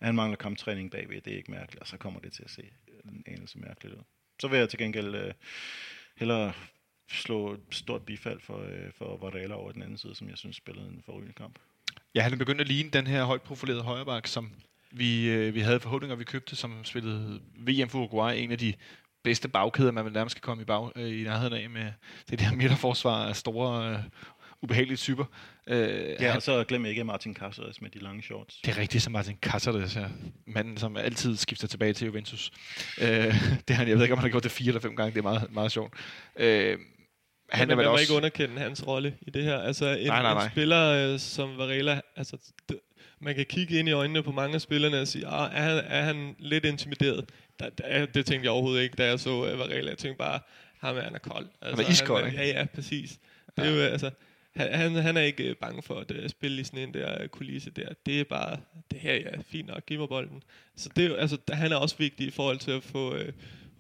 at 0.01 0.07
han 0.07 0.15
mangler 0.15 0.37
kamptræning 0.37 0.91
bagved, 0.91 1.21
det 1.21 1.33
er 1.33 1.37
ikke 1.37 1.51
mærkeligt. 1.51 1.81
Og 1.81 1.87
så 1.87 1.97
kommer 1.97 2.21
det 2.21 2.33
til 2.33 2.43
at 2.43 2.51
se 2.51 2.63
en 3.05 3.25
anelse 3.27 3.59
mærkeligt 3.59 3.95
ud. 3.95 4.03
Så 4.41 4.49
vil 4.49 4.59
jeg 4.59 4.69
til 4.69 4.79
gengæld 4.79 5.15
øh, 5.15 5.33
hellere 6.17 6.53
slå 7.11 7.53
et 7.53 7.61
stort 7.71 8.03
bifald 8.03 8.41
for, 8.41 8.59
øh, 8.59 8.93
for 8.99 9.17
Varela 9.21 9.55
over 9.55 9.73
den 9.73 9.83
anden 9.83 9.99
side, 9.99 10.15
som 10.15 10.29
jeg 10.29 10.39
synes 10.39 10.57
spillede 10.57 10.87
en 10.87 11.03
forrygende 11.07 11.33
kamp. 11.33 11.59
Ja, 12.15 12.23
han 12.23 12.33
er 12.33 12.37
begyndt 12.37 12.61
at 12.61 12.69
ligne 12.69 12.91
den 12.91 13.07
her 13.07 13.25
højt 13.25 13.43
profilerede 13.43 13.83
højreback, 13.83 14.27
som 14.27 14.51
vi, 14.91 15.29
øh, 15.31 15.55
vi 15.55 15.61
havde 15.61 15.81
forhåbninger, 15.81 16.17
vi 16.17 16.25
købte, 16.25 16.57
som 16.57 16.85
spillede 16.85 17.41
VM 17.57 17.89
for 17.89 17.99
Uruguay, 17.99 18.37
en 18.37 18.53
af 18.53 18.59
de 18.59 18.75
bedste 19.23 19.49
bagkæder, 19.49 19.93
man 19.93 20.05
vel 20.05 20.13
nærmest 20.13 20.37
kan 20.37 20.41
komme 20.43 20.63
i, 20.63 20.65
bag, 20.65 20.93
øh, 20.97 21.21
i 21.21 21.23
nærheden 21.23 21.53
af, 21.53 21.71
med 21.71 21.93
det 22.31 22.41
der 22.41 22.53
midterforsvar 22.53 23.29
af 23.29 23.37
store, 23.37 23.91
øh, 23.93 23.99
ubehagelige 24.63 24.97
typer. 24.97 25.25
Øh, 25.67 25.79
Ja, 26.21 26.27
han, 26.29 26.37
og 26.37 26.43
så 26.43 26.65
glem 26.65 26.87
ikke 26.87 27.05
Martin 27.05 27.37
Cáceres 27.43 27.79
med 27.81 27.91
de 27.91 27.99
lange 27.99 28.23
shorts. 28.23 28.61
det 28.61 28.71
er 28.77 28.79
rigtigt, 28.79 29.03
som 29.05 29.13
Martin 29.13 29.37
Cáceres 29.47 29.99
er 29.99 30.09
manden, 30.47 30.77
som 30.77 30.97
altid 30.97 31.37
skifter 31.37 31.69
tilbage 31.69 31.93
til 31.93 32.07
Juventus. 32.07 32.51
Øh, 33.01 33.09
det 33.69 33.71
har 33.71 33.75
han, 33.75 33.89
jeg 33.89 33.97
ved 33.97 34.03
ikke, 34.03 34.13
om 34.13 34.19
han 34.19 34.25
har 34.25 34.31
gjort 34.31 34.43
det 34.43 34.51
fire 34.53 34.69
eller 34.69 34.81
fem 34.81 34.97
gange, 34.97 35.11
det 35.11 35.19
er 35.19 35.23
meget, 35.23 35.53
meget 35.53 35.73
sjovt. 35.73 35.95
Øh, 36.37 36.79
han 37.51 37.59
Han 37.61 37.71
er 37.71 37.77
vel 37.77 37.87
også... 37.87 38.03
ikke 38.03 38.15
underkende 38.15 38.59
hans 38.59 38.87
rolle 38.87 39.15
i 39.23 39.31
det 39.31 39.45
her. 39.45 39.59
Altså 39.59 39.87
en, 39.87 40.07
Nej, 40.07 40.23
nej, 40.23 40.35
nej. 40.35 40.45
en 40.45 40.51
spiller 40.51 41.13
øh, 41.13 41.19
som 41.19 41.59
Varela, 41.59 42.01
altså 42.17 42.37
man 43.21 43.35
kan 43.35 43.47
kigge 43.47 43.79
ind 43.79 43.89
i 43.89 43.93
øjnene 43.93 44.23
på 44.23 44.33
mange 44.33 44.55
af 44.55 44.61
spillerne 44.61 45.01
og 45.01 45.09
sige, 45.09 45.27
ah, 45.27 45.51
er, 45.55 45.63
han, 45.63 45.85
er 45.87 46.03
han 46.03 46.37
lidt 46.39 46.65
intimideret? 46.65 47.25
Da, 47.61 47.69
da, 47.69 48.07
det 48.15 48.27
tænkte 48.27 48.45
jeg 48.45 48.53
overhovedet 48.53 48.83
ikke, 48.83 48.95
da 48.97 49.07
jeg 49.07 49.21
så 49.21 49.31
uh, 49.31 49.59
Varela. 49.59 49.91
Jeg 49.91 49.99
tænkte 49.99 50.19
bare, 50.19 50.41
ham 50.81 50.97
er, 50.97 51.01
han 51.01 51.15
er 51.15 51.19
kold. 51.19 51.47
Altså, 51.63 51.83
er 51.83 51.91
iskold, 51.91 52.25
han, 52.25 52.33
ikke? 52.33 52.45
Ja, 52.45 52.59
ja, 52.59 52.67
præcis. 52.75 53.19
Det 53.57 53.67
er 53.67 53.71
jo, 53.71 53.81
altså, 53.83 54.11
han, 54.57 54.75
han, 54.75 54.95
han 54.95 55.17
er 55.17 55.21
ikke 55.21 55.45
øh, 55.45 55.57
bange 55.57 55.83
for 55.83 55.95
at 55.95 56.11
uh, 56.11 56.29
spille 56.29 56.61
i 56.61 56.65
sådan 56.65 56.81
en 56.81 56.95
der 56.95 57.23
øh, 57.23 57.29
kulisse 57.29 57.71
der. 57.71 57.89
Det 58.07 58.21
er 58.21 58.25
bare, 58.25 58.57
det 58.91 58.99
her 58.99 59.15
ja, 59.15 59.31
fint 59.51 59.69
nok, 59.69 59.87
giv 59.87 59.99
mig 59.99 60.09
bolden. 60.09 60.43
Så 60.77 60.89
det 60.97 61.05
er 61.05 61.09
jo, 61.09 61.15
altså, 61.15 61.39
han 61.51 61.73
er 61.73 61.77
også 61.77 61.97
vigtig 61.99 62.27
i 62.27 62.31
forhold 62.31 62.59
til 62.59 62.71
at 62.71 62.83
få, 62.83 63.15
uh, 63.15 63.21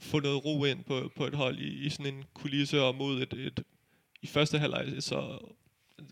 få 0.00 0.20
noget 0.20 0.44
ro 0.44 0.64
ind 0.64 0.84
på, 0.84 1.12
på 1.16 1.26
et 1.26 1.34
hold 1.34 1.58
i, 1.58 1.86
i 1.86 1.90
sådan 1.90 2.14
en 2.14 2.24
kulisse 2.34 2.82
og 2.82 2.94
mod 2.94 3.22
et, 3.22 3.32
et 3.32 3.64
i 4.22 4.26
første 4.26 4.58
halvleg 4.58 4.94
så 5.00 5.38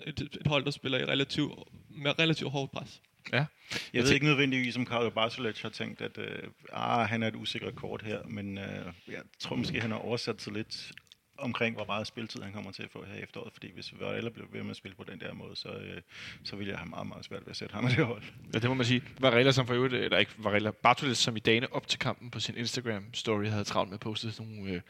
et, 0.06 0.20
et 0.20 0.46
hold, 0.46 0.64
der 0.64 0.70
spiller 0.70 0.98
i 0.98 1.04
relativt, 1.04 1.52
med 1.90 2.18
relativt 2.18 2.50
hårdt 2.50 2.72
pres. 2.72 3.02
Ja. 3.32 3.36
Jeg 3.36 3.46
ved 3.92 4.02
tænk- 4.02 4.14
ikke 4.14 4.26
nødvendigvis, 4.26 4.76
om 4.76 4.86
Carlo 4.86 5.10
Bartolec 5.10 5.62
har 5.62 5.68
tænkt, 5.68 6.00
at 6.00 6.18
øh, 6.18 6.42
ah, 6.72 7.08
han 7.08 7.22
er 7.22 7.28
et 7.28 7.36
usikkert 7.36 7.74
kort 7.74 8.02
her, 8.02 8.22
men 8.26 8.58
øh, 8.58 8.92
jeg 9.08 9.22
tror 9.40 9.56
måske, 9.56 9.80
han 9.80 9.90
har 9.90 9.98
oversat 9.98 10.42
sig 10.42 10.52
lidt 10.52 10.92
omkring, 11.38 11.76
hvor 11.76 11.84
meget 11.84 12.06
spilletid 12.06 12.42
han 12.42 12.52
kommer 12.52 12.72
til 12.72 12.82
at 12.82 12.90
få 12.90 13.04
her 13.04 13.14
i 13.14 13.22
efteråret, 13.22 13.52
fordi 13.52 13.72
hvis 13.74 13.92
Varela 14.00 14.30
blev 14.30 14.46
ved 14.52 14.62
med 14.62 14.70
at 14.70 14.76
spille 14.76 14.94
på 14.96 15.04
den 15.04 15.20
der 15.20 15.34
måde, 15.34 15.56
så, 15.56 15.68
øh, 15.68 16.00
så 16.44 16.56
ville 16.56 16.70
jeg 16.70 16.78
have 16.78 16.88
meget, 16.88 17.06
meget 17.06 17.24
svært 17.24 17.40
ved 17.40 17.50
at 17.50 17.56
sætte 17.56 17.74
ham 17.74 17.86
i 17.86 17.90
det 17.90 18.06
hold. 18.06 18.22
Ja, 18.54 18.58
det 18.58 18.68
må 18.68 18.74
man 18.74 18.86
sige. 18.86 19.02
Varela 19.20 19.52
som 19.52 19.66
for 19.66 19.74
øvrigt, 19.74 19.94
eller 19.94 20.18
ikke 20.18 20.32
Varela, 20.38 20.70
Bartolis 20.70 21.18
som 21.18 21.36
i 21.36 21.40
dagene 21.40 21.72
op 21.72 21.88
til 21.88 21.98
kampen 21.98 22.30
på 22.30 22.40
sin 22.40 22.54
Instagram-story 22.54 23.48
havde 23.48 23.64
travlt 23.64 23.90
med 23.90 23.94
at 23.96 24.00
poste 24.00 24.32
sådan 24.32 24.52
nogle 24.52 24.72
øh, 24.72 24.80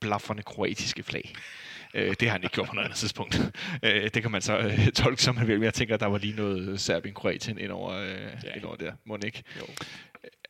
blafferne 0.00 0.42
kroatiske 0.42 1.02
flag. 1.02 1.34
Øh, 1.94 2.14
det 2.20 2.22
har 2.22 2.32
han 2.32 2.42
ikke 2.42 2.54
gjort 2.54 2.68
på 2.68 2.74
noget 2.74 2.84
andet 2.84 2.98
tidspunkt. 2.98 3.40
øh, 3.82 4.10
det 4.14 4.22
kan 4.22 4.30
man 4.30 4.42
så 4.42 4.58
øh, 4.58 4.88
tolke 5.02 5.22
som 5.22 5.34
man 5.34 5.46
vil, 5.46 5.58
men 5.58 5.64
jeg 5.64 5.74
tænker, 5.74 5.94
at 5.94 6.00
der 6.00 6.06
var 6.06 6.18
lige 6.18 6.36
noget 6.36 6.80
Serbien-Kroatien 6.80 7.58
ind 7.58 7.70
over, 7.70 7.92
øh, 7.92 8.08
ja. 8.44 8.54
ind 8.56 8.64
over 8.64 8.76
der. 8.76 8.92
Må 9.04 9.18
ikke? 9.24 9.42
Jo. 9.60 9.66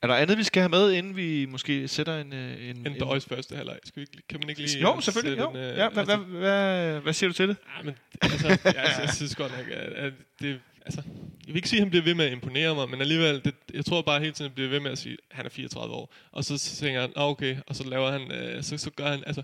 Er 0.06 0.10
der 0.10 0.16
andet, 0.22 0.38
vi 0.38 0.42
skal 0.44 0.60
have 0.62 0.68
med, 0.70 0.92
inden 0.92 1.16
vi 1.16 1.46
måske 1.46 1.88
sætter 1.88 2.20
en... 2.20 2.32
øh, 2.32 2.68
en, 2.70 2.86
En 2.86 2.98
døjs 2.98 3.24
første 3.26 3.56
halvleg. 3.56 3.78
Skal 3.84 4.00
vi, 4.00 4.06
ikke- 4.12 4.26
kan 4.28 4.40
man 4.40 4.48
ikke 4.48 4.60
lige... 4.60 4.80
Jo, 4.80 5.00
selvfølgelig. 5.00 5.38
Jo. 5.38 5.50
En, 5.50 5.56
øh, 5.56 5.76
Ja, 5.78 5.88
hvad, 5.88 5.98
altså, 6.02 6.16
hvad, 6.16 6.38
hvad, 6.40 7.00
hvad 7.00 7.12
siger 7.12 7.28
du 7.28 7.34
til 7.34 7.48
det? 7.48 7.56
Ja, 7.78 7.82
men 7.82 7.94
altså, 8.22 8.48
jeg, 8.48 8.58
jeg, 8.64 8.96
jeg 9.02 9.10
synes 9.14 9.34
godt 9.36 9.52
nok, 9.56 9.66
at, 9.70 9.92
at 9.92 10.12
det... 10.40 10.60
Altså, 10.86 11.02
jeg 11.46 11.54
vil 11.54 11.56
ikke 11.56 11.68
sige, 11.68 11.78
at 11.78 11.82
han 11.84 11.90
bliver 11.90 12.04
ved 12.04 12.14
med 12.14 12.24
at 12.24 12.32
imponere 12.32 12.74
mig, 12.74 12.90
men 12.90 13.00
alligevel, 13.00 13.44
det, 13.44 13.54
jeg 13.74 13.84
tror 13.84 14.02
bare 14.02 14.20
hele 14.20 14.32
tiden, 14.32 14.44
at 14.46 14.50
han 14.50 14.54
bliver 14.54 14.68
ved 14.70 14.80
med 14.80 14.90
at 14.90 14.98
sige, 14.98 15.16
at 15.30 15.36
han 15.36 15.46
er 15.46 15.50
34 15.50 15.94
år. 15.94 16.14
Og 16.32 16.44
så, 16.44 16.58
så 16.58 16.76
tænker 16.76 17.00
han, 17.00 17.12
ah, 17.16 17.24
okay, 17.24 17.56
og 17.66 17.76
så 17.76 17.88
laver 17.88 18.10
han, 18.10 18.32
øh, 18.32 18.62
så, 18.62 18.78
så 18.78 18.90
gør 18.90 19.10
han, 19.10 19.22
altså, 19.26 19.42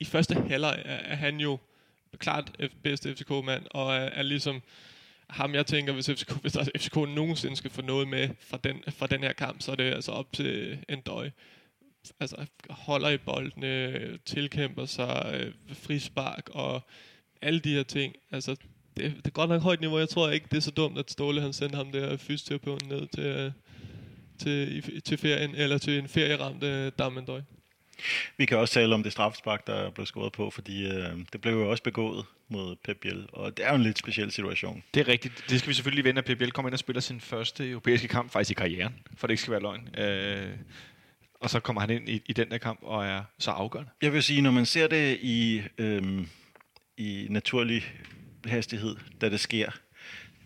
i 0.00 0.04
første 0.04 0.34
halvleg 0.48 0.82
er, 0.84 0.94
er 0.96 1.16
han 1.16 1.36
jo 1.40 1.58
klart 2.18 2.50
bedste 2.82 3.14
FCK-mand, 3.16 3.62
og 3.70 3.94
er, 3.94 3.98
er 4.00 4.22
ligesom 4.22 4.62
ham, 5.30 5.54
jeg 5.54 5.66
tænker, 5.66 5.92
hvis 5.92 6.10
FCK, 6.10 6.32
hvis 6.40 6.52
der 6.52 6.64
FCK 6.78 6.96
nogensinde 6.96 7.56
skal 7.56 7.70
få 7.70 7.82
noget 7.82 8.08
med 8.08 8.28
fra 8.40 8.58
den, 8.64 8.82
fra 8.88 9.06
den 9.06 9.20
her 9.20 9.32
kamp, 9.32 9.62
så 9.62 9.72
er 9.72 9.76
det 9.76 9.94
altså 9.94 10.12
op 10.12 10.32
til 10.32 10.78
en 10.88 11.00
døj. 11.00 11.30
Altså 12.20 12.46
holder 12.70 13.08
i 13.08 13.16
boldene, 13.16 14.18
tilkæmper 14.24 14.86
sig, 14.86 15.30
øh, 15.34 15.76
frispark 15.76 16.50
og 16.52 16.82
alle 17.42 17.60
de 17.60 17.74
her 17.74 17.82
ting. 17.82 18.14
Altså, 18.30 18.56
det, 18.96 19.16
det 19.16 19.26
er 19.26 19.30
godt 19.30 19.50
nok 19.50 19.62
højt 19.62 19.80
niveau. 19.80 19.98
Jeg 19.98 20.08
tror 20.08 20.30
ikke, 20.30 20.46
det 20.50 20.56
er 20.56 20.60
så 20.60 20.70
dumt, 20.70 20.98
at 20.98 21.10
Ståle 21.10 21.40
han 21.40 21.52
sendte 21.52 21.76
ham 21.76 21.92
der 21.92 22.16
fysioterapeuten 22.16 22.88
ned 22.88 23.06
til, 23.06 23.52
til, 24.38 25.02
til 25.02 25.18
ferien, 25.18 25.54
eller 25.54 25.78
til 25.78 25.98
en 25.98 26.08
ferieramt 26.08 26.62
øh, 26.62 26.92
vi 28.36 28.46
kan 28.46 28.58
også 28.58 28.74
tale 28.74 28.94
om 28.94 29.02
det 29.02 29.12
straffespark, 29.12 29.66
der 29.66 29.90
blev 29.90 30.06
scoret 30.06 30.32
på, 30.32 30.50
fordi 30.50 30.86
øh, 30.86 31.10
det 31.32 31.40
blev 31.40 31.52
jo 31.52 31.70
også 31.70 31.82
begået 31.82 32.24
mod 32.48 32.76
Pep 32.84 32.96
Biel, 32.96 33.26
og 33.32 33.56
det 33.56 33.64
er 33.64 33.70
jo 33.70 33.76
en 33.76 33.82
lidt 33.82 33.98
speciel 33.98 34.30
situation. 34.30 34.82
Det 34.94 35.00
er 35.00 35.08
rigtigt. 35.08 35.44
Det 35.48 35.58
skal 35.58 35.68
vi 35.68 35.74
selvfølgelig 35.74 36.04
vende, 36.04 36.18
at 36.18 36.24
PBL 36.24 36.48
kommer 36.48 36.68
ind 36.68 36.74
og 36.74 36.78
spiller 36.78 37.00
sin 37.00 37.20
første 37.20 37.70
europæiske 37.70 38.08
kamp, 38.08 38.32
faktisk 38.32 38.50
i 38.50 38.54
karrieren, 38.54 38.94
for 39.16 39.26
det 39.26 39.32
ikke 39.32 39.42
skal 39.42 39.52
være 39.52 39.62
løgn. 39.62 39.98
Øh, 39.98 40.50
og 41.40 41.50
så 41.50 41.60
kommer 41.60 41.80
han 41.80 41.90
ind 41.90 42.08
i, 42.08 42.22
i 42.26 42.32
den 42.32 42.50
der 42.50 42.58
kamp 42.58 42.78
og 42.82 43.06
er 43.06 43.22
så 43.38 43.50
afgørende. 43.50 43.90
Jeg 44.02 44.12
vil 44.12 44.22
sige, 44.22 44.42
når 44.42 44.50
man 44.50 44.66
ser 44.66 44.86
det 44.86 45.18
i, 45.22 45.62
øhm, 45.78 46.28
i 46.96 47.26
naturlig 47.30 47.84
hastighed, 48.44 48.96
da 49.20 49.28
det 49.28 49.40
sker, 49.40 49.70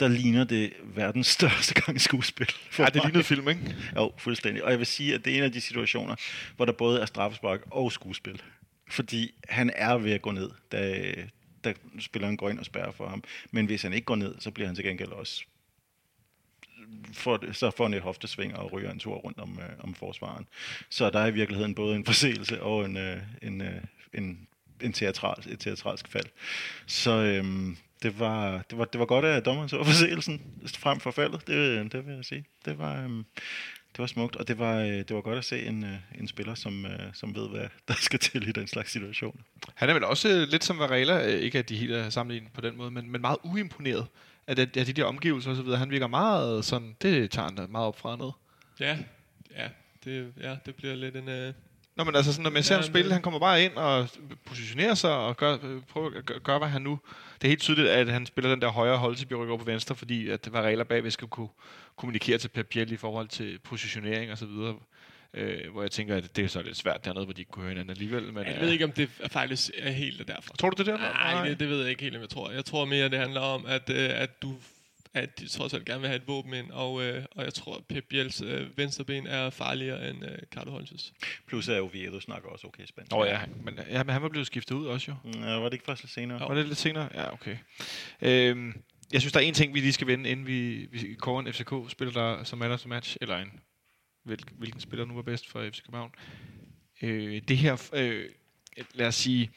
der 0.00 0.08
ligner 0.08 0.44
det 0.44 0.72
verdens 0.84 1.26
største 1.38 1.74
gang 1.74 2.00
skuespil. 2.00 2.52
for 2.70 2.82
Ja, 2.82 2.86
det 2.86 2.94
mig. 2.94 3.04
lignede 3.04 3.24
film, 3.24 3.48
ikke? 3.48 3.76
Jo, 3.96 4.12
fuldstændig. 4.18 4.64
Og 4.64 4.70
jeg 4.70 4.78
vil 4.78 4.86
sige, 4.86 5.14
at 5.14 5.24
det 5.24 5.32
er 5.32 5.36
en 5.38 5.44
af 5.44 5.52
de 5.52 5.60
situationer, 5.60 6.16
hvor 6.56 6.64
der 6.64 6.72
både 6.72 7.00
er 7.00 7.06
straffespark 7.06 7.60
og 7.70 7.92
skuespil. 7.92 8.42
Fordi 8.90 9.34
han 9.48 9.70
er 9.76 9.98
ved 9.98 10.12
at 10.12 10.22
gå 10.22 10.30
ned, 10.30 10.50
da, 10.72 11.04
da 11.64 11.74
spilleren 12.00 12.36
går 12.36 12.50
ind 12.50 12.58
og 12.58 12.64
spærrer 12.64 12.92
for 12.92 13.08
ham. 13.08 13.24
Men 13.50 13.66
hvis 13.66 13.82
han 13.82 13.92
ikke 13.92 14.04
går 14.04 14.16
ned, 14.16 14.34
så 14.38 14.50
bliver 14.50 14.66
han 14.66 14.74
til 14.76 14.84
gengæld 14.84 15.08
også 15.12 15.44
får, 17.12 17.52
så 17.52 17.70
får 17.70 17.84
han 17.84 17.94
et 17.94 18.02
hoftesving 18.02 18.56
og 18.56 18.72
ryger 18.72 18.90
en 18.90 18.98
tur 18.98 19.14
rundt 19.14 19.38
om, 19.40 19.58
øh, 19.62 19.68
om 19.78 19.94
forsvaren. 19.94 20.46
Så 20.88 21.10
der 21.10 21.18
er 21.18 21.26
i 21.26 21.32
virkeligheden 21.32 21.74
både 21.74 21.96
en 21.96 22.04
forseelse 22.04 22.62
og 22.62 22.84
en, 22.84 22.96
øh, 22.96 23.16
en, 23.42 23.60
øh, 23.60 23.80
en, 24.14 24.48
en 24.80 24.92
teatral, 24.92 25.52
et 25.52 25.58
teatralsk 25.60 26.08
fald. 26.08 26.26
Så 26.86 27.10
øhm, 27.10 27.76
det, 28.02 28.18
var, 28.18 28.62
det, 28.70 28.78
var, 28.78 28.84
det 28.84 28.98
var 28.98 29.06
godt, 29.06 29.24
at 29.24 29.44
dommeren 29.44 29.68
så 29.68 29.84
forseelsen 29.84 30.42
frem 30.66 31.00
for 31.00 31.10
faldet, 31.10 31.46
det, 31.46 31.92
det 31.92 32.06
vil 32.06 32.14
jeg 32.14 32.24
sige. 32.24 32.44
Det 32.64 32.78
var, 32.78 33.02
øhm, 33.04 33.24
det 33.92 33.98
var 33.98 34.06
smukt, 34.06 34.36
og 34.36 34.48
det 34.48 34.58
var, 34.58 34.80
øh, 34.80 34.86
det 34.88 35.14
var 35.14 35.20
godt 35.20 35.38
at 35.38 35.44
se 35.44 35.66
en, 35.66 35.84
øh, 35.84 36.20
en 36.20 36.28
spiller, 36.28 36.54
som, 36.54 36.86
øh, 36.86 37.00
som 37.12 37.34
ved, 37.34 37.48
hvad 37.48 37.68
der 37.88 37.94
skal 37.94 38.18
til 38.18 38.48
i 38.48 38.52
den 38.52 38.66
slags 38.66 38.92
situation. 38.92 39.40
Han 39.74 39.88
er 39.88 39.94
vel 39.94 40.04
også 40.04 40.46
lidt 40.50 40.64
som 40.64 40.78
Varela, 40.78 41.20
ikke 41.20 41.58
at 41.58 41.68
de 41.68 41.76
helt 41.76 41.92
er 41.92 42.10
sammenlignet 42.10 42.52
på 42.52 42.60
den 42.60 42.76
måde, 42.76 42.90
men, 42.90 43.10
men 43.10 43.20
meget 43.20 43.38
uimponeret 43.42 44.06
af, 44.46 44.56
det, 44.56 44.76
af 44.76 44.86
de 44.86 44.92
der 44.92 45.04
omgivelser 45.04 45.50
osv. 45.50 45.68
Han 45.68 45.90
virker 45.90 46.06
meget 46.06 46.64
sådan, 46.64 46.96
det 47.02 47.30
tager 47.30 47.48
han 47.58 47.70
meget 47.70 47.86
op 47.86 47.98
fra 47.98 48.16
ned. 48.16 48.30
Ja, 48.80 48.98
ja, 49.56 49.68
det, 50.04 50.32
ja, 50.40 50.56
det 50.66 50.74
bliver 50.74 50.94
lidt 50.94 51.16
en... 51.16 51.28
Øh, 51.28 51.52
Nå, 51.98 52.04
men 52.04 52.16
altså 52.16 52.32
sådan, 52.32 52.42
når 52.42 52.50
man 52.50 52.62
ser 52.62 52.74
Ja, 52.74 52.80
ham 52.80 52.90
spille, 52.90 53.12
han 53.12 53.22
kommer 53.22 53.40
bare 53.40 53.64
ind 53.64 53.72
og 53.76 54.08
positionerer 54.44 54.94
sig 54.94 55.10
og 55.10 55.36
gør, 55.36 55.56
prøver 55.88 56.10
at 56.18 56.26
gøre, 56.26 56.40
gøre, 56.40 56.58
hvad 56.58 56.68
han 56.68 56.82
nu... 56.82 56.98
Det 57.34 57.44
er 57.44 57.48
helt 57.48 57.62
tydeligt, 57.62 57.88
at 57.88 58.08
han 58.08 58.26
spiller 58.26 58.50
den 58.50 58.62
der 58.62 58.68
højre 58.68 58.96
hold 58.96 59.16
til 59.16 59.26
rykker 59.36 59.52
over 59.52 59.58
på 59.58 59.64
venstre, 59.64 59.94
fordi 59.94 60.28
at 60.28 60.48
Varela 60.52 60.82
bagved 60.82 61.10
skal 61.10 61.28
kunne 61.28 61.48
kommunikere 61.96 62.38
til 62.38 62.48
Pep 62.48 62.66
Biel 62.66 62.92
i 62.92 62.96
forhold 62.96 63.28
til 63.28 63.58
positionering 63.58 64.32
og 64.32 64.38
så 64.38 64.46
videre. 64.46 64.74
Øh, 65.34 65.72
hvor 65.72 65.82
jeg 65.82 65.90
tænker, 65.90 66.16
at 66.16 66.36
det 66.36 66.44
er 66.44 66.48
så 66.48 66.62
lidt 66.62 66.76
svært 66.76 67.04
dernede, 67.04 67.24
hvor 67.24 67.32
de 67.32 67.40
ikke 67.40 67.50
kunne 67.50 67.62
høre 67.62 67.70
hinanden 67.70 67.90
alligevel. 67.90 68.32
Men, 68.32 68.46
jeg 68.46 68.54
øh, 68.54 68.60
ved 68.60 68.70
ikke, 68.70 68.84
om 68.84 68.92
det 68.92 69.10
er 69.20 69.28
faktisk 69.28 69.70
er 69.78 69.90
helt 69.90 70.28
derfor. 70.28 70.54
Tror 70.54 70.70
du 70.70 70.76
det 70.78 70.86
der? 70.86 70.98
Nej, 70.98 71.48
det, 71.48 71.60
det 71.60 71.68
ved 71.68 71.80
jeg 71.80 71.90
ikke 71.90 72.02
helt, 72.02 72.16
om 72.16 72.22
jeg 72.22 72.28
tror. 72.30 72.50
Jeg 72.50 72.64
tror 72.64 72.84
mere, 72.84 73.08
det 73.08 73.18
handler 73.18 73.40
om, 73.40 73.66
at, 73.66 73.90
øh, 73.90 74.10
at 74.10 74.42
du 74.42 74.54
at 75.14 75.40
de 75.40 75.48
trods 75.48 75.74
alt 75.74 75.84
gerne 75.84 76.00
vil 76.00 76.08
have 76.08 76.16
et 76.16 76.28
våben 76.28 76.54
ind, 76.54 76.70
og, 76.70 77.02
øh, 77.02 77.24
og 77.30 77.44
jeg 77.44 77.54
tror, 77.54 77.76
at 77.76 77.84
Pep 77.86 78.04
Biels 78.08 78.40
øh, 78.40 78.78
venstre 78.78 79.04
ben 79.04 79.26
er 79.26 79.50
farligere 79.50 80.10
end 80.10 80.24
øh, 80.24 80.38
Carlo 80.52 80.70
Holtes. 80.70 81.12
Plus 81.46 81.68
at 81.68 81.80
Oviedo 81.80 82.20
snakker 82.20 82.48
også 82.48 82.66
okay 82.66 82.86
spansk. 82.86 83.12
Åh 83.12 83.18
oh, 83.18 83.26
ja, 83.26 83.40
men, 83.64 83.78
ja, 83.90 84.02
men 84.02 84.12
han 84.12 84.22
var 84.22 84.28
blevet 84.28 84.46
skiftet 84.46 84.74
ud 84.74 84.86
også 84.86 85.10
jo. 85.10 85.16
Mm, 85.24 85.42
Ja, 85.42 85.54
var 85.54 85.64
det 85.64 85.72
ikke 85.72 85.84
først 85.84 86.02
lidt 86.02 86.12
senere? 86.12 86.40
Jo. 86.40 86.46
Var 86.46 86.54
det 86.54 86.66
lidt 86.66 86.78
senere? 86.78 87.08
Ja, 87.14 87.32
okay. 87.32 87.56
Øhm, 88.22 88.82
jeg 89.12 89.20
synes, 89.20 89.32
der 89.32 89.40
er 89.40 89.44
en 89.44 89.54
ting, 89.54 89.74
vi 89.74 89.80
lige 89.80 89.92
skal 89.92 90.06
vende, 90.06 90.30
inden 90.30 90.46
vi, 90.46 90.86
vi 90.90 91.14
kårer 91.14 91.40
en 91.40 91.52
FCK-spiller, 91.52 92.12
der 92.12 92.44
som 92.44 92.58
man 92.58 92.78
the 92.78 92.88
match, 92.88 93.16
eller 93.20 93.36
en, 93.36 93.60
hvil, 94.24 94.44
hvilken 94.58 94.80
spiller 94.80 95.06
nu 95.06 95.14
var 95.14 95.22
bedst 95.22 95.48
for 95.48 95.70
FC 95.70 95.82
København. 95.82 96.10
Øh, 97.02 97.42
det 97.48 97.56
her, 97.56 97.90
øh, 97.92 98.24
lad 98.94 99.06
os 99.06 99.14
sige, 99.14 99.50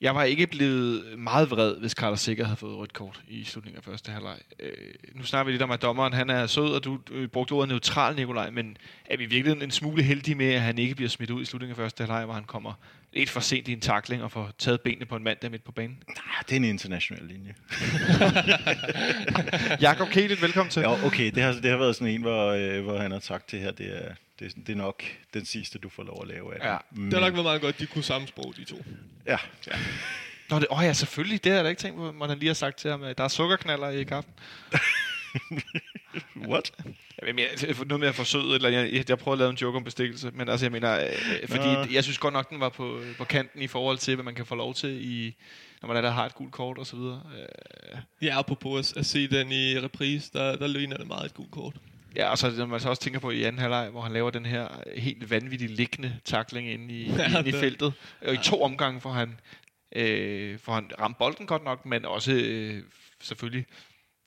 jeg 0.00 0.14
var 0.14 0.22
ikke 0.22 0.46
blevet 0.46 1.18
meget 1.18 1.50
vred, 1.50 1.76
hvis 1.76 1.92
Carlos 1.92 2.20
Sikker 2.20 2.44
havde 2.44 2.56
fået 2.56 2.76
rødt 2.76 2.92
kort 2.92 3.20
i 3.28 3.44
slutningen 3.44 3.76
af 3.76 3.84
første 3.84 4.12
halvleg. 4.12 4.38
Øh, 4.60 4.72
nu 5.14 5.24
snakker 5.24 5.44
vi 5.44 5.52
lidt 5.52 5.62
om, 5.62 5.70
at 5.70 5.82
dommeren 5.82 6.12
han 6.12 6.30
er 6.30 6.46
sød, 6.46 6.74
og 6.74 6.84
du 6.84 6.98
øh, 7.10 7.28
brugte 7.28 7.52
ordet 7.52 7.68
neutral, 7.68 8.16
Nikolaj, 8.16 8.50
men 8.50 8.76
er 9.04 9.16
vi 9.16 9.26
virkelig 9.26 9.62
en 9.62 9.70
smule 9.70 10.02
heldige 10.02 10.34
med, 10.34 10.52
at 10.52 10.60
han 10.60 10.78
ikke 10.78 10.94
bliver 10.94 11.08
smidt 11.08 11.30
ud 11.30 11.42
i 11.42 11.44
slutningen 11.44 11.72
af 11.72 11.76
første 11.76 12.00
halvleg, 12.02 12.24
hvor 12.24 12.34
han 12.34 12.44
kommer 12.44 12.72
lidt 13.12 13.30
for 13.30 13.40
sent 13.40 13.68
i 13.68 13.72
en 13.72 13.80
takling 13.80 14.22
og 14.22 14.32
får 14.32 14.50
taget 14.58 14.80
benene 14.80 15.06
på 15.06 15.16
en 15.16 15.24
mand 15.24 15.38
der 15.42 15.48
midt 15.48 15.64
på 15.64 15.72
banen? 15.72 15.98
Ah, 16.08 16.44
det 16.48 16.52
er 16.52 16.56
en 16.56 16.64
international 16.64 17.24
linje. 17.26 17.54
Jakob 19.86 20.08
Kelit, 20.08 20.42
velkommen 20.42 20.70
til. 20.70 20.80
Ja, 20.80 21.06
okay, 21.06 21.30
det 21.30 21.42
har, 21.42 21.52
det 21.52 21.70
har 21.70 21.76
været 21.76 21.96
sådan 21.96 22.14
en, 22.14 22.20
hvor, 22.20 22.46
øh, 22.46 22.82
hvor 22.82 22.98
han 22.98 23.10
har 23.10 23.20
sagt 23.20 23.50
det 23.50 23.60
her, 23.60 23.70
det 23.70 23.96
er, 23.96 24.14
det, 24.40 24.56
det 24.66 24.72
er 24.72 24.76
nok 24.76 25.02
den 25.34 25.44
sidste, 25.44 25.78
du 25.78 25.88
får 25.88 26.02
lov 26.02 26.18
at 26.22 26.28
lave 26.28 26.54
af 26.54 26.60
det. 26.60 26.68
Ja. 26.68 26.76
Men, 26.90 27.04
Det 27.10 27.12
har 27.18 27.20
nok 27.20 27.32
været 27.32 27.44
meget 27.44 27.60
godt, 27.60 27.78
de 27.78 27.86
kunne 27.86 28.04
samme 28.04 28.26
sprog, 28.28 28.54
de 28.56 28.64
to. 28.64 28.84
Ja, 29.26 29.36
Nå, 30.50 30.58
det, 30.58 30.66
åh 30.70 30.78
ja, 30.84 30.92
selvfølgelig. 30.92 31.44
Det 31.44 31.52
har 31.52 31.56
jeg 31.56 31.64
da 31.64 31.68
ikke 31.70 31.80
tænkt 31.80 31.96
på, 31.96 32.02
hvordan 32.12 32.28
han 32.28 32.38
lige 32.38 32.48
har 32.48 32.54
sagt 32.54 32.76
til 32.78 32.90
ham. 32.90 33.02
at 33.02 33.18
Der 33.18 33.24
er 33.24 33.28
sukkerknaller 33.28 33.88
i 33.88 34.04
kaffen. 34.04 34.32
what? 36.50 36.72
Jeg 37.26 37.34
mener, 37.34 37.84
noget 37.84 38.00
med 38.00 38.08
at 38.08 38.14
forsøge, 38.14 38.54
eller 38.54 38.68
jeg, 38.68 38.92
jeg, 38.92 39.08
jeg 39.10 39.18
prøver 39.18 39.32
at 39.32 39.38
lave 39.38 39.50
en 39.50 39.56
joke 39.56 39.76
om 39.76 39.84
bestikkelse, 39.84 40.30
men 40.34 40.48
altså 40.48 40.66
jeg 40.66 40.72
mener, 40.72 41.04
øh, 41.04 41.48
fordi 41.48 41.72
Nå. 41.74 41.84
jeg 41.92 42.02
synes 42.04 42.18
godt 42.18 42.34
nok, 42.34 42.50
den 42.50 42.60
var 42.60 42.68
på, 42.68 43.00
på 43.18 43.24
kanten 43.24 43.62
i 43.62 43.66
forhold 43.66 43.98
til, 43.98 44.14
hvad 44.14 44.24
man 44.24 44.34
kan 44.34 44.46
få 44.46 44.54
lov 44.54 44.74
til, 44.74 45.12
i, 45.12 45.36
når 45.82 45.86
man 45.86 45.96
er 45.96 46.00
der 46.00 46.10
har 46.10 46.26
et 46.26 46.34
gult 46.34 46.52
kort 46.52 46.78
og 46.78 46.86
så 46.86 46.96
videre. 46.96 47.22
Øh, 47.40 47.98
Ja, 48.22 48.38
apropos 48.38 48.92
at, 48.92 48.96
at 48.98 49.06
se 49.06 49.28
den 49.28 49.52
i 49.52 49.78
reprise, 49.78 50.30
der, 50.32 50.56
der 50.56 50.66
ligner 50.66 50.96
det 50.96 51.06
meget 51.06 51.24
et 51.26 51.34
gult 51.34 51.50
kort. 51.50 51.76
Ja, 52.16 52.30
og 52.30 52.38
så 52.38 52.50
når 52.58 52.66
man 52.66 52.80
så 52.80 52.88
også 52.88 53.02
tænker 53.02 53.20
på 53.20 53.30
i 53.30 53.42
anden 53.42 53.60
halvleg, 53.60 53.88
hvor 53.90 54.00
han 54.00 54.12
laver 54.12 54.30
den 54.30 54.46
her 54.46 54.68
helt 54.96 55.30
vanvittige 55.30 55.74
liggende 55.74 56.16
takling 56.24 56.68
inde 56.70 56.94
i, 56.94 57.10
Ja, 57.18 57.38
inde 57.38 57.48
i 57.48 57.52
feltet. 57.52 57.92
Og 58.26 58.34
i 58.34 58.36
to 58.36 58.62
omgange 58.62 59.00
får 59.00 59.12
han, 59.12 59.40
øh, 59.96 60.58
får 60.58 60.74
han 60.74 60.90
ramt 61.00 61.18
bolden 61.18 61.46
godt 61.46 61.64
nok, 61.64 61.86
men 61.86 62.04
også 62.04 62.32
øh, 62.32 62.82
selvfølgelig 63.22 63.66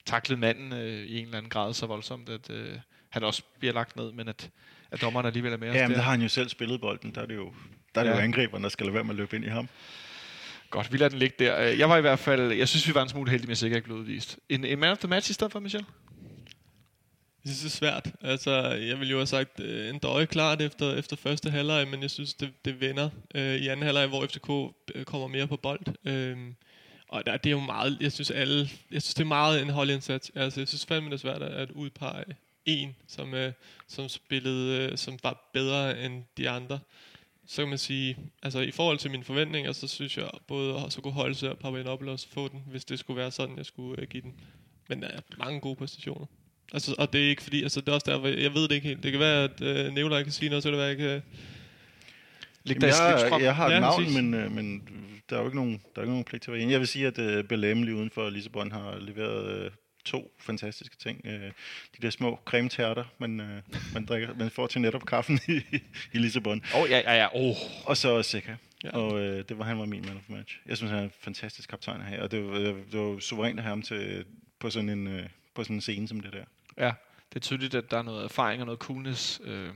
taklet 0.06 0.38
manden 0.38 0.72
øh, 0.72 1.04
i 1.04 1.18
en 1.18 1.24
eller 1.24 1.38
anden 1.38 1.50
grad 1.50 1.74
så 1.74 1.86
voldsomt, 1.86 2.28
at 2.28 2.50
øh, 2.50 2.78
han 3.10 3.22
også 3.24 3.42
bliver 3.58 3.74
lagt 3.74 3.96
ned, 3.96 4.12
men 4.12 4.28
at, 4.28 4.50
at 4.90 5.00
dommeren 5.00 5.26
alligevel 5.26 5.52
er 5.52 5.56
med 5.56 5.68
os 5.70 5.74
Ja, 5.76 5.88
men 5.88 5.96
der. 5.96 6.02
har 6.02 6.10
han 6.10 6.22
jo 6.22 6.28
selv 6.28 6.48
spillet 6.48 6.80
bolden. 6.80 7.14
Der 7.14 7.20
er 7.22 7.26
det 7.26 7.36
jo, 7.36 7.52
der 7.94 8.00
er 8.00 8.04
det 8.04 8.10
Ja. 8.10 8.16
jo 8.16 8.22
angriberen, 8.22 8.62
der 8.62 8.68
skal 8.68 8.86
lade 8.86 8.94
være 8.94 9.04
med 9.04 9.10
at 9.10 9.16
løbe 9.16 9.36
ind 9.36 9.44
i 9.44 9.48
ham. 9.48 9.68
Godt, 10.70 10.92
vi 10.92 10.96
lader 10.98 11.08
den 11.08 11.18
ligge 11.18 11.36
der. 11.38 11.56
Jeg 11.56 11.88
var 11.88 11.96
i 11.96 12.00
hvert 12.00 12.18
fald, 12.18 12.52
jeg 12.52 12.68
synes, 12.68 12.88
vi 12.88 12.94
var 12.94 13.02
en 13.02 13.08
smule 13.08 13.30
heldige 13.30 13.46
med, 13.46 13.52
at 13.52 13.58
Sikker 13.58 13.76
ikke 13.76 13.84
blev 13.84 13.96
udvist. 13.98 14.38
En, 14.48 14.64
en 14.64 14.78
man 14.78 14.90
of 14.90 14.98
the 14.98 15.08
match 15.08 15.30
i 15.30 15.32
stedet 15.32 15.52
for, 15.52 15.60
Michel? 15.60 15.84
Jeg 17.44 17.52
synes, 17.52 17.72
det 17.72 17.82
er 17.82 17.86
svært. 17.86 18.12
Altså, 18.20 18.50
jeg 18.68 18.98
ville 18.98 19.10
jo 19.10 19.16
have 19.16 19.26
sagt 19.26 19.60
øh, 19.60 19.88
en 19.90 19.98
døje 19.98 20.26
klart 20.26 20.62
efter, 20.62 20.94
efter 20.94 21.16
første 21.16 21.50
halvleg, 21.50 21.88
men 21.88 22.02
jeg 22.02 22.10
synes, 22.10 22.34
det, 22.34 22.64
det 22.64 22.80
vender 22.80 23.10
øh, 23.34 23.54
i 23.54 23.68
anden 23.68 23.86
halvleg, 23.86 24.06
hvor 24.06 24.26
FCK 24.26 24.50
øh, 24.94 25.04
kommer 25.04 25.28
mere 25.28 25.46
på 25.46 25.56
bold. 25.56 25.80
Øh, 26.04 26.38
og 27.08 27.26
der, 27.26 27.36
det 27.36 27.46
er 27.46 27.50
jo 27.50 27.60
meget, 27.60 27.96
jeg 28.00 28.12
synes 28.12 28.30
alle, 28.30 28.70
jeg 28.90 29.02
synes 29.02 29.14
det 29.14 29.22
er 29.22 29.28
meget 29.28 29.62
en 29.62 29.70
holdindsats. 29.70 30.32
Altså, 30.34 30.60
jeg 30.60 30.68
synes 30.68 30.86
fandme, 30.86 31.10
det 31.10 31.14
er 31.14 31.18
svært 31.18 31.42
at, 31.42 31.70
udpege 31.70 32.24
en, 32.64 32.96
som, 33.06 33.34
øh, 33.34 33.52
som 33.86 34.08
spillede, 34.08 34.90
øh, 34.90 34.98
som 34.98 35.18
var 35.22 35.50
bedre 35.52 36.04
end 36.04 36.24
de 36.36 36.50
andre. 36.50 36.78
Så 37.46 37.62
kan 37.62 37.68
man 37.68 37.78
sige, 37.78 38.18
altså 38.42 38.60
i 38.60 38.70
forhold 38.70 38.98
til 38.98 39.10
mine 39.10 39.24
forventninger, 39.24 39.72
så 39.72 39.88
synes 39.88 40.18
jeg 40.18 40.30
både 40.46 40.90
så 40.90 41.00
kunne 41.00 41.12
Holse 41.12 41.50
og 41.50 41.58
Papadopoulos 41.58 42.26
få 42.26 42.48
den, 42.48 42.62
hvis 42.66 42.84
det 42.84 42.98
skulle 42.98 43.16
være 43.16 43.30
sådan, 43.30 43.56
jeg 43.56 43.66
skulle 43.66 44.02
øh, 44.02 44.08
give 44.08 44.22
den. 44.22 44.34
Men 44.88 45.02
der 45.02 45.08
er 45.08 45.20
mange 45.38 45.60
gode 45.60 45.76
præstationer. 45.76 46.26
Altså, 46.72 46.94
og 46.98 47.12
det 47.12 47.24
er 47.24 47.28
ikke 47.28 47.42
fordi, 47.42 47.62
altså 47.62 47.80
det 47.80 47.88
er 47.88 47.92
også 47.92 48.10
derfor, 48.10 48.28
jeg 48.28 48.54
ved 48.54 48.62
det 48.62 48.72
ikke 48.72 48.88
helt. 48.88 49.02
Det 49.02 49.10
kan 49.10 49.20
være, 49.20 49.44
at 49.44 49.60
øh, 49.62 49.94
Nicolaj 49.94 50.22
kan 50.22 50.32
sige 50.32 50.48
noget, 50.48 50.62
så 50.62 50.70
det 50.70 50.78
være, 50.78 50.86
jeg 50.86 50.96
kan... 50.96 51.22
Lig 52.64 52.82
Jamen, 52.82 52.88
jeg, 52.88 53.42
jeg 53.42 53.56
har 53.56 53.66
et 53.66 53.72
Ja, 53.72 53.80
navn, 53.80 54.02
præcis. 54.02 54.16
men, 54.16 54.34
øh, 54.34 54.52
men 54.52 54.88
der 55.30 55.36
er 55.36 55.40
jo 55.40 55.46
ikke 55.46 55.56
nogen, 55.56 55.72
der 55.72 56.00
er 56.00 56.00
ikke 56.00 56.10
nogen 56.12 56.24
pligt 56.24 56.42
til 56.42 56.50
at 56.50 56.52
være 56.52 56.62
enig. 56.62 56.72
Jeg 56.72 56.80
vil 56.80 56.88
sige, 56.88 57.06
at 57.06 57.18
uh, 57.18 57.24
Belém 57.24 57.84
lige 57.84 57.94
uden 57.94 58.10
for 58.10 58.30
Lissabon 58.30 58.72
har 58.72 58.98
leveret 59.00 59.66
uh, 59.66 59.72
to 60.04 60.32
fantastiske 60.40 60.96
ting. 60.96 61.20
Uh, 61.24 61.32
de 61.32 62.02
der 62.02 62.10
små 62.10 62.38
cremetærter, 62.44 63.04
man, 63.18 63.40
uh, 63.40 63.46
man, 63.94 64.06
drikker, 64.06 64.34
man 64.38 64.50
får 64.50 64.66
til 64.66 64.80
netop 64.80 65.06
kaffen 65.06 65.40
i, 65.48 65.60
i 66.12 66.18
Lissabon. 66.18 66.62
Åh, 66.74 66.80
oh, 66.80 66.90
ja, 66.90 66.98
ja, 66.98 67.14
ja. 67.14 67.28
Oh. 67.34 67.56
Og 67.84 67.96
så 67.96 68.22
Seca. 68.22 68.56
Ja. 68.84 68.90
Og 68.90 69.20
øh, 69.20 69.44
det 69.48 69.58
var 69.58 69.64
han 69.64 69.78
var 69.78 69.84
min 69.84 70.02
man 70.06 70.16
of 70.16 70.22
match. 70.28 70.60
Jeg 70.66 70.76
synes, 70.76 70.90
han 70.90 71.00
er 71.00 71.04
en 71.04 71.12
fantastisk 71.20 71.68
kaptajn 71.68 72.00
have, 72.00 72.22
og 72.22 72.30
det 72.30 72.44
var, 72.44 72.58
det 72.58 73.00
var 73.00 73.18
suverænt 73.18 73.58
at 73.58 73.62
have 73.64 73.70
ham 73.70 73.82
til, 73.82 74.24
på, 74.60 74.70
sådan 74.70 74.88
en, 74.88 75.06
øh, 75.06 75.26
på 75.54 75.64
sådan 75.64 75.76
en 75.76 75.80
scene 75.80 76.08
som 76.08 76.20
det 76.20 76.32
der. 76.32 76.44
Ja, 76.86 76.92
det 77.28 77.36
er 77.36 77.40
tydeligt, 77.40 77.74
at 77.74 77.90
der 77.90 77.98
er 77.98 78.02
noget 78.02 78.24
erfaring 78.24 78.60
og 78.62 78.66
noget 78.66 78.80
coolness. 78.80 79.40
Øh, 79.44 79.68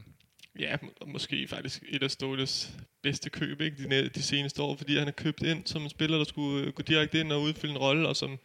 Ja, 0.58 0.76
må- 0.82 0.92
måske 1.06 1.48
faktisk 1.48 1.82
et 1.88 2.02
af 2.02 2.10
Ståles 2.10 2.70
bedste 3.02 3.30
køb, 3.30 3.60
ikke? 3.60 3.82
De, 3.82 3.88
næ- 3.88 4.08
de 4.14 4.22
seneste 4.22 4.62
år, 4.62 4.76
fordi 4.76 4.98
han 4.98 5.08
er 5.08 5.12
købt 5.12 5.42
ind 5.42 5.66
som 5.66 5.82
en 5.82 5.90
spiller, 5.90 6.16
der 6.18 6.24
skulle 6.24 6.66
øh, 6.66 6.72
gå 6.72 6.82
direkte 6.82 7.20
ind 7.20 7.32
og 7.32 7.42
udfylde 7.42 7.72
en 7.72 7.78
rolle, 7.78 8.08
og, 8.08 8.16
som, 8.16 8.38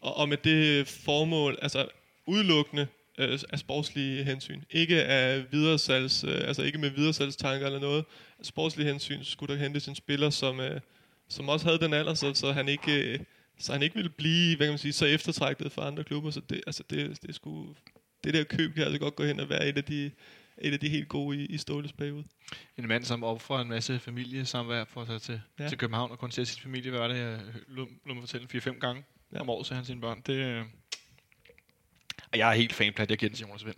og, 0.00 0.16
og 0.16 0.28
med 0.28 0.36
det 0.36 0.88
formål, 0.88 1.58
altså 1.62 1.88
udelukkende 2.26 2.86
øh, 3.18 3.38
af 3.52 3.58
sportslige 3.58 4.24
hensyn. 4.24 4.62
Ikke 4.70 5.02
af 5.04 5.52
videresalgs, 5.52 6.24
øh, 6.24 6.48
altså 6.48 6.62
ikke 6.62 6.78
med 6.78 6.90
videresalgstanker 6.90 7.66
eller 7.66 7.80
noget. 7.80 8.04
Af 8.38 8.46
sportslige 8.46 8.88
hensyn 8.88 9.24
skulle 9.24 9.54
der 9.54 9.60
hentes 9.62 9.88
en 9.88 9.94
spiller, 9.94 10.30
som, 10.30 10.60
øh, 10.60 10.80
som 11.28 11.48
også 11.48 11.66
havde 11.66 11.78
den 11.78 11.92
alder, 11.94 12.14
så, 12.14 12.34
så 12.34 12.52
han 12.52 12.68
ikke... 12.68 13.12
Øh, 13.12 13.18
så 13.60 13.72
han 13.72 13.82
ikke 13.82 13.94
ville 13.94 14.10
blive, 14.10 14.56
hvad 14.56 14.66
kan 14.66 14.72
man 14.72 14.78
sige, 14.78 14.92
så 14.92 15.06
eftertragtet 15.06 15.72
for 15.72 15.82
andre 15.82 16.04
klubber, 16.04 16.30
så 16.30 16.40
det, 16.40 16.60
altså 16.66 16.82
det, 16.90 17.22
det 17.22 17.34
skulle, 17.34 17.74
det 18.24 18.34
der 18.34 18.44
køb 18.44 18.74
kan 18.74 18.82
altså 18.82 18.98
godt 18.98 19.16
gå 19.16 19.24
hen 19.24 19.40
og 19.40 19.48
være 19.48 19.68
et 19.68 19.76
af 19.76 19.84
de, 19.84 20.10
et 20.58 20.72
af 20.72 20.80
de 20.80 20.88
helt 20.88 21.08
gode 21.08 21.36
i, 21.38 21.46
i 21.46 21.58
Ståles 21.58 21.92
periode. 21.92 22.24
en 22.76 22.88
mand, 22.88 23.04
som 23.04 23.24
offrer 23.24 23.60
en 23.60 23.68
masse 23.68 23.98
familiesamvær 23.98 24.84
for 24.84 25.02
at 25.02 25.06
tage 25.06 25.18
til, 25.18 25.40
ja. 25.58 25.68
Til 25.68 25.78
København 25.78 26.10
og 26.10 26.18
kun 26.18 26.30
se 26.30 26.46
sin 26.46 26.62
familie. 26.62 26.90
Hvad 26.90 27.00
var 27.00 27.08
det, 27.08 27.18
jeg 27.18 27.40
lå 27.68 27.88
mig 28.06 28.22
fortælle? 28.22 28.48
4-5 28.54 28.78
gange 28.78 29.04
ja. 29.32 29.40
Om 29.40 29.50
året 29.50 29.66
ser 29.66 29.74
han 29.74 29.84
sine 29.84 30.00
børn. 30.00 30.22
Det, 30.26 30.34
øh... 30.34 30.64
og 32.32 32.38
jeg 32.38 32.50
er 32.50 32.54
helt 32.54 32.72
fanplat, 32.72 33.10
jeg 33.10 33.18
giver 33.18 33.30
den 33.30 33.36
til 33.36 33.46
Jonas 33.46 33.66
Vind. 33.66 33.76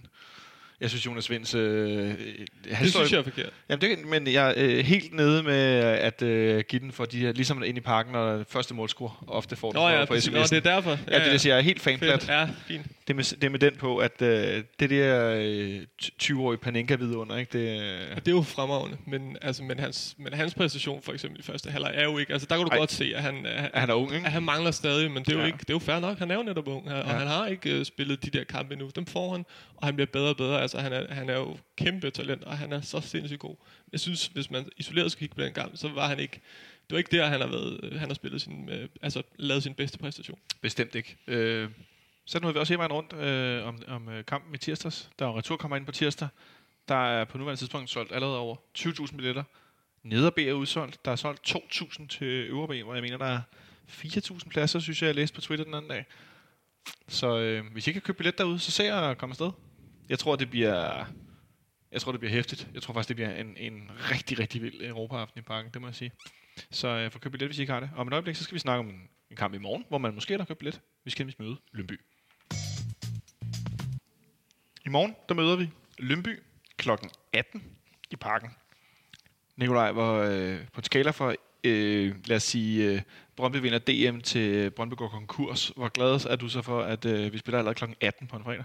Jeg 0.80 0.90
synes, 0.90 1.06
Jonas 1.06 1.30
Vinds... 1.30 1.54
Øh, 1.54 2.08
han 2.08 2.16
Det 2.16 2.90
står- 2.90 3.00
synes 3.00 3.12
jeg 3.12 3.18
er 3.18 3.22
forkert. 3.22 3.50
Jamen, 3.68 3.80
det, 3.80 4.06
men 4.06 4.26
jeg 4.32 4.48
er 4.50 4.54
øh, 4.56 4.78
helt 4.84 5.14
nede 5.14 5.42
med 5.42 5.54
at 5.80 6.22
øh, 6.22 6.64
give 6.68 6.80
den 6.80 6.92
for 6.92 7.04
de 7.04 7.18
her, 7.18 7.32
ligesom 7.32 7.62
ind 7.62 7.78
i 7.78 7.80
parken, 7.80 8.14
og 8.14 8.44
første 8.48 8.74
målscore 8.74 9.10
ofte 9.26 9.56
får 9.56 9.70
den 9.70 9.76
Nå 9.76 9.80
for, 9.82 9.88
ja, 9.88 10.04
for 10.04 10.14
sms'en. 10.14 10.30
Nå, 10.32 10.42
det 10.42 10.52
er 10.52 10.60
derfor. 10.60 10.98
Ja, 11.10 11.24
det 11.24 11.30
vil 11.32 11.40
sige, 11.40 11.52
jeg 11.52 11.58
er 11.58 11.62
helt 11.62 11.80
fanplat. 11.80 12.28
Ja, 12.28 12.48
fint. 12.66 12.86
Det 13.06 13.10
er, 13.10 13.14
med, 13.14 13.24
det 13.24 13.44
er 13.44 13.48
med 13.50 13.58
den 13.58 13.76
på, 13.76 13.98
at 13.98 14.22
øh, 14.22 14.62
det 14.80 14.90
der 14.90 15.34
øh, 15.38 15.80
20-årige 16.22 16.58
Panenka 16.58 16.94
vidunder, 16.94 17.36
ikke? 17.36 17.58
Det, 17.58 17.82
øh, 17.82 18.00
Og 18.16 18.26
det 18.26 18.28
er 18.32 18.36
jo 18.36 18.42
fremragende, 18.42 18.96
men, 19.06 19.36
altså, 19.42 19.62
men, 19.62 19.78
hans, 19.78 20.14
men 20.18 20.32
hans 20.32 20.54
præstation 20.54 21.02
for 21.02 21.12
eksempel 21.12 21.40
i 21.40 21.42
første 21.42 21.70
halvleg 21.70 21.92
er 21.94 22.04
jo 22.04 22.18
ikke... 22.18 22.32
Altså, 22.32 22.46
der 22.50 22.56
kan 22.56 22.64
du 22.64 22.70
Ej. 22.70 22.78
godt 22.78 22.92
se, 22.92 23.12
at 23.16 23.22
han, 23.22 23.46
at, 23.46 23.70
at 23.74 23.80
han 23.80 23.90
er 23.90 23.94
ung, 23.94 24.14
ikke? 24.14 24.26
at 24.26 24.32
han 24.32 24.42
mangler 24.42 24.70
stadig, 24.70 25.10
men 25.10 25.22
det 25.24 25.28
er 25.32 25.36
jo, 25.36 25.40
Ja. 25.40 25.46
ikke, 25.46 25.58
det 25.58 25.70
er 25.70 25.74
jo 25.74 25.78
fair 25.78 26.00
nok. 26.00 26.18
Han 26.18 26.30
er 26.30 26.34
jo 26.34 26.42
netop 26.42 26.68
ung, 26.68 26.88
og 26.88 26.96
Ja. 26.96 27.02
han 27.02 27.26
har 27.26 27.46
ikke 27.46 27.78
uh, 27.78 27.84
spillet 27.84 28.24
de 28.24 28.30
der 28.38 28.44
kampe 28.44 28.72
endnu. 28.72 28.90
Dem 28.96 29.06
får 29.06 29.32
han, 29.32 29.44
og 29.83 29.89
han 29.89 29.95
bliver 29.95 30.07
bedre 30.07 30.28
og 30.28 30.37
bedre. 30.37 30.61
Altså, 30.62 30.78
han 30.78 30.93
er, 30.93 31.14
han 31.14 31.28
er 31.28 31.39
jo 31.39 31.59
kæmpe 31.76 32.11
talent, 32.11 32.45
og 32.45 32.59
han 32.59 32.72
er 32.72 32.80
så 32.80 33.01
sindssygt 33.01 33.41
god. 33.41 33.57
Jeg 33.93 34.01
synes, 34.01 34.26
hvis 34.26 34.51
man 34.51 34.68
isoleret 34.76 35.12
skal 35.12 35.18
kigge 35.20 35.35
på 35.35 35.43
den 35.43 35.53
gang, 35.53 35.78
så 35.78 35.89
var 35.89 36.09
han 36.09 36.18
ikke... 36.18 36.41
Det 36.83 36.95
var 36.95 36.99
ikke 36.99 37.16
der, 37.16 37.26
han 37.26 37.41
har, 37.41 37.49
været, 37.49 37.80
øh, 37.83 38.01
han 38.01 38.09
har 38.09 38.14
spillet 38.14 38.43
sin, 38.43 38.68
øh, 38.68 38.89
altså, 39.03 39.22
lavet 39.37 39.62
sin 39.62 39.74
bedste 39.74 39.99
præstation. 39.99 40.39
Bestemt 40.61 40.95
ikke. 40.95 41.16
Øh, 41.26 41.70
så 42.24 42.39
nu 42.39 42.43
nåede 42.43 42.55
vi 42.55 42.61
også 42.61 42.72
hele 42.72 42.78
vejen 42.78 42.93
rundt 42.93 43.12
øh, 43.12 43.66
om, 43.66 43.83
om 43.89 44.09
øh, 44.09 44.24
kampen 44.24 44.55
i 44.55 44.59
tirsdags. 44.59 45.11
Der 45.18 45.26
er 45.26 45.39
retur 45.39 45.57
kommer 45.57 45.76
ind 45.76 45.87
på 45.87 45.93
tirsdag. 45.93 46.28
Der 46.89 47.07
er 47.07 47.24
på 47.24 47.39
nuværende 47.39 47.61
tidspunkt 47.61 47.91
solgt 47.91 48.12
allerede 48.12 48.39
over 48.39 48.57
20.000 48.78 49.16
billetter. 49.16 49.45
Nederb 50.03 50.39
er 50.39 50.53
udsolgt. 50.53 51.05
Der 51.05 51.12
er 51.12 51.16
solgt 51.16 51.57
2.000 51.57 52.07
til 52.07 52.26
Øverb, 52.26 52.70
hvor 52.85 52.95
jeg 52.95 53.03
mener, 53.03 53.16
der 53.16 53.26
er 53.26 53.41
4.000 53.89 54.49
pladser, 54.49 54.78
synes 54.78 55.03
jeg, 55.03 55.07
jeg 55.07 55.14
læste 55.14 55.35
på 55.35 55.41
Twitter 55.41 55.64
den 55.64 55.74
anden 55.74 55.91
dag. 55.91 56.05
Så 57.09 57.39
øh, 57.39 57.64
hvis 57.72 57.87
I 57.87 57.91
ikke 57.91 58.01
kan 58.01 58.07
købe 58.07 58.16
billet 58.16 58.39
derude, 58.39 58.59
så 58.59 58.70
se 58.70 58.93
at 58.93 59.18
komme 59.18 59.33
afsted. 59.33 59.51
Jeg 60.09 60.18
tror, 60.18 60.36
det 60.36 60.50
bliver... 60.50 61.05
Jeg 61.92 62.00
tror, 62.00 62.12
det 62.12 62.20
bliver 62.20 62.32
hæftigt. 62.32 62.68
Jeg 62.74 62.82
tror 62.82 62.94
faktisk, 62.94 63.09
det 63.09 63.16
bliver 63.16 63.34
en, 63.34 63.57
en 63.57 63.90
rigtig, 64.11 64.38
rigtig 64.38 64.62
vild 64.62 64.82
Europa-aften 64.82 65.38
i 65.38 65.42
parken, 65.42 65.70
det 65.72 65.80
må 65.80 65.86
jeg 65.88 65.94
sige. 65.94 66.12
Så 66.70 66.88
øh, 66.88 67.11
får 67.11 67.18
købt 67.18 67.32
billet, 67.32 67.48
hvis 67.48 67.59
I 67.59 67.61
ikke 67.61 67.72
har 67.72 67.80
det. 67.80 67.90
Om 67.96 68.09
et 68.09 68.12
øjeblik, 68.12 68.36
så 68.36 68.44
skal 68.44 68.55
vi 68.55 68.59
snakke 68.59 68.80
om 68.80 68.88
en, 68.88 69.09
en 69.30 69.36
kamp 69.36 69.55
i 69.55 69.59
morgen, 69.59 69.84
hvor 69.88 69.98
man 69.98 70.14
måske 70.14 70.38
har 70.38 70.44
købt 70.44 70.59
billet. 70.59 70.80
Vi 71.05 71.11
skal 71.11 71.22
nemlig 71.22 71.36
møde 71.38 71.57
Lønby. 71.72 72.00
I 74.86 74.88
morgen, 74.88 75.14
der 75.28 75.34
møder 75.34 75.57
vi 75.57 75.70
Lønby 75.98 76.42
kl. 76.76 76.90
18 77.32 77.62
i 78.11 78.16
parken. 78.16 78.50
Nikolaj, 79.57 79.92
hvor 79.92 80.18
øh, 80.18 80.61
på 80.72 80.80
en 80.80 80.84
skala 80.84 81.11
fra, 81.11 81.34
øh, 81.64 82.14
lad 82.26 82.36
os 82.36 82.42
sige, 82.42 82.92
øh, 82.92 83.03
Brøndby 83.36 83.57
vinder 83.57 83.78
DM 83.78 84.20
til 84.20 84.70
Brøndby 84.70 84.94
går 84.94 85.09
konkurs. 85.09 85.72
Hvor 85.76 85.88
glad 85.88 86.26
er 86.30 86.36
du 86.36 86.48
så 86.48 86.62
for, 86.62 86.82
at 86.82 87.05
øh, 87.05 87.32
vi 87.32 87.38
spiller 87.38 87.59
allerede 87.59 87.74
kl. 87.74 87.84
18 88.00 88.26
på 88.26 88.36
en 88.36 88.44
fredag? 88.44 88.64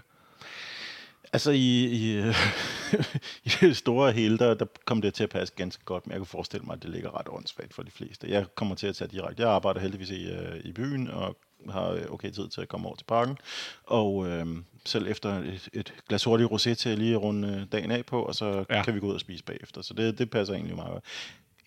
Altså 1.32 1.50
i, 1.50 1.84
i, 1.84 2.18
i 3.48 3.50
det 3.60 3.76
store 3.76 4.12
hele, 4.12 4.38
der, 4.38 4.54
der 4.54 4.66
kom 4.84 5.02
det 5.02 5.14
til 5.14 5.22
at 5.24 5.30
passe 5.30 5.54
ganske 5.56 5.84
godt, 5.84 6.06
men 6.06 6.12
jeg 6.12 6.18
kunne 6.18 6.26
forestille 6.26 6.66
mig, 6.66 6.74
at 6.74 6.82
det 6.82 6.90
ligger 6.90 7.18
ret 7.20 7.26
åndssvagt 7.28 7.74
for 7.74 7.82
de 7.82 7.90
fleste. 7.90 8.30
Jeg 8.30 8.46
kommer 8.54 8.74
til 8.74 8.86
at 8.86 8.96
tage 8.96 9.08
direkte. 9.08 9.42
Jeg 9.42 9.50
arbejder 9.50 9.80
heldigvis 9.80 10.10
i, 10.10 10.30
øh, 10.30 10.60
i 10.64 10.72
byen, 10.72 11.08
og 11.08 11.36
har 11.70 11.88
øh, 11.90 12.02
okay 12.10 12.30
tid 12.30 12.48
til 12.48 12.60
at 12.60 12.68
komme 12.68 12.86
over 12.86 12.96
til 12.96 13.04
parken. 13.04 13.36
Og 13.84 14.26
øh, 14.28 14.46
selv 14.84 15.06
efter 15.06 15.34
et, 15.34 15.68
et 15.72 15.94
glas 16.08 16.24
hurtig 16.24 16.46
rosé 16.46 16.74
til 16.74 16.88
at 16.88 16.98
lige 16.98 17.16
runde 17.16 17.48
øh, 17.48 17.72
dagen 17.72 17.90
af 17.90 18.06
på, 18.06 18.22
og 18.22 18.34
så 18.34 18.64
Ja. 18.70 18.82
kan 18.82 18.94
vi 18.94 19.00
gå 19.00 19.06
ud 19.06 19.14
og 19.14 19.20
spise 19.20 19.44
bagefter. 19.44 19.82
Så 19.82 19.94
det, 19.94 20.18
det 20.18 20.30
passer 20.30 20.54
egentlig 20.54 20.76
meget. 20.76 21.00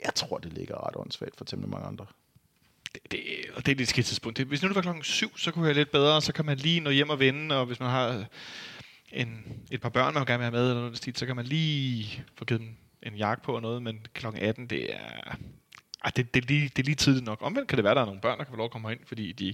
Jeg 0.06 0.16
tror, 0.16 0.38
det 0.38 0.54
ligger 0.54 0.88
ret 0.88 0.96
åndssvagt 0.96 1.38
for 1.38 1.46
temmelig 1.46 1.70
mange 1.70 1.88
andre. 1.88 2.06
Det, 2.94 3.12
det, 3.12 3.20
og 3.56 3.66
det 3.66 3.82
er 3.82 3.86
skidt 3.86 4.06
tidspunkt. 4.06 4.38
Det, 4.38 4.46
hvis 4.48 4.62
nu 4.62 4.68
det 4.68 4.76
var 4.76 4.82
klokken 4.82 5.04
7, 5.04 5.38
så 5.38 5.52
kunne 5.52 5.68
jeg 5.68 5.76
lidt 5.76 5.92
bedre, 5.92 6.22
så 6.22 6.34
kan 6.34 6.46
man 6.46 6.58
lige 6.58 6.80
nå 6.80 6.90
hjem 6.90 7.10
og 7.10 7.20
vende, 7.20 7.56
og 7.56 7.66
hvis 7.66 7.80
man 7.80 7.90
har 7.90 8.26
en, 9.14 9.44
et 9.72 9.82
par 9.82 9.90
børn, 9.90 10.14
man 10.14 10.26
gerne 10.26 10.38
vil 10.40 10.44
have 10.46 10.52
med, 10.52 10.70
eller 10.70 10.82
noget 10.82 10.98
stil, 10.98 11.16
så 11.16 11.26
kan 11.26 11.36
man 11.36 11.46
lige 11.46 12.24
få 12.36 12.46
givet 12.46 12.62
dem 12.62 12.70
en 13.04 13.16
jakke 13.16 13.44
på 13.44 13.56
og 13.56 13.62
noget, 13.62 13.84
men 13.84 14.06
klokken 14.14 14.42
18, 14.44 14.68
det 14.68 14.94
er... 14.94 15.36
Ej, 16.06 16.12
det, 16.16 16.34
det, 16.34 16.44
er 16.44 16.48
lige, 16.48 16.64
det 16.76 16.80
er 16.80 16.84
lige 16.84 16.96
tidligt 16.96 17.26
nok. 17.26 17.38
Omvendt 17.42 17.68
kan 17.70 17.78
det 17.78 17.84
være, 17.84 17.92
at 17.92 17.96
der 17.96 18.02
er 18.02 18.06
nogle 18.06 18.22
børn, 18.22 18.38
der 18.38 18.44
kan 18.44 18.52
få 18.52 18.58
lov 18.58 18.66
at 18.66 18.72
komme 18.72 18.88
herind, 18.88 19.02
fordi 19.08 19.32
de... 19.32 19.54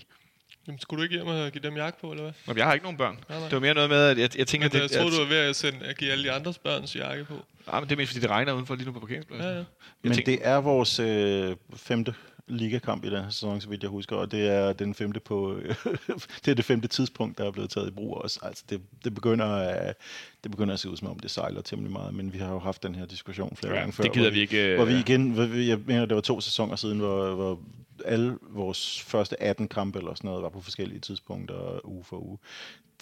Jamen, 0.67 0.79
skulle 0.79 0.97
du 0.99 1.03
ikke 1.03 1.15
hjem 1.15 1.27
og 1.27 1.51
give 1.51 1.61
dem 1.63 1.75
jakke 1.75 1.99
på, 2.01 2.11
eller 2.11 2.23
hvad? 2.23 2.33
Nå, 2.47 2.53
men 2.53 2.57
jeg 2.57 2.65
har 2.65 2.73
ikke 2.73 2.83
nogen 2.83 2.97
børn. 2.97 3.15
Nej, 3.29 3.39
nej. 3.39 3.47
Det 3.47 3.53
var 3.55 3.59
mere 3.59 3.73
noget 3.73 3.89
med, 3.89 3.97
at 4.07 4.17
jeg, 4.17 4.37
jeg 4.37 4.47
tænker, 4.47 4.65
Men, 4.67 4.71
det, 4.71 4.81
jeg 4.81 4.89
tror, 5.01 5.07
at, 5.07 5.13
du 5.17 5.21
er 5.21 5.27
ved 5.27 5.37
at, 5.37 5.55
sende, 5.55 5.85
at 5.85 5.97
give 5.97 6.11
alle 6.11 6.23
de 6.23 6.31
andres 6.31 6.57
børns 6.57 6.95
jakke 6.95 7.25
på. 7.25 7.45
Nej, 7.67 7.79
men 7.79 7.89
det 7.89 7.95
er 7.95 7.97
mest, 7.97 8.11
fordi 8.11 8.21
det 8.21 8.29
regner 8.29 8.53
udenfor 8.53 8.75
lige 8.75 8.85
nu 8.85 8.91
på 8.91 8.99
parkeringspladsen. 8.99 9.45
Ja, 9.45 9.51
ja. 9.51 9.57
Jeg 9.57 9.65
Men 10.01 10.13
tænker- 10.13 10.31
det 10.31 10.47
er 10.47 10.55
vores 10.57 10.99
øh, 10.99 11.55
femte 11.75 12.13
ligakamp 12.47 13.05
i 13.05 13.09
den 13.09 13.23
her 13.23 13.29
sæson, 13.29 13.61
så 13.61 13.69
vidt 13.69 13.83
jeg 13.83 13.89
husker, 13.89 14.15
og 14.15 14.31
det 14.31 14.47
er 14.47 14.73
den 14.73 14.93
femte 14.95 15.19
på 15.19 15.59
det 16.45 16.51
er 16.51 16.55
det 16.55 16.65
femte 16.65 16.87
tidspunkt, 16.87 17.37
der 17.37 17.45
er 17.47 17.51
blevet 17.51 17.69
taget 17.69 17.87
i 17.87 17.91
brug 17.91 18.17
også. 18.17 18.39
Altså 18.43 18.63
det, 18.69 18.81
det 19.03 19.13
begynder 19.13 19.45
at, 19.45 19.95
det 20.43 20.51
begynder 20.51 20.73
at 20.73 20.79
se 20.79 20.89
ud 20.89 20.97
som 20.97 21.07
om 21.07 21.19
det 21.19 21.31
sejler 21.31 21.61
temmelig 21.61 21.91
meget, 21.91 22.13
men 22.13 22.33
vi 22.33 22.37
har 22.37 22.51
jo 22.51 22.59
haft 22.59 22.83
den 22.83 22.95
her 22.95 23.05
diskussion 23.05 23.55
flere 23.55 23.73
Ja, 23.73 23.79
gange 23.79 23.93
før. 23.93 24.03
det 24.03 24.13
gider 24.13 24.25
hvor 24.25 24.33
vi 24.33 24.39
ikke, 24.41 24.67
øh, 24.71 24.75
Hvor 24.75 24.85
vi 24.85 24.93
igen, 24.99 25.31
hvor 25.31 25.45
vi, 25.45 25.69
jeg 25.69 25.79
mener 25.85 26.05
det 26.05 26.15
var 26.15 26.21
to 26.21 26.41
sæsoner 26.41 26.75
siden, 26.75 26.99
hvor, 26.99 27.35
hvor 27.35 27.59
alle 28.05 28.37
vores 28.49 29.01
første 29.01 29.41
18 29.43 29.67
kampe 29.67 29.99
eller 29.99 30.13
sådan 30.13 30.27
noget 30.27 30.43
var 30.43 30.49
på 30.49 30.61
forskellige 30.61 30.99
tidspunkter 30.99 31.85
uge 31.85 32.03
for 32.03 32.17
uge. 32.17 32.37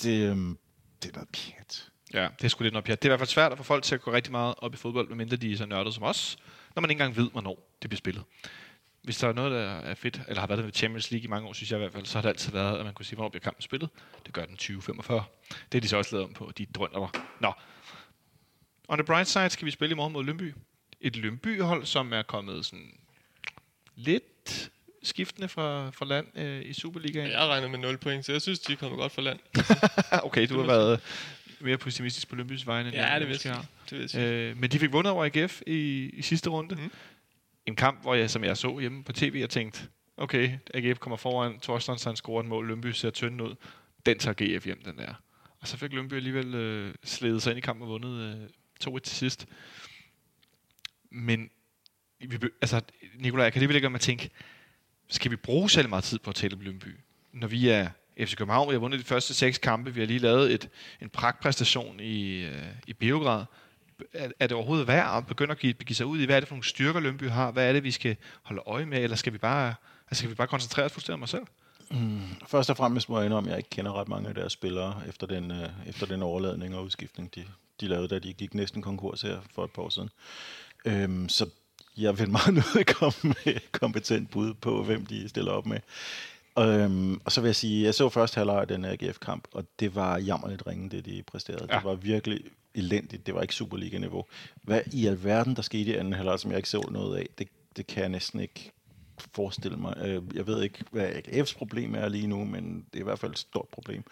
Det, 0.03 0.29
øhm, 0.29 0.57
det 1.03 1.09
er 1.09 1.13
noget 1.13 1.29
pjat. 1.29 1.89
Ja, 2.13 2.27
det 2.37 2.43
er 2.45 2.47
sgu 2.47 2.63
lidt 2.63 2.73
noget 2.73 2.85
pjat. 2.85 3.01
Det 3.03 3.07
er 3.07 3.09
i 3.09 3.11
hvert 3.11 3.19
fald 3.19 3.29
svært 3.29 3.51
at 3.51 3.57
få 3.57 3.63
folk 3.63 3.83
til 3.83 3.95
at 3.95 4.01
gå 4.01 4.13
rigtig 4.13 4.31
meget 4.31 4.55
op 4.57 4.73
i 4.73 4.77
fodbold, 4.77 5.07
medmindre 5.07 5.37
de 5.37 5.53
er 5.53 5.57
så 5.57 5.65
nørdede 5.65 5.93
som 5.93 6.03
os, 6.03 6.37
når 6.75 6.81
man 6.81 6.89
ikke 6.89 7.01
engang 7.01 7.17
ved, 7.17 7.31
hvornår 7.31 7.75
det 7.81 7.89
bliver 7.89 7.97
spillet. 7.97 8.23
Hvis 9.05 9.17
der 9.17 9.27
er 9.27 9.33
noget, 9.33 9.51
der 9.51 9.89
er 9.89 9.95
fedt, 9.95 10.21
eller 10.27 10.39
har 10.39 10.47
været 10.47 10.63
med 10.63 10.73
Champions 10.73 11.11
League 11.11 11.23
i 11.23 11.27
mange 11.27 11.47
år, 11.47 11.53
synes 11.53 11.71
jeg 11.71 11.77
i 11.77 11.81
hvert 11.81 11.93
fald, 11.93 12.05
så 12.05 12.17
har 12.17 12.21
det 12.21 12.29
altid 12.29 12.51
været, 12.51 12.77
at 12.79 12.85
man 12.85 12.93
kunne 12.93 13.05
sige, 13.05 13.15
hvornår 13.15 13.29
bliver 13.29 13.41
kampen 13.43 13.61
spillet. 13.61 13.89
Det 14.25 14.33
gør 14.33 14.45
den 14.45 14.55
2045. 14.55 15.23
Det 15.71 15.77
er 15.77 15.81
de 15.81 15.87
så 15.87 15.97
også 15.97 16.15
lavet 16.15 16.27
om 16.27 16.33
på. 16.33 16.51
De 16.57 16.65
drønner 16.65 16.99
mig. 16.99 17.09
Nå. 17.39 17.53
On 18.87 18.97
the 18.97 19.05
bright 19.05 19.27
side 19.27 19.49
skal 19.49 19.65
vi 19.65 19.71
spille 19.71 19.93
i 19.93 19.95
morgen 19.95 20.13
mod 20.13 20.23
Lønby. 20.23 20.53
Et 21.01 21.15
Lønby-hold, 21.15 21.85
som 21.85 22.13
er 22.13 22.21
kommet 22.21 22.65
sådan 22.65 22.97
lidt 23.95 24.71
skiftende 25.03 25.47
fra, 25.47 25.89
fra 25.89 26.05
land 26.05 26.27
øh, 26.35 26.65
i 26.65 26.73
Superligaen. 26.73 27.31
Jeg 27.31 27.47
regner 27.47 27.67
med 27.67 27.79
0 27.79 27.97
point, 27.97 28.25
så 28.25 28.31
jeg 28.31 28.41
synes, 28.41 28.59
de 28.59 28.73
er 28.73 28.77
kommet 28.77 28.99
godt 28.99 29.11
for 29.11 29.21
land. 29.21 29.39
okay, 30.27 30.47
du 30.49 30.59
har 30.59 30.67
været 30.67 30.99
mere 31.59 31.77
pessimistisk 31.77 32.29
på 32.29 32.35
Lønbys 32.35 32.67
vegne, 32.67 32.89
end 32.89 32.97
Ja, 32.97 33.19
det 33.19 33.27
vil 33.27 33.35
måske 33.35 33.49
jeg. 33.49 33.65
Det 33.89 33.99
vil 33.99 34.09
jeg. 34.13 34.21
Øh, 34.21 34.57
men 34.57 34.71
de 34.71 34.79
fik 34.79 34.91
vundet 34.91 35.11
over 35.11 35.25
AGF 35.25 35.61
i, 35.67 36.09
i 36.13 36.21
sidste 36.21 36.49
runde. 36.49 36.75
Mm. 36.75 36.91
En 37.65 37.75
kamp, 37.75 38.01
hvor 38.01 38.15
jeg, 38.15 38.29
som 38.29 38.43
jeg 38.43 38.57
så 38.57 38.79
hjemme 38.79 39.03
på 39.03 39.13
tv, 39.13 39.41
og 39.43 39.49
tænkte, 39.49 39.87
okay, 40.17 40.57
AGF 40.73 40.99
kommer 40.99 41.17
foran, 41.17 41.59
Torstens 41.59 42.03
han 42.03 42.15
scorer 42.15 42.43
et 42.43 42.49
mål, 42.49 42.67
Lønby 42.67 42.91
ser 42.91 43.09
tynd 43.09 43.41
ud. 43.41 43.55
Den 44.05 44.19
tager 44.19 44.57
GF 44.57 44.65
hjem, 44.65 44.81
den 44.83 44.97
der. 44.97 45.13
Og 45.61 45.67
så 45.67 45.77
fik 45.77 45.93
Lønby 45.93 46.13
alligevel 46.13 46.55
øh, 46.55 46.95
slædet 47.03 47.41
sig 47.41 47.51
ind 47.51 47.57
i 47.57 47.61
kampen 47.61 47.83
og 47.83 47.89
vundet 47.89 48.49
øh, 48.83 48.93
2-1 48.95 48.99
til 48.99 49.15
sidst. 49.15 49.45
Men, 51.09 51.49
vi, 52.19 52.37
altså, 52.61 52.81
Nikolaj, 53.15 53.43
jeg 53.43 53.53
kan 53.53 53.59
alligevel 53.59 53.75
ikke 53.75 53.85
lade 53.85 53.91
mig 53.91 54.01
tænke, 54.01 54.29
skal 55.09 55.31
vi 55.31 55.35
bruge 55.35 55.69
særlig 55.69 55.89
meget 55.89 56.03
tid 56.03 56.19
på 56.19 56.29
at 56.29 56.35
tale 56.35 56.53
om 56.53 56.59
Lønby? 56.59 56.87
Når 57.31 57.47
vi 57.47 57.69
er 57.69 57.89
FC 58.19 58.35
København, 58.35 58.69
vi 58.69 58.73
har 58.73 58.79
vundet 58.79 58.99
de 58.99 59.05
første 59.05 59.33
seks 59.33 59.57
kampe, 59.57 59.93
vi 59.93 59.99
har 59.99 60.07
lige 60.07 60.19
lavet 60.19 60.53
et, 60.53 60.69
en 61.01 61.09
pragtpræstation 61.09 61.99
i, 61.99 62.45
øh, 62.45 62.65
i 62.87 62.93
Beograd. 62.93 63.45
Er, 64.13 64.29
er 64.39 64.47
det 64.47 64.55
overhovedet 64.57 64.87
værd 64.87 65.17
at 65.17 65.27
begynde 65.27 65.51
at 65.51 65.59
give, 65.59 65.73
give 65.73 65.95
sig 65.95 66.05
ud 66.05 66.19
i, 66.19 66.25
hvad 66.25 66.35
er 66.35 66.39
det 66.39 66.47
for 66.47 66.55
nogle 66.55 66.65
styrker, 66.65 66.99
Lønby 66.99 67.29
har? 67.29 67.51
Hvad 67.51 67.69
er 67.69 67.73
det, 67.73 67.83
vi 67.83 67.91
skal 67.91 68.15
holde 68.43 68.61
øje 68.65 68.85
med? 68.85 69.03
Eller 69.03 69.15
skal 69.15 69.33
vi 69.33 69.37
bare, 69.37 69.75
altså 70.09 70.19
skal 70.19 70.29
vi 70.29 70.35
bare 70.35 70.47
koncentrere 70.47 70.85
os 70.85 70.91
fuldstændig 70.91 71.13
om 71.13 71.23
os 71.23 71.29
selv? 71.29 71.43
Først 72.47 72.69
og 72.69 72.77
fremmest 72.77 73.09
må 73.09 73.17
jeg 73.17 73.25
indrømme, 73.25 73.49
at 73.49 73.51
jeg 73.51 73.57
ikke 73.57 73.69
kender 73.69 73.99
ret 73.99 74.07
mange 74.07 74.29
af 74.29 74.35
deres 74.35 74.53
spillere 74.53 75.01
efter 75.07 75.27
den, 75.27 75.51
øh, 75.51 75.69
efter 75.87 76.05
den 76.05 76.21
overladning 76.21 76.75
og 76.75 76.83
udskiftning, 76.83 77.35
de, 77.35 77.45
de 77.81 77.87
lavede, 77.87 78.07
da 78.07 78.19
de 78.19 78.33
gik 78.33 78.53
næsten 78.53 78.81
konkurs 78.81 79.21
her 79.21 79.37
for 79.55 79.63
et 79.63 79.71
par 79.71 79.81
år 79.81 79.89
siden. 79.89 80.09
Øhm, 80.85 81.29
så 81.29 81.49
jeg 81.97 82.19
vil 82.19 82.29
meget 82.29 82.53
nødt 82.53 82.87
komme 82.87 83.17
med 83.23 83.55
et 83.55 83.71
kompetent 83.71 84.31
bud 84.31 84.53
på, 84.53 84.83
hvem 84.83 85.05
de 85.05 85.29
stiller 85.29 85.51
op 85.51 85.65
med. 85.65 85.79
Øhm, 86.59 87.21
og 87.25 87.31
så 87.31 87.41
vil 87.41 87.47
jeg 87.47 87.55
sige, 87.55 87.85
jeg 87.85 87.95
så 87.95 88.09
først 88.09 88.35
halvleg 88.35 88.61
af 88.61 88.67
den 88.67 88.85
AGF-kamp, 88.85 89.47
og 89.51 89.65
det 89.79 89.95
var 89.95 90.17
jammerligt 90.17 90.67
ringe, 90.67 90.89
det 90.89 91.05
de 91.05 91.23
præsterede. 91.27 91.67
Ja. 91.69 91.75
Det 91.75 91.83
var 91.83 91.95
virkelig 91.95 92.41
elendigt. 92.75 93.25
Det 93.25 93.35
var 93.35 93.41
ikke 93.41 93.53
Superliga-niveau. 93.55 94.25
Hvad 94.61 94.81
i 94.93 95.05
alverden, 95.05 95.55
der 95.55 95.61
skete 95.61 95.91
i 95.91 95.95
anden 95.95 96.13
halvleg, 96.13 96.39
som 96.39 96.51
jeg 96.51 96.57
ikke 96.57 96.69
så 96.69 96.87
noget 96.91 97.17
af, 97.17 97.27
det, 97.37 97.47
det 97.77 97.87
kan 97.87 98.01
jeg 98.01 98.09
næsten 98.09 98.39
ikke 98.39 98.71
forestille 99.33 99.77
mig. 99.77 99.97
Øh, 100.05 100.21
Jeg 100.33 100.47
ved 100.47 100.63
ikke, 100.63 100.83
hvad 100.91 101.09
AGF's 101.09 101.57
problem 101.57 101.95
er 101.95 102.09
lige 102.09 102.27
nu, 102.27 102.45
men 102.45 102.85
det 102.93 102.99
er 102.99 103.03
i 103.03 103.03
hvert 103.03 103.19
fald 103.19 103.31
et 103.31 103.37
stort 103.39 103.67
problem, 103.71 104.03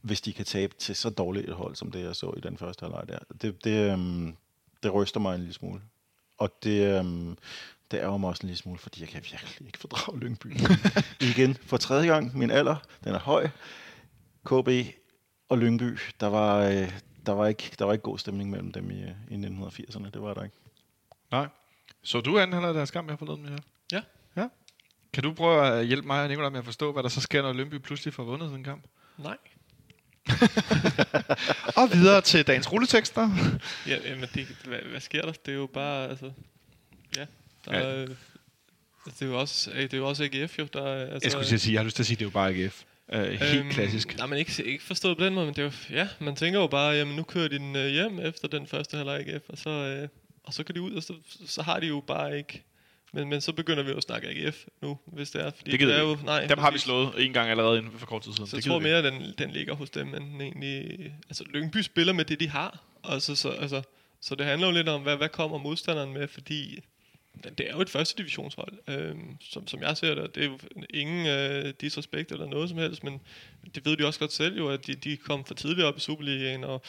hvis 0.00 0.20
de 0.20 0.32
kan 0.32 0.44
tabe 0.44 0.74
til 0.78 0.96
så 0.96 1.10
dårligt 1.10 1.48
et 1.48 1.54
hold, 1.54 1.76
som 1.76 1.90
det 1.90 2.02
jeg 2.04 2.16
så 2.16 2.34
i 2.36 2.40
den 2.40 2.58
første 2.58 2.82
halvleg 2.82 3.04
der. 3.08 3.18
Det, 3.42 3.64
det, 3.64 3.92
øhm, 3.92 4.36
det 4.82 4.94
ryster 4.94 5.20
mig 5.20 5.34
en 5.34 5.40
lille 5.40 5.54
smule. 5.54 5.80
Og 6.38 6.50
det, 6.62 6.98
øhm, 6.98 7.38
det 7.90 7.98
ærger 7.98 8.16
mig 8.16 8.28
også 8.28 8.40
en 8.42 8.46
lille 8.46 8.58
smule, 8.58 8.78
fordi 8.78 9.00
jeg 9.00 9.08
kan 9.08 9.22
virkelig 9.30 9.66
ikke 9.66 9.78
fordrage 9.78 10.18
Lyngby. 10.18 10.56
Igen, 11.30 11.54
for 11.54 11.76
tredje 11.76 12.06
gang, 12.06 12.38
min 12.38 12.50
alder, 12.50 12.76
den 13.04 13.14
er 13.14 13.18
høj. 13.18 13.48
KB 14.44 14.68
og 15.48 15.58
Lyngby, 15.58 15.98
der 16.20 16.26
var, 16.26 16.58
øh, 16.64 16.92
der 17.26 17.32
var, 17.32 17.46
ikke, 17.46 17.72
der 17.78 17.84
var 17.84 17.92
ikke 17.92 18.02
god 18.02 18.18
stemning 18.18 18.50
mellem 18.50 18.72
dem 18.72 18.90
i, 18.90 19.02
i 19.30 19.34
1980'erne. 19.34 20.10
Det 20.10 20.22
var 20.22 20.34
der 20.34 20.44
ikke. 20.44 20.56
Nej. 21.30 21.46
Så 22.02 22.20
du 22.20 22.38
af 22.38 22.74
deres 22.74 22.90
kamp, 22.90 23.06
jeg 23.06 23.12
har 23.12 23.16
forladet 23.16 23.40
med 23.40 23.50
her? 23.50 23.58
Ja. 23.92 24.00
ja. 24.36 24.48
Kan 25.12 25.22
du 25.22 25.32
prøve 25.32 25.66
at 25.66 25.86
hjælpe 25.86 26.06
mig 26.06 26.22
og 26.22 26.28
Nicolaj 26.28 26.48
med 26.50 26.58
at 26.58 26.64
forstå, 26.64 26.92
hvad 26.92 27.02
der 27.02 27.08
så 27.08 27.20
sker, 27.20 27.42
når 27.42 27.52
Lønby 27.52 27.78
pludselig 27.78 28.14
får 28.14 28.24
vundet 28.24 28.46
sådan 28.46 28.58
en 28.58 28.64
kamp? 28.64 28.84
Nej. 29.18 29.36
Og 31.80 31.92
videre 31.92 32.20
til 32.20 32.46
dagens 32.46 32.72
rulletekster. 32.72 33.30
Ja, 33.86 33.96
jamen, 34.04 34.28
det, 34.34 34.46
hvad, 34.64 34.78
hvad 34.90 35.00
sker 35.00 35.22
der? 35.22 35.32
Det 35.32 35.52
er 35.52 35.58
jo 35.58 35.66
bare, 35.66 36.08
altså... 36.08 36.32
Ja, 37.16 37.26
der, 37.64 37.78
Ja. 37.78 37.80
Er, 37.80 38.00
altså, 38.00 38.16
det 39.06 39.22
er 39.22 39.26
jo 39.26 39.40
også, 39.40 39.70
det 39.70 39.94
er 39.94 39.98
jo 39.98 40.08
også 40.08 40.24
AGF, 40.24 40.58
jo. 40.58 40.68
Der, 40.72 40.82
er, 40.82 41.00
altså, 41.00 41.18
Jeg 41.22 41.32
skulle 41.32 41.54
at 41.54 41.60
sige, 41.60 41.72
jeg 41.72 41.80
har 41.80 41.84
lyst 41.84 41.96
til 41.96 42.02
at 42.02 42.06
sige, 42.06 42.16
det 42.16 42.22
er 42.22 42.26
jo 42.26 42.30
bare 42.30 42.50
AGF. 42.50 42.84
Uh, 43.14 43.22
helt 43.22 43.72
klassisk. 43.72 44.16
Nej, 44.16 44.26
men 44.26 44.38
ikke, 44.38 44.64
ikke 44.64 44.84
forstået 44.84 45.18
på 45.18 45.24
den 45.24 45.34
måde, 45.34 45.46
men 45.46 45.54
det 45.54 45.62
er 45.62 45.66
jo, 45.66 45.96
ja, 45.96 46.08
man 46.18 46.36
tænker 46.36 46.60
jo 46.60 46.66
bare, 46.66 46.94
jamen 46.94 47.16
nu 47.16 47.22
kører 47.22 47.48
de 47.48 47.58
den 47.58 47.76
øh, 47.76 47.86
hjem 47.86 48.18
efter 48.18 48.48
den 48.48 48.66
første 48.66 48.96
halvleg 48.96 49.28
AGF, 49.28 49.44
og 49.48 49.58
så, 49.58 49.70
øh, 49.70 50.08
og 50.44 50.54
så 50.54 50.64
går 50.64 50.74
de 50.74 50.80
ud, 50.80 50.92
og 50.92 51.02
så, 51.02 51.14
så 51.46 51.62
har 51.62 51.80
de 51.80 51.86
jo 51.86 52.02
bare 52.06 52.38
ikke... 52.38 52.62
Men, 53.12 53.28
men 53.28 53.40
så 53.40 53.52
begynder 53.52 53.82
vi 53.82 53.90
jo 53.90 53.96
at 53.96 54.02
snakke 54.02 54.28
AGF 54.28 54.64
nu, 54.82 54.98
hvis 55.06 55.30
det 55.30 55.44
er. 55.44 55.50
Fordi 55.50 55.70
Det 55.70 55.78
gider 55.78 55.94
er 55.94 56.04
vi 56.04 56.10
jo, 56.10 56.18
nej, 56.24 56.46
Dem 56.46 56.58
har 56.58 56.70
vi 56.70 56.78
slået 56.78 57.12
en 57.18 57.32
gang 57.32 57.50
allerede 57.50 57.78
inden 57.78 57.98
for 57.98 58.06
kort 58.06 58.22
tid 58.22 58.32
siden. 58.32 58.46
Så 58.46 58.56
det 58.56 58.66
jeg 58.66 58.70
tror 58.70 58.78
mere, 58.78 58.96
at 58.96 59.04
den, 59.04 59.34
den 59.38 59.50
ligger 59.50 59.74
hos 59.74 59.90
dem, 59.90 60.14
end 60.14 60.24
den 60.32 60.40
egentlig... 60.40 61.12
Altså, 61.28 61.44
Lyngby 61.54 61.82
spiller 61.82 62.12
med 62.12 62.24
det, 62.24 62.40
de 62.40 62.48
har. 62.48 62.82
Og 63.02 63.22
så, 63.22 63.34
så, 63.34 63.48
altså, 63.48 63.82
så 64.20 64.34
det 64.34 64.46
handler 64.46 64.66
jo 64.66 64.72
lidt 64.72 64.88
om, 64.88 65.02
hvad, 65.02 65.16
hvad 65.16 65.28
kommer 65.28 65.58
modstanderen 65.58 66.12
med, 66.12 66.28
fordi 66.28 66.80
det 67.58 67.68
er 67.68 67.72
jo 67.72 67.80
et 67.80 67.90
første 67.90 68.18
divisionshold, 68.18 68.72
øhm, 68.88 69.36
som, 69.40 69.66
som 69.66 69.82
jeg 69.82 69.96
ser 69.96 70.14
det. 70.14 70.34
Det 70.34 70.44
er 70.44 70.48
jo 70.48 70.58
ingen 70.90 71.26
øh, 71.26 71.74
disrespekt 71.80 72.32
eller 72.32 72.46
noget 72.46 72.68
som 72.68 72.78
helst, 72.78 73.04
men 73.04 73.20
det 73.74 73.84
ved 73.84 73.96
de 73.96 74.06
også 74.06 74.20
godt 74.20 74.32
selv 74.32 74.56
jo, 74.56 74.68
at 74.68 74.86
de, 74.86 74.94
de 74.94 75.16
kom 75.16 75.44
for 75.44 75.54
tidligt 75.54 75.86
op 75.86 75.96
i 75.96 76.00
Superligaen, 76.00 76.64
og 76.64 76.82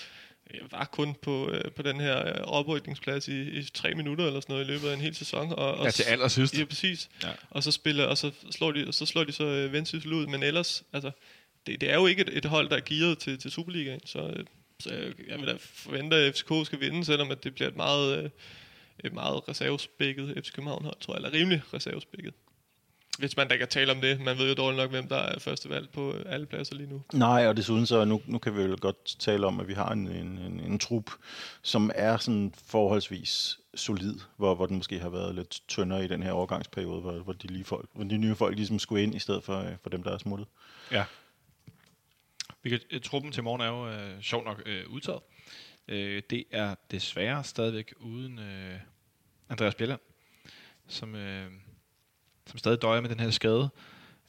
jeg 0.53 0.61
var 0.71 0.85
kun 0.85 1.15
på, 1.21 1.49
øh, 1.49 1.71
på 1.71 1.81
den 1.81 1.99
her 1.99 2.27
øh, 2.27 2.41
oprykningsplads 2.43 3.27
i, 3.27 3.41
i 3.41 3.63
tre 3.63 3.93
minutter 3.93 4.25
eller 4.25 4.39
sådan 4.39 4.53
noget 4.53 4.67
i 4.67 4.71
løbet 4.71 4.87
af 4.87 4.93
en 4.93 5.01
hel 5.01 5.15
sæson. 5.15 5.51
Og, 5.51 5.73
og 5.73 5.85
Ja, 5.85 5.91
til 5.91 6.03
allersidst. 6.03 6.59
Ja, 6.59 6.65
præcis. 6.65 7.09
Ja. 7.23 7.29
Og 7.49 7.63
så 7.63 7.71
spiller, 7.71 8.05
og 8.05 8.17
så 8.17 8.31
slår 8.51 8.71
de, 8.71 8.87
og 8.87 8.93
så 8.93 9.05
slår 9.05 9.23
de 9.23 9.31
så 9.31 9.43
øh, 9.43 9.73
Vendsyssel 9.73 10.13
ud, 10.13 10.27
men 10.27 10.43
ellers, 10.43 10.83
altså, 10.93 11.11
det, 11.67 11.81
det 11.81 11.91
er 11.91 11.95
jo 11.95 12.07
ikke 12.07 12.21
et, 12.21 12.37
et 12.37 12.45
hold, 12.45 12.69
der 12.69 12.75
er 12.75 12.81
gearet 12.85 13.17
til, 13.17 13.39
til 13.39 13.51
Superligaen, 13.51 13.99
så, 14.05 14.19
øh, 14.19 14.45
så 14.79 14.93
jeg, 14.93 15.13
jeg 15.27 15.39
vil 15.39 15.47
da 15.47 15.55
forvente, 15.59 16.15
at 16.15 16.35
FCK 16.35 16.51
skal 16.65 16.79
vinde, 16.79 17.05
selvom 17.05 17.31
at 17.31 17.43
det 17.43 17.53
bliver 17.55 17.67
et 17.67 17.75
meget, 17.75 18.23
øh, 18.23 18.29
meget 19.11 19.49
reservespækket 19.49 20.43
FC 20.43 20.51
København 20.51 20.83
hold, 20.83 20.99
tror 20.99 21.13
jeg, 21.13 21.17
eller 21.17 21.39
rimelig 21.39 21.61
reservespækket. 21.73 22.33
Hvis 23.19 23.37
man 23.37 23.47
da 23.47 23.57
kan 23.57 23.67
tale 23.67 23.91
om 23.91 24.01
det. 24.01 24.21
Man 24.21 24.37
ved 24.37 24.49
jo 24.49 24.53
dårligt 24.53 24.77
nok, 24.77 24.89
hvem 24.89 25.07
der 25.07 25.17
er 25.17 25.39
første 25.39 25.69
valg 25.69 25.89
på 25.89 26.13
alle 26.25 26.45
pladser 26.45 26.75
lige 26.75 26.89
nu. 26.89 27.01
Nej, 27.13 27.47
og 27.47 27.57
desuden 27.57 27.85
så, 27.85 28.05
nu, 28.05 28.21
nu 28.25 28.37
kan 28.37 28.57
vi 28.57 28.61
jo 28.61 28.77
godt 28.81 29.19
tale 29.19 29.47
om, 29.47 29.59
at 29.59 29.67
vi 29.67 29.73
har 29.73 29.89
en, 29.89 30.07
en, 30.07 30.37
en, 30.37 30.59
en 30.59 30.79
trup, 30.79 31.11
som 31.61 31.91
er 31.95 32.17
sådan 32.17 32.53
forholdsvis 32.65 33.59
solid, 33.75 34.19
hvor, 34.37 34.55
hvor 34.55 34.65
den 34.65 34.77
måske 34.77 34.99
har 34.99 35.09
været 35.09 35.35
lidt 35.35 35.61
tyndere 35.67 36.05
i 36.05 36.07
den 36.07 36.23
her 36.23 36.31
overgangsperiode, 36.31 37.01
hvor, 37.01 37.11
hvor, 37.11 37.33
de, 37.33 37.47
lige 37.47 37.63
folk, 37.63 37.89
hvor 37.93 38.03
de 38.03 38.17
nye 38.17 38.35
folk 38.35 38.55
ligesom 38.55 38.79
skulle 38.79 39.03
ind, 39.03 39.15
i 39.15 39.19
stedet 39.19 39.43
for, 39.43 39.59
øh, 39.59 39.73
for 39.83 39.89
dem, 39.89 40.03
der 40.03 40.11
er 40.11 40.17
smuttet. 40.17 40.47
Ja. 40.91 41.05
Vi 42.63 42.69
kan, 42.69 42.79
øh, 42.91 43.01
truppen 43.01 43.31
til 43.31 43.43
morgen 43.43 43.61
er 43.61 43.67
jo 43.67 43.89
øh, 43.89 44.21
sjov 44.21 44.43
nok 44.43 44.61
øh, 44.65 44.89
udtaget. 44.89 45.21
Øh, 45.87 46.21
det 46.29 46.43
er 46.51 46.75
desværre 46.91 47.43
stadigvæk 47.43 47.93
uden 47.99 48.39
øh, 48.39 48.79
Andreas 49.51 49.75
Bjelland, 49.75 49.99
som, 50.87 51.15
øh, 51.15 51.45
som 52.47 52.57
stadig 52.59 52.81
døjer 52.81 53.01
med 53.01 53.09
den 53.09 53.19
her 53.19 53.29
skade, 53.29 53.69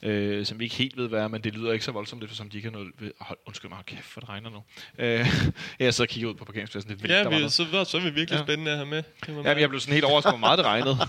øh, 0.03 0.45
som 0.45 0.59
vi 0.59 0.63
ikke 0.63 0.75
helt 0.75 0.97
ved, 0.97 1.07
hvad 1.07 1.19
er, 1.21 1.27
men 1.27 1.41
det 1.41 1.53
lyder 1.55 1.71
ikke 1.73 1.85
så 1.85 1.91
voldsomt, 1.91 2.21
det, 2.21 2.31
som 2.31 2.49
de 2.49 2.57
ikke 2.57 2.69
har 2.69 2.73
noget... 2.77 2.91
ved- 2.99 3.11
Hold, 3.19 3.37
undskyld 3.45 3.69
mig, 3.71 3.79
kæft, 3.85 4.03
for 4.05 4.19
det 4.19 4.29
regner 4.29 4.49
nu. 4.49 4.63
Øh, 4.97 5.19
jeg 5.79 5.93
sidder 5.93 6.07
og 6.07 6.09
kigger 6.09 6.29
ud 6.29 6.35
på 6.35 6.45
parkeringspladsen. 6.45 6.89
Det 6.91 6.97
er 6.97 7.01
vildt, 7.01 7.15
Ja, 7.15 7.23
var 7.23 7.43
vi, 7.43 7.49
så, 7.49 7.85
så 7.91 7.97
er 7.97 8.01
vi 8.01 8.09
virkelig 8.09 8.37
Ja. 8.37 8.43
spændende 8.43 8.71
at 8.71 8.77
have 8.77 8.89
med. 8.89 9.03
Ja, 9.27 9.59
jeg 9.59 9.69
blev 9.69 9.79
sådan 9.79 9.93
helt 9.93 10.05
overrasket, 10.05 10.31
hvor 10.31 10.37
meget 10.39 10.57
det 10.57 10.65
regnede. 10.65 10.97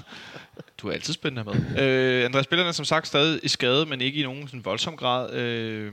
Du 0.79 0.89
er 0.89 0.93
altid 0.93 1.15
spændende 1.15 1.45
med. 1.45 1.83
Øh, 1.83 2.25
Andreas 2.25 2.47
Bjelland 2.47 2.69
er 2.69 2.73
som 2.73 2.85
sagt 2.85 3.07
stadig 3.07 3.41
i 3.43 3.49
skade, 3.49 3.87
men 3.87 4.01
ikke 4.01 4.21
i 4.21 4.23
nogen 4.23 4.49
sådan 4.49 4.65
voldsom 4.65 4.97
grad. 4.97 5.33
Øh, 5.35 5.93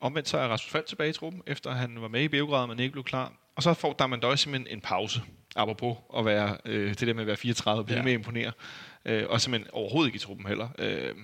omvendt 0.00 0.28
så 0.28 0.38
er 0.38 0.48
Rasmus 0.48 0.70
Falk 0.72 0.86
tilbage 0.86 1.10
i 1.10 1.12
truppen, 1.12 1.42
efter 1.46 1.70
han 1.70 2.00
var 2.02 2.08
med 2.08 2.22
i 2.22 2.28
Beograd, 2.28 2.66
men 2.66 2.78
ikke 2.78 2.92
blev 2.92 3.04
klar. 3.04 3.32
Og 3.56 3.62
så 3.62 3.74
får 3.74 3.92
Damon 3.92 4.20
Døj 4.20 4.36
simpelthen 4.36 4.76
en 4.76 4.80
pause, 4.80 5.22
apropos 5.56 5.96
at 6.16 6.24
være, 6.24 6.56
øh, 6.64 6.88
det 6.88 7.00
der 7.00 7.14
med 7.14 7.20
at 7.22 7.26
være 7.26 7.36
34 7.36 7.80
og 7.80 7.86
blive 7.86 7.96
Ja. 7.98 8.02
med 8.04 8.12
at 8.12 8.18
imponere. 8.18 8.52
Øh, 9.04 9.24
og 9.28 9.40
simpelthen 9.40 9.70
overhovedet 9.72 10.08
ikke 10.08 10.16
i 10.16 10.18
truppen 10.18 10.46
heller. 10.46 10.68
Øh, 10.78 11.14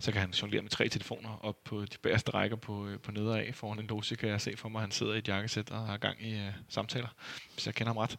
så 0.00 0.12
kan 0.12 0.20
han 0.20 0.30
jonglere 0.30 0.62
med 0.62 0.70
tre 0.70 0.88
telefoner 0.88 1.38
op 1.44 1.64
på 1.64 1.80
de 1.84 1.98
bagerste 2.02 2.30
rækker 2.30 2.56
på, 2.56 2.86
øh, 2.86 2.98
på 3.00 3.12
nedad 3.12 3.52
foran 3.52 3.78
en 3.78 3.86
loge, 3.86 4.16
kan 4.16 4.28
jeg 4.28 4.40
se 4.40 4.56
for 4.56 4.68
mig, 4.68 4.80
han 4.80 4.90
sidder 4.90 5.14
i 5.14 5.18
et 5.18 5.28
jakkesæt 5.28 5.70
og 5.70 5.86
har 5.86 5.96
gang 5.96 6.26
i 6.26 6.34
øh, 6.34 6.52
samtaler, 6.68 7.08
hvis 7.52 7.66
jeg 7.66 7.74
kender 7.74 7.92
ham 7.92 7.96
ret. 7.96 8.16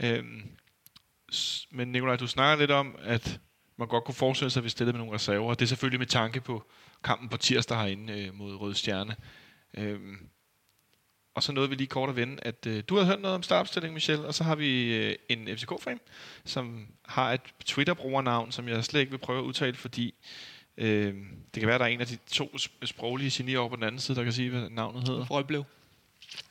Øh, 0.00 0.24
Men 1.70 1.92
Nikolaj, 1.92 2.16
du 2.16 2.26
snakker 2.26 2.58
lidt 2.62 2.70
om, 2.70 2.96
at 3.02 3.40
man 3.78 3.88
godt 3.88 4.04
kunne 4.04 4.14
forestille 4.14 4.50
sig, 4.50 4.60
at 4.60 4.64
vi 4.64 4.68
stillede 4.68 4.92
med 4.92 4.98
nogle 5.04 5.14
reserver. 5.14 5.54
Det 5.54 5.62
er 5.62 5.66
selvfølgelig 5.68 5.98
med 5.98 6.06
tanke 6.06 6.40
på 6.40 6.70
kampen 7.04 7.28
på 7.28 7.36
tirsdag 7.36 7.78
herinde 7.78 8.12
øh, 8.26 8.34
mod 8.34 8.54
Røde 8.54 8.74
Stjerne. 8.74 9.16
Øhm, 9.76 10.28
og 11.38 11.42
så 11.42 11.52
nåede 11.52 11.68
vi 11.70 11.74
lige 11.74 11.86
kort 11.86 12.08
at 12.08 12.16
vende, 12.16 12.36
at 12.42 12.66
øh, 12.66 12.82
du 12.88 12.96
har 12.96 13.04
hørt 13.04 13.20
noget 13.20 13.34
om 13.34 13.42
startopstillingen, 13.42 13.94
Michel, 13.94 14.24
og 14.26 14.34
så 14.34 14.44
har 14.44 14.54
vi 14.54 14.94
øh, 14.96 15.14
en 15.28 15.48
FCK-fan, 15.58 16.00
som 16.44 16.86
har 17.06 17.32
et 17.32 17.40
Twitter-brugernavn, 17.64 18.52
som 18.52 18.68
jeg 18.68 18.84
slet 18.84 19.00
ikke 19.00 19.10
vil 19.10 19.18
prøve 19.18 19.38
at 19.38 19.42
udtale, 19.42 19.74
fordi 19.76 20.14
øh, 20.76 21.14
det 21.54 21.60
kan 21.60 21.66
være, 21.66 21.74
at 21.74 21.80
der 21.80 21.86
er 21.86 21.90
en 21.90 22.00
af 22.00 22.06
de 22.06 22.18
to 22.30 22.44
sp- 22.56 22.86
sproglige 22.86 23.30
genier 23.34 23.58
over 23.58 23.68
på 23.68 23.76
den 23.76 23.84
anden 23.84 24.00
side, 24.00 24.16
der 24.16 24.24
kan 24.24 24.32
sige, 24.32 24.50
hvad 24.50 24.70
navnet 24.70 25.08
hedder. 25.08 25.24
Frøjblev. 25.24 25.64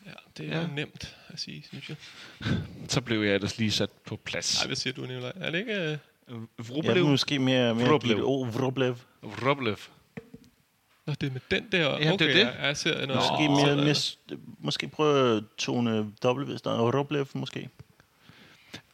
Ja, 0.05 0.11
det 0.37 0.45
er 0.45 0.55
Ja. 0.55 0.61
ja. 0.61 0.67
nemt 0.67 1.15
at 1.27 1.39
sige, 1.39 1.63
synes 1.67 1.89
jeg. 1.89 1.97
Så 2.87 3.01
blev 3.01 3.23
jeg 3.23 3.35
ellers 3.35 3.57
lige 3.57 3.71
sat 3.71 3.89
på 4.05 4.15
plads. 4.15 4.59
Nej, 4.61 4.67
hvad 4.67 4.75
siger 4.75 4.93
du, 4.93 5.01
Nicolaj? 5.01 5.31
Er 5.35 5.51
det 5.51 5.59
ikke... 5.59 5.73
øh, 5.91 5.97
Ja, 6.29 6.33
Vrublev. 6.57 7.05
måske 7.05 7.39
mere, 7.39 7.75
mere 7.75 7.87
Vroblev. 7.87 8.17
et 8.17 8.23
ord, 8.23 8.47
Vroblev. 8.53 9.77
Nå, 11.07 11.13
det 11.21 11.27
er 11.27 11.31
med 11.31 11.41
den 11.51 11.63
der. 11.71 11.97
det 11.97 12.07
er 12.07 12.11
okay, 12.11 12.27
det. 12.27 12.35
Jeg, 12.35 12.55
jeg 12.61 12.77
ser 12.77 13.05
noget. 13.05 13.15
Måske, 13.15 13.47
Nå, 13.47 13.83
mere, 13.83 13.95
måske 14.59 14.87
prøve 14.87 15.37
at 15.37 15.43
tone 15.57 15.99
W, 16.25 16.57
der 16.63 16.71
er 16.71 16.91
Vroblev 16.91 17.27
måske. 17.33 17.59
Jeg 17.59 17.69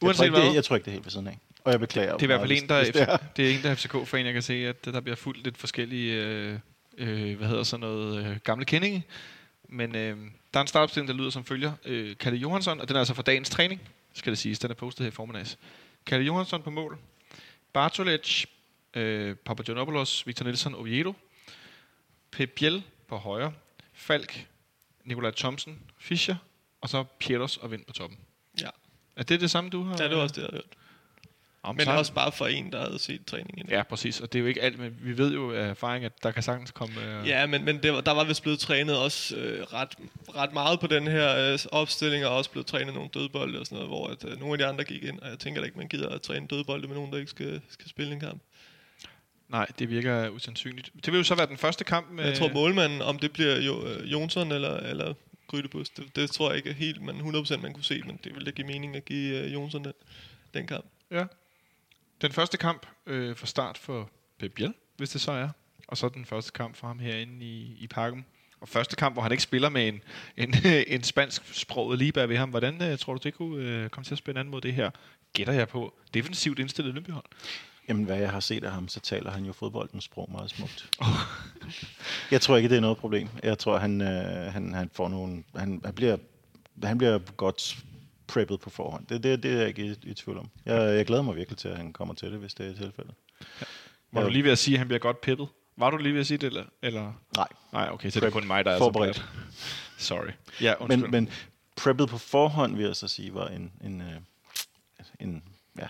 tror, 0.00 0.06
Uanset 0.06 0.24
ikke, 0.24 0.36
det, 0.36 0.44
hvad. 0.44 0.54
jeg 0.54 0.64
tror 0.64 0.76
ikke, 0.76 0.84
det 0.84 0.90
er 0.90 0.92
helt 0.92 1.04
ved 1.06 1.10
siden 1.10 1.26
af. 1.26 1.38
Og 1.64 1.72
jeg 1.72 1.80
beklager. 1.80 2.12
Det 2.12 2.22
er 2.22 2.24
i 2.24 2.26
hvert 2.26 2.40
fald 2.40 2.52
en, 2.52 2.68
der 2.68 2.78
hvis 2.78 2.92
det 2.92 3.02
er, 3.02 3.16
det 3.36 3.50
er 3.50 3.54
en, 3.56 3.62
der 3.62 3.70
er 3.70 3.74
FCK-fan. 3.74 4.26
Jeg 4.26 4.32
kan 4.32 4.42
se, 4.42 4.54
at 4.54 4.84
der 4.84 5.00
bliver 5.00 5.16
fuldt 5.16 5.44
lidt 5.44 5.58
forskellige, 5.58 6.22
øh, 6.22 6.58
øh, 6.98 7.36
hvad 7.36 7.48
hedder 7.48 7.62
sådan 7.62 7.80
noget, 7.80 8.26
øh, 8.26 8.36
gamle 8.44 8.64
kendinge. 8.64 9.04
Men 9.68 9.96
øh, 9.96 10.16
der 10.54 10.60
er 10.60 10.60
en 10.60 10.66
startopstilling, 10.66 11.08
der 11.08 11.14
lyder 11.14 11.30
som 11.30 11.44
følger. 11.44 11.72
Øh, 11.84 12.16
Kalle 12.20 12.38
Johansson, 12.38 12.80
og 12.80 12.88
den 12.88 12.96
er 12.96 13.00
altså 13.00 13.14
fra 13.14 13.22
dagens 13.22 13.50
træning, 13.50 13.80
skal 14.14 14.30
det 14.30 14.38
siges. 14.38 14.58
Den 14.58 14.70
er 14.70 14.74
postet 14.74 15.04
her 15.04 15.08
i 15.08 15.14
formiddags. 15.14 15.58
Kalle 16.06 16.26
Johansson 16.26 16.62
på 16.62 16.70
mål. 16.70 16.98
Bartolec, 17.72 18.44
øh, 18.94 19.36
Papagiannopoulos, 19.36 20.26
Victor 20.26 20.44
Nielsen, 20.44 20.74
Oviedo. 20.74 21.14
Pep 22.36 22.50
Biel 22.56 22.82
på 23.08 23.16
højre. 23.16 23.52
Falk, 23.94 24.46
Nikolaj 25.04 25.30
Thomsen, 25.30 25.78
Fischer. 25.98 26.36
Og 26.80 26.88
så 26.88 27.04
Pieters 27.18 27.56
og 27.56 27.70
Vind 27.70 27.84
på 27.84 27.92
toppen. 27.92 28.18
Ja. 28.60 28.68
Er 29.16 29.22
det 29.22 29.40
det 29.40 29.50
samme, 29.50 29.70
du 29.70 29.82
har? 29.82 29.96
Ja, 30.00 30.08
det 30.08 30.16
var 30.16 30.22
også 30.22 30.32
det, 30.34 30.40
jeg 30.42 30.46
havde 30.50 30.56
hørt. 30.56 30.76
Om, 31.62 31.76
Men 31.76 31.84
så- 31.84 31.90
også 31.92 32.12
bare 32.12 32.32
for 32.32 32.46
en, 32.46 32.72
der 32.72 32.84
havde 32.86 32.98
set 32.98 33.26
træningen. 33.26 33.68
Ja, 33.70 33.82
præcis. 33.82 34.20
Og 34.20 34.32
det 34.32 34.38
er 34.38 34.40
jo 34.40 34.46
ikke 34.48 34.62
alt, 34.62 34.78
men 34.78 34.96
vi 35.00 35.18
ved 35.18 35.32
jo 35.34 35.52
af 35.52 35.66
erfaring, 35.68 36.04
at 36.04 36.22
der 36.22 36.30
kan 36.30 36.42
sagtens 36.42 36.70
komme... 36.70 37.20
Øh, 37.20 37.28
Ja, 37.28 37.46
men, 37.46 37.64
men 37.64 37.82
det 37.82 37.92
var, 37.92 38.00
der 38.00 38.12
var 38.12 38.24
vist 38.24 38.42
blevet 38.42 38.58
trænet 38.58 38.98
også 38.98 39.36
øh, 39.36 39.62
ret, 39.62 39.88
ret 40.36 40.52
meget 40.52 40.80
på 40.80 40.86
den 40.86 41.06
her 41.06 41.52
øh, 41.52 41.58
opstilling, 41.72 42.26
og 42.26 42.36
også 42.36 42.50
blevet 42.50 42.66
trænet 42.66 42.94
nogle 42.94 43.10
dødbolde 43.14 43.60
og 43.60 43.66
sådan 43.66 43.76
noget, 43.76 43.88
hvor 43.90 44.06
at, 44.08 44.24
øh, 44.24 44.38
nogle 44.40 44.52
af 44.54 44.58
de 44.58 44.66
andre 44.66 44.84
gik 44.84 45.02
ind, 45.02 45.20
og 45.20 45.28
jeg 45.30 45.38
tænker 45.38 45.60
da 45.60 45.64
ikke, 45.66 45.78
man 45.78 45.88
gider 45.88 46.08
at 46.08 46.22
træne 46.22 46.46
dødbolde 46.46 46.86
med 46.88 46.94
nogen, 46.96 47.12
der 47.12 47.18
ikke 47.18 47.30
skal, 47.30 47.60
skal 47.68 47.88
spille 47.88 48.12
en 48.12 48.20
kamp. 48.20 48.42
Nej, 49.54 49.66
det 49.78 49.90
virker 49.90 50.28
usandsynligt. 50.28 50.90
Det 51.04 51.12
vil 51.12 51.18
jo 51.18 51.24
så 51.24 51.34
være 51.34 51.46
den 51.46 51.56
første 51.56 51.84
kamp 51.84 52.10
med... 52.10 52.24
Jeg 52.24 52.34
tror, 52.34 52.52
målmanden, 52.52 53.02
om 53.02 53.18
det 53.18 53.32
bliver 53.32 53.60
jo, 53.60 53.86
øh, 53.86 54.12
Jonsson 54.12 54.52
eller, 54.52 54.76
eller 54.76 55.14
Grydebus, 55.46 55.90
det, 55.90 56.16
det 56.16 56.30
tror 56.30 56.48
jeg 56.48 56.56
ikke 56.56 56.72
helt, 56.72 57.02
man 57.02 57.20
100% 57.20 57.56
man 57.56 57.72
kunne 57.72 57.84
se, 57.84 58.02
men 58.06 58.20
det 58.24 58.34
ville 58.34 58.46
da 58.46 58.50
give 58.50 58.66
mening 58.66 58.96
at 58.96 59.04
give 59.04 59.38
øh, 59.38 59.52
Jonsson 59.52 59.84
den, 59.84 59.92
den 60.54 60.66
kamp. 60.66 60.84
Ja. 61.10 61.24
Den 62.22 62.32
første 62.32 62.56
kamp 62.56 62.86
øh, 63.06 63.36
for 63.36 63.46
start 63.46 63.78
for 63.78 64.10
Pep 64.38 64.52
Biel, 64.54 64.74
hvis 64.96 65.10
det 65.10 65.20
så 65.20 65.32
er. 65.32 65.48
Og 65.88 65.96
så 65.96 66.08
den 66.08 66.24
første 66.24 66.52
kamp 66.52 66.76
for 66.76 66.86
ham 66.86 66.98
herinde 66.98 67.44
i, 67.44 67.76
i 67.80 67.86
parken. 67.86 68.26
Og 68.60 68.68
første 68.68 68.96
kamp, 68.96 69.14
hvor 69.14 69.22
han 69.22 69.32
ikke 69.32 69.42
spiller 69.42 69.68
med 69.68 69.88
en, 69.88 70.02
en, 70.44 70.54
en 70.86 71.02
spansk 71.02 71.54
sproget 71.54 71.98
lige 71.98 72.12
bag 72.12 72.28
ved 72.28 72.36
ham. 72.36 72.50
Hvordan 72.50 72.82
øh, 72.82 72.98
tror 72.98 73.14
du, 73.14 73.20
det 73.22 73.34
kunne 73.34 73.64
øh, 73.64 73.88
komme 73.90 74.04
til 74.04 74.14
at 74.14 74.18
spænde 74.18 74.40
an 74.40 74.48
mod 74.48 74.60
det 74.60 74.74
her? 74.74 74.90
Gætter 75.32 75.52
jeg 75.52 75.68
på. 75.68 75.94
Defensivt 76.14 76.58
indstillet 76.58 76.94
Lønbyhold. 76.94 77.24
Jamen, 77.88 78.04
hvad 78.04 78.16
jeg 78.18 78.30
har 78.30 78.40
set 78.40 78.64
af 78.64 78.72
ham, 78.72 78.88
så 78.88 79.00
taler 79.00 79.30
han 79.30 79.44
jo 79.44 79.52
fodboldens 79.52 80.04
sprog 80.04 80.28
meget 80.32 80.50
smukt. 80.50 80.90
jeg 82.30 82.40
tror 82.40 82.56
ikke, 82.56 82.68
det 82.68 82.76
er 82.76 82.80
noget 82.80 82.96
problem. 82.96 83.28
Jeg 83.42 83.58
tror, 83.58 83.78
han, 83.78 84.00
øh, 84.00 84.52
han, 84.52 84.74
han 84.74 84.90
får 84.92 85.08
nogle... 85.08 85.44
Han, 85.56 85.80
han, 85.84 85.94
bliver, 85.94 86.16
han 86.84 86.98
bliver 86.98 87.18
godt 87.18 87.76
preppet 88.26 88.60
på 88.60 88.70
forhånd. 88.70 89.06
Det, 89.06 89.22
det, 89.22 89.42
det 89.42 89.52
er 89.52 89.58
jeg 89.58 89.68
ikke 89.68 89.84
i, 89.86 89.94
i 90.02 90.14
tvivl 90.14 90.38
om. 90.38 90.50
Jeg, 90.64 90.96
jeg 90.96 91.06
glæder 91.06 91.22
mig 91.22 91.36
virkelig 91.36 91.58
til, 91.58 91.68
at 91.68 91.76
han 91.76 91.92
kommer 91.92 92.14
til 92.14 92.30
det, 92.32 92.38
hvis 92.38 92.54
det 92.54 92.66
er 92.66 92.74
tilfældet. 92.74 93.14
Var 94.12 94.20
Ja. 94.20 94.26
du 94.26 94.30
lige 94.32 94.44
ved 94.44 94.50
at 94.52 94.58
sige, 94.58 94.74
at 94.74 94.78
han 94.78 94.88
bliver 94.88 94.98
godt 95.00 95.20
peppet? 95.20 95.48
Var 95.76 95.90
du 95.90 95.96
lige 95.96 96.12
ved 96.12 96.20
at 96.20 96.26
sige 96.26 96.38
det, 96.38 96.46
eller? 96.46 96.64
eller? 96.82 97.12
Nej, 97.36 97.48
Nej, 97.72 97.88
okay, 97.92 98.10
så 98.10 98.20
det 98.20 98.26
er 98.26 98.30
Prep. 98.30 98.40
kun 98.42 98.46
mig, 98.46 98.64
der 98.64 98.70
er 98.70 98.78
Forberedt. 98.78 99.16
så. 99.16 99.22
Sorry. 99.98 100.30
Ja, 100.60 100.74
undskyld. 100.80 101.02
men, 101.02 101.10
men 101.10 101.28
preppet 101.76 102.08
på 102.08 102.18
forhånd, 102.18 102.76
vil 102.76 102.84
jeg 102.86 102.96
så 102.96 103.08
sige, 103.08 103.34
var 103.34 103.48
en... 103.48 103.72
en, 103.84 104.00
øh, 104.00 104.12
en 105.20 105.42
ja, 105.78 105.86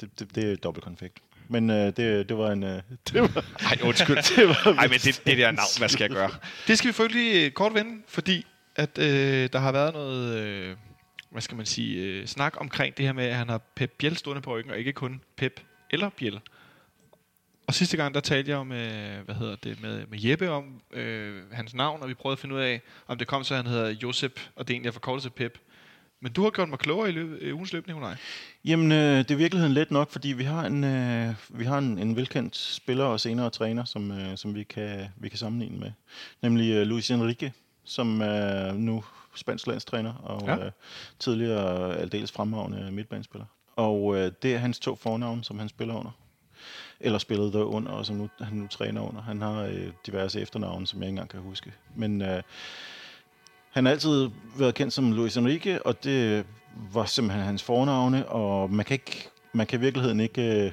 det, 0.00 0.18
det, 0.18 0.34
det 0.34 0.52
er 0.52 0.56
dobbelt 0.56 0.84
konfekt. 0.84 1.18
Men 1.50 1.70
øh, 1.70 1.86
det, 1.96 2.28
det 2.28 2.38
var 2.38 2.50
en... 2.50 2.62
Øh, 2.62 2.82
det 3.12 3.22
var, 3.22 3.44
Ej, 3.60 3.78
undskyld. 3.84 4.16
det 4.36 4.48
var 4.48 4.74
Ej, 4.78 4.88
men 4.88 4.98
det, 4.98 5.22
det 5.26 5.38
der 5.38 5.50
navn, 5.50 5.68
hvad 5.78 5.88
skal 5.88 6.04
jeg 6.04 6.10
gøre? 6.10 6.30
Det 6.66 6.78
skal 6.78 6.88
vi 6.88 6.92
selvfølgelig 6.92 7.46
øh, 7.46 7.50
kort 7.50 7.74
vende, 7.74 8.02
fordi 8.08 8.46
at 8.76 8.98
øh, 8.98 9.48
der 9.52 9.58
har 9.58 9.72
været 9.72 9.94
noget, 9.94 10.36
øh, 10.36 10.76
hvad 11.30 11.42
skal 11.42 11.56
man 11.56 11.66
sige, 11.66 12.02
øh, 12.02 12.26
snak 12.26 12.54
omkring 12.60 12.96
det 12.96 13.04
her 13.04 13.12
med, 13.12 13.24
at 13.24 13.34
han 13.34 13.48
har 13.48 13.58
Pep 13.74 13.90
Biel 13.98 14.16
stående 14.16 14.42
på 14.42 14.56
ryggen, 14.56 14.72
og 14.72 14.78
ikke 14.78 14.92
kun 14.92 15.20
Pep 15.36 15.60
eller 15.90 16.08
Biel. 16.08 16.40
Og 17.66 17.74
sidste 17.74 17.96
gang, 17.96 18.14
der 18.14 18.20
talte 18.20 18.50
jeg 18.50 18.66
med, 18.66 19.10
hvad 19.24 19.34
hedder 19.34 19.56
det, 19.56 19.82
med, 19.82 20.06
med 20.06 20.18
Jeppe 20.20 20.50
om 20.50 20.80
øh, 20.92 21.52
hans 21.52 21.74
navn, 21.74 22.02
og 22.02 22.08
vi 22.08 22.14
prøvede 22.14 22.34
at 22.34 22.38
finde 22.38 22.54
ud 22.54 22.60
af, 22.60 22.80
om 23.06 23.18
det 23.18 23.26
kom 23.26 23.44
så, 23.44 23.56
han 23.56 23.66
hedder 23.66 23.88
Josep, 23.88 24.40
og 24.56 24.68
det 24.68 24.74
egentlig 24.74 24.88
er 24.88 24.92
forkortet 24.92 25.22
til 25.22 25.30
Pep. 25.30 25.58
Men 26.22 26.32
du 26.32 26.42
har 26.42 26.50
gjort 26.50 26.68
mig 26.68 26.78
klogere 26.78 27.08
i, 27.08 27.12
løbet, 27.12 27.42
i 27.42 27.52
ugens 27.52 27.72
løb, 27.72 27.86
Nikolaj. 27.86 28.16
Jamen, 28.64 28.92
øh, 28.92 29.18
det 29.18 29.30
er 29.30 29.34
i 29.34 29.38
virkeligheden 29.38 29.74
let 29.74 29.90
nok, 29.90 30.10
fordi 30.10 30.28
vi 30.28 30.44
har 30.44 30.66
en, 30.66 30.84
øh, 30.84 31.34
vi 31.48 31.64
har 31.64 31.78
en, 31.78 31.98
en 31.98 32.16
velkendt 32.16 32.56
spiller 32.56 33.04
og 33.04 33.20
senere 33.20 33.50
træner, 33.50 33.84
som, 33.84 34.10
øh, 34.12 34.36
som 34.36 34.54
vi, 34.54 34.62
kan, 34.62 35.08
vi 35.16 35.28
kan 35.28 35.38
sammenligne 35.38 35.78
med. 35.78 35.92
Nemlig 36.42 36.72
øh, 36.72 36.82
Luis 36.86 37.10
Enrique, 37.10 37.52
som 37.84 38.20
er 38.20 38.72
nu 38.72 39.04
spansk 39.34 39.66
landstræner 39.66 40.14
og 40.14 40.46
Ja. 40.46 40.64
øh, 40.66 40.72
tidligere 41.18 41.96
aldeles 41.96 42.32
fremragende 42.32 42.92
midtbanespiller. 42.92 43.46
Og 43.76 44.16
øh, 44.16 44.32
det 44.42 44.54
er 44.54 44.58
hans 44.58 44.78
to 44.78 44.96
fornavn, 44.96 45.42
som 45.42 45.58
han 45.58 45.68
spiller 45.68 45.94
under. 45.94 46.10
Eller 47.00 47.18
spillede 47.18 47.52
der 47.52 47.62
under, 47.62 47.92
og 47.92 48.06
som 48.06 48.16
nu, 48.16 48.28
han 48.40 48.56
nu 48.56 48.66
træner 48.66 49.00
under. 49.00 49.22
Han 49.22 49.42
har 49.42 49.62
øh, 49.62 49.88
diverse 50.06 50.40
efternavne, 50.40 50.86
som 50.86 51.00
jeg 51.00 51.06
ikke 51.06 51.10
engang 51.12 51.30
kan 51.30 51.40
huske. 51.40 51.72
Men 51.94 52.22
øh, 52.22 52.42
han 53.70 53.84
har 53.84 53.92
altid 53.92 54.30
været 54.58 54.74
kendt 54.74 54.92
som 54.92 55.12
Luis 55.12 55.36
Enrique, 55.36 55.86
og 55.86 56.04
det 56.04 56.46
var 56.92 57.04
simpelthen 57.04 57.44
hans 57.44 57.62
fornavne, 57.62 58.28
og 58.28 58.70
man 58.70 58.84
kan, 58.84 58.94
ikke, 58.94 59.28
man 59.52 59.66
kan 59.66 59.78
i 59.78 59.82
virkeligheden 59.82 60.20
ikke 60.20 60.64
øh, 60.64 60.72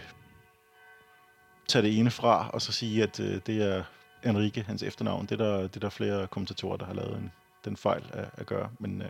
tage 1.67 1.83
det 1.83 1.99
ene 1.99 2.11
fra, 2.11 2.49
og 2.53 2.61
så 2.61 2.71
sige, 2.71 3.03
at 3.03 3.19
øh, 3.19 3.39
det 3.47 3.63
er 3.63 3.83
Enrique, 4.25 4.63
hans 4.63 4.83
efternavn. 4.83 5.25
Det 5.25 5.41
er 5.41 5.45
der, 5.45 5.61
det 5.61 5.75
er 5.75 5.79
der 5.79 5.89
flere 5.89 6.27
kommentatorer, 6.27 6.77
der 6.77 6.85
har 6.85 6.93
lavet 6.93 7.17
en, 7.17 7.31
den 7.65 7.77
fejl 7.77 8.03
at, 8.13 8.25
at 8.33 8.45
gøre, 8.45 8.69
men 8.79 9.01
øh, 9.01 9.07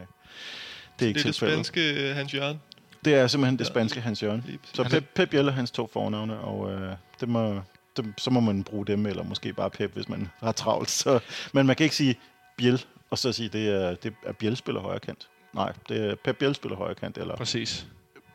det 0.99 1.05
er 1.05 1.07
ikke 1.07 1.17
Det 1.17 1.25
er 1.25 1.29
det 1.29 1.35
spanske 1.35 2.09
øh, 2.09 2.15
Hans 2.15 2.33
Jørgen. 2.33 2.61
Det 3.05 3.15
er 3.15 3.27
simpelthen 3.27 3.59
det 3.59 3.67
spanske 3.67 4.01
Hans 4.01 4.23
Jørgen. 4.23 4.59
Så 4.73 4.83
Pep, 4.83 5.03
Pep 5.15 5.29
Biel 5.29 5.47
er 5.47 5.51
hans 5.51 5.71
to 5.71 5.89
fornavne, 5.93 6.39
og 6.39 6.71
øh, 6.71 6.95
det 7.19 7.29
må, 7.29 7.61
det, 7.97 8.13
så 8.17 8.29
må 8.29 8.39
man 8.39 8.63
bruge 8.63 8.85
dem, 8.85 9.05
eller 9.05 9.23
måske 9.23 9.53
bare 9.53 9.69
Pep, 9.69 9.93
hvis 9.93 10.09
man 10.09 10.29
har 10.39 10.51
travlt. 10.51 10.89
Så, 10.89 11.19
men 11.53 11.65
man 11.67 11.75
kan 11.75 11.83
ikke 11.83 11.95
sige 11.95 12.15
Biel, 12.57 12.85
og 13.09 13.17
så 13.17 13.31
sige, 13.31 13.49
det 13.49 13.69
er, 13.69 13.95
det 13.95 14.13
er 14.23 14.31
Biel 14.31 14.57
spiller 14.57 14.81
højre 14.81 14.99
kant. 14.99 15.29
Nej, 15.53 15.73
det 15.89 16.09
er 16.09 16.15
Pep 16.15 16.37
Biel 16.37 16.55
spiller 16.55 16.77
højre 16.77 16.95
kant, 16.95 17.17
eller, 17.17 17.35
Præcis. 17.35 17.87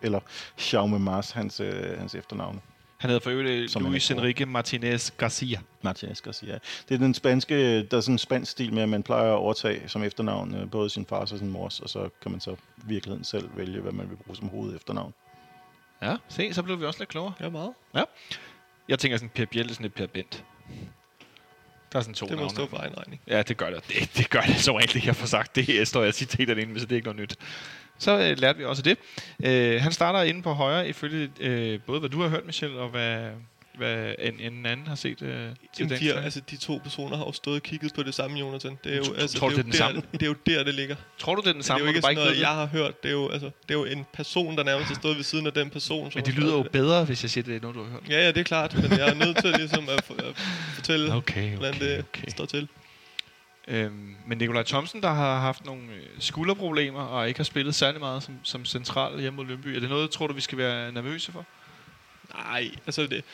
eller 0.02 0.20
Jaume 0.72 0.98
Mars, 0.98 1.30
hans, 1.30 1.60
øh, 1.60 1.98
hans 1.98 2.14
efternavne. 2.14 2.60
Han 2.98 3.10
hedder 3.10 3.22
for 3.22 3.30
øvrigt 3.30 3.76
øh, 3.76 3.82
Luis. 3.82 4.10
Enrique 4.10 4.46
Martinez 4.46 5.10
Garcia. 5.10 5.60
Martinez 5.82 6.20
Garcia. 6.20 6.58
Det 6.88 6.94
er 6.94 6.98
den 6.98 7.14
spanske, 7.14 7.82
der 7.82 7.96
er 7.96 8.00
sådan 8.00 8.14
en 8.14 8.18
spansk 8.18 8.52
stil 8.52 8.72
med, 8.74 8.82
at 8.82 8.88
man 8.88 9.02
plejer 9.02 9.32
at 9.32 9.36
overtage 9.36 9.88
som 9.88 10.02
efternavn 10.02 10.54
øh, 10.54 10.70
både 10.70 10.90
sin 10.90 11.06
fars 11.06 11.32
og 11.32 11.38
sin 11.38 11.48
mors, 11.48 11.80
og 11.80 11.88
så 11.88 12.08
kan 12.22 12.30
man 12.30 12.40
så 12.40 12.50
i 12.50 12.56
virkeligheden 12.84 13.24
selv 13.24 13.50
vælge, 13.56 13.80
hvad 13.80 13.92
man 13.92 14.10
vil 14.10 14.16
bruge 14.16 14.36
som 14.36 14.48
hoved 14.48 14.76
efternavn. 14.76 15.14
Ja, 16.02 16.16
se, 16.28 16.54
så 16.54 16.62
blev 16.62 16.80
vi 16.80 16.84
også 16.84 17.00
lidt 17.00 17.08
klogere. 17.08 17.34
Ja, 17.40 17.48
meget. 17.48 17.72
Jeg 18.88 18.98
tænker 18.98 19.16
sådan, 19.16 19.28
Per 19.28 19.44
Biel 19.44 19.70
er 19.70 19.74
sådan 19.74 19.86
et 19.86 19.94
Per 19.94 20.06
Bent. 20.06 20.44
Der 21.92 21.98
er 21.98 22.02
sådan 22.02 22.14
to 22.14 22.26
Det 22.26 22.32
må 22.34 22.40
navne. 22.40 22.50
stå 22.50 22.66
for 22.68 22.76
egen 22.76 22.98
regning. 22.98 23.20
Ja, 23.28 23.42
det 23.42 23.56
gør 23.56 23.70
det. 23.70 23.84
Det, 23.88 24.10
det 24.16 24.30
gør 24.30 24.40
det 24.40 24.56
så 24.60 24.78
rent, 24.78 24.92
det 24.94 25.06
jeg 25.06 25.16
får 25.16 25.26
sagt. 25.26 25.56
Det 25.56 25.88
står 25.88 26.02
jeg 26.02 26.14
citaterne 26.14 26.60
inde 26.60 26.72
med, 26.72 26.80
så 26.80 26.86
det 26.86 26.92
er 26.92 26.96
ikke 26.96 27.06
noget 27.08 27.20
nyt. 27.20 27.36
Så 27.98 28.18
øh, 28.18 28.38
lærte 28.38 28.58
vi 28.58 28.64
også 28.64 28.82
det. 28.82 28.98
Øh, 29.44 29.80
han 29.82 29.92
starter 29.92 30.22
inde 30.22 30.42
på 30.42 30.52
højre, 30.52 30.88
ifølge 30.88 31.30
øh, 31.40 31.80
både 31.86 32.00
hvad 32.00 32.10
du 32.10 32.22
har 32.22 32.28
hørt, 32.28 32.46
Michel, 32.46 32.78
og 32.78 32.88
hvad, 32.88 33.30
hvad 33.74 34.14
en, 34.18 34.40
en 34.40 34.66
anden 34.66 34.86
har 34.86 34.94
set 34.94 35.22
øh, 35.22 35.28
til 35.28 35.28
Jamen, 35.28 35.54
den 35.78 35.88
de, 35.88 35.88
træning. 36.08 36.24
altså, 36.24 36.40
de 36.50 36.56
to 36.56 36.80
personer 36.82 37.16
har 37.16 37.24
jo 37.24 37.32
stået 37.32 37.56
og 37.56 37.62
kigget 37.62 37.94
på 37.94 38.02
det 38.02 38.14
samme, 38.14 38.38
Jonathan. 38.38 38.78
Det 38.84 38.92
er 38.92 38.96
jo, 38.96 39.14
altså, 39.14 39.38
tror 39.38 39.48
du, 39.48 39.54
det 39.56 39.60
er, 39.60 39.62
det 39.70 39.80
er 39.80 39.86
den 39.86 39.94
der, 39.94 40.00
samme? 40.00 40.02
det 40.12 40.22
er 40.22 40.26
jo 40.26 40.34
der, 40.46 40.64
det 40.64 40.74
ligger. 40.74 40.96
Tror 41.18 41.34
du, 41.34 41.40
det 41.40 41.48
er 41.48 41.52
den 41.52 41.58
Det 41.58 41.64
er 41.64 41.66
samme, 41.66 41.82
jo 41.84 41.88
ikke 41.88 42.00
sådan 42.00 42.14
noget, 42.16 42.40
jeg 42.40 42.48
har 42.48 42.66
hørt. 42.66 43.02
Det 43.02 43.08
er 43.08 43.12
jo, 43.12 43.28
altså, 43.28 43.46
det 43.68 43.74
er 43.74 43.78
jo 43.78 43.84
en 43.84 44.06
person, 44.12 44.56
der 44.56 44.62
nærmest 44.64 44.88
har 44.88 44.94
stået 44.94 45.16
ved 45.16 45.24
siden 45.24 45.46
af 45.46 45.52
den 45.52 45.70
person. 45.70 46.10
Som 46.10 46.18
Men 46.18 46.24
det 46.26 46.34
lyder 46.34 46.52
jo 46.56 46.62
det. 46.62 46.70
bedre, 46.70 47.04
hvis 47.04 47.22
jeg 47.24 47.30
siger, 47.30 47.44
det 47.44 47.56
er 47.56 47.60
noget, 47.60 47.76
du 47.76 47.82
har 47.84 47.90
hørt. 47.90 48.02
Ja, 48.08 48.20
ja, 48.20 48.28
det 48.28 48.38
er 48.38 48.42
klart. 48.44 48.74
Men 48.74 48.90
jeg 48.98 49.08
er 49.08 49.14
nødt 49.14 49.36
til 49.36 49.50
ligesom 49.56 49.88
at, 49.88 50.04
for- 50.04 50.14
at 50.14 50.36
fortælle, 50.74 51.14
Okay, 51.14 51.56
hvordan 51.56 51.74
okay, 51.74 51.86
det 51.96 52.04
okay. 52.14 52.28
står 52.28 52.44
til. 52.44 52.68
Øhm, 53.68 54.16
men 54.26 54.38
Nikolaj 54.38 54.62
Thomsen, 54.62 55.02
der 55.02 55.12
har 55.12 55.40
haft 55.40 55.64
nogle 55.64 55.82
øh, 55.82 56.06
skulderproblemer 56.18 57.00
og 57.02 57.28
ikke 57.28 57.38
har 57.38 57.44
spillet 57.44 57.74
særlig 57.74 58.00
meget 58.00 58.22
som, 58.22 58.34
som 58.42 58.64
central 58.64 59.20
hjemme 59.20 59.36
mod 59.36 59.46
Lønby. 59.46 59.66
Er 59.76 59.80
det 59.80 59.88
noget, 59.88 60.10
tror 60.10 60.26
du, 60.26 60.34
vi 60.34 60.40
skal 60.40 60.58
være 60.58 60.92
nervøse 60.92 61.32
for? 61.32 61.44
Nej, 62.34 62.70
altså 62.86 63.06
det, 63.06 63.24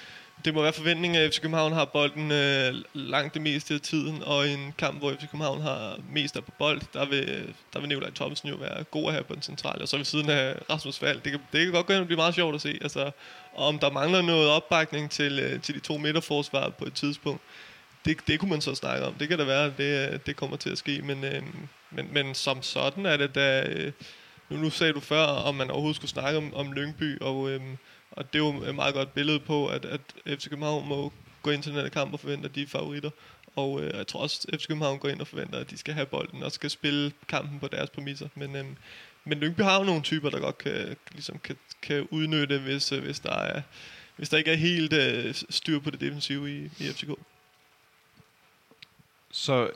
det 0.45 0.55
må 0.55 0.63
være 0.63 0.73
forventningen, 0.73 1.23
at 1.23 1.35
FC 1.35 1.41
København 1.41 1.73
har 1.73 1.85
bolden 1.85 2.33
øh, 2.33 2.75
langt 2.95 3.35
det 3.35 3.43
meste 3.43 3.75
af 3.75 3.81
tiden, 3.81 4.23
og 4.23 4.49
i 4.49 4.53
en 4.53 4.75
kamp, 4.79 4.99
hvor 4.99 5.13
FC 5.13 5.21
København 5.21 5.61
har 5.61 5.99
mest 6.13 6.37
af 6.37 6.45
på 6.45 6.51
bold, 6.59 6.81
der 6.93 7.07
vil, 7.07 7.55
der 7.73 7.81
vil 7.81 7.89
Nikolaj 7.89 8.11
Thomsen 8.11 8.49
jo 8.49 8.57
være 8.57 8.85
god 8.85 9.07
at 9.07 9.13
have 9.13 9.25
på 9.25 9.35
den 9.35 9.43
centrale, 9.43 9.83
og 9.83 9.89
så 9.89 9.97
ved 9.97 10.05
siden 10.05 10.31
af 10.31 10.55
Rasmus 10.71 10.99
Fald. 10.99 11.21
Det 11.21 11.33
kan, 11.33 11.41
det 11.53 11.65
kan 11.65 11.73
godt 11.73 11.87
gå 11.87 11.93
hen 11.93 12.01
og 12.03 12.07
blive 12.07 12.17
meget 12.17 12.35
sjovt 12.35 12.55
at 12.55 12.61
se, 12.61 12.79
altså, 12.81 13.11
om 13.57 13.79
der 13.79 13.91
mangler 13.91 14.23
noget 14.23 14.51
opbakning 14.51 15.11
til, 15.11 15.39
øh, 15.39 15.61
til 15.61 15.75
de 15.75 15.81
to 15.81 15.99
midterforsvar 15.99 16.69
på 16.69 16.85
et 16.85 16.95
tidspunkt, 16.95 17.43
det, 18.05 18.17
det 18.27 18.41
kunne 18.41 18.51
man 18.51 18.61
så 18.61 18.75
snakke 18.75 19.07
om. 19.07 19.15
Det 19.15 19.29
kan 19.29 19.39
da 19.39 19.45
være, 19.45 19.65
at 19.65 19.79
det, 19.79 20.13
øh, 20.13 20.19
det 20.27 20.37
kommer 20.37 20.57
til 20.57 20.71
at 20.71 20.79
ske, 20.79 21.03
men, 21.03 21.25
øh, 21.25 21.43
men, 21.91 22.09
men 22.13 22.35
som 22.35 22.63
sådan 22.63 23.07
er 23.07 23.17
det 23.17 23.35
da... 23.35 23.67
Øh, 23.69 23.93
nu, 24.51 24.57
nu 24.57 24.71
sagde 24.71 24.93
du 24.93 25.01
før, 25.01 25.25
om 25.25 25.55
man 25.55 25.71
overhovedet 25.71 25.97
skulle 25.97 26.11
snakke 26.11 26.39
om, 26.39 26.55
om 26.55 26.73
Lyngby, 26.73 27.21
og, 27.21 27.51
øh, 27.51 27.61
og 28.19 28.33
det 28.33 28.39
er 28.39 28.45
jo 28.45 28.63
et 28.63 28.75
meget 28.75 28.95
godt 28.95 29.15
billede 29.15 29.41
på, 29.41 29.67
at, 29.67 29.85
at 29.85 30.01
FC 30.27 30.49
København 30.49 30.89
må 30.89 31.13
gå 31.43 31.51
ind 31.51 31.63
til 31.63 31.73
den 31.73 31.81
her 31.81 31.89
kamp 31.89 32.13
og 32.13 32.21
forvente, 32.21 32.49
at 32.49 32.55
de 32.55 32.63
er 32.63 32.67
favoritter. 32.67 33.11
Og 33.57 33.83
øh, 33.83 33.97
jeg 33.97 34.07
tror 34.07 34.21
også, 34.21 34.49
at 34.53 34.61
FC 34.61 34.67
København 34.67 34.99
går 34.99 35.09
ind 35.09 35.21
og 35.21 35.27
forventer, 35.27 35.59
at 35.59 35.71
de 35.71 35.79
skal 35.79 35.95
have 35.95 36.07
bolden 36.07 36.43
og 36.43 36.53
skal 36.53 36.71
spille 36.71 37.13
kampen 37.29 37.61
på 37.61 37.69
deres 37.69 37.91
præmisser. 37.91 38.29
Men, 38.35 38.57
øh, 38.57 38.65
men 39.25 39.39
Lyngby 39.39 39.61
har 39.61 39.79
jo 39.79 39.85
nogle 39.85 40.03
typer, 40.03 40.31
der 40.31 40.41
godt 40.41 40.59
kan, 40.59 40.97
ligesom 41.13 41.39
kan, 41.39 41.57
kan 41.83 42.09
udnytte, 42.11 42.59
hvis, 42.59 42.93
øh, 42.93 43.03
hvis, 43.03 43.21
der 43.21 43.33
er, 43.33 43.63
hvis 44.17 44.29
der 44.29 44.39
ikke 44.39 44.53
er 44.53 44.57
helt 44.57 44.93
øh, 44.93 45.35
styr 45.35 45.79
på 45.79 45.91
det 45.91 46.01
defensive 46.01 46.51
i, 46.51 46.65
i 46.65 46.93
FCK. 46.93 47.11
Så 49.31 49.71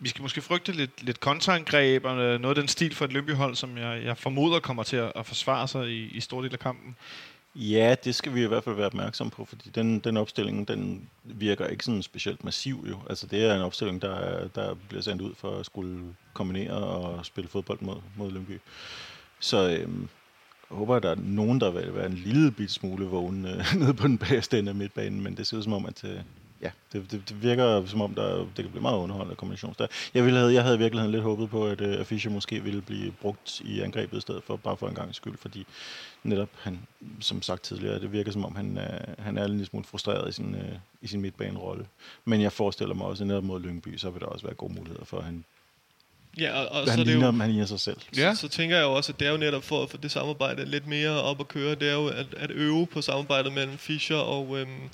vi 0.00 0.08
skal 0.08 0.22
måske 0.22 0.40
frygte 0.40 0.72
lidt, 0.72 1.02
lidt 1.02 1.20
kontraangreb 1.20 2.04
og 2.04 2.18
øh, 2.18 2.40
noget 2.40 2.56
af 2.56 2.62
den 2.62 2.68
stil 2.68 2.94
for 2.94 3.04
et 3.04 3.12
Lønby-hold, 3.12 3.54
som 3.54 3.78
jeg, 3.78 4.02
jeg 4.04 4.18
formoder 4.18 4.60
kommer 4.60 4.82
til 4.82 4.96
at, 4.96 5.12
at 5.16 5.26
forsvare 5.26 5.68
sig 5.68 5.88
i, 5.88 6.08
i 6.08 6.20
stor 6.20 6.42
del 6.42 6.52
af 6.52 6.58
kampen. 6.58 6.96
Ja, 7.54 7.94
det 8.04 8.14
skal 8.14 8.34
vi 8.34 8.44
i 8.44 8.46
hvert 8.46 8.64
fald 8.64 8.76
være 8.76 8.86
opmærksom 8.86 9.30
på, 9.30 9.44
fordi 9.44 9.70
den, 9.70 9.98
den 9.98 10.16
opstilling, 10.16 10.68
den 10.68 11.08
virker 11.24 11.66
ikke 11.66 11.84
sådan 11.84 12.02
specielt 12.02 12.44
massiv 12.44 12.86
jo. 12.90 12.98
Altså 13.08 13.26
det 13.26 13.44
er 13.44 13.54
en 13.54 13.62
opstilling, 13.62 14.02
der, 14.02 14.48
der 14.48 14.74
bliver 14.88 15.02
sendt 15.02 15.22
ud 15.22 15.34
for 15.34 15.58
at 15.58 15.66
skulle 15.66 16.14
kombinere 16.32 16.72
og 16.72 17.26
spille 17.26 17.48
fodbold 17.48 17.78
mod, 17.80 17.96
mod 18.16 18.32
Lyngby. 18.32 18.60
Så 19.40 19.70
øhm, 19.70 20.08
jeg 20.70 20.76
håber, 20.76 20.96
at 20.96 21.02
der 21.02 21.10
er 21.10 21.16
nogen, 21.22 21.60
der 21.60 21.70
vil 21.70 21.94
være 21.94 22.06
en 22.06 22.14
lille 22.14 22.50
bit 22.50 22.70
smule 22.70 23.06
vågen 23.06 23.46
øh, 23.46 23.74
nede 23.80 23.94
på 23.94 24.06
den 24.06 24.18
bagerste 24.18 24.58
ende 24.58 24.68
af 24.68 24.74
midtbanen, 24.74 25.20
men 25.20 25.36
det 25.36 25.46
ser 25.46 25.56
ud 25.56 25.62
som 25.62 25.72
om, 25.72 25.86
at 25.86 26.04
øh, 26.04 26.20
ja, 26.62 26.70
det, 26.92 27.10
det, 27.10 27.28
det, 27.28 27.42
virker 27.42 27.86
som 27.86 28.00
om, 28.00 28.14
der, 28.14 28.36
det 28.38 28.56
kan 28.56 28.70
blive 28.70 28.82
meget 28.82 28.98
underholdende 28.98 29.36
kombination. 29.36 29.74
Der. 29.78 29.86
Jeg, 30.14 30.24
ville 30.24 30.38
have, 30.38 30.52
jeg 30.52 30.62
havde 30.62 30.76
i 30.76 30.78
virkeligheden 30.78 31.12
lidt 31.12 31.22
håbet 31.22 31.50
på, 31.50 31.66
at 31.66 31.80
øh, 31.80 32.04
Fischer 32.04 32.30
måske 32.30 32.62
ville 32.62 32.82
blive 32.82 33.12
brugt 33.12 33.60
i 33.60 33.80
angrebet 33.80 34.18
i 34.18 34.20
stedet 34.20 34.42
for, 34.44 34.56
bare 34.56 34.76
for 34.76 34.88
en 34.88 34.94
gang 34.94 35.14
skyld, 35.14 35.36
fordi 35.38 35.66
netop 36.22 36.48
han, 36.60 36.80
som 37.20 37.42
sagt 37.42 37.62
tidligere, 37.62 38.00
det 38.00 38.12
virker 38.12 38.32
som 38.32 38.44
om, 38.44 38.56
han, 38.56 38.78
øh, 38.78 39.14
han 39.18 39.38
er 39.38 39.44
en 39.44 39.50
lille 39.50 39.66
smule 39.66 39.84
frustreret 39.84 40.28
i 40.28 40.32
sin, 40.32 40.54
øh, 40.54 40.78
i 41.02 41.06
sin 41.06 41.20
midtbanerolle. 41.20 41.86
Men 42.24 42.40
jeg 42.40 42.52
forestiller 42.52 42.94
mig 42.94 43.06
også, 43.06 43.24
at 43.24 43.28
netop 43.28 43.44
mod 43.44 43.60
Lyngby, 43.60 43.96
så 43.96 44.10
vil 44.10 44.20
der 44.20 44.26
også 44.26 44.46
være 44.46 44.54
gode 44.54 44.74
muligheder 44.74 45.04
for, 45.04 45.18
at 45.18 45.24
han, 45.24 45.44
Ja, 46.38 46.60
og, 46.60 46.68
og 46.68 46.76
han, 46.76 46.86
så 46.86 46.92
er 46.92 46.96
det 46.96 47.06
ligner, 47.06 47.26
jo, 47.26 47.32
han 47.32 47.50
ligner 47.50 47.66
sig 47.66 47.80
selv. 47.80 47.96
Ja. 48.16 48.34
så, 48.34 48.40
så 48.40 48.48
tænker 48.48 48.76
jeg 48.76 48.82
jo 48.82 48.92
også, 48.92 49.12
at 49.12 49.20
det 49.20 49.26
er 49.26 49.32
jo 49.32 49.36
netop 49.36 49.64
for 49.64 49.82
at 49.82 49.90
få 49.90 49.96
det 49.96 50.10
samarbejde 50.10 50.64
lidt 50.64 50.86
mere 50.86 51.22
op 51.22 51.40
at 51.40 51.48
køre, 51.48 51.74
det 51.74 51.88
er 51.88 51.92
jo 51.92 52.06
at, 52.06 52.26
at 52.36 52.50
øve 52.50 52.86
på 52.86 53.02
samarbejdet 53.02 53.52
mellem 53.52 53.78
Fischer 53.78 54.16
og, 54.16 54.58
øhm, 54.58 54.88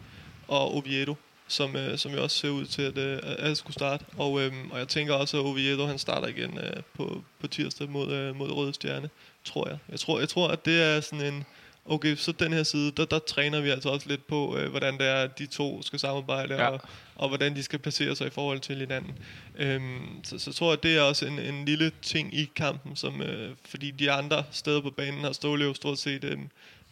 og 0.49 0.75
Oviedo, 0.75 1.15
som, 1.49 1.77
øh, 1.77 1.99
som 1.99 2.13
jo 2.13 2.23
også 2.23 2.37
ser 2.39 2.49
ud 2.49 2.67
til 2.67 2.83
at, 2.83 2.99
øh, 2.99 3.19
at 3.23 3.37
at 3.37 3.57
skulle 3.57 3.75
starte. 3.75 4.05
Og, 4.17 4.41
øhm, 4.43 4.71
og 4.71 4.79
jeg 4.79 4.89
tænker 4.89 5.15
også, 5.15 5.37
at 5.37 5.45
Oviedo 5.45 5.87
han 5.87 5.99
starter 5.99 6.29
igen 6.29 6.59
øh, 6.59 6.83
på, 6.95 7.23
på 7.41 7.47
tirsdag 7.47 7.89
mod, 7.91 8.13
øh, 8.13 8.37
mod 8.37 8.51
Røde 8.53 8.75
Stjerne, 8.75 9.11
tror 9.45 9.69
jeg. 9.69 9.79
Jeg 9.89 10.01
tror, 10.01 10.19
jeg 10.19 10.29
tror, 10.29 10.49
at 10.49 10.65
det 10.65 10.83
er 10.83 11.01
sådan 11.01 11.35
en... 11.35 11.45
Okay, 11.89 12.17
så 12.17 12.33
den 12.33 12.53
her 12.53 12.63
side, 12.63 12.93
der, 12.97 13.05
der 13.05 13.19
træner 13.19 13.61
vi 13.61 13.71
altså 13.71 13.89
også 13.89 14.09
lidt 14.09 14.27
på, 14.27 14.57
øh, 14.57 14.71
hvordan 14.71 14.99
det 14.99 15.07
er, 15.07 15.15
at 15.17 15.39
de 15.39 15.47
to 15.47 15.83
skal 15.83 15.99
samarbejde, 15.99 16.55
Ja. 16.55 16.69
og, 16.69 16.81
og 17.15 17.29
hvordan 17.29 17.57
de 17.57 17.63
skal 17.63 17.79
placere 17.79 18.17
sig 18.17 18.27
i 18.27 18.31
forhold 18.31 18.61
til 18.61 18.77
hinanden. 18.77 19.19
Øhm, 19.59 20.21
så, 20.25 20.39
så 20.39 20.53
tror 20.53 20.73
jeg, 20.73 20.83
det 20.83 20.97
er 20.97 21.03
også 21.03 21.27
en, 21.27 21.39
en 21.39 21.65
lille 21.65 21.93
ting 22.03 22.35
i 22.35 22.51
kampen, 22.57 22.97
som, 22.97 23.23
øh, 23.23 23.55
fordi 23.69 23.91
de 23.91 24.11
andre 24.11 24.45
steder 24.51 24.81
på 24.81 24.91
banen 24.91 25.25
har 25.25 25.33
Ståle 25.33 25.65
jo 25.65 25.75
stort 25.75 25.99
set 25.99 26.25
øh, 26.25 26.39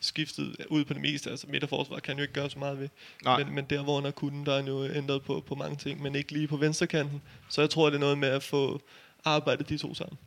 skiftet 0.05 0.57
ud 0.68 0.84
på 0.84 0.94
det 0.94 1.02
meste. 1.02 1.30
Altså 1.30 1.46
midterforsvar 1.50 1.98
kan 1.98 2.16
jo 2.16 2.22
ikke 2.22 2.34
gøre 2.34 2.50
så 2.50 2.59
meget 2.59 2.80
ved. 2.80 2.88
Nej. 3.24 3.44
Men, 3.44 3.55
men 3.55 3.64
der, 3.70 3.82
hvor 3.82 3.94
han 3.94 4.05
har 4.05 4.11
kunnet, 4.11 4.46
der 4.46 4.52
er 4.52 4.57
han 4.57 4.66
jo 4.66 4.84
ændret 4.84 5.22
på, 5.22 5.44
på 5.46 5.55
mange 5.55 5.76
ting, 5.76 6.02
men 6.02 6.14
ikke 6.14 6.32
lige 6.32 6.48
på 6.48 6.57
venstrekanten. 6.57 7.22
Så 7.48 7.61
jeg 7.61 7.70
tror, 7.70 7.86
det 7.86 7.96
er 7.96 8.00
noget 8.00 8.18
med 8.18 8.28
at 8.28 8.42
få 8.42 8.82
arbejdet 9.24 9.68
de 9.68 9.78
to 9.78 9.94
sammen. 9.94 10.18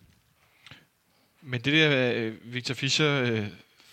Men 1.42 1.62
det 1.62 1.74
der, 1.74 2.14
øh, 2.16 2.54
Victor 2.54 2.74
Fischer 2.74 3.22
øh, 3.22 3.48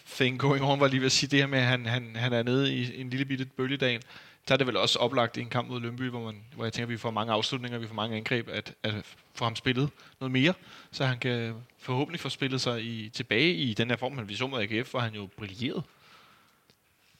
thing 0.07 0.39
going 0.39 0.65
on, 0.65 0.81
var 0.81 0.89
lige 0.89 1.01
ved 1.01 1.07
at 1.07 1.13
sige 1.13 1.31
det 1.31 1.39
her 1.39 1.47
med, 1.47 1.59
at 1.59 1.65
han, 1.65 1.87
han, 1.87 2.17
han 2.17 2.33
er 2.33 2.43
nede 2.43 2.75
i 2.75 3.01
en 3.01 3.11
lille 3.11 3.25
bitte 3.25 3.45
bølgedagen. 3.45 4.01
Så 4.49 4.55
er 4.55 4.59
det 4.59 4.67
vel 4.67 4.77
også 4.77 4.99
oplagt 4.99 5.37
i 5.37 5.41
en 5.41 5.49
kamp 5.49 5.69
mod 5.69 5.81
Lønby, 5.81 6.11
hvor, 6.11 6.25
man, 6.25 6.37
hvor 6.55 6.65
jeg 6.65 6.73
tænker, 6.73 6.87
at 6.87 6.91
vi 6.91 6.97
får 6.97 7.11
mange 7.11 7.33
afslutninger, 7.33 7.79
vi 7.79 7.87
får 7.87 7.95
mange 7.95 8.17
angreb, 8.17 8.49
at, 8.49 8.75
at 8.83 8.95
få 9.35 9.45
ham 9.45 9.57
spillet 9.57 9.91
noget 10.21 10.33
mere, 10.33 10.55
så 10.93 11.05
han 11.05 11.19
kan 11.19 11.55
forhåbentlig 11.79 12.21
få 12.21 12.29
spillet 12.29 12.61
sig 12.61 12.85
i, 12.85 13.09
tilbage 13.09 13.55
i 13.55 13.75
den 13.75 13.91
her 13.91 13.97
form, 13.97 14.19
han 14.19 14.29
vi 14.29 14.35
så 14.35 14.47
mod 14.47 14.61
AGF, 14.63 14.91
hvor 14.91 15.01
han 15.01 15.15
jo 15.15 15.29
brillerede. 15.37 15.83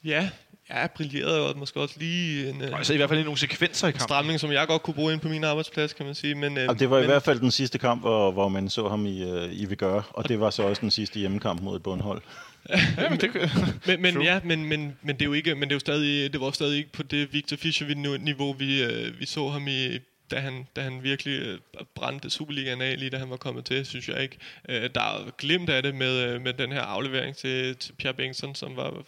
Ja, 0.03 0.29
ja, 0.69 0.87
brillerede 0.87 1.49
og 1.49 1.57
måske 1.57 1.81
også 1.81 1.95
lige 1.99 2.49
en, 2.49 2.61
altså 2.61 2.93
i 2.93 2.97
hvert 2.97 3.09
fald 3.09 3.23
nogle 3.23 3.37
sekvenser 3.37 3.87
i 3.87 3.91
kampen. 3.91 4.03
stramning, 4.03 4.39
som 4.39 4.51
jeg 4.51 4.67
godt 4.67 4.83
kunne 4.83 4.93
bruge 4.93 5.13
ind 5.13 5.21
på 5.21 5.27
min 5.27 5.43
arbejdsplads, 5.43 5.93
kan 5.93 6.05
man 6.05 6.15
sige. 6.15 6.35
Men, 6.35 6.57
øh, 6.57 6.79
det 6.79 6.89
var 6.89 6.95
men, 6.95 7.03
i 7.03 7.07
hvert 7.07 7.23
fald 7.23 7.39
den 7.39 7.51
sidste 7.51 7.77
kamp, 7.77 8.01
hvor, 8.01 8.31
hvor 8.31 8.49
man 8.49 8.69
så 8.69 8.89
ham 8.89 9.05
i, 9.05 9.23
uh, 9.23 9.51
i 9.51 9.65
Vigør, 9.65 10.01
og 10.13 10.29
det 10.29 10.39
var 10.39 10.49
så 10.49 10.63
også 10.63 10.81
den 10.81 10.91
sidste 10.91 11.19
hjemmekamp 11.19 11.61
mod 11.61 11.75
et 11.75 11.83
bundhold. 11.83 12.21
Ja, 12.69 13.09
men, 13.09 13.19
det, 13.19 13.51
men, 13.87 14.01
men 14.01 14.21
ja, 14.21 14.39
men, 14.43 14.65
men, 14.65 14.97
men 15.01 15.15
det 15.15 15.21
er 15.21 15.25
jo 15.25 15.33
ikke, 15.33 15.55
men 15.55 15.61
det 15.61 15.71
er 15.71 15.75
jo 15.75 15.79
stadig, 15.79 16.33
det 16.33 16.41
var 16.41 16.51
stadig 16.51 16.77
ikke 16.77 16.91
på 16.91 17.03
det 17.03 17.33
Victor 17.33 17.57
Fischer 17.57 18.17
niveau, 18.17 18.53
vi, 18.53 18.83
uh, 18.85 19.19
vi 19.19 19.25
så 19.25 19.49
ham 19.49 19.67
i, 19.67 19.99
da 20.31 20.39
han, 20.39 20.67
da 20.75 20.81
han 20.81 21.03
virkelig 21.03 21.53
uh, 21.53 21.85
brændte 21.95 22.29
Superligaen 22.29 22.81
af, 22.81 22.99
lige 22.99 23.09
da 23.09 23.17
han 23.17 23.29
var 23.29 23.37
kommet 23.37 23.65
til, 23.65 23.85
synes 23.85 24.09
jeg 24.09 24.21
ikke. 24.21 24.37
Uh, 24.69 24.75
der 24.75 25.01
er 25.01 25.31
glimt 25.37 25.69
af 25.69 25.83
det 25.83 25.95
med, 25.95 26.35
uh, 26.35 26.41
med 26.41 26.53
den 26.53 26.71
her 26.71 26.81
aflevering 26.81 27.35
til, 27.35 27.75
til 27.75 27.93
Pierre 27.93 28.15
Bengtsson, 28.15 28.55
som 28.55 28.75
var 28.75 29.03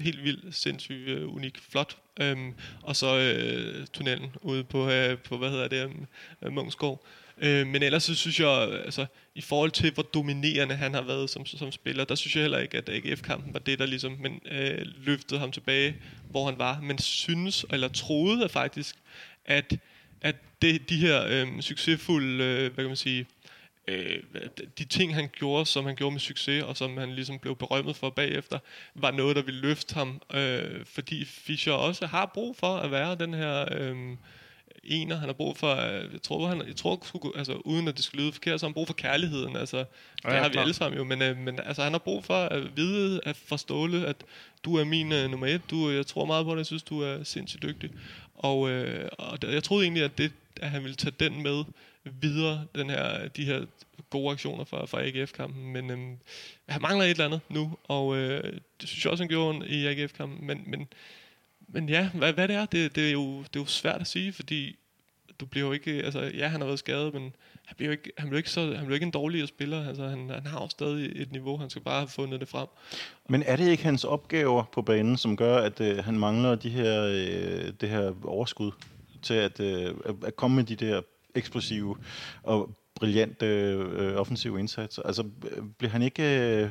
helt 0.00 0.24
vildt, 0.24 0.54
sindssygt 0.54 1.22
uh, 1.22 1.34
unik, 1.34 1.58
flot. 1.70 1.96
Um, 2.32 2.54
og 2.82 2.96
så 2.96 3.06
uh, 3.16 3.84
tunnelen 3.92 4.30
ude 4.42 4.64
på, 4.64 4.82
uh, 4.82 5.18
på 5.18 5.36
hvad 5.36 5.50
hedder 5.50 5.68
det, 5.68 5.84
um, 5.84 6.52
Mungsgaard. 6.52 7.04
Øh, 7.38 7.66
men 7.66 7.82
ellers 7.82 8.02
så 8.02 8.14
synes 8.14 8.40
jeg, 8.40 8.80
altså, 8.84 9.06
i 9.34 9.40
forhold 9.40 9.70
til 9.70 9.92
hvor 9.92 10.02
dominerende 10.02 10.74
han 10.74 10.94
har 10.94 11.02
været 11.02 11.30
som, 11.30 11.46
som 11.46 11.72
spiller, 11.72 12.04
der 12.04 12.14
synes 12.14 12.36
jeg 12.36 12.42
heller 12.42 12.58
ikke, 12.58 12.78
at 12.78 12.88
AGF-kampen 12.88 13.54
var 13.54 13.60
det, 13.60 13.78
der 13.78 13.86
ligesom 13.86 14.12
men, 14.20 14.40
øh, 14.50 14.86
løftede 14.96 15.40
ham 15.40 15.52
tilbage, 15.52 15.96
hvor 16.30 16.46
han 16.46 16.58
var. 16.58 16.80
Men 16.80 16.98
synes, 16.98 17.66
eller 17.70 17.88
troede 17.88 18.48
faktisk, 18.48 18.96
at, 19.44 19.76
at 20.20 20.36
det, 20.62 20.88
de 20.88 20.96
her 20.96 21.26
øh, 21.28 21.60
succesfulde, 21.60 22.44
øh, 22.44 22.74
hvad 22.74 22.84
kan 22.84 22.86
man 22.86 22.96
sige, 22.96 23.26
øh, 23.88 24.22
de 24.78 24.84
ting, 24.84 25.14
han 25.14 25.28
gjorde, 25.32 25.66
som 25.66 25.84
han 25.84 25.96
gjorde 25.96 26.12
med 26.12 26.20
succes, 26.20 26.62
og 26.62 26.76
som 26.76 26.96
han 26.96 27.14
ligesom 27.14 27.38
blev 27.38 27.56
berømmet 27.56 27.96
for 27.96 28.10
bagefter, 28.10 28.58
var 28.94 29.10
noget, 29.10 29.36
der 29.36 29.42
ville 29.42 29.60
løfte 29.60 29.94
ham, 29.94 30.22
øh, 30.34 30.86
fordi 30.86 31.24
Fischer 31.24 31.72
også 31.72 32.06
har 32.06 32.30
brug 32.34 32.56
for 32.56 32.76
at 32.76 32.90
være 32.90 33.14
den 33.14 33.34
her... 33.34 33.64
Øh, 33.80 34.16
ener, 34.86 35.16
han 35.16 35.28
har 35.28 35.32
brug 35.32 35.56
for, 35.56 35.74
jeg 36.12 36.22
tror, 36.22 36.48
han, 36.48 36.66
jeg 36.66 36.76
tror 36.76 37.36
altså, 37.36 37.52
uden 37.54 37.88
at 37.88 37.96
det 37.96 38.04
skal 38.04 38.20
lyde 38.20 38.32
forkert, 38.32 38.60
så 38.60 38.66
har 38.66 38.68
han 38.68 38.74
brug 38.74 38.86
for 38.86 38.94
kærligheden, 38.94 39.56
altså, 39.56 39.78
det 39.78 39.86
ja, 40.24 40.30
har 40.30 40.48
vi 40.48 40.52
klar. 40.52 40.62
alle 40.62 40.74
sammen 40.74 40.98
jo, 40.98 41.04
men, 41.04 41.22
øh, 41.22 41.38
men 41.38 41.60
altså, 41.60 41.82
han 41.82 41.92
har 41.92 41.98
brug 41.98 42.24
for 42.24 42.34
at 42.34 42.76
vide, 42.76 43.20
at 43.24 43.36
forståle, 43.36 44.06
at 44.06 44.16
du 44.64 44.76
er 44.76 44.84
min 44.84 45.12
uh, 45.12 45.30
nummer 45.30 45.46
et, 45.46 45.70
du, 45.70 45.90
jeg 45.90 46.06
tror 46.06 46.24
meget 46.24 46.46
på 46.46 46.50
det, 46.50 46.58
jeg 46.58 46.66
synes, 46.66 46.82
du 46.82 47.00
er 47.00 47.24
sindssygt 47.24 47.62
dygtig, 47.62 47.90
og, 48.34 48.70
øh, 48.70 49.08
og 49.18 49.38
jeg 49.42 49.62
troede 49.62 49.84
egentlig, 49.84 50.04
at, 50.04 50.18
det, 50.18 50.32
at 50.60 50.70
han 50.70 50.82
ville 50.82 50.96
tage 50.96 51.14
den 51.20 51.42
med 51.42 51.64
videre, 52.04 52.66
den 52.74 52.90
her, 52.90 53.28
de 53.28 53.44
her 53.44 53.64
gode 54.10 54.32
aktioner 54.32 54.64
fra, 54.64 54.86
fra 54.86 55.02
AGF-kampen, 55.02 55.72
men 55.72 55.90
øhm, 55.90 56.18
han 56.68 56.82
mangler 56.82 57.04
et 57.04 57.10
eller 57.10 57.24
andet 57.24 57.40
nu, 57.48 57.76
og 57.84 58.16
øh, 58.16 58.52
det 58.80 58.88
synes 58.88 59.04
jeg 59.04 59.10
også, 59.10 59.24
han 59.24 59.28
gjorde 59.28 59.68
i 59.68 59.86
AGF-kampen, 59.86 60.46
men, 60.46 60.62
men, 60.66 60.88
men 61.74 61.88
ja, 61.88 62.08
hvad, 62.14 62.32
hvad 62.32 62.48
det 62.48 62.56
er, 62.56 62.66
det, 62.66 62.96
det, 62.96 63.08
er 63.08 63.12
jo, 63.12 63.38
det 63.38 63.56
er 63.56 63.60
jo 63.60 63.66
svært 63.66 64.00
at 64.00 64.06
sige, 64.06 64.32
fordi 64.32 64.76
du 65.40 65.46
bliver 65.46 65.66
jo 65.66 65.72
ikke, 65.72 65.90
altså 65.90 66.20
ja, 66.20 66.48
han 66.48 66.60
har 66.60 66.66
været 66.66 66.78
skadet, 66.78 67.14
men 67.14 67.22
han 67.64 67.76
bliver 67.76 67.88
jo 67.88 67.90
ikke, 67.92 68.12
han 68.18 68.28
bliver 68.28 68.38
ikke, 68.38 68.50
så, 68.50 68.74
han 68.74 68.84
bliver 68.84 68.94
ikke 68.94 69.04
en 69.04 69.10
dårligere 69.10 69.46
spiller, 69.46 69.88
altså 69.88 70.08
han, 70.08 70.30
han 70.30 70.46
har 70.46 70.60
jo 70.60 70.68
stadig 70.68 71.12
et 71.22 71.32
niveau, 71.32 71.56
han 71.56 71.70
skal 71.70 71.82
bare 71.82 71.98
have 71.98 72.08
fundet 72.08 72.40
det 72.40 72.48
frem. 72.48 72.66
Men 73.28 73.42
er 73.46 73.56
det 73.56 73.68
ikke 73.68 73.82
hans 73.82 74.04
opgaver 74.04 74.64
på 74.72 74.82
banen, 74.82 75.16
som 75.16 75.36
gør, 75.36 75.56
at 75.56 75.80
øh, 75.80 76.04
han 76.04 76.18
mangler 76.18 76.54
de 76.54 76.70
her, 76.70 77.02
øh, 77.04 77.72
det 77.80 77.88
her 77.88 78.12
overskud 78.24 78.70
til 79.22 79.34
at, 79.34 79.60
øh, 79.60 79.94
at 80.26 80.36
komme 80.36 80.56
med 80.56 80.64
de 80.64 80.76
der 80.76 81.00
eksplosive 81.34 81.96
og 82.42 82.70
brillante 82.94 83.46
øh, 83.46 84.16
offensive 84.16 84.60
indsatser. 84.60 85.02
Altså, 85.02 85.24
øh, 85.50 85.64
bliver 85.78 85.90
han 85.90 86.02
ikke... 86.02 86.62
Øh, 86.62 86.70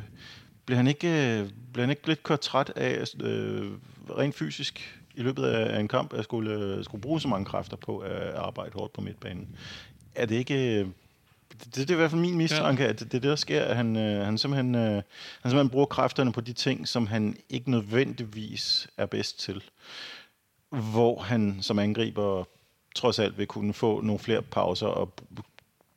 bliver 0.66 0.78
han 0.78 0.88
ikke, 0.88 1.08
øh, 1.08 1.50
bliver 1.74 1.86
han 1.86 1.90
ikke 1.90 2.08
lidt 2.08 2.24
kørt 2.24 2.40
træt 2.40 2.70
af 2.76 3.04
øh, 3.24 3.72
rent 4.10 4.36
fysisk 4.36 5.00
i 5.16 5.22
løbet 5.22 5.44
af 5.44 5.80
en 5.80 5.88
kamp 5.88 6.14
at 6.14 6.24
skulle, 6.24 6.52
øh, 6.52 6.84
skulle 6.84 7.02
bruge 7.02 7.22
så 7.22 7.28
mange 7.28 7.46
kræfter 7.46 7.78
på 7.78 7.98
at 7.98 8.34
arbejde 8.34 8.72
hårdt 8.74 8.94
på 8.94 9.02
midtbanen? 9.02 9.56
Er 10.16 10.26
det 10.26 10.36
ikke... 10.36 10.80
Øh, 10.80 10.88
det, 11.66 11.76
det 11.76 11.90
er 11.90 11.94
i 11.94 11.98
hvert 11.98 12.12
fald 12.12 12.22
min 12.22 12.38
mistanke, 12.38 12.84
ja. 12.84 12.90
at 12.90 13.00
det, 13.00 13.12
det 13.12 13.26
er 13.26 13.30
der 13.30 13.36
sker, 13.36 13.62
at 13.62 13.76
han, 13.76 13.96
øh, 13.96 14.26
han, 14.26 14.38
simpelthen, 14.38 14.76
øh, 14.76 14.82
han 14.82 15.04
simpelthen 15.44 15.70
bruger 15.70 15.86
kræfterne 15.86 16.32
på 16.32 16.42
de 16.42 16.54
ting, 16.54 16.88
som 16.88 17.08
han 17.08 17.38
ikke 17.50 17.72
nødvendigvis 17.72 18.88
er 18.98 19.06
bedst 19.06 19.40
til. 19.40 19.64
Hvor 20.70 21.22
han 21.22 21.58
som 21.62 21.80
angriber 21.80 22.44
trods 22.96 23.20
alt 23.20 23.38
vil 23.38 23.48
kunne 23.48 23.74
få 23.74 24.02
nogle 24.02 24.20
flere 24.20 24.42
pauser 24.42 24.88
og 24.88 25.14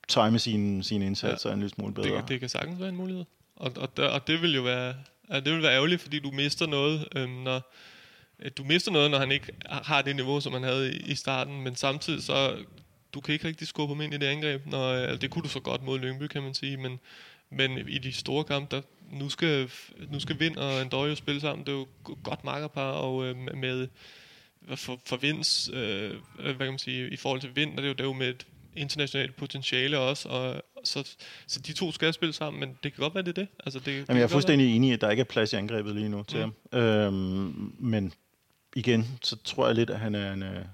time 0.09 0.38
sine, 0.38 0.84
sine 0.84 1.07
indsatser 1.07 1.48
ja. 1.48 1.54
en 1.54 1.61
lille 1.61 1.74
smule 1.74 1.94
bedre. 1.94 2.16
Det, 2.16 2.28
det 2.28 2.40
kan 2.40 2.48
sagtens 2.48 2.80
være 2.80 2.88
en 2.88 2.96
mulighed. 2.96 3.24
Og, 3.57 3.72
og, 3.76 3.88
og 4.11 4.26
det 4.26 4.42
vil 4.42 4.54
jo 4.54 4.62
være, 4.62 4.94
ja, 5.30 5.40
det 5.40 5.52
vil 5.52 5.62
være 5.62 5.74
ærgerligt, 5.74 6.00
fordi 6.00 6.18
du 6.18 6.30
mister 6.30 6.66
noget, 6.66 7.09
øhm, 7.16 7.30
når, 7.30 7.72
du 8.59 8.64
mister 8.64 8.93
noget, 8.93 9.11
når 9.11 9.18
han 9.18 9.32
ikke 9.32 9.53
har 9.66 10.03
det 10.03 10.16
niveau, 10.16 10.41
som 10.41 10.53
han 10.53 10.62
havde 10.62 10.97
i, 10.97 11.14
starten, 11.14 11.62
men 11.62 11.76
samtidig 11.76 12.22
så, 12.22 12.57
du 13.14 13.20
kan 13.20 13.32
ikke 13.32 13.49
rigtig 13.49 13.68
skubbe 13.68 13.95
ham 13.95 14.03
ind 14.03 14.14
i 14.14 14.16
det 14.16 14.26
angreb. 14.26 14.66
Når, 14.66 14.93
altså, 14.93 15.16
det 15.16 15.30
kunne 15.30 15.43
du 15.43 15.49
så 15.49 15.61
godt 15.61 15.82
mod 15.82 15.99
Lyngby, 15.99 16.26
kan 16.26 16.43
man 16.43 16.55
sige, 16.55 16.76
men, 16.76 17.01
men 17.51 17.89
i 17.89 17.99
de 17.99 18.12
store 18.12 18.45
kampe, 18.45 18.76
der, 18.76 18.82
nu 19.12 19.28
skal, 19.28 19.70
nu 20.12 20.20
skal 20.20 20.41
Vind 20.41 20.57
og 20.57 20.82
Endøje 20.82 21.16
spille 21.16 21.41
sammen. 21.41 21.66
Det 21.66 21.72
er 21.72 21.76
jo 21.76 21.87
godt 22.22 22.45
makkerpar, 22.45 22.91
og 22.91 23.26
øh, 23.26 23.37
med 23.37 23.89
for, 24.74 25.01
for 25.07 25.16
Vinds, 25.16 25.70
øh, 25.72 26.14
hvad 26.39 26.55
kan 26.55 26.66
man 26.66 26.78
sige, 26.78 27.11
i 27.11 27.16
forhold 27.16 27.41
til 27.41 27.57
Vind, 27.57 27.70
og 27.70 27.76
det 27.76 27.84
er 27.84 27.89
jo, 27.89 27.93
det 27.93 28.01
er 28.01 28.05
jo 28.05 28.12
med 28.12 28.28
et 28.28 28.47
internationalt 28.76 29.37
potentiale 29.37 29.99
også, 29.99 30.28
og 30.28 30.62
så, 30.84 31.16
så 31.47 31.61
de 31.61 31.72
to 31.72 31.93
skal 31.93 32.12
spille 32.12 32.32
sammen, 32.32 32.61
men 32.61 32.68
det 32.68 32.93
kan 32.93 33.03
godt 33.03 33.14
være, 33.14 33.24
det 33.24 33.39
er 33.39 33.43
det. 33.43 33.49
Altså, 33.64 33.78
det 33.78 33.93
Jamen, 33.93 34.16
jeg 34.16 34.22
er 34.22 34.28
fuldstændig 34.28 34.76
enig 34.76 34.91
i, 34.91 34.93
at 34.93 35.01
der 35.01 35.11
ikke 35.11 35.20
er 35.20 35.24
plads 35.24 35.53
i 35.53 35.57
angrebet 35.57 35.95
lige 35.95 36.09
nu 36.09 36.22
til 36.22 36.47
mm. 36.47 36.53
ham. 36.72 36.80
Øhm, 36.80 37.74
men 37.78 38.12
igen, 38.77 39.18
så 39.22 39.37
tror 39.45 39.66
jeg 39.66 39.74
lidt, 39.74 39.91
at 39.91 40.01
han 40.01 40.14
er 40.14 40.33
en, 40.33 40.43
øh, 40.43 40.64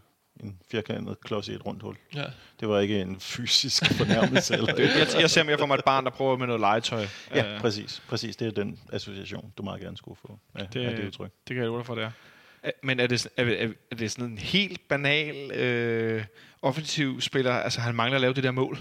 en 0.40 0.58
firkantet 0.70 1.20
klods 1.20 1.48
i 1.48 1.52
et 1.52 1.66
rundt 1.66 1.82
hul. 1.82 1.96
Ja. 2.14 2.24
Det 2.60 2.68
var 2.68 2.80
ikke 2.80 3.00
en 3.00 3.20
fysisk 3.20 3.84
fornærmelse. 3.98 4.54
eller 4.54 4.74
jeg, 4.78 5.20
jeg 5.20 5.30
ser 5.30 5.42
mere 5.42 5.58
for 5.58 5.66
mig 5.66 5.74
et 5.74 5.84
barn, 5.84 6.04
der 6.04 6.10
prøver 6.10 6.36
med 6.36 6.46
noget 6.46 6.60
legetøj. 6.60 7.06
Ja, 7.34 7.54
uh, 7.54 7.60
præcis. 7.60 8.02
præcis. 8.08 8.36
Det 8.36 8.46
er 8.46 8.50
den 8.50 8.78
association, 8.92 9.52
du 9.58 9.62
meget 9.62 9.80
gerne 9.80 9.96
skulle 9.96 10.18
få 10.22 10.38
Ja, 10.58 10.64
det, 10.64 10.96
det 10.96 11.06
udtryk. 11.06 11.30
Det 11.48 11.54
kan 11.54 11.56
jeg 11.56 11.66
love 11.66 11.84
for, 11.84 11.94
det 11.94 12.04
er. 12.04 12.10
Men 12.82 13.00
er 13.00 13.06
det, 13.06 13.28
er, 13.36 13.68
er 13.90 13.96
det 13.96 14.12
sådan 14.12 14.30
en 14.30 14.38
helt 14.38 14.88
banal 14.88 15.52
øh, 15.52 16.24
offensiv 16.62 17.20
spiller? 17.20 17.52
Altså 17.52 17.80
han 17.80 17.94
mangler 17.94 18.14
at 18.14 18.20
lave 18.20 18.34
det 18.34 18.44
der 18.44 18.50
mål. 18.50 18.78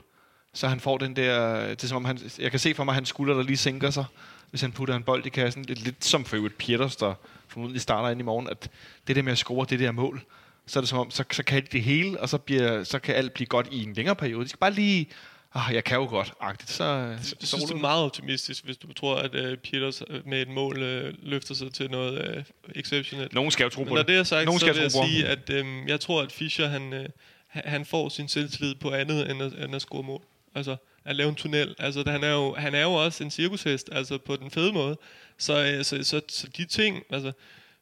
Så 0.53 0.67
han 0.67 0.79
får 0.79 0.97
den 0.97 1.15
der... 1.15 1.67
Det 1.67 1.83
er 1.83 1.87
som 1.87 1.95
om 1.95 2.05
han, 2.05 2.19
jeg 2.39 2.51
kan 2.51 2.59
se 2.59 2.73
for 2.73 2.83
mig, 2.83 2.91
at 2.91 2.95
han 2.95 3.05
skulder, 3.05 3.33
der 3.33 3.43
lige 3.43 3.57
sænker 3.57 3.89
sig, 3.89 4.05
hvis 4.51 4.61
han 4.61 4.71
putter 4.71 4.95
en 4.95 5.03
bold 5.03 5.25
i 5.25 5.29
kassen. 5.29 5.63
Lidt, 5.63 5.83
lidt 5.83 6.05
som 6.05 6.25
for 6.25 6.35
øvrigt 6.35 6.57
Pieters, 6.57 6.95
der 6.95 7.13
formodentlig 7.47 7.81
starter 7.81 8.09
ind 8.09 8.19
i 8.19 8.23
morgen, 8.23 8.47
at 8.49 8.69
det 9.07 9.15
der 9.15 9.21
med 9.21 9.31
at 9.31 9.37
score 9.37 9.65
det 9.69 9.79
der 9.79 9.91
mål, 9.91 10.23
så 10.67 10.79
er 10.79 10.81
det 10.81 10.89
som 10.89 10.99
om, 10.99 11.11
så, 11.11 11.23
så 11.31 11.43
kan 11.43 11.67
det 11.71 11.83
hele, 11.83 12.19
og 12.19 12.29
så, 12.29 12.37
bliver, 12.37 12.83
så 12.83 12.99
kan 12.99 13.15
alt 13.15 13.33
blive 13.33 13.47
godt 13.47 13.67
i 13.71 13.83
en 13.83 13.93
længere 13.93 14.15
periode. 14.15 14.43
De 14.43 14.49
skal 14.49 14.59
bare 14.59 14.73
lige 14.73 15.07
ah, 15.53 15.73
jeg 15.73 15.83
kan 15.83 15.97
jo 15.97 16.05
godt, 16.05 16.33
agtigt. 16.39 16.71
Så, 16.71 16.83
jeg 16.83 17.19
synes, 17.23 17.63
det 17.63 17.71
er 17.71 17.75
meget 17.75 18.03
optimistisk, 18.03 18.65
hvis 18.65 18.77
du 18.77 18.93
tror, 18.93 19.15
at 19.15 19.35
uh, 19.35 19.57
Peters 19.57 20.01
øh, 20.09 20.27
med 20.27 20.41
et 20.41 20.47
mål 20.47 20.77
uh, 20.77 21.29
løfter 21.29 21.55
sig 21.55 21.73
til 21.73 21.91
noget 21.91 22.37
uh, 22.37 22.43
exceptionelt. 22.75 23.33
Nogen 23.33 23.51
skal 23.51 23.63
jo 23.63 23.69
tro 23.69 23.83
på 23.83 23.89
Men 23.89 23.95
når 23.95 24.03
det. 24.03 24.17
er 24.17 24.23
sagt, 24.23 24.45
Nogen 24.45 24.59
så 24.59 24.73
vil 24.73 24.81
jeg 24.81 24.91
sige, 24.91 25.27
at 25.27 25.61
um, 25.61 25.87
jeg 25.87 25.99
tror, 25.99 26.21
at 26.21 26.31
Fischer, 26.31 26.67
han, 26.67 26.93
uh, 26.93 27.05
han 27.47 27.85
får 27.85 28.09
sin 28.09 28.27
selvtillid 28.27 28.75
på 28.75 28.91
andet 28.91 29.31
end 29.31 29.43
at, 29.43 29.53
end 29.63 29.75
at 29.75 29.81
score 29.81 30.03
mål. 30.03 30.21
Altså, 30.55 30.75
at 31.05 31.15
lave 31.15 31.29
en 31.29 31.35
tunnel. 31.35 31.75
Altså, 31.79 32.03
han 32.07 32.23
er 32.23 32.31
jo, 32.31 32.53
han 32.53 32.75
er 32.75 32.81
jo 32.81 32.93
også 32.93 33.23
en 33.23 33.31
cirkushest, 33.31 33.89
altså 33.91 34.17
på 34.17 34.35
den 34.35 34.51
fede 34.51 34.73
måde. 34.73 34.97
Så, 35.37 35.77
uh, 35.77 35.83
så, 35.83 36.03
så, 36.03 36.21
så 36.27 36.47
de 36.57 36.65
ting, 36.65 37.03
altså 37.09 37.31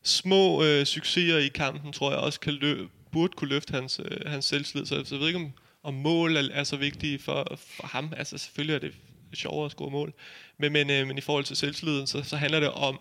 små 0.03 0.61
uh, 0.61 0.83
succeser 0.83 1.37
i 1.37 1.47
kampen, 1.47 1.93
tror 1.93 2.11
jeg 2.11 2.19
også 2.19 2.39
kan 2.39 2.53
lø- 2.53 3.09
burde 3.11 3.33
kunne 3.33 3.49
løfte 3.49 3.73
hans, 3.73 3.99
uh, 3.99 4.05
hans 4.25 4.45
selvtillid. 4.45 4.85
Så, 4.85 5.03
så 5.05 5.15
jeg 5.15 5.19
ved 5.19 5.27
ikke, 5.27 5.39
om 5.39 5.51
og 5.83 5.93
mål 5.93 6.35
er, 6.35 6.49
er 6.51 6.63
så 6.63 6.77
vigtige 6.77 7.19
for, 7.19 7.57
for 7.57 7.87
ham. 7.87 8.13
Altså 8.17 8.37
selvfølgelig 8.37 8.75
er 8.75 8.79
det 8.79 8.93
sjovere 9.33 9.65
at 9.65 9.71
score 9.71 9.91
mål, 9.91 10.13
men, 10.57 10.73
men, 10.73 10.89
øh, 10.89 11.07
men 11.07 11.17
i 11.17 11.21
forhold 11.21 11.43
til 11.43 11.55
selvtilliden, 11.55 12.07
så, 12.07 12.23
så 12.23 12.37
handler 12.37 12.59
det 12.59 12.69
om 12.69 12.99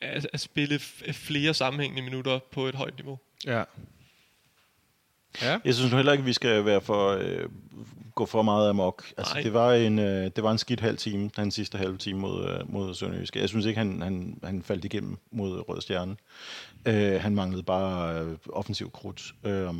at, 0.00 0.28
at 0.32 0.40
spille 0.40 0.78
flere 1.12 1.54
sammenhængende 1.54 2.02
minutter 2.02 2.38
på 2.38 2.66
et 2.66 2.74
højt 2.74 2.96
niveau. 2.96 3.18
Ja. 3.46 3.64
Ja. 5.42 5.58
Jeg 5.64 5.74
synes 5.74 5.92
heller 5.92 6.12
ikke, 6.12 6.22
at 6.22 6.26
vi 6.26 6.32
skal 6.32 6.64
være 6.64 6.80
for, 6.80 7.10
øh, 7.10 7.48
gå 8.14 8.26
for 8.26 8.42
meget 8.42 8.68
amok. 8.68 9.04
Altså, 9.16 9.34
det, 9.42 9.52
var 9.52 9.72
en, 9.72 9.98
øh, 9.98 10.30
det 10.36 10.44
var 10.44 10.50
en 10.50 10.58
skidt 10.58 10.80
halv 10.80 10.96
time, 10.96 11.30
den 11.36 11.50
sidste 11.50 11.78
halve 11.78 11.98
time 11.98 12.20
mod, 12.20 12.48
øh, 12.48 12.72
mod 12.72 12.94
Sønderjyske. 12.94 13.40
Jeg 13.40 13.48
synes 13.48 13.66
ikke, 13.66 13.78
han, 13.78 14.02
han, 14.02 14.38
han 14.44 14.62
faldt 14.62 14.84
igennem 14.84 15.18
mod 15.30 15.68
Rød 15.68 15.80
Stjerne. 15.80 16.16
Øh, 16.86 17.20
han 17.20 17.34
manglede 17.34 17.62
bare 17.62 18.20
øh, 18.20 18.36
offensiv 18.52 18.90
krudt. 18.90 19.34
Øh, 19.44 19.74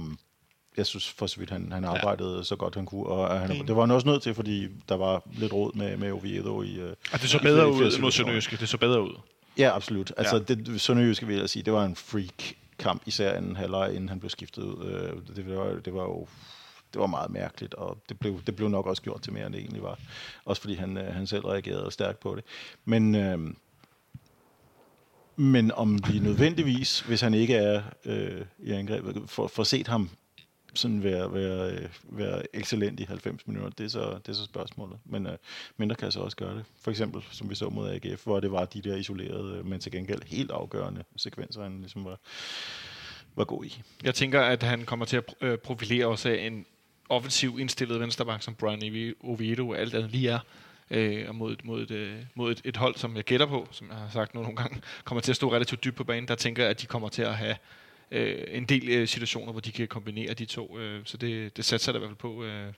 jeg 0.77 0.87
synes 0.87 1.11
for 1.11 1.27
så 1.27 1.39
vidt, 1.39 1.51
han, 1.51 1.73
han 1.73 1.85
arbejdede 1.85 2.37
ja. 2.37 2.43
så 2.43 2.57
godt 2.57 2.75
han 2.75 2.87
kunne, 2.87 3.07
og 3.07 3.41
han, 3.41 3.67
det 3.67 3.77
var 3.77 3.81
han 3.83 3.91
også 3.91 4.07
nødt 4.09 4.23
til, 4.23 4.35
fordi 4.35 4.69
der 4.89 4.95
var 4.95 5.23
lidt 5.33 5.53
råd 5.53 5.73
med, 5.75 5.97
med 5.97 6.13
Oviedo 6.13 6.63
i... 6.63 6.83
Uh, 6.83 6.89
og 7.13 7.21
det 7.21 7.31
så 7.31 7.39
bedre 7.43 7.71
ud 7.71 8.01
mod 8.01 8.11
Sønderjyske, 8.11 8.57
det 8.57 8.69
så 8.69 8.79
bedre 8.79 9.03
ud. 9.03 9.15
Ja, 9.59 9.77
absolut. 9.77 10.13
Altså, 10.17 10.37
ja. 10.37 10.55
det 10.55 10.81
Sønderjyske 10.81 11.27
vil 11.27 11.37
jeg 11.37 11.51
sige, 11.51 11.63
det 11.63 11.73
var 11.73 11.85
en 11.85 11.97
freak 11.97 12.55
kamp, 12.79 13.03
især 13.07 13.39
en 13.39 13.57
halvleg, 13.57 13.91
inden 13.95 14.09
han 14.09 14.21
blev 14.21 14.31
skiftet 14.31 14.63
ud. 14.63 14.85
Øh, 14.87 15.37
det 15.37 15.57
var, 15.57 15.81
det 15.85 15.95
var 15.95 16.03
jo 16.03 16.27
det 16.95 17.01
var 17.01 17.07
meget 17.07 17.31
mærkeligt, 17.31 17.75
og 17.75 17.99
det 18.09 18.19
blev, 18.19 18.43
det 18.47 18.57
blev 18.57 18.69
nok 18.69 18.87
også 18.87 19.03
gjort 19.03 19.23
til 19.23 19.33
mere, 19.33 19.47
end 19.47 19.55
det 19.55 19.61
egentlig 19.61 19.83
var. 19.83 19.99
Også 20.45 20.61
fordi 20.61 20.75
han, 20.75 20.97
øh, 20.97 21.15
han 21.15 21.27
selv 21.27 21.45
reagerede 21.45 21.91
stærkt 21.91 22.21
på 22.21 22.35
det. 22.35 22.45
Men, 22.85 23.15
øh, 23.15 23.39
men 25.37 25.73
om 25.73 25.99
vi 26.09 26.19
nødvendigvis, 26.19 27.01
hvis 27.01 27.21
han 27.21 27.35
ikke 27.35 27.55
er 27.55 27.83
øh, 28.05 28.41
i 28.59 28.71
angrebet, 28.71 29.23
får, 29.27 29.47
for 29.47 29.65
set 29.65 29.89
ham 29.89 30.11
sådan 30.75 31.03
være, 31.03 31.35
være, 31.35 31.71
øh, 31.71 31.89
være 32.03 32.57
excellent 32.57 33.01
i 33.01 33.05
90 33.05 33.47
minutter, 33.47 33.71
det 33.71 33.85
er 33.85 33.89
så, 33.89 34.19
det 34.19 34.29
er 34.29 34.33
så 34.33 34.45
spørgsmålet. 34.45 34.99
Men 35.05 35.27
øh, 35.27 35.37
mindre 35.77 35.97
kan 35.97 36.13
så 36.13 36.21
også 36.21 36.37
gøre 36.37 36.57
det. 36.57 36.65
For 36.81 36.91
eksempel, 36.91 37.23
som 37.31 37.51
vi 37.51 37.55
så 37.55 37.69
mod 37.69 37.91
AGF, 37.91 38.25
hvor 38.25 38.41
det 38.41 38.53
var 38.53 38.65
de 38.65 38.83
der 38.83 38.97
isolerede, 38.97 39.59
øh, 39.59 39.67
men 39.67 39.81
til 39.81 39.93
gengæld 39.93 40.23
helt 40.27 40.51
afgørende 40.51 41.05
sekvenser, 41.17 41.63
han 41.63 41.81
ligesom 41.81 42.05
var, 42.05 42.21
var 43.37 43.45
god 43.45 43.65
i. 43.65 43.83
Jeg 44.03 44.15
tænker, 44.15 44.41
at 44.41 44.63
han 44.63 44.85
kommer 44.85 45.07
til 45.07 45.17
at 45.17 45.35
øh, 45.41 45.59
profilere 45.59 46.07
også 46.07 46.29
en 46.29 46.67
offensiv 47.09 47.59
indstillet 47.61 48.01
venstreback, 48.01 48.43
som 48.43 48.55
Brian 48.55 49.15
Oviedo 49.21 49.69
og 49.69 49.79
alt 49.79 49.95
andet 49.95 50.11
lige 50.11 50.31
er. 50.31 50.39
Øh, 50.91 51.29
og 51.29 51.35
mod, 51.35 51.57
mod, 51.65 51.83
et, 51.83 51.91
øh, 51.91 52.17
mod 52.35 52.53
et, 52.53 52.61
et 52.65 52.77
hold, 52.77 52.97
som 52.97 53.17
jeg 53.17 53.25
gætter 53.25 53.47
på, 53.47 53.69
som 53.71 53.89
jeg 53.89 53.97
har 53.97 54.11
sagt 54.13 54.35
nu 54.35 54.43
nogle 54.43 54.57
gange, 54.57 54.81
kommer 55.05 55.21
til 55.21 55.33
at 55.33 55.37
stå 55.37 55.53
relativt 55.53 55.85
dybt 55.85 55.97
på 55.97 56.05
banen. 56.05 56.29
Der 56.29 56.35
tænker 56.35 56.63
jeg, 56.63 56.71
at 56.71 56.81
de 56.81 56.87
kommer 56.87 57.09
til 57.09 57.23
at 57.23 57.37
have 57.37 57.57
øh, 58.11 58.45
en 58.49 58.65
del 58.65 58.89
øh, 58.89 59.09
situationer, 59.09 59.53
hvor 59.53 59.61
de 59.61 59.73
kan 59.73 59.89
kombinere 59.89 60.35
de 60.35 60.45
to. 60.45 60.79
Øh, 60.79 61.01
så 61.05 61.17
det, 61.17 61.57
det 61.57 61.65
satser 61.65 61.93
der 61.93 61.99
i 61.99 62.01
hvert 62.01 62.11
fald 62.11 62.17
på. 62.17 62.45
Øh, 62.45 62.73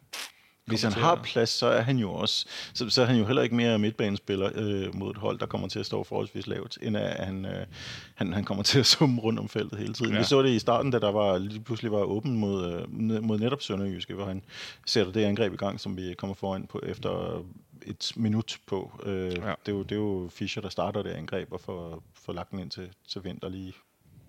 hvis 0.67 0.83
han 0.83 0.93
har 0.93 1.21
plads, 1.23 1.49
så 1.49 1.67
er 1.67 1.81
han 1.81 1.99
jo 1.99 2.13
også, 2.13 2.47
så, 2.75 2.91
så 2.91 3.03
er 3.03 3.07
han 3.07 3.17
jo 3.17 3.25
heller 3.25 3.43
ikke 3.43 3.55
mere 3.55 3.79
midtbanespiller 3.79 4.51
øh, 4.55 4.95
mod 4.95 5.11
et 5.11 5.17
hold, 5.17 5.39
der 5.39 5.47
kommer 5.47 5.69
til 5.69 5.79
at 5.79 5.87
stå 5.87 6.05
forholdsvis 6.05 6.47
lavt, 6.47 6.79
end 6.83 6.97
at 6.97 7.27
han, 7.27 7.45
øh, 7.45 7.67
han, 8.15 8.33
han 8.33 8.45
kommer 8.45 8.65
til 8.71 8.79
at 8.79 8.87
summe 8.87 9.21
rundt 9.21 9.39
om 9.39 9.49
feltet 9.49 9.79
hele 9.79 9.95
tiden. 9.95 10.13
Ja. 10.13 10.19
Vi 10.19 10.25
så 10.25 10.43
det 10.43 10.51
i 10.51 10.59
starten, 10.59 10.91
da 10.91 10.99
der 10.99 11.13
var, 11.13 11.39
lige 11.39 11.61
pludselig 11.61 11.93
var 11.93 11.99
åben 12.03 12.37
mod, 12.37 12.73
øh, 12.73 13.23
mod 13.23 13.39
netop 13.39 13.63
Sønderjyske, 13.63 14.15
hvor 14.15 14.27
han 14.27 14.43
sætter 14.87 15.13
det 15.13 15.25
angreb 15.25 15.53
i 15.53 15.57
gang, 15.57 15.81
som 15.81 15.97
vi 15.97 16.15
kommer 16.15 16.35
foran 16.35 16.67
på 16.67 16.81
efter 16.87 17.43
et 17.83 18.13
minut 18.17 18.59
på. 18.67 19.01
Øh, 19.07 19.13
ja. 19.13 19.29
det, 19.31 19.39
er 19.43 19.73
jo, 19.73 19.83
det 19.83 19.93
er 19.93 19.97
jo 19.97 20.31
Fischer, 20.33 20.63
der 20.63 20.69
starter 20.69 21.03
det 21.03 21.11
angreb 21.11 21.53
og 21.53 21.61
får, 21.61 22.03
får 22.15 22.33
lagt 22.33 22.51
den 22.51 22.59
ind 22.59 22.71
til, 22.71 22.91
til 23.09 23.25
Vind, 23.25 23.41
der 23.41 23.49
lige, 23.49 23.73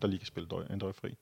der 0.02 0.08
lige 0.08 0.20
kan 0.20 0.28
spille 0.28 0.50
døj, 0.50 0.64
en 0.74 0.82
fri. 1.02 1.16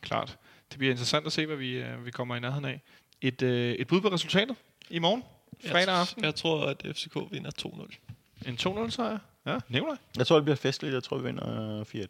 Klart. 0.00 0.38
Det 0.70 0.78
bliver 0.78 0.90
interessant 0.90 1.26
at 1.26 1.32
se, 1.32 1.46
hvad 1.46 1.56
vi, 1.56 1.78
øh, 1.78 2.06
vi 2.06 2.10
kommer 2.10 2.36
i 2.36 2.40
nærheden 2.40 2.64
af. 2.64 2.82
Et, 3.22 3.42
øh, 3.42 3.74
et 3.74 3.86
bud 3.86 4.00
på 4.00 4.08
resultatet 4.08 4.56
i 4.90 4.98
morgen, 4.98 5.24
fredag 5.66 5.94
aften. 5.94 6.24
Jeg 6.24 6.34
tror, 6.34 6.66
at 6.66 6.86
FCK 6.94 7.16
vinder 7.30 7.50
2-0. 7.62 8.48
En 8.48 8.54
2-0 8.54 8.90
sejr? 8.90 9.18
Ja, 9.46 9.58
Nikolaj? 9.68 9.96
Jeg 10.16 10.26
tror, 10.26 10.36
det 10.36 10.44
bliver 10.44 10.56
festligt. 10.56 10.94
Jeg 10.94 11.02
tror, 11.02 11.18
vi 11.18 11.24
vinder 11.24 11.84
4-1. 11.84 12.06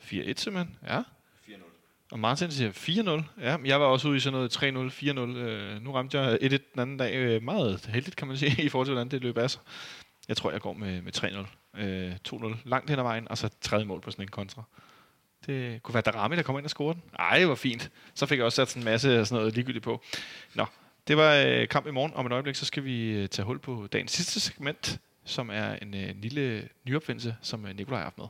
4-1 0.00 0.34
simpelthen, 0.36 0.76
ja. 0.86 1.00
4-0. 1.00 1.52
Og 2.12 2.18
Martin 2.18 2.50
siger 2.50 2.72
4-0. 2.72 3.22
Ja, 3.40 3.56
jeg 3.64 3.80
var 3.80 3.86
også 3.86 4.08
ude 4.08 4.16
i 4.16 4.20
sådan 4.20 4.32
noget 4.32 4.56
3-0, 4.56 5.36
4-0. 5.36 5.38
Øh, 5.38 5.82
nu 5.82 5.92
ramte 5.92 6.20
jeg 6.20 6.38
1-1 6.42 6.48
den 6.48 6.60
anden 6.76 6.96
dag. 6.96 7.14
Øh, 7.14 7.42
meget 7.42 7.86
heldigt, 7.86 8.16
kan 8.16 8.28
man 8.28 8.36
sige, 8.36 8.62
i 8.66 8.68
forhold 8.68 8.86
til, 8.86 8.94
hvordan 8.94 9.08
det 9.08 9.22
løb 9.22 9.38
af 9.38 9.50
sig. 9.50 9.60
Jeg 10.28 10.36
tror, 10.36 10.50
jeg 10.50 10.60
går 10.60 10.72
med, 10.72 11.02
med 11.02 11.46
3-0. 11.76 11.80
Øh, 11.80 12.16
2-0 12.28 12.56
langt 12.64 12.90
hen 12.90 12.98
ad 12.98 13.04
vejen, 13.04 13.28
og 13.28 13.38
så 13.38 13.50
tredje 13.60 13.84
mål 13.84 14.00
på 14.00 14.10
sådan 14.10 14.24
en 14.24 14.28
kontra. 14.28 14.62
Det 15.46 15.82
kunne 15.82 15.94
være 15.94 16.02
Darami, 16.02 16.36
der 16.36 16.42
kommer 16.42 16.58
ind 16.60 16.66
og 16.66 16.70
scorede 16.70 16.94
den. 16.94 17.10
Ej, 17.18 17.44
hvor 17.44 17.54
fint. 17.54 17.90
Så 18.14 18.26
fik 18.26 18.38
jeg 18.38 18.44
også 18.44 18.66
sat 18.66 18.76
en 18.76 18.84
masse 18.84 19.26
sådan 19.26 19.38
noget 19.40 19.54
ligegyldigt 19.54 19.84
på. 19.84 20.02
Nå, 20.54 20.66
det 21.08 21.16
var 21.16 21.34
øh, 21.34 21.68
kamp 21.68 21.86
i 21.86 21.90
morgen. 21.90 22.12
Om 22.14 22.26
et 22.26 22.32
øjeblik, 22.32 22.54
så 22.54 22.64
skal 22.64 22.84
vi 22.84 23.10
øh, 23.10 23.28
tage 23.28 23.46
hul 23.46 23.58
på 23.58 23.88
dagens 23.92 24.12
sidste 24.12 24.40
segment, 24.40 25.00
som 25.24 25.50
er 25.50 25.76
en, 25.82 25.94
øh, 25.94 26.14
lille 26.22 26.68
nyopfindelse, 26.84 27.36
som 27.42 27.66
øh, 27.66 27.76
Nikolaj 27.76 27.98
har 27.98 28.04
haft 28.04 28.18
med. 28.18 28.26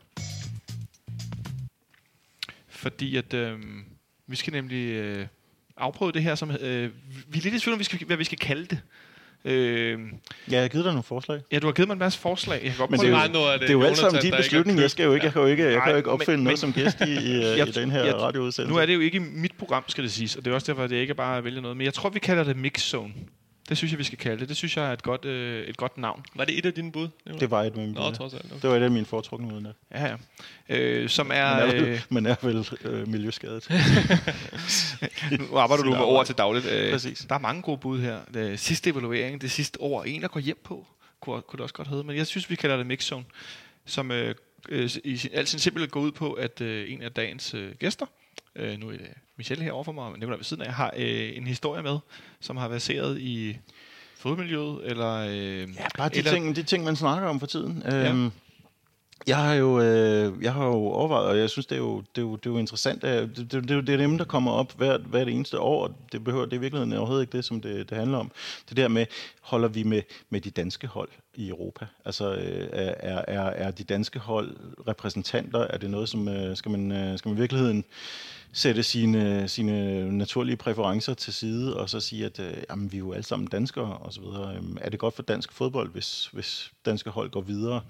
Fordi 2.69 3.17
at 3.17 3.35
øh, 3.35 3.61
vi 4.27 4.37
skal 4.37 4.53
nemlig 4.53 4.89
øh, 4.89 5.27
afprøve 5.77 6.13
det 6.13 6.23
her, 6.23 6.35
som 6.35 6.51
øh, 6.51 6.91
vi 7.29 7.39
er 7.39 7.43
lidt 7.43 7.55
i 7.55 7.61
tvivl 7.61 7.73
om, 7.73 7.79
vi 7.79 7.85
skal, 7.85 8.07
hvad 8.07 8.17
vi 8.17 8.25
skal 8.25 8.39
kalde 8.39 8.67
det. 8.67 8.81
Øh, 9.47 9.91
ja, 9.91 9.97
jeg 10.51 10.61
har 10.61 10.69
givet 10.69 10.85
dig 10.85 10.93
nogle 10.93 11.03
forslag. 11.03 11.41
Ja, 11.53 11.59
du 11.59 11.67
har 11.67 11.73
givet 11.73 11.89
mig 11.89 11.93
en 11.93 11.99
masse 11.99 12.19
forslag. 12.19 12.61
Jeg 12.63 12.71
kan 12.71 12.79
godt 12.79 12.91
men 12.91 13.01
det 13.01 13.07
er, 13.07 13.27
jo, 13.27 13.33
noget 13.33 13.53
af 13.53 13.59
det, 13.59 13.69
det 13.69 13.75
er 13.75 13.79
jo 13.79 13.85
alt 13.85 13.97
sammen 13.97 14.23
din 14.23 14.35
beslutning. 14.37 14.81
Jeg 14.81 14.91
skal 14.91 15.05
jo 15.05 15.13
ikke, 15.15 15.25
jeg 15.25 15.33
kan 15.33 15.43
jo 15.43 15.49
ikke, 15.49 15.65
jeg 15.73 15.83
kan 15.83 15.91
jo 15.91 15.97
ikke 15.97 16.11
opfinde 16.11 16.37
men, 16.37 16.45
noget 16.45 16.59
som 16.59 16.73
gæst 16.73 17.01
i, 17.01 17.13
i, 17.31 17.41
jeg, 17.41 17.69
i 17.69 17.71
den 17.71 17.91
her 17.91 18.05
jeg, 18.05 18.15
radioudsendelse. 18.15 18.75
Nu 18.75 18.81
er 18.81 18.87
det 18.87 18.95
jo 18.95 19.01
ikke 19.01 19.21
mit 19.21 19.53
program, 19.59 19.85
skal 19.89 20.05
det 20.05 20.13
siges, 20.13 20.37
og 20.37 20.45
det 20.45 20.51
er 20.51 20.55
også 20.55 20.73
derfor, 20.73 20.85
at 20.85 20.93
jeg 20.93 21.01
ikke 21.01 21.15
bare 21.15 21.45
vælger 21.45 21.61
noget. 21.61 21.77
Men 21.77 21.85
jeg 21.85 21.95
tror, 21.95 22.11
vi 22.11 22.19
kalder 22.19 22.45
det 22.45 22.57
Mix 22.57 22.81
Zone. 22.81 23.13
Det 23.69 23.77
synes 23.77 23.93
jeg, 23.93 23.99
vi 23.99 24.05
skal 24.05 24.19
kalde 24.19 24.41
det. 24.41 24.49
Det 24.49 24.57
synes 24.57 24.77
jeg 24.77 24.89
er 24.89 24.93
et 24.93 25.03
godt, 25.03 25.25
øh, 25.25 25.67
et 25.67 25.77
godt 25.77 25.99
navn. 25.99 26.25
Var 26.35 26.45
det 26.45 26.59
et 26.59 26.67
af 26.67 26.75
dine 26.75 26.93
bud? 26.93 27.09
Det 27.41 27.51
var 27.51 27.63
et 27.63 27.67
af 27.67 27.77
mine 27.77 27.95
bud. 27.95 28.03
Nå, 28.03 28.11
trods 28.11 28.35
alt. 28.35 28.45
Okay. 28.45 28.61
Det 28.63 28.71
var 28.71 28.77
et 28.77 28.83
af 28.83 28.91
mine 28.91 29.07
foretrukne 29.07 29.49
bud. 29.49 29.73
Ja, 29.91 30.07
ja. 30.07 30.17
Øh, 30.69 31.09
som 31.09 31.31
er... 31.35 31.55
Man 31.55 31.67
er 31.67 31.73
vel, 31.73 31.85
øh, 31.85 32.01
man 32.09 32.27
er 32.27 32.35
vel 32.43 32.69
øh, 32.85 33.09
miljøskadet. 33.09 33.69
nu 35.51 35.57
arbejder 35.57 35.85
du 35.85 35.91
med 35.91 35.99
ord 35.99 36.27
til 36.27 36.35
dagligt. 36.35 36.67
Øh, 36.67 36.93
Præcis. 36.93 37.27
Der 37.29 37.35
er 37.35 37.39
mange 37.39 37.63
gode 37.63 37.79
bud 37.79 38.01
her. 38.01 38.19
Det 38.35 38.61
sidste 38.61 38.91
evaluering, 38.91 39.41
det 39.41 39.51
sidste 39.51 39.81
år, 39.81 40.05
en 40.05 40.23
der 40.23 40.29
går 40.29 40.41
hjem 40.41 40.59
på, 40.65 40.87
kunne, 41.21 41.43
kunne 41.43 41.57
det 41.57 41.63
også 41.63 41.75
godt 41.75 41.89
hedde. 41.89 42.05
Men 42.05 42.17
jeg 42.17 42.27
synes, 42.27 42.51
vi 42.51 42.55
kalder 42.55 42.77
det 42.77 42.87
mixzone, 42.87 43.25
som 43.87 44.11
øh, 44.11 44.35
øh, 44.69 44.91
i 45.05 45.17
sin, 45.17 45.31
al 45.35 45.47
sin 45.47 45.59
simpelthen 45.59 45.91
går 45.91 46.01
ud 46.01 46.13
på, 46.13 46.33
at 46.33 46.61
øh, 46.61 46.93
en 46.93 47.03
af 47.03 47.13
dagens 47.13 47.55
øh, 47.55 47.75
gæster, 47.75 48.07
øh, 48.57 48.79
nu 48.79 48.89
er 48.89 48.93
det 48.93 49.11
Michelle 49.37 49.65
her 49.65 49.73
overfor 49.73 49.93
mig, 49.93 50.13
men 50.13 50.21
det 50.21 50.29
ved 50.29 50.43
siden 50.43 50.63
af, 50.63 50.73
har 50.73 50.93
øh, 50.97 51.37
en 51.37 51.47
historie 51.47 51.83
med, 51.83 51.99
som 52.41 52.57
har 52.57 52.69
baseret 52.69 53.21
i 53.21 53.59
fodmiljøet, 54.17 54.81
eller... 54.85 55.15
Øh, 55.15 55.59
ja, 55.59 55.67
bare 55.97 56.09
de, 56.09 56.19
eller, 56.19 56.31
ting, 56.31 56.57
de 56.57 56.63
ting, 56.63 56.85
man 56.85 56.97
snakker 56.97 57.29
om 57.29 57.41
for 57.41 57.47
tiden. 57.47 57.83
Ja. 57.87 58.11
Øhm, 58.11 58.31
jeg 59.27 59.37
har 59.37 59.55
jo, 59.55 59.81
øh, 59.81 60.43
jeg 60.43 60.53
har 60.53 60.67
jo 60.67 60.73
overvejet, 60.73 61.29
og 61.29 61.39
jeg 61.39 61.51
synes, 61.51 61.67
det 61.67 61.75
er 61.75 61.81
jo, 61.81 62.01
det 62.01 62.19
er 62.19 62.23
jo, 62.23 62.37
det 62.37 62.47
er 62.47 62.51
jo 62.51 62.59
interessant. 62.59 63.03
Det, 63.03 63.37
det, 63.37 63.53
det, 63.53 63.87
det 63.87 63.89
er 63.89 63.97
dem, 63.97 64.19
der 64.19 64.25
kommer 64.25 64.51
op 64.51 64.73
hvert, 64.77 65.01
hvert 65.01 65.29
eneste 65.29 65.61
år, 65.61 65.87
og 65.87 65.95
det, 66.13 66.25
behøver, 66.25 66.45
det 66.45 66.53
er 66.53 66.57
i 66.57 66.61
virkeligheden 66.61 66.93
overhovedet 66.93 67.23
ikke 67.23 67.37
det, 67.37 67.45
som 67.45 67.61
det, 67.61 67.91
det 67.91 67.99
handler 67.99 68.19
om. 68.19 68.31
Det 68.69 68.77
der 68.77 68.89
med, 68.89 69.07
holder 69.41 69.69
vi 69.69 69.83
med, 69.83 70.03
med 70.31 70.41
de 70.41 70.51
danske 70.51 70.87
hold 70.87 71.09
i 71.35 71.49
Europa? 71.49 71.87
Altså, 72.05 72.35
øh, 72.35 72.69
er, 72.73 73.25
er, 73.29 73.43
er 73.43 73.71
de 73.71 73.85
danske 73.85 74.19
hold 74.19 74.57
repræsentanter? 74.89 75.61
Er 75.61 75.79
det 75.79 75.91
noget, 75.91 76.09
som 76.09 76.29
øh, 76.29 76.57
skal 76.57 76.71
man, 76.71 76.93
øh, 76.93 77.19
skal 77.19 77.29
man 77.29 77.39
i 77.39 77.41
virkeligheden 77.41 77.85
sætte 78.55 78.83
sine, 78.83 79.49
sine 79.49 80.19
naturlige 80.19 80.57
præferencer 80.57 81.15
til 81.15 81.33
side, 81.33 81.77
og 81.77 81.91
så 81.91 82.01
sige, 82.01 82.25
at 82.25 82.41
øh, 82.41 82.57
jamen, 82.71 82.93
vi 82.93 82.97
er 82.97 82.99
jo 82.99 83.13
alle 83.13 83.25
sammen 83.25 83.49
danskere, 83.49 83.99
og 83.99 84.13
så 84.13 84.21
videre. 84.21 84.57
Øhm, 84.57 84.77
er 84.81 84.91
det 84.91 84.99
godt 84.99 85.15
for 85.15 85.23
dansk 85.23 85.53
fodbold, 85.53 85.93
hvis, 85.93 86.27
hvis 86.27 86.73
danske 86.87 87.11
hold 87.11 87.31
går 87.31 87.41
videre? 87.41 87.81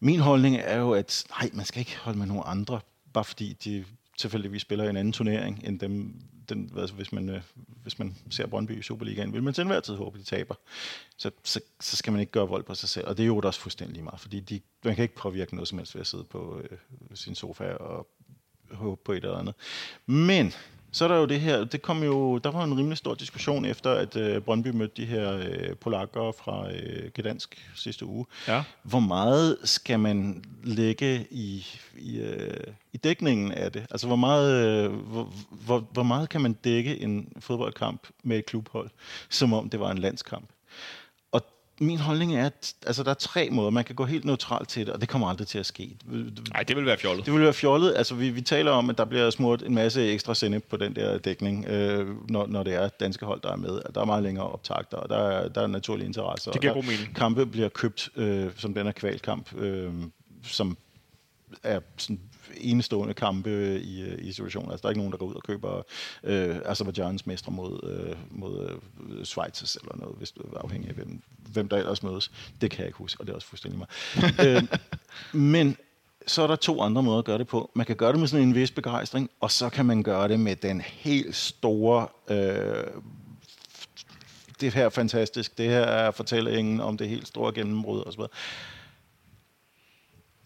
Min 0.00 0.20
holdning 0.20 0.56
er 0.56 0.78
jo, 0.78 0.92
at 0.92 1.24
nej, 1.30 1.50
man 1.52 1.64
skal 1.64 1.80
ikke 1.80 1.98
holde 1.98 2.18
med 2.18 2.26
nogen 2.26 2.42
andre, 2.46 2.80
bare 3.12 3.24
fordi 3.24 3.52
de 3.64 3.84
tilfældigvis 4.18 4.62
spiller 4.62 4.84
i 4.84 4.90
en 4.90 4.96
anden 4.96 5.12
turnering 5.12 5.60
end 5.64 5.80
dem, 5.80 6.14
den, 6.48 6.72
altså 6.76 6.94
hvis, 6.94 7.12
man, 7.12 7.28
øh, 7.28 7.42
hvis 7.82 7.98
man 7.98 8.16
ser 8.30 8.46
Brøndby 8.46 8.78
i 8.78 8.82
Superligaen, 8.82 9.32
vil 9.32 9.42
man 9.42 9.54
til 9.54 9.62
enhver 9.62 9.80
tid 9.80 9.94
håbe, 9.94 10.18
at 10.18 10.24
de 10.24 10.30
taber. 10.30 10.54
Så, 11.16 11.30
så, 11.44 11.60
så 11.80 11.96
skal 11.96 12.12
man 12.12 12.20
ikke 12.20 12.32
gøre 12.32 12.48
vold 12.48 12.62
på 12.62 12.74
sig 12.74 12.88
selv. 12.88 13.06
Og 13.08 13.16
det 13.16 13.22
er 13.22 13.26
jo 13.26 13.40
også 13.44 13.60
fuldstændig 13.60 13.94
lige 13.94 14.04
meget, 14.04 14.20
fordi 14.20 14.40
de, 14.40 14.60
man 14.84 14.94
kan 14.94 15.02
ikke 15.02 15.14
påvirke 15.14 15.54
noget 15.54 15.68
som 15.68 15.78
helst 15.78 15.94
ved 15.94 16.00
at 16.00 16.06
sidde 16.06 16.24
på 16.24 16.60
øh, 16.60 16.78
sin 17.14 17.34
sofa 17.34 17.72
og 17.72 18.08
håbe 18.72 19.00
på 19.04 19.12
et 19.12 19.24
eller 19.24 19.38
andet. 19.38 19.54
Men 20.06 20.52
så 20.92 21.04
er 21.04 21.08
der 21.08 21.16
jo 21.16 21.24
det 21.24 21.40
her, 21.40 21.64
det 21.64 21.82
kom 21.82 22.02
jo, 22.02 22.38
der 22.38 22.50
var 22.50 22.64
en 22.64 22.78
rimelig 22.78 22.98
stor 22.98 23.14
diskussion 23.14 23.64
efter, 23.64 23.90
at 23.90 24.16
øh, 24.16 24.42
Brøndby 24.42 24.68
mødte 24.68 25.02
de 25.02 25.06
her 25.06 25.36
øh, 25.36 25.76
polakker 25.76 26.32
fra 26.32 26.72
øh, 26.72 27.10
Gdansk 27.14 27.70
sidste 27.74 28.06
uge. 28.06 28.26
Ja. 28.48 28.62
Hvor 28.82 29.00
meget 29.00 29.56
skal 29.64 30.00
man 30.00 30.44
lægge 30.64 31.26
i, 31.30 31.66
i, 31.98 32.20
øh, 32.20 32.66
i 32.92 32.96
dækningen 32.96 33.52
af 33.52 33.72
det? 33.72 33.86
Altså, 33.90 34.06
hvor 34.06 34.16
meget, 34.16 34.66
øh, 34.66 34.92
hvor, 34.92 35.32
hvor, 35.50 35.88
hvor 35.92 36.02
meget 36.02 36.28
kan 36.28 36.40
man 36.40 36.52
dække 36.52 37.00
en 37.00 37.32
fodboldkamp 37.40 38.06
med 38.22 38.38
et 38.38 38.46
klubhold, 38.46 38.90
som 39.28 39.52
om 39.52 39.70
det 39.70 39.80
var 39.80 39.90
en 39.90 39.98
landskamp? 39.98 40.48
Min 41.80 41.98
holdning 41.98 42.36
er, 42.36 42.46
at 42.46 42.74
altså, 42.86 43.02
der 43.02 43.10
er 43.10 43.14
tre 43.14 43.50
måder. 43.50 43.70
Man 43.70 43.84
kan 43.84 43.94
gå 43.94 44.04
helt 44.04 44.24
neutralt 44.24 44.68
til 44.68 44.86
det, 44.86 44.94
og 44.94 45.00
det 45.00 45.08
kommer 45.08 45.28
aldrig 45.28 45.48
til 45.48 45.58
at 45.58 45.66
ske. 45.66 45.96
Nej, 46.52 46.62
det 46.62 46.76
vil 46.76 46.86
være 46.86 46.98
fjollet. 46.98 47.26
Det 47.26 47.34
vil 47.34 47.42
være 47.42 47.52
fjollet. 47.52 47.94
Altså, 47.96 48.14
vi, 48.14 48.30
vi 48.30 48.40
taler 48.40 48.70
om, 48.70 48.90
at 48.90 48.98
der 48.98 49.04
bliver 49.04 49.30
smurt 49.30 49.62
en 49.62 49.74
masse 49.74 50.12
ekstra 50.12 50.34
sende 50.34 50.60
på 50.60 50.76
den 50.76 50.96
der 50.96 51.18
dækning, 51.18 51.66
øh, 51.66 52.08
når, 52.30 52.46
når 52.46 52.62
det 52.62 52.74
er 52.74 52.88
danske 52.88 53.26
hold, 53.26 53.40
der 53.40 53.52
er 53.52 53.56
med. 53.56 53.80
Der 53.94 54.00
er 54.00 54.04
meget 54.04 54.22
længere 54.22 54.46
optagter, 54.46 54.96
og 54.96 55.08
der 55.08 55.18
er, 55.18 55.48
der 55.48 55.62
er 55.62 55.66
naturlige 55.66 56.06
interesser. 56.06 56.52
Det 56.52 56.60
giver 56.60 56.74
god 56.74 56.82
mening. 56.82 57.14
Kampe 57.14 57.46
bliver 57.46 57.68
købt, 57.68 58.08
øh, 58.16 58.50
som 58.56 58.74
den 58.74 58.86
er 58.86 58.92
kvalkamp, 58.92 59.54
øh, 59.54 59.92
som 60.42 60.76
er 61.62 61.80
sådan 61.96 62.20
enestående 62.62 63.14
kampe 63.14 63.80
i, 63.80 64.02
øh, 64.02 64.18
i 64.26 64.32
situationen. 64.32 64.70
Altså, 64.70 64.82
der 64.82 64.88
er 64.88 64.90
ikke 64.90 65.00
nogen, 65.00 65.12
der 65.12 65.18
går 65.18 65.26
ud 65.26 65.34
og 65.34 65.42
køber 65.42 65.82
øh, 66.24 66.56
Azerbaijans 66.64 67.26
mestre 67.26 67.52
mod, 67.52 67.80
øh, 67.82 68.16
mod 68.30 68.80
øh, 69.10 69.24
Schweiz 69.24 69.76
eller 69.76 69.96
noget, 69.96 70.14
hvis 70.18 70.30
du 70.30 70.40
er 70.40 70.58
afhængig 70.58 70.88
af, 70.88 70.94
hvem, 70.94 71.22
hvem 71.52 71.68
der 71.68 71.76
ellers 71.76 72.02
mødes. 72.02 72.30
Det 72.60 72.70
kan 72.70 72.78
jeg 72.78 72.86
ikke 72.86 72.98
huske, 72.98 73.20
og 73.20 73.26
det 73.26 73.32
er 73.32 73.36
også 73.36 73.48
fuldstændig 73.48 73.78
mig. 73.78 73.88
øh, 74.46 74.62
men 75.32 75.76
så 76.26 76.42
er 76.42 76.46
der 76.46 76.56
to 76.56 76.80
andre 76.80 77.02
måder 77.02 77.18
at 77.18 77.24
gøre 77.24 77.38
det 77.38 77.48
på. 77.48 77.70
Man 77.74 77.86
kan 77.86 77.96
gøre 77.96 78.12
det 78.12 78.20
med 78.20 78.28
sådan 78.28 78.48
en 78.48 78.54
vis 78.54 78.70
begejstring, 78.70 79.30
og 79.40 79.50
så 79.50 79.68
kan 79.68 79.86
man 79.86 80.02
gøre 80.02 80.28
det 80.28 80.40
med 80.40 80.56
den 80.56 80.80
helt 80.80 81.36
store... 81.36 82.06
Øh, 82.30 82.84
det 84.60 84.74
her 84.74 84.84
er 84.84 84.88
fantastisk, 84.88 85.58
det 85.58 85.68
her 85.68 85.80
er 85.80 86.10
fortællingen 86.10 86.80
om 86.80 86.96
det 86.96 87.08
helt 87.08 87.28
store 87.28 87.52
gennembrud 87.52 88.02
osv 88.06 88.20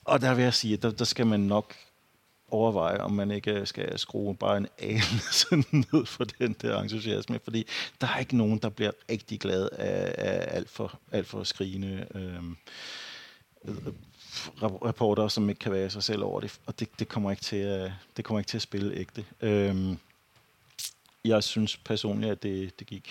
Og 0.04 0.20
der 0.20 0.34
vil 0.34 0.42
jeg 0.42 0.54
sige, 0.54 0.74
at 0.74 0.82
der, 0.82 0.90
der 0.90 1.04
skal 1.04 1.26
man 1.26 1.40
nok 1.40 1.74
overveje, 2.50 2.98
om 2.98 3.12
man 3.12 3.30
ikke 3.30 3.66
skal 3.66 3.98
skrue 3.98 4.34
bare 4.36 4.56
en 4.56 4.66
anelse 4.78 5.56
ned 5.56 6.06
for 6.06 6.24
den 6.24 6.56
der 6.62 6.80
entusiasme, 6.80 7.40
fordi 7.44 7.66
der 8.00 8.06
er 8.06 8.18
ikke 8.18 8.36
nogen, 8.36 8.58
der 8.58 8.68
bliver 8.68 8.90
rigtig 9.10 9.40
glad 9.40 9.68
af, 9.72 10.14
af 10.18 10.56
alt, 10.56 10.70
for, 10.70 10.98
alt 11.12 11.26
for 11.26 11.44
skrigende 11.44 12.06
øhm, 12.14 12.56
øh, 13.64 13.76
rapporter, 14.62 15.28
som 15.28 15.48
ikke 15.48 15.58
kan 15.58 15.72
være 15.72 15.90
sig 15.90 16.02
selv 16.02 16.22
over 16.22 16.40
det, 16.40 16.60
og 16.66 16.80
det, 16.80 16.88
det, 16.98 17.08
kommer, 17.08 17.30
ikke 17.30 17.42
til 17.42 17.56
at, 17.56 17.92
det 18.16 18.24
kommer 18.24 18.40
ikke 18.40 18.48
til 18.48 18.58
at 18.58 18.62
spille 18.62 18.94
ægte. 18.94 19.24
Øh, 19.40 19.96
jeg 21.24 21.44
synes 21.44 21.76
personligt, 21.76 22.32
at 22.32 22.42
det, 22.42 22.78
det 22.78 22.86
gik 22.86 23.10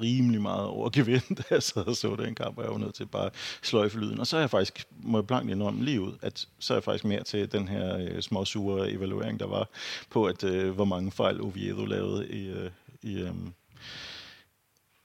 rimelig 0.00 0.42
meget 0.42 0.66
over 0.66 0.90
gevind, 0.90 1.36
da 1.36 1.42
jeg 1.50 1.62
sad 1.62 1.86
og 1.86 1.96
så 1.96 2.16
den 2.16 2.34
kamp, 2.34 2.58
og 2.58 2.64
jeg 2.64 2.72
var 2.72 2.78
nødt 2.78 2.94
til 2.94 3.06
bare 3.06 3.30
sløjfe 3.62 3.98
lyden. 3.98 4.20
Og 4.20 4.26
så 4.26 4.36
er 4.36 4.40
jeg 4.40 4.50
faktisk, 4.50 4.84
må 5.02 5.18
jeg 5.18 5.26
blankt 5.26 5.50
indrømme 5.50 5.84
lige 5.84 6.00
ud, 6.00 6.12
at 6.22 6.48
så 6.58 6.72
er 6.74 6.76
jeg 6.76 6.84
faktisk 6.84 7.04
mere 7.04 7.22
til 7.22 7.52
den 7.52 7.68
her 7.68 7.98
øh, 7.98 8.22
små 8.22 8.44
sure 8.44 8.90
evaluering, 8.90 9.40
der 9.40 9.46
var 9.46 9.68
på, 10.10 10.24
at 10.24 10.44
øh, 10.44 10.70
hvor 10.70 10.84
mange 10.84 11.12
fejl 11.12 11.40
Oviedo 11.40 11.84
lavede 11.84 12.28
i, 12.28 12.46
øh, 12.48 12.70
i, 13.02 13.20
øh, 13.20 13.32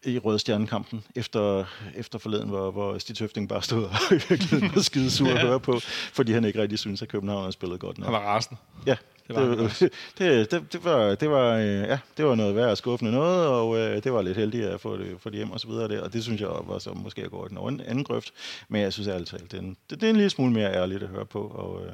i 0.06 0.20
Rødstjernekampen 0.20 1.04
efter, 1.16 1.66
efter 1.96 2.20
forleden, 2.20 2.50
hvor, 2.50 2.72
hvor 2.72 2.98
Stig 2.98 3.16
Tøfting 3.16 3.50
bare 3.50 3.62
stod 3.62 3.84
og 3.84 3.92
i 4.12 4.22
virkeligheden 4.30 4.76
var 4.76 4.82
skide 4.92 5.12
sur 5.12 5.28
ja. 5.28 5.34
at 5.34 5.42
høre 5.42 5.60
på, 5.60 5.80
fordi 6.14 6.32
han 6.32 6.46
ikke 6.46 6.62
rigtig 6.62 6.80
synes, 6.80 7.02
at 7.02 7.08
København 7.08 7.44
har 7.44 7.52
spillet 7.52 7.80
godt 7.80 7.98
nok. 7.98 8.06
Han 8.06 8.14
var 8.14 8.20
rasen. 8.20 8.58
Ja, 8.86 8.96
det 9.36 9.50
var, 9.50 9.56
det, 9.56 9.80
det, 10.18 10.52
det, 10.52 10.74
det, 10.74 10.84
var, 10.84 11.16
det, 11.16 11.30
var, 11.30 11.56
øh, 11.56 11.66
ja, 11.66 12.00
det 12.18 12.26
var 12.26 12.36
noget 12.36 12.56
værd 12.56 12.72
at 12.72 12.78
skuffende 12.78 13.12
noget, 13.12 13.48
og 13.48 13.78
øh, 13.78 14.04
det 14.04 14.14
var 14.14 14.22
lidt 14.22 14.38
heldigt 14.38 14.66
at 14.66 14.82
få 14.82 14.98
det, 14.98 15.22
få 15.22 15.30
det 15.30 15.38
hjem 15.38 15.52
og 15.52 15.60
så 15.60 15.68
videre. 15.68 15.88
Der, 15.88 16.02
og 16.02 16.14
det 16.14 16.24
synes 16.24 16.42
jeg 16.42 16.50
var 16.50 16.80
så 16.80 16.94
måske 16.94 17.24
at 17.24 17.32
gå 17.32 17.46
i 17.46 17.50
den 17.50 17.82
anden 17.82 18.04
grøft. 18.04 18.34
Men 18.70 18.82
jeg 18.82 18.94
synes 18.94 19.08
talt, 19.08 19.52
det, 19.52 19.54
er 19.54 19.62
en, 19.62 19.78
det, 19.90 20.02
det 20.02 20.04
er 20.04 20.10
en 20.10 20.16
lille 20.16 20.30
smule 20.30 20.54
mere 20.54 20.74
ærligt 20.74 21.04
at 21.04 21.10
høre 21.10 21.26
på. 21.26 21.48
Og, 21.48 21.86
øh, 21.86 21.94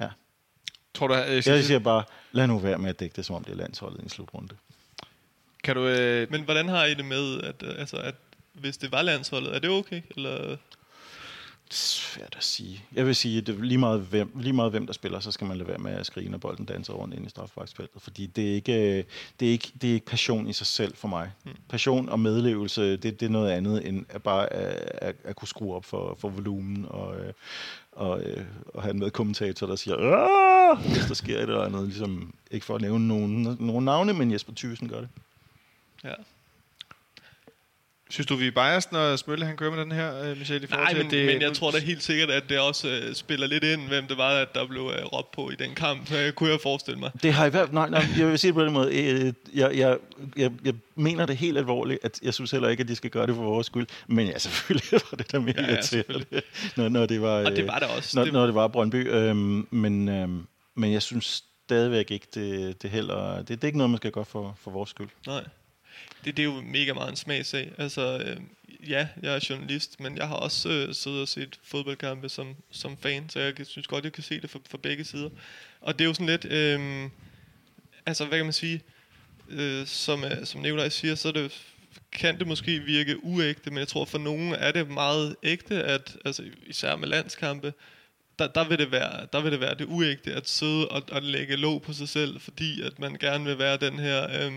ja. 0.00 0.08
Tror 0.94 1.06
du, 1.06 1.14
jeg, 1.14 1.42
jeg 1.46 1.64
siger 1.64 1.78
bare, 1.78 2.04
lad 2.32 2.46
nu 2.46 2.58
være 2.58 2.78
med 2.78 2.90
at 2.90 3.00
dække 3.00 3.16
det, 3.16 3.24
som 3.24 3.36
om 3.36 3.44
det 3.44 3.52
er 3.52 3.56
landsholdet 3.56 3.98
i 3.98 4.02
en 4.02 4.08
slutrunde. 4.08 4.54
Kan 5.64 5.76
du, 5.76 5.86
øh... 5.86 6.30
Men 6.30 6.42
hvordan 6.42 6.68
har 6.68 6.84
I 6.84 6.94
det 6.94 7.04
med, 7.04 7.40
at, 7.40 7.64
altså, 7.78 7.96
at 7.96 8.14
hvis 8.52 8.76
det 8.76 8.92
var 8.92 9.02
landsholdet, 9.02 9.54
er 9.54 9.58
det 9.58 9.70
okay? 9.70 10.02
Eller? 10.16 10.56
Svært 11.70 12.34
at 12.36 12.44
sige. 12.44 12.84
Jeg 12.92 13.06
vil 13.06 13.14
sige, 13.14 13.38
at 13.38 13.48
lige 13.48 13.78
meget, 13.78 14.00
hvem, 14.00 14.32
lige 14.40 14.52
meget 14.52 14.70
hvem 14.70 14.86
der 14.86 14.92
spiller, 14.92 15.20
så 15.20 15.30
skal 15.30 15.46
man 15.46 15.56
lade 15.56 15.68
være 15.68 15.78
med 15.78 15.92
at 15.92 16.06
skrige, 16.06 16.30
når 16.30 16.38
bolden 16.38 16.64
danser 16.64 16.92
rundt 16.92 17.14
ind 17.14 17.26
i 17.26 17.28
straffesparksfeltet. 17.28 18.02
Fordi 18.02 18.26
det 18.26 18.50
er, 18.50 18.54
ikke, 18.54 18.96
det, 19.40 19.48
er 19.48 19.52
ikke, 19.52 19.72
det 19.82 19.90
er 19.90 19.94
ikke 19.94 20.06
passion 20.06 20.48
i 20.48 20.52
sig 20.52 20.66
selv 20.66 20.96
for 20.96 21.08
mig. 21.08 21.30
Hmm. 21.44 21.54
Passion 21.68 22.08
og 22.08 22.20
medlevelse, 22.20 22.96
det, 22.96 23.20
det 23.20 23.22
er 23.26 23.30
noget 23.30 23.50
andet 23.50 23.88
end 23.88 24.06
at 24.08 24.22
bare 24.22 24.52
at, 24.52 24.88
at, 24.94 25.16
at 25.24 25.36
kunne 25.36 25.48
skrue 25.48 25.74
op 25.74 25.84
for, 25.84 26.16
for 26.20 26.28
volumen 26.28 26.86
og, 26.88 27.16
og, 27.92 28.22
og 28.74 28.82
have 28.82 28.92
en 28.92 28.98
medkommentator, 28.98 29.66
der 29.66 29.76
siger, 29.76 29.96
Aah! 29.96 30.92
hvis 30.92 31.04
der 31.08 31.14
sker 31.14 31.36
et 31.36 31.42
eller 31.42 31.62
andet. 31.62 31.84
Ligesom, 31.84 32.34
ikke 32.50 32.66
for 32.66 32.74
at 32.74 32.80
nævne 32.80 33.08
nogen, 33.08 33.56
nogen 33.60 33.84
navne, 33.84 34.12
men 34.12 34.32
Jesper 34.32 34.52
Thyssen 34.56 34.88
gør 34.88 35.00
det. 35.00 35.08
Ja. 36.04 36.14
Synes 38.10 38.26
du, 38.26 38.36
vi 38.36 38.46
er 38.46 38.50
biased, 38.50 38.92
når 38.92 39.16
Smølle 39.16 39.46
han 39.46 39.56
kører 39.56 39.70
med 39.70 39.78
den 39.84 39.92
her, 39.92 40.22
øh, 40.30 40.38
Michel? 40.38 40.62
I 40.64 40.66
Nej, 40.70 40.94
men, 40.94 41.10
det, 41.10 41.26
men 41.26 41.42
jeg 41.42 41.52
tror 41.52 41.70
da 41.70 41.78
helt 41.78 42.02
sikkert, 42.02 42.30
at 42.30 42.42
det 42.48 42.58
også 42.58 43.00
uh, 43.08 43.14
spiller 43.14 43.46
lidt 43.46 43.64
ind, 43.64 43.88
hvem 43.88 44.06
det 44.06 44.18
var, 44.18 44.30
at 44.30 44.54
der 44.54 44.66
blev 44.66 44.82
uh, 44.82 44.92
råbt 44.92 45.32
på 45.32 45.50
i 45.50 45.54
den 45.54 45.74
kamp. 45.74 46.10
Uh, 46.10 46.30
kunne 46.34 46.50
jeg 46.50 46.60
forestille 46.62 47.00
mig. 47.00 47.10
Det 47.22 47.32
har 47.32 47.46
i 47.46 47.50
hvert 47.50 47.72
nej, 47.72 47.88
nej, 47.90 48.04
jeg 48.18 48.26
vil 48.28 48.38
sige 48.38 48.48
det 48.48 48.54
på 48.54 48.64
den 48.64 48.72
måde. 48.72 48.94
Jeg, 49.14 49.32
jeg, 49.54 49.76
jeg, 49.78 49.98
jeg, 50.36 50.52
jeg 50.64 50.74
mener 50.94 51.26
det 51.26 51.36
helt 51.36 51.58
alvorligt, 51.58 51.98
at 52.02 52.18
jeg 52.22 52.34
synes 52.34 52.50
heller 52.50 52.68
ikke, 52.68 52.80
at 52.80 52.88
de 52.88 52.96
skal 52.96 53.10
gøre 53.10 53.26
det 53.26 53.34
for 53.34 53.42
vores 53.42 53.66
skyld. 53.66 53.86
Men 54.06 54.26
ja, 54.26 54.38
selvfølgelig 54.38 54.88
var 55.10 55.16
det 55.16 55.32
der 55.32 55.38
mere 55.40 55.54
Ja, 55.58 55.74
ja, 55.74 55.82
til, 55.82 56.04
når, 56.76 56.88
når 56.88 57.06
det 57.06 57.22
var, 57.22 57.44
Og 57.44 57.56
det 57.56 57.66
var 57.66 57.78
det 57.78 57.88
også. 57.96 58.16
når, 58.18 58.24
Det- 58.24 58.32
når 58.32 58.46
det 58.46 58.54
var 58.54 58.68
Brøndby. 58.68 59.08
Øhm, 59.10 59.66
men, 59.70 60.08
øhm, 60.08 60.46
men 60.74 60.92
jeg 60.92 61.02
synes 61.02 61.44
stadigvæk 61.64 62.10
ikke, 62.10 62.26
det, 62.34 62.82
det 62.82 62.90
heller... 62.90 63.36
Det, 63.36 63.48
det 63.48 63.62
er 63.62 63.66
ikke 63.66 63.78
noget, 63.78 63.90
man 63.90 63.96
skal 63.98 64.10
gøre 64.10 64.24
for, 64.24 64.56
for 64.62 64.70
vores 64.70 64.90
skyld. 64.90 65.08
Nej. 65.26 65.44
Det, 66.28 66.36
det 66.36 66.42
er 66.42 66.46
jo 66.46 66.60
mega 66.60 66.92
meget 66.92 67.10
en 67.10 67.16
smagsag. 67.16 67.72
Altså, 67.78 68.18
øh, 68.18 68.36
ja, 68.90 69.08
jeg 69.22 69.34
er 69.34 69.46
journalist, 69.50 70.00
men 70.00 70.16
jeg 70.16 70.28
har 70.28 70.34
også 70.34 70.68
øh, 70.68 70.94
siddet 70.94 71.20
og 71.20 71.28
set 71.28 71.58
fodboldkampe 71.62 72.28
som, 72.28 72.56
som 72.70 72.96
fan, 72.96 73.28
så 73.28 73.40
jeg 73.40 73.54
synes 73.66 73.86
godt, 73.86 74.04
jeg 74.04 74.12
kan 74.12 74.22
se 74.22 74.40
det 74.40 74.50
fra, 74.50 74.58
fra 74.70 74.78
begge 74.82 75.04
sider. 75.04 75.30
Og 75.80 75.98
det 75.98 76.04
er 76.04 76.08
jo 76.08 76.14
sådan 76.14 76.26
lidt, 76.26 76.44
øh, 76.44 77.10
altså 78.06 78.24
hvad 78.24 78.38
kan 78.38 78.46
man 78.46 78.52
sige, 78.52 78.82
øh, 79.48 79.86
som, 79.86 80.24
øh, 80.24 80.46
som 80.46 80.60
Nikolaj 80.60 80.88
siger, 80.88 81.14
så 81.14 81.28
er 81.28 81.32
det, 81.32 81.62
kan 82.12 82.38
det 82.38 82.46
måske 82.46 82.78
virke 82.78 83.24
uægte, 83.24 83.70
men 83.70 83.78
jeg 83.78 83.88
tror 83.88 84.04
for 84.04 84.18
nogen 84.18 84.52
er 84.52 84.72
det 84.72 84.90
meget 84.90 85.36
ægte, 85.42 85.82
at 85.82 86.16
altså, 86.24 86.44
især 86.66 86.96
med 86.96 87.08
landskampe, 87.08 87.72
der, 88.38 88.46
der, 88.46 88.68
vil 88.68 88.78
det 88.78 88.92
være, 88.92 89.26
der 89.32 89.40
vil 89.40 89.52
det 89.52 89.60
være 89.60 89.74
det 89.74 89.84
uægte 89.84 90.34
at 90.34 90.48
sidde 90.48 90.88
og, 90.88 91.02
og 91.12 91.22
lægge 91.22 91.56
låg 91.56 91.82
på 91.82 91.92
sig 91.92 92.08
selv, 92.08 92.40
fordi 92.40 92.82
at 92.82 92.98
man 92.98 93.14
gerne 93.14 93.44
vil 93.44 93.58
være 93.58 93.76
den 93.76 93.98
her, 93.98 94.46
øh, 94.46 94.52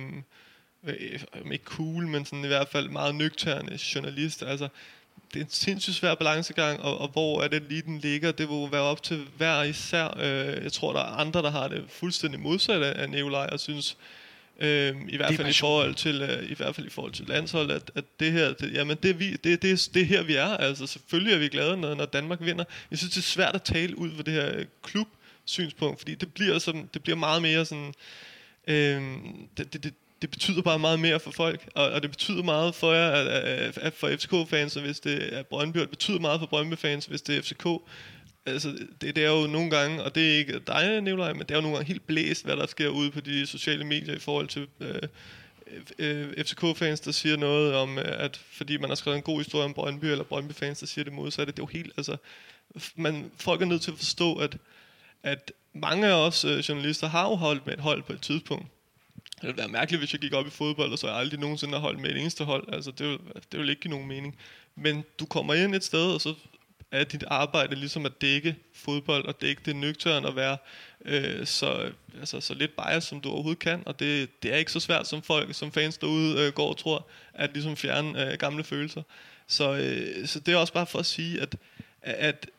om 1.42 1.52
ikke 1.52 1.66
cool, 1.66 2.08
men 2.08 2.26
sådan 2.26 2.44
i 2.44 2.48
hvert 2.48 2.68
fald 2.68 2.90
meget 2.90 3.16
nøgterne 3.16 3.80
journalist. 3.96 4.44
Altså, 4.44 4.68
det 5.34 5.40
er 5.40 5.44
en 5.44 5.50
sindssygt 5.50 5.96
svær 5.96 6.16
balancegang, 6.16 6.82
og, 6.82 6.98
og 6.98 7.08
hvor 7.08 7.42
er 7.42 7.48
det 7.48 7.64
lige 7.70 7.82
den 7.82 7.98
ligger, 7.98 8.32
det 8.32 8.50
vil 8.50 8.72
være 8.72 8.82
op 8.82 9.04
til 9.04 9.28
hver 9.38 9.64
især. 9.64 10.18
Øh, 10.18 10.64
jeg 10.64 10.72
tror, 10.72 10.94
der 10.94 11.00
er 11.00 11.20
andre, 11.20 11.42
der 11.42 11.52
har 11.52 11.68
det 11.68 11.84
fuldstændig 11.90 12.40
modsat 12.40 12.82
af, 12.82 13.10
Nikolaj, 13.10 13.50
og 13.52 13.60
synes, 13.60 13.98
øh, 14.60 14.96
i 15.10 15.18
hvert 15.18 15.34
fald 15.34 15.48
i 15.48 15.54
forhold 15.54 15.96
til 15.96 16.22
øh, 16.22 16.52
i 16.52 16.54
hvert 16.54 16.76
fald 16.76 16.88
i 16.88 16.90
forhold 16.90 17.14
til 17.14 17.26
landsholdet, 17.28 17.76
at, 17.76 17.92
at 17.96 18.06
det 18.20 18.32
her, 18.32 18.54
det, 18.54 18.74
jamen 18.74 18.98
det, 19.04 19.20
vi, 19.20 19.32
det, 19.32 19.62
det, 19.62 19.90
det 19.94 20.02
er 20.02 20.06
her 20.06 20.24
vi 20.24 20.36
er. 20.36 20.58
Altså 20.58 20.88
selvfølgelig 20.88 21.34
er 21.34 21.40
vi 21.40 21.48
glade, 21.48 21.78
når, 21.78 21.96
når 21.96 22.06
Danmark 22.06 22.40
vinder. 22.42 22.64
Jeg 22.92 22.98
synes 22.98 23.14
det 23.14 23.20
er 23.20 23.26
svært 23.26 23.56
at 23.56 23.64
tale 23.64 23.98
ud 23.98 24.12
for 24.16 24.24
det 24.24 24.34
her 24.34 24.56
øh, 24.56 24.66
klub 24.84 25.08
synspunkt, 25.46 26.00
fordi 26.00 26.16
det 26.16 26.34
bliver 26.34 26.60
sådan, 26.60 26.90
det 26.94 27.04
bliver 27.04 27.18
meget 27.18 27.42
mere 27.42 27.66
sådan, 27.66 27.94
øh, 28.68 29.02
det, 29.58 29.74
det, 29.74 29.84
det, 29.84 29.94
det 30.22 30.30
betyder 30.30 30.62
bare 30.62 30.80
meget 30.80 31.00
mere 31.00 31.20
for 31.20 31.32
folk, 31.32 31.70
og, 31.76 31.90
og 31.92 32.02
det 32.02 32.12
betyder 32.12 32.44
meget 32.44 32.76
for 32.76 32.94
jer, 32.94 33.12
at, 33.12 33.28
at, 33.28 33.78
at 33.78 33.94
for 33.94 34.10
FCK-fans, 34.10 34.76
og 34.76 34.84
hvis 34.84 35.00
det 35.00 35.38
er 35.38 35.44
Brøndby, 35.44 35.78
og 35.78 35.82
det 35.82 35.90
betyder 35.90 36.20
meget 36.20 36.40
for 36.40 36.48
Brøndby-fans, 36.48 37.06
hvis 37.06 37.22
det 37.22 37.38
er 37.38 37.42
FCK. 37.42 37.68
Altså, 38.46 38.70
det, 39.02 39.16
det 39.16 39.26
er 39.26 39.30
jo 39.32 39.48
nogle 39.48 39.70
gange, 39.70 40.04
og 40.04 40.16
det 40.16 40.34
er 40.34 40.38
ikke 40.38 40.60
dig, 40.60 41.02
Nikolaj, 41.02 41.34
men 41.34 41.42
det 41.42 41.52
er 41.52 41.56
jo 41.56 41.62
nogle 41.62 41.78
gange 41.78 41.88
helt 41.88 42.08
blæst, 42.08 42.46
hvad 42.46 42.58
der 42.58 42.68
sker 42.68 42.90
ude 42.90 43.12
på 43.12 43.20
de 43.20 43.46
sociale 43.46 43.84
medier 43.84 44.16
i 44.16 44.20
forhold 44.20 44.48
til 44.48 44.68
øh, 44.80 45.02
øh, 46.00 46.46
FCK-fans, 46.46 47.00
der 47.00 47.12
siger 47.12 47.38
noget 47.38 47.76
om, 47.76 47.98
øh, 47.98 48.06
at 48.08 48.42
fordi 48.52 48.78
man 48.78 48.90
har 48.90 48.96
skrevet 48.96 49.18
en 49.18 49.24
god 49.24 49.38
historie 49.38 49.66
om 49.66 49.74
Brøndby, 49.74 50.06
eller 50.06 50.24
Brøndby-fans, 50.24 50.80
der 50.80 50.86
siger 50.86 51.04
det 51.04 51.14
modsatte. 51.14 51.52
Det 51.52 51.60
er 51.60 51.64
jo 51.64 51.68
helt, 51.68 51.92
altså, 51.98 52.18
man, 52.96 53.32
folk 53.38 53.62
er 53.62 53.66
nødt 53.66 53.82
til 53.82 53.92
at 53.92 53.98
forstå, 53.98 54.36
at, 54.36 54.58
at 55.24 55.52
mange 55.74 56.08
af 56.08 56.14
os 56.14 56.46
øh, 56.46 56.60
journalister 56.60 57.08
har 57.08 57.30
jo 57.30 57.36
holdt 57.36 57.66
med 57.66 57.74
et 57.74 57.80
hold 57.80 58.04
på 58.04 58.14
et 58.14 58.22
tidspunkt. 58.22 58.68
Det 59.42 59.48
ville 59.48 59.58
være 59.58 59.68
mærkeligt, 59.68 60.02
hvis 60.02 60.14
jeg 60.14 60.22
gik 60.22 60.34
op 60.34 60.48
i 60.48 60.50
fodbold, 60.50 60.92
og 60.92 61.00
så 61.00 61.08
jeg 61.08 61.16
aldrig 61.16 61.40
nogensinde 61.40 61.74
har 61.74 61.80
holdt 61.80 62.00
med 62.00 62.10
et 62.10 62.18
eneste 62.18 62.44
hold. 62.44 62.74
Altså, 62.74 62.92
det 62.92 63.20
det 63.52 63.60
vil 63.60 63.70
ikke 63.70 63.82
give 63.82 63.92
nogen 63.92 64.08
mening. 64.08 64.38
Men 64.76 65.04
du 65.20 65.26
kommer 65.26 65.54
ind 65.54 65.76
et 65.76 65.84
sted, 65.84 66.14
og 66.14 66.22
så 66.22 66.34
er 66.92 67.04
dit 67.04 67.24
arbejde 67.28 67.76
ligesom 67.76 68.06
at 68.06 68.22
dække 68.22 68.56
fodbold, 68.74 69.26
og 69.26 69.42
dække 69.42 69.62
det 69.66 69.76
nøgtørn, 69.76 70.26
og 70.26 70.36
være 70.36 70.58
øh, 71.06 71.46
så, 71.48 71.92
altså, 72.20 72.42
så 72.42 72.54
lidt 72.54 72.72
bias, 72.76 73.04
som 73.04 73.22
du 73.22 73.30
overhovedet 73.30 73.60
kan. 73.60 73.84
Og 73.86 74.00
det, 74.00 74.44
det 74.44 74.54
er 74.54 74.58
ikke 74.58 74.72
så 74.72 74.80
svært, 74.80 75.08
som 75.08 75.22
folk, 75.22 75.56
som 75.56 75.72
fans 75.72 75.98
derude 75.98 76.42
øh, 76.42 76.54
går 76.54 76.70
og 76.70 76.78
tror, 76.78 77.08
at 77.34 77.54
ligesom 77.54 77.78
fjerne 77.78 78.32
øh, 78.32 78.38
gamle 78.38 78.64
følelser. 78.64 79.02
Så, 79.48 79.74
øh, 79.74 80.28
så 80.28 80.40
det 80.40 80.54
er 80.54 80.58
også 80.58 80.74
bare 80.74 80.88
for 80.88 81.00
at 81.00 81.06
sige, 81.06 81.42
at, 81.42 81.56
at 82.02 82.50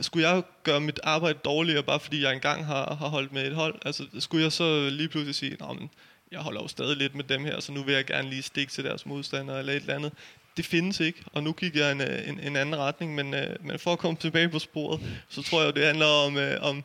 skulle 0.00 0.28
jeg 0.28 0.42
gøre 0.62 0.80
mit 0.80 1.00
arbejde 1.02 1.38
dårligere, 1.44 1.82
bare 1.82 2.00
fordi 2.00 2.22
jeg 2.22 2.32
engang 2.32 2.66
har, 2.66 2.94
har 2.94 3.08
holdt 3.08 3.32
med 3.32 3.46
et 3.46 3.54
hold? 3.54 3.78
Altså, 3.84 4.06
skulle 4.18 4.44
jeg 4.44 4.52
så 4.52 4.88
lige 4.90 5.08
pludselig 5.08 5.34
sige, 5.34 5.56
men 5.60 5.90
jeg 6.32 6.40
holder 6.40 6.62
jo 6.62 6.68
stadig 6.68 6.96
lidt 6.96 7.14
med 7.14 7.24
dem 7.24 7.44
her, 7.44 7.60
så 7.60 7.72
nu 7.72 7.82
vil 7.82 7.94
jeg 7.94 8.04
gerne 8.04 8.30
lige 8.30 8.42
stikke 8.42 8.72
til 8.72 8.84
deres 8.84 9.06
modstandere 9.06 9.58
eller 9.58 9.72
et 9.72 9.80
eller 9.80 9.94
andet. 9.94 10.12
Det 10.56 10.66
findes 10.66 11.00
ikke, 11.00 11.24
og 11.32 11.42
nu 11.42 11.52
gik 11.52 11.76
jeg 11.76 11.92
en, 11.92 12.00
øh, 12.00 12.28
en, 12.28 12.40
en 12.40 12.56
anden 12.56 12.76
retning, 12.76 13.14
men, 13.14 13.34
øh, 13.34 13.56
men 13.60 13.78
for 13.78 13.92
at 13.92 13.98
komme 13.98 14.16
tilbage 14.16 14.48
på 14.48 14.58
sporet, 14.58 15.00
så 15.28 15.42
tror 15.42 15.62
jeg, 15.62 15.74
det 15.74 15.86
handler 15.86 16.06
om, 16.06 16.36
øh, 16.36 16.62
om 16.62 16.84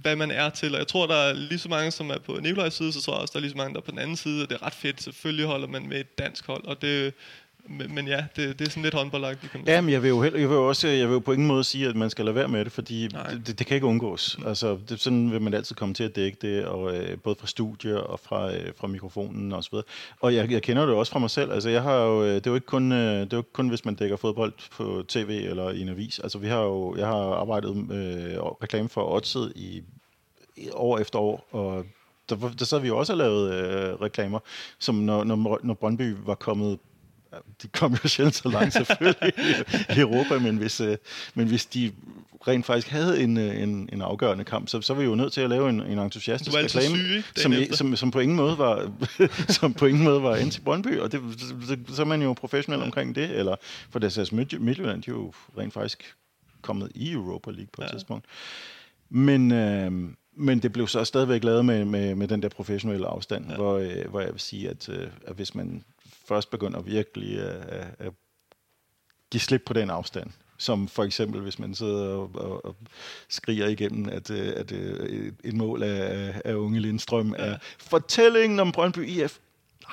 hvad 0.00 0.16
man 0.16 0.30
er 0.30 0.50
til. 0.50 0.72
Og 0.74 0.78
jeg 0.78 0.86
tror, 0.86 1.06
der 1.06 1.16
er 1.16 1.32
lige 1.32 1.58
så 1.58 1.68
mange, 1.68 1.90
som 1.90 2.10
er 2.10 2.18
på 2.18 2.38
Nikolajs 2.40 2.74
side, 2.74 2.92
så 2.92 3.02
tror 3.02 3.14
jeg 3.14 3.20
også, 3.20 3.32
der 3.32 3.38
er 3.38 3.40
lige 3.40 3.50
så 3.50 3.56
mange, 3.56 3.74
der 3.74 3.80
er 3.80 3.84
på 3.84 3.90
den 3.90 3.98
anden 3.98 4.16
side, 4.16 4.42
og 4.42 4.50
det 4.50 4.54
er 4.54 4.66
ret 4.66 4.74
fedt. 4.74 5.02
Selvfølgelig 5.02 5.46
holder 5.46 5.68
man 5.68 5.88
med 5.88 6.00
et 6.00 6.18
dansk 6.18 6.46
hold, 6.46 6.64
og 6.64 6.82
det, 6.82 7.14
men, 7.70 7.94
men 7.94 8.08
ja, 8.08 8.24
det, 8.36 8.58
det 8.58 8.66
er 8.66 8.70
sådan 8.70 8.82
lidt 8.82 8.94
håndboldagtigt. 8.94 9.56
Ja, 9.66 9.80
men 9.80 9.90
jeg 9.90 10.02
vil 10.02 10.08
jo, 10.08 10.22
heller, 10.22 10.38
jeg 10.38 10.48
vil 10.48 10.56
også, 10.56 10.88
jeg 10.88 11.08
vil 11.08 11.14
jo 11.14 11.18
på 11.18 11.32
ingen 11.32 11.48
måde 11.48 11.64
sige, 11.64 11.88
at 11.88 11.96
man 11.96 12.10
skal 12.10 12.24
lade 12.24 12.34
være 12.34 12.48
med 12.48 12.64
det, 12.64 12.72
fordi 12.72 13.02
det, 13.02 13.42
det, 13.46 13.58
det, 13.58 13.66
kan 13.66 13.74
ikke 13.74 13.86
undgås. 13.86 14.38
Altså, 14.46 14.78
det, 14.88 15.00
sådan 15.00 15.32
vil 15.32 15.42
man 15.42 15.54
altid 15.54 15.76
komme 15.76 15.94
til 15.94 16.04
at 16.04 16.16
dække 16.16 16.38
det, 16.42 16.64
og, 16.64 16.96
øh, 16.96 17.18
både 17.18 17.36
fra 17.40 17.46
studier 17.46 17.96
og 17.96 18.20
fra, 18.20 18.54
øh, 18.54 18.72
fra 18.76 18.86
mikrofonen 18.86 19.52
og 19.52 19.64
så 19.64 19.70
videre. 19.70 19.84
Og 20.20 20.34
jeg, 20.34 20.50
jeg 20.50 20.62
kender 20.62 20.86
det 20.86 20.94
også 20.94 21.12
fra 21.12 21.18
mig 21.18 21.30
selv. 21.30 21.52
Altså, 21.52 21.70
jeg 21.70 21.82
har 21.82 21.96
jo, 21.96 22.22
øh, 22.22 22.34
det 22.34 22.46
er 22.46 22.50
jo 22.50 22.54
ikke 22.54 22.66
kun, 22.66 22.92
øh, 22.92 23.20
det 23.20 23.32
er 23.32 23.36
jo 23.36 23.38
ikke 23.38 23.52
kun, 23.52 23.68
hvis 23.68 23.84
man 23.84 23.94
dækker 23.94 24.16
fodbold 24.16 24.52
på 24.70 25.04
tv 25.08 25.46
eller 25.50 25.70
i 25.70 25.80
en 25.80 25.88
avis. 25.88 26.18
Altså, 26.18 26.38
vi 26.38 26.46
har 26.46 26.62
jo, 26.62 26.96
jeg 26.96 27.06
har 27.06 27.34
arbejdet 27.34 27.70
øh, 27.70 28.42
reklame 28.62 28.88
for 28.88 29.14
Odset 29.14 29.52
i, 29.56 29.82
i 30.56 30.68
år 30.72 30.98
efter 30.98 31.18
år, 31.18 31.48
og 31.50 31.84
der, 32.30 32.36
der 32.58 32.64
sad 32.64 32.80
vi 32.80 32.88
jo 32.88 32.98
også 32.98 33.12
og 33.12 33.16
lavede 33.16 33.54
øh, 33.54 34.00
reklamer, 34.00 34.38
som 34.78 34.94
når, 34.94 35.24
når, 35.24 35.60
når 35.62 35.74
Brøndby 35.74 36.16
var 36.24 36.34
kommet 36.34 36.78
de 37.62 37.68
kom 37.68 37.92
jo 38.04 38.08
sjældent 38.08 38.34
så 38.34 38.48
langt 38.48 38.72
selvfølgelig 38.72 39.32
i 39.96 40.00
Europa, 40.00 40.38
men 40.38 40.56
hvis, 40.56 40.80
øh, 40.80 40.96
men 41.34 41.48
hvis 41.48 41.66
de 41.66 41.92
rent 42.48 42.66
faktisk 42.66 42.88
havde 42.88 43.22
en, 43.22 43.38
øh, 43.38 43.62
en, 43.62 43.88
en 43.92 44.02
afgørende 44.02 44.44
kamp, 44.44 44.68
så, 44.68 44.80
så 44.80 44.94
var 44.94 45.00
vi 45.00 45.06
jo 45.06 45.14
nødt 45.14 45.32
til 45.32 45.40
at 45.40 45.50
lave 45.50 45.68
en, 45.70 45.80
en 45.80 45.98
entusiastisk 45.98 46.56
reklame, 46.56 46.96
syg, 46.96 47.24
som, 47.36 47.54
som, 47.72 47.96
som, 47.96 48.10
på 48.10 48.20
ingen 48.20 48.36
måde 48.36 48.58
var 48.58 48.92
som 49.60 49.74
på 49.74 49.86
ingen 49.86 50.04
måde 50.04 50.22
var 50.22 50.36
ind 50.36 50.50
til 50.50 50.60
Brøndby, 50.60 50.98
og 50.98 51.12
det, 51.12 51.20
så, 51.38 51.76
så 51.94 52.02
er 52.02 52.06
man 52.06 52.22
jo 52.22 52.32
professionel 52.32 52.82
omkring 52.82 53.14
det, 53.14 53.30
eller 53.30 53.56
for 53.90 53.98
det 53.98 54.18
er 54.18 54.34
Midtjylland, 54.60 55.02
de 55.02 55.10
er 55.10 55.14
jo 55.14 55.32
rent 55.58 55.74
faktisk 55.74 56.14
kommet 56.62 56.92
i 56.94 57.12
Europa 57.12 57.50
League 57.50 57.68
på 57.72 57.82
et 57.82 57.86
Ja. 57.86 57.92
tidspunkt. 57.92 58.24
Men, 59.08 59.52
øh, 59.52 59.92
men 60.36 60.58
det 60.58 60.72
blev 60.72 60.88
så 60.88 61.04
stadigvæk 61.04 61.44
lavet 61.44 61.64
med, 61.64 61.84
med, 61.84 62.14
med 62.14 62.28
den 62.28 62.42
der 62.42 62.48
professionelle 62.48 63.06
afstand, 63.06 63.50
ja. 63.50 63.56
hvor, 63.56 63.78
øh, 63.78 64.08
hvor 64.10 64.20
jeg 64.20 64.32
vil 64.32 64.40
sige, 64.40 64.68
at, 64.68 64.88
øh, 64.88 65.08
at 65.26 65.36
hvis 65.36 65.54
man 65.54 65.84
først 66.30 66.50
begynder 66.50 66.80
virkelig 66.80 67.38
at, 67.40 67.56
at, 67.68 67.86
at 67.98 68.12
give 69.30 69.40
slip 69.40 69.62
på 69.66 69.72
den 69.72 69.90
afstand, 69.90 70.30
som 70.58 70.88
for 70.88 71.04
eksempel, 71.04 71.40
hvis 71.40 71.58
man 71.58 71.74
sidder 71.74 72.04
og, 72.08 72.30
og, 72.34 72.64
og 72.64 72.76
skriger 73.28 73.66
igennem, 73.68 74.08
at, 74.08 74.30
øh, 74.30 74.52
at 74.56 74.72
øh, 74.72 75.32
et 75.44 75.54
mål 75.54 75.82
af, 75.82 76.40
af 76.44 76.54
unge 76.54 76.80
Lindstrøm 76.80 77.34
ja. 77.38 77.44
er 77.44 77.58
fortællingen 77.78 78.60
om 78.60 78.72
Brøndby 78.72 79.08
IF. 79.08 79.38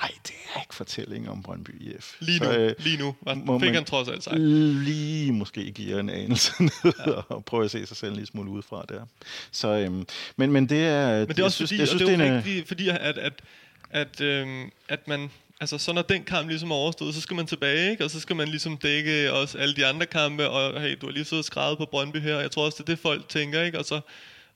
Nej, 0.00 0.10
det 0.26 0.34
er 0.54 0.60
ikke 0.60 0.74
fortællingen 0.74 1.30
om 1.30 1.42
Brøndby 1.42 1.70
IF. 1.82 2.16
Lige 2.20 2.38
nu, 2.38 2.44
Så, 2.44 2.58
øh, 2.58 2.74
lige 2.78 2.98
nu 2.98 3.16
var, 3.22 3.34
må 3.34 3.58
fik 3.58 3.66
man- 3.66 3.74
han 3.74 3.84
trods 3.84 4.08
alt 4.08 4.24
sagt. 4.24 4.40
lige 4.40 5.32
måske 5.32 5.72
giver 5.72 6.00
en 6.00 6.10
anelse 6.10 6.52
ned 6.62 6.70
ja. 7.06 7.10
og 7.12 7.44
prøve 7.44 7.64
at 7.64 7.70
se 7.70 7.86
sig 7.86 7.96
selv 7.96 8.10
en 8.10 8.16
lille 8.16 8.26
smule 8.26 8.50
udefra 8.50 8.84
der. 8.88 9.06
Så, 9.50 9.68
øhm, 9.68 10.06
men, 10.36 10.52
men 10.52 10.68
det 10.68 10.84
er... 10.86 11.18
Men 11.18 11.28
det 11.28 11.38
er 11.38 11.44
også 11.44 11.56
synes, 11.56 11.70
fordi, 11.70 11.86
synes, 11.86 12.02
det 12.02 12.20
er 12.20 12.32
jo 12.32 12.58
øh, 12.60 12.66
fordi 12.66 12.88
at, 12.88 13.18
at, 13.18 13.32
at, 13.90 14.20
øhm, 14.20 14.70
at 14.88 15.08
man, 15.08 15.30
altså 15.60 15.78
så 15.78 15.92
når 15.92 16.02
den 16.02 16.24
kamp 16.24 16.48
ligesom 16.48 16.70
er 16.70 16.74
overstået, 16.74 17.14
så 17.14 17.20
skal 17.20 17.36
man 17.36 17.46
tilbage, 17.46 17.90
ikke? 17.90 18.04
og 18.04 18.10
så 18.10 18.20
skal 18.20 18.36
man 18.36 18.48
ligesom 18.48 18.76
dække 18.76 19.32
også 19.32 19.58
alle 19.58 19.74
de 19.74 19.86
andre 19.86 20.06
kampe, 20.06 20.48
og 20.48 20.80
hey, 20.80 20.98
du 21.00 21.06
har 21.06 21.12
lige 21.12 21.24
siddet 21.24 21.40
og 21.42 21.44
skrevet 21.44 21.78
på 21.78 21.86
Brøndby 21.90 22.16
her, 22.16 22.40
jeg 22.40 22.50
tror 22.50 22.64
også, 22.64 22.76
det 22.82 22.88
er 22.88 22.94
det 22.94 22.98
folk 22.98 23.28
tænker, 23.28 23.62
ikke? 23.62 23.78
og 23.78 23.84
så 23.84 24.00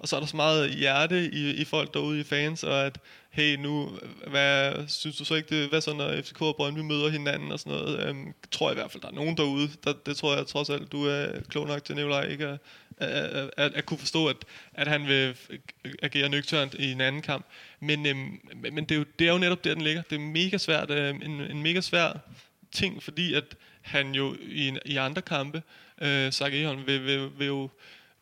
og 0.03 0.09
så 0.09 0.17
er 0.17 0.21
der 0.21 0.27
så 0.27 0.37
meget 0.37 0.71
hjerte 0.71 1.31
i, 1.33 1.51
i 1.51 1.65
folk 1.65 1.95
derude 1.95 2.21
i 2.21 2.23
fans, 2.23 2.65
og 2.65 2.87
at, 2.87 2.99
hey, 3.31 3.57
nu, 3.57 3.91
hvad, 4.27 4.73
synes 4.89 5.17
du 5.17 5.25
så 5.25 5.35
ikke, 5.35 5.61
det, 5.61 5.69
hvad 5.69 5.81
så, 5.81 5.95
når 5.95 6.23
FCK 6.23 6.43
og 6.43 6.57
Brøndby 6.57 6.79
møder 6.79 7.09
hinanden 7.09 7.53
og 7.53 7.59
sådan 7.59 7.79
noget? 7.79 8.09
Øhm, 8.09 8.35
tror 8.51 8.69
jeg 8.69 8.77
i 8.77 8.81
hvert 8.81 8.91
fald, 8.91 9.03
der 9.03 9.09
er 9.09 9.13
nogen 9.13 9.37
derude, 9.37 9.71
der, 9.85 9.93
det 10.07 10.17
tror 10.17 10.37
jeg 10.37 10.47
trods 10.47 10.71
alt, 10.71 10.93
du 10.93 11.07
er 11.07 11.27
klog 11.49 11.67
nok 11.67 11.85
til, 11.85 11.95
Nicolaj, 11.97 12.27
ikke 12.27 12.47
at, 12.47 12.59
at, 13.03 13.51
at, 13.57 13.75
at 13.75 13.87
kunne 13.87 13.99
forstå, 13.99 14.27
at, 14.27 14.37
at 14.75 14.89
han 14.89 15.07
vil 15.07 15.37
agere 16.03 16.29
nøgternt 16.29 16.75
i 16.75 16.93
en 16.93 17.01
anden 17.01 17.23
kamp. 17.23 17.47
Men, 17.81 18.07
øhm, 18.07 18.41
men 18.73 18.85
det, 18.85 18.91
er 18.91 18.99
jo, 18.99 19.05
det 19.19 19.29
er 19.29 19.33
jo 19.33 19.39
netop 19.39 19.65
der, 19.65 19.75
den 19.75 19.83
ligger. 19.83 20.03
Det 20.03 20.17
er 20.17 20.21
mega 20.21 20.59
svært, 20.59 20.91
øh, 20.91 21.15
en, 21.15 21.41
en 21.41 21.63
mega 21.63 21.81
svær 21.81 22.13
ting, 22.73 23.03
fordi 23.03 23.35
at 23.35 23.45
han 23.81 24.15
jo 24.15 24.37
i, 24.41 24.79
i 24.85 24.97
andre 24.97 25.23
kampe, 25.23 25.63
øh, 26.03 26.33
Zach 26.33 26.55
Eholm, 26.55 26.87
vil, 26.87 27.05
vil, 27.05 27.31
vil 27.39 27.47
jo 27.47 27.71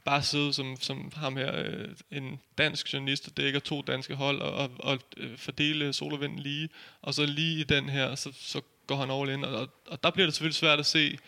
bare 0.05 0.23
sidde 0.23 0.53
som, 0.53 0.77
som 0.81 1.13
ham 1.17 1.37
her, 1.37 1.57
øh, 1.57 1.89
en 2.11 2.41
dansk 2.59 2.93
journalist, 2.93 3.27
der 3.27 3.43
dækker 3.43 3.61
to 3.61 3.83
danske 3.83 4.15
hold, 4.15 4.41
og, 4.41 4.53
og, 4.53 4.71
og 4.79 4.99
øh, 5.17 5.37
fordele 5.39 5.93
sol 5.93 6.13
og 6.13 6.21
vind 6.21 6.39
lige, 6.39 6.69
og 7.03 7.15
så 7.15 7.27
lige 7.27 7.61
i 7.61 7.65
den 7.65 7.89
her, 7.89 8.15
så, 8.15 8.33
så 8.41 8.61
går 8.87 8.97
han 8.97 9.11
all 9.11 9.31
in, 9.31 9.45
og, 9.45 9.61
og, 9.61 9.69
og 9.87 10.03
der 10.03 10.11
bliver 10.11 10.27
det 10.27 10.35
selvfølgelig 10.35 10.57
svært 10.57 10.79
at 10.79 10.87
se, 10.87 11.19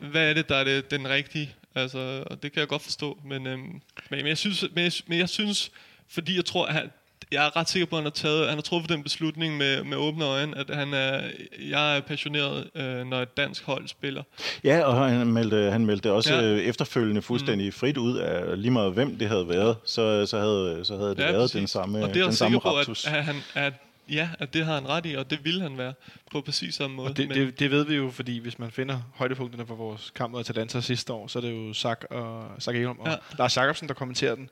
hvad 0.00 0.30
er 0.30 0.34
det, 0.34 0.48
der 0.48 0.56
er 0.56 0.64
det, 0.64 0.90
den 0.90 1.08
rigtige, 1.08 1.54
altså, 1.74 2.24
og 2.26 2.42
det 2.42 2.52
kan 2.52 2.60
jeg 2.60 2.68
godt 2.68 2.82
forstå, 2.82 3.18
men, 3.24 3.46
øhm, 3.46 3.60
men, 3.60 3.82
men, 4.10 4.26
jeg 4.26 4.38
synes, 4.38 4.64
men, 4.74 4.84
jeg, 4.84 4.92
men 5.06 5.18
jeg 5.18 5.28
synes, 5.28 5.70
fordi 6.08 6.36
jeg 6.36 6.44
tror, 6.44 6.66
at 6.66 6.74
han, 6.74 6.90
jeg 7.32 7.46
er 7.46 7.56
ret 7.56 7.68
sikker 7.68 7.86
på, 7.86 7.96
at 7.96 8.02
han 8.02 8.04
har, 8.04 8.10
taget, 8.10 8.48
han 8.48 8.56
har 8.56 8.62
truffet 8.62 8.90
den 8.90 9.02
beslutning 9.02 9.56
med, 9.56 9.84
med 9.84 9.96
åbne 9.96 10.24
øjne, 10.24 10.58
at 10.58 10.70
han 10.70 10.94
er, 10.94 11.22
jeg 11.70 11.96
er 11.96 12.00
passioneret, 12.00 12.70
øh, 12.74 13.06
når 13.06 13.22
et 13.22 13.36
dansk 13.36 13.64
hold 13.64 13.88
spiller. 13.88 14.22
Ja, 14.64 14.82
og 14.82 15.08
han 15.10 15.26
meldte, 15.26 15.70
han 15.70 15.86
meldte 15.86 16.12
også 16.12 16.34
Ja. 16.34 16.40
ja. 16.40 16.56
efterfølgende 16.56 17.22
fuldstændig 17.22 17.66
mm. 17.66 17.72
frit 17.72 17.96
ud 17.96 18.16
af 18.16 18.62
lige 18.62 18.70
meget 18.70 18.92
hvem 18.92 19.18
det 19.18 19.28
havde 19.28 19.48
været, 19.48 19.76
så, 19.84 20.26
så, 20.26 20.38
havde, 20.38 20.80
så 20.84 20.96
havde 20.96 21.10
det 21.10 21.18
ja, 21.18 21.30
været 21.30 21.42
præcis. 21.42 21.58
den 21.58 21.66
samme, 21.68 22.04
og 22.04 22.14
det 22.14 22.20
er 22.20 22.24
den 22.24 22.34
samme 22.34 22.60
på, 22.60 22.68
raptus. 22.68 23.06
at, 23.06 23.14
at, 23.14 23.24
han, 23.24 23.36
at, 23.54 23.72
ja, 24.10 24.28
at 24.38 24.54
det 24.54 24.64
har 24.66 24.74
han 24.74 24.88
ret 24.88 25.06
i, 25.06 25.14
og 25.14 25.30
det 25.30 25.44
vil 25.44 25.62
han 25.62 25.78
være 25.78 25.94
på 26.32 26.40
præcis 26.40 26.74
samme 26.74 26.96
måde. 26.96 27.08
Og 27.08 27.16
det, 27.16 27.28
men, 27.28 27.36
det, 27.38 27.58
det 27.58 27.70
ved 27.70 27.84
vi 27.84 27.94
jo, 27.94 28.10
fordi 28.10 28.38
hvis 28.38 28.58
man 28.58 28.70
finder 28.70 29.00
højdepunkterne 29.14 29.66
for 29.66 29.74
vores 29.74 30.10
kamp 30.14 30.32
mod 30.32 30.40
Atalanta 30.40 30.80
sidste 30.80 31.12
år, 31.12 31.26
så 31.26 31.38
er 31.38 31.40
det 31.42 31.52
jo 31.52 31.74
Zach 31.74 32.00
og 32.10 32.50
Zach 32.60 32.78
Eholm 32.78 32.98
og 32.98 33.08
Ja. 33.08 33.16
Lars 33.38 33.56
Jacobsen, 33.56 33.88
der 33.88 33.94
kommenterer 33.94 34.34
den. 34.34 34.50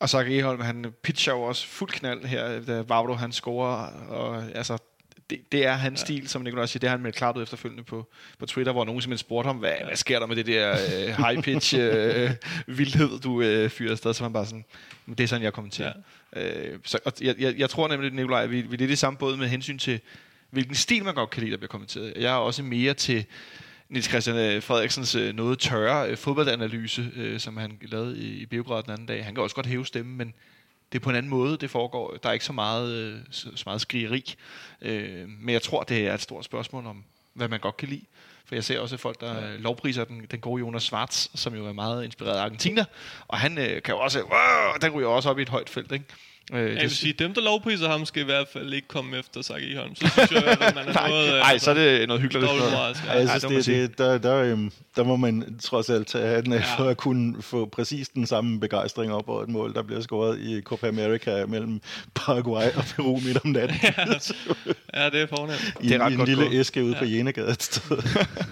Og 0.00 0.08
Zach 0.08 0.30
Eholm, 0.30 0.60
han 0.60 0.92
pitcher 1.02 1.32
jo 1.32 1.42
også 1.42 1.66
fuld 1.66 1.90
knald 1.90 2.24
her, 2.24 2.60
da 2.60 2.80
Vavro 2.80 3.14
han 3.14 3.32
scorer. 3.32 3.86
Og, 4.08 4.44
altså, 4.54 4.78
det, 5.30 5.52
det 5.52 5.66
er 5.66 5.72
hans 5.72 6.00
ja. 6.00 6.04
stil, 6.04 6.28
som 6.28 6.42
Nicolaj 6.42 6.66
siger. 6.66 6.80
Det 6.80 6.88
har 6.88 6.96
han 6.96 7.02
meldt 7.02 7.16
klart 7.16 7.36
ud 7.36 7.42
efterfølgende 7.42 7.84
på, 7.84 8.06
på 8.38 8.46
Twitter, 8.46 8.72
hvor 8.72 8.84
nogen 8.84 9.00
simpelthen 9.00 9.26
spurgte 9.26 9.46
ham, 9.46 9.56
hvad, 9.56 9.72
hvad 9.86 9.96
sker 9.96 10.18
der 10.18 10.26
med 10.26 10.36
det 10.36 10.46
der 10.46 10.72
øh, 10.72 11.26
high 11.26 11.42
pitch 11.42 11.74
øh, 11.78 12.30
vildhed, 12.78 13.20
du 13.20 13.42
øh, 13.42 13.70
fyrer 13.70 13.90
afsted? 13.90 14.14
Så 14.14 14.20
var 14.20 14.28
han 14.28 14.32
bare 14.32 14.46
sådan, 14.46 14.64
"Men 15.06 15.14
det 15.14 15.24
er 15.24 15.28
sådan, 15.28 15.42
jeg 15.42 15.52
kommenterer. 15.52 15.92
Ja. 16.36 16.70
Øh, 16.70 16.78
så, 16.84 16.98
og 17.04 17.12
jeg, 17.20 17.34
jeg, 17.38 17.54
jeg 17.58 17.70
tror 17.70 17.88
nemlig, 17.88 18.12
Nicolaj, 18.12 18.42
at 18.42 18.50
vi, 18.50 18.60
vi 18.60 18.74
er 18.74 18.78
lidt 18.78 18.90
i 18.90 18.96
samme 18.96 19.18
båd 19.18 19.36
med 19.36 19.48
hensyn 19.48 19.78
til, 19.78 20.00
hvilken 20.50 20.74
stil 20.74 21.04
man 21.04 21.14
godt 21.14 21.30
kan 21.30 21.40
lide, 21.42 21.50
der 21.52 21.56
bliver 21.56 21.68
kommenteret. 21.68 22.12
Jeg 22.16 22.32
er 22.32 22.36
også 22.36 22.62
mere 22.62 22.94
til 22.94 23.24
Niels 23.88 24.08
Christian 24.08 24.36
øh, 24.36 24.62
Frederiksens 24.62 25.14
øh, 25.14 25.34
noget 25.34 25.58
tørre 25.58 26.08
øh, 26.10 26.16
fodboldanalyse, 26.16 27.38
som 27.38 27.56
han 27.56 27.78
lavede 27.82 28.18
i, 28.18 28.28
i 28.28 28.46
Beograd 28.46 28.82
den 28.82 28.92
anden 28.92 29.06
dag. 29.06 29.24
Han 29.24 29.34
kan 29.34 29.42
også 29.42 29.56
godt 29.56 29.66
hæve 29.66 29.86
stemmen, 29.86 30.16
men 30.16 30.34
det 30.92 30.98
er 30.98 31.02
på 31.02 31.10
en 31.10 31.16
anden 31.16 31.30
måde, 31.30 31.56
det 31.56 31.70
foregår. 31.70 32.16
Der 32.22 32.28
er 32.28 32.32
ikke 32.32 32.44
så 32.44 32.52
meget, 32.52 32.92
øh, 32.92 33.18
så, 33.30 33.48
så 33.54 33.62
meget 33.66 33.80
skrigeri. 33.80 34.34
Øh, 34.82 35.28
men 35.28 35.52
jeg 35.52 35.62
tror, 35.62 35.82
det 35.82 36.06
er 36.06 36.14
et 36.14 36.20
stort 36.20 36.44
spørgsmål 36.44 36.86
om, 36.86 37.04
hvad 37.34 37.48
man 37.48 37.60
godt 37.60 37.76
kan 37.76 37.88
lide. 37.88 38.04
For 38.46 38.54
jeg 38.54 38.64
ser 38.64 38.80
også 38.80 38.96
folk, 38.96 39.20
der 39.20 39.50
ja. 39.50 39.56
lovpriser 39.56 40.04
den, 40.04 40.26
den 40.30 40.40
gode 40.40 40.60
Jonas 40.60 40.82
Schwartz, 40.82 41.28
som 41.34 41.54
jo 41.54 41.66
er 41.66 41.72
meget 41.72 42.04
inspireret 42.04 42.36
af 42.36 42.42
Argentina. 42.42 42.84
Og 43.28 43.38
han 43.38 43.58
øh, 43.58 43.82
kan 43.82 43.94
jo 43.94 43.98
også, 43.98 44.22
wow, 44.22 44.72
den 44.82 44.92
ryger 44.92 45.08
også 45.08 45.30
op 45.30 45.38
i 45.38 45.42
et 45.42 45.48
højt 45.48 45.68
felt, 45.70 45.92
ikke? 45.92 46.04
Øh, 46.52 46.74
jeg 46.74 46.82
vil 46.82 46.90
sige, 46.90 47.12
dem, 47.12 47.34
der 47.34 47.40
lovpriser 47.40 47.88
ham, 47.88 48.04
skal 48.06 48.22
i 48.22 48.24
hvert 48.24 48.48
fald 48.52 48.72
ikke 48.72 48.88
komme 48.88 49.18
efter 49.18 49.42
Zach 49.42 49.58
Eholm. 49.72 49.94
Så 49.94 50.08
synes 50.08 50.30
jeg, 50.30 50.44
at 50.60 50.74
man 50.74 50.88
er 50.88 50.92
nej, 51.00 51.08
noget... 51.10 51.28
øh, 51.32 51.38
nej, 51.38 51.58
så 51.58 51.70
er 51.70 51.74
det 51.74 52.08
noget 52.08 52.22
hyggeligt. 52.22 52.44
moralsk. 52.52 53.04
Ja, 53.06 53.12
jeg 53.12 53.22
Ja, 53.22 53.38
synes, 53.38 53.66
det 53.66 53.74
det, 53.76 53.88
det, 53.90 53.98
der, 53.98 54.18
der, 54.18 54.36
øhm, 54.42 54.72
der 54.96 55.04
må 55.04 55.16
man 55.16 55.58
trods 55.62 55.90
alt 55.90 56.06
tage 56.06 56.26
hatten 56.26 56.52
af 56.52 56.58
Ja. 56.58 56.64
for 56.84 56.88
at 56.88 56.96
kunne 56.96 57.42
få 57.42 57.66
præcis 57.66 58.08
den 58.08 58.26
samme 58.26 58.60
begejstring 58.60 59.12
op 59.12 59.28
over 59.28 59.42
et 59.42 59.48
mål, 59.48 59.74
der 59.74 59.82
bliver 59.82 60.00
scoret 60.00 60.38
i 60.40 60.60
Copa 60.62 60.88
America 60.88 61.46
mellem 61.46 61.80
Paraguay 62.14 62.66
og 62.76 62.84
Peru 62.96 63.20
midt 63.20 63.38
om 63.44 63.50
natten. 63.50 63.76
Ja, 64.94 65.10
det 65.10 65.20
er 65.20 65.26
fornemt. 65.26 65.74
I, 65.80 65.88
Det 65.88 65.94
er 65.96 66.04
ret 66.04 66.10
i 66.10 66.12
en 66.12 66.18
godt 66.18 66.28
lille 66.28 66.44
gået. 66.44 66.54
æske 66.54 66.84
ude 66.84 66.94
på 66.98 67.04
Jenegade 67.04 67.50
et 67.50 67.62
sted. 67.62 67.96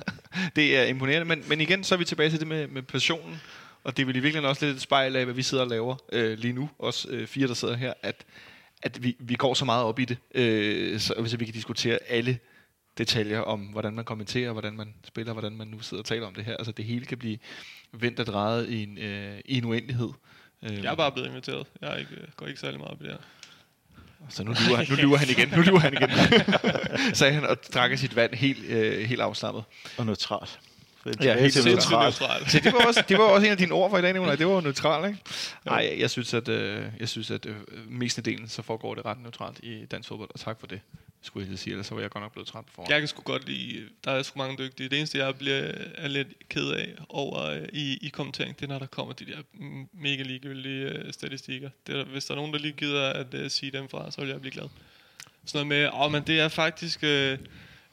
Det 0.57 0.77
er 0.79 0.83
imponerende, 0.85 1.25
men, 1.25 1.43
men 1.49 1.61
igen, 1.61 1.85
så 1.85 1.95
er 1.95 1.99
vi 1.99 2.05
tilbage 2.05 2.31
til 2.31 2.39
det 2.41 2.49
med, 2.49 2.67
med 2.69 2.83
passionen, 2.83 3.41
og 3.87 3.97
det 3.97 4.03
er 4.03 4.07
vel 4.07 4.17
i 4.17 4.21
virkeligheden 4.21 4.49
også 4.49 4.67
lidt 4.67 4.77
et 4.77 4.83
spejl 4.83 5.17
af, 5.17 5.25
hvad 5.25 5.35
vi 5.35 5.43
sidder 5.43 5.65
og 5.65 5.71
laver 5.71 5.97
øh, 6.13 6.39
lige 6.39 6.53
nu, 6.53 6.71
os 6.79 7.07
øh, 7.11 7.27
fire, 7.27 7.49
der 7.49 7.55
sidder 7.55 7.77
her, 7.77 7.93
at, 8.03 8.25
at 8.83 9.03
vi, 9.03 9.17
vi 9.19 9.35
går 9.35 9.55
så 9.55 9.65
meget 9.65 9.85
op 9.85 9.99
i 9.99 10.05
det, 10.05 10.17
øh, 10.35 11.01
så 11.01 11.15
hvis 11.21 11.39
vi 11.41 11.45
kan 11.45 11.55
diskutere 11.55 11.99
alle 12.09 12.39
detaljer 12.99 13.41
om, 13.41 13.61
hvordan 13.61 13.93
man 13.93 14.05
kommenterer, 14.05 14.53
hvordan 14.53 14.73
man 14.77 14.95
spiller, 15.05 15.33
hvordan 15.33 15.57
man 15.57 15.69
nu 15.69 15.81
sidder 15.81 16.03
og 16.03 16.07
taler 16.07 16.27
om 16.27 16.35
det 16.35 16.45
her. 16.45 16.57
Altså 16.57 16.73
det 16.73 16.85
hele 16.85 17.05
kan 17.07 17.19
blive 17.19 17.39
vendt 17.93 18.21
og 18.21 18.27
drejet 18.27 18.69
i 18.69 18.83
en, 18.83 18.99
øh, 18.99 19.39
i 19.45 19.59
en 19.59 19.65
uendelighed. 19.65 20.09
Øh, 20.63 20.83
Jeg 20.85 20.91
er 20.93 20.95
bare 20.95 21.13
blevet 21.13 21.29
inviteret. 21.29 21.67
Jeg 21.81 21.93
er 21.93 21.97
ikke, 21.97 22.17
går 22.37 22.47
ikke 22.47 22.61
særlig 22.61 22.79
meget 22.81 22.93
op 22.93 23.03
i 23.03 23.05
det 23.05 23.13
her. 23.13 23.19
Så 24.29 24.45
nu 24.45 24.55
lyver, 24.67 24.77
han, 24.77 24.87
nu 24.91 24.97
lyver 24.97 25.17
han 25.17 25.29
igen. 25.29 25.49
Nu 25.49 25.63
lyver 25.63 25.79
han 25.79 25.93
igen. 25.93 26.11
Sagde 27.15 27.33
han 27.33 27.45
og 27.45 27.57
drak 27.75 27.99
sit 27.99 28.17
vand 28.17 28.35
helt, 28.35 28.65
øh, 28.65 29.09
helt 29.09 29.21
afslappet. 29.21 29.65
Og 29.99 30.07
neutralt. 30.07 30.61
Ja, 31.21 31.41
helt 31.41 31.53
Sindssygt 31.53 31.75
neutralt. 31.75 32.21
neutralt. 32.21 32.51
Så 32.51 32.61
det 32.65 32.73
var 32.73 32.87
også, 32.87 33.05
det 33.09 33.19
var 33.19 33.25
også 33.25 33.47
en 33.47 33.53
af 33.53 33.59
dine 33.59 33.73
ord 33.73 33.91
for 33.91 33.99
i 33.99 34.03
dag, 34.03 34.13
Nicolaj. 34.13 34.37
Det 34.37 34.47
var 34.47 34.53
jo 34.55 34.61
neutralt, 34.61 35.07
ikke? 35.07 35.19
Nej, 35.65 35.97
jeg, 35.99 36.11
synes, 36.11 36.35
at, 36.35 36.49
øh, 36.49 36.85
jeg 37.01 37.09
synes, 37.09 37.31
at 37.31 37.47
øh, 37.47 37.57
mestendelen 37.89 38.49
så 38.49 38.63
foregår 38.63 38.95
det 38.95 39.05
ret 39.05 39.23
neutralt 39.23 39.59
i 39.63 39.85
dansk 39.85 40.09
fodbold, 40.09 40.31
og 40.35 40.41
tak 40.41 40.61
for 40.61 40.67
det, 40.67 40.81
skulle 41.23 41.51
jeg 41.51 41.59
sige. 41.59 41.73
Ellers 41.73 41.87
så 41.87 41.95
var 41.95 42.01
jeg 42.01 42.11
godt 42.11 42.25
nok 42.25 42.33
blevet 42.33 42.49
træt 42.49 42.65
på 42.65 42.71
forhånd. 42.75 42.93
Jeg 42.93 43.01
kan 43.01 43.09
sgu 43.09 43.23
godt 43.23 43.49
lide, 43.49 43.83
der 44.05 44.11
er 44.11 44.23
sgu 44.23 44.39
mange 44.39 44.57
dygtige. 44.59 44.89
Det 44.89 44.99
eneste, 44.99 45.19
jeg 45.19 45.35
bliver 45.37 45.73
er 45.95 46.09
lidt 46.09 46.29
ked 46.49 46.71
af 46.71 46.89
over 47.09 47.45
øh, 47.51 47.63
i, 47.73 47.99
i 48.03 48.09
kommentering, 48.09 48.57
det 48.57 48.65
er, 48.65 48.69
når 48.69 48.79
der 48.79 48.87
kommer 48.87 49.13
de 49.15 49.25
der 49.27 49.39
mega 49.93 50.23
ligegyldige 50.23 50.85
øh, 50.89 51.13
statistikker. 51.13 51.71
Det 51.87 51.97
er, 52.01 52.05
hvis 52.05 52.25
der 52.25 52.35
er 52.35 52.37
nogen, 52.37 52.53
der 52.53 52.59
lige 52.59 52.73
gider 52.73 53.11
at 53.11 53.35
øh, 53.35 53.51
sige 53.51 53.73
dem 53.73 53.89
fra, 53.89 54.11
så 54.11 54.21
vil 54.21 54.31
jeg 54.31 54.41
blive 54.41 54.53
glad. 54.53 54.69
Sådan 55.45 55.67
noget 55.67 55.83
med, 55.83 56.01
åh, 56.05 56.13
men 56.13 56.23
det 56.27 56.41
er 56.41 56.49
faktisk 56.49 57.05
øh, 57.05 57.39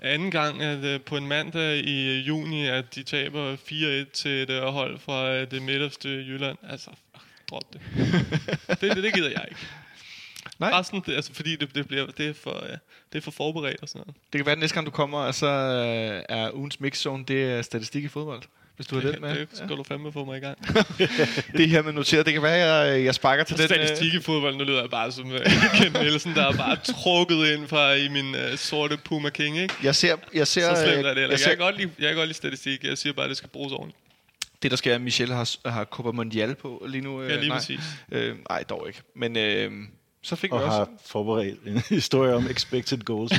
anden 0.03 0.31
gang 0.31 0.61
at, 0.61 0.83
øh, 0.83 1.01
på 1.01 1.17
en 1.17 1.27
mandag 1.27 1.77
i 1.77 2.19
øh, 2.19 2.27
juni, 2.27 2.67
at 2.67 2.95
de 2.95 3.03
taber 3.03 3.55
4-1 3.55 4.11
til 4.11 4.31
et 4.31 4.49
øh, 4.49 4.63
hold 4.63 4.99
fra 4.99 5.45
det 5.45 5.61
midterste 5.61 6.09
Jylland. 6.09 6.57
Altså, 6.69 6.89
drop 7.49 7.73
det. 7.73 7.81
det, 8.67 8.81
det. 8.95 9.03
Det 9.03 9.13
gider 9.13 9.29
jeg 9.29 9.45
ikke. 9.49 9.61
Nej. 10.59 10.79
Resten, 10.79 11.03
det, 11.05 11.15
altså, 11.15 11.33
fordi 11.33 11.55
det, 11.55 11.75
det, 11.75 11.87
bliver, 11.87 12.05
det, 12.05 12.27
er 12.27 12.33
for, 12.33 12.63
øh, 12.63 12.77
det 13.13 13.17
er 13.17 13.21
for 13.21 13.31
forberedt 13.31 13.81
og 13.81 13.89
sådan 13.89 13.99
noget. 13.99 14.15
Det 14.33 14.39
kan 14.39 14.45
være, 14.45 14.53
at 14.53 14.59
næste 14.59 14.73
gang 14.73 14.85
du 14.85 14.91
kommer, 14.91 15.17
og 15.17 15.35
så 15.35 15.47
er 16.29 16.51
ugens 16.53 16.79
mixzone, 16.79 17.25
det 17.25 17.43
er 17.43 17.61
statistik 17.61 18.03
i 18.03 18.07
fodbold. 18.07 18.43
Hvis 18.75 18.87
du 18.87 18.95
har 18.99 19.11
den 19.11 19.21
med. 19.21 19.35
Det 19.35 19.47
skal 19.53 19.69
du 19.69 19.83
fandme 19.83 20.11
få 20.11 20.25
mig 20.25 20.37
i 20.37 20.39
gang. 20.39 20.57
Det 21.57 21.69
her 21.69 21.81
med 21.81 21.93
noteret, 21.93 22.25
det 22.25 22.33
kan 22.33 22.43
være, 22.43 22.83
at 22.83 22.95
jeg, 22.97 23.05
jeg 23.05 23.15
sparker 23.15 23.43
til 23.43 23.57
den. 23.57 23.63
øh, 23.63 23.69
Statistik 23.69 24.13
i 24.13 24.19
fodbold, 24.21 24.55
nu 24.55 24.63
lyder 24.63 24.81
jeg 24.81 24.89
bare 24.89 25.11
som 25.11 25.25
uh, 25.31 25.37
Ken 25.81 25.91
Nielsen, 25.93 26.35
der 26.35 26.47
er 26.47 26.57
bare 26.57 26.75
trukket 26.75 27.47
ind 27.47 27.67
fra 27.67 27.93
i 27.93 28.07
min 28.09 28.35
uh, 28.35 28.41
sorte 28.55 28.97
Puma 28.97 29.29
King, 29.29 29.57
ikke? 29.57 29.73
Jeg 29.83 29.95
ser, 29.95 30.15
jeg 30.33 30.47
ser, 30.47 30.75
Så 30.75 30.81
slemt 30.85 31.05
er 31.05 31.13
det 31.13 31.21
jeg, 31.21 31.29
jeg 31.31 31.39
ser 31.39 31.49
kan 31.49 31.57
godt 31.57 31.77
lide, 31.77 31.89
jeg 31.99 32.07
kan 32.07 32.15
godt 32.15 32.27
lide 32.27 32.37
statistik. 32.37 32.83
Jeg 32.83 32.97
siger 32.97 33.13
bare, 33.13 33.25
at 33.25 33.29
det 33.29 33.37
skal 33.37 33.49
bruges 33.49 33.73
ordentligt. 33.73 33.99
det, 34.63 34.71
der 34.71 34.77
sker, 34.77 34.91
er, 34.91 34.95
at 34.95 35.01
Michel 35.01 35.31
har, 35.33 35.69
har 35.69 35.83
Copa 35.85 36.11
Mondial 36.11 36.55
på 36.55 36.85
lige 36.87 37.01
nu. 37.01 37.21
øh, 37.21 37.29
Ja, 37.31 37.35
lige 37.35 37.47
nej. 37.49 37.57
præcis. 37.57 37.79
Øh, 38.11 38.35
nej, 38.49 38.63
dog 38.69 38.83
ikke. 38.87 39.01
Men 39.15 39.37
øh, 39.37 39.71
så 40.23 40.35
fik 40.35 40.51
vi 40.51 40.55
Og 40.55 40.63
også... 40.63 40.77
har 40.77 40.87
forberedt 41.05 41.59
en 41.65 41.81
historie 41.97 42.33
om 42.35 42.47
expected 42.47 42.97
goals. 42.97 43.31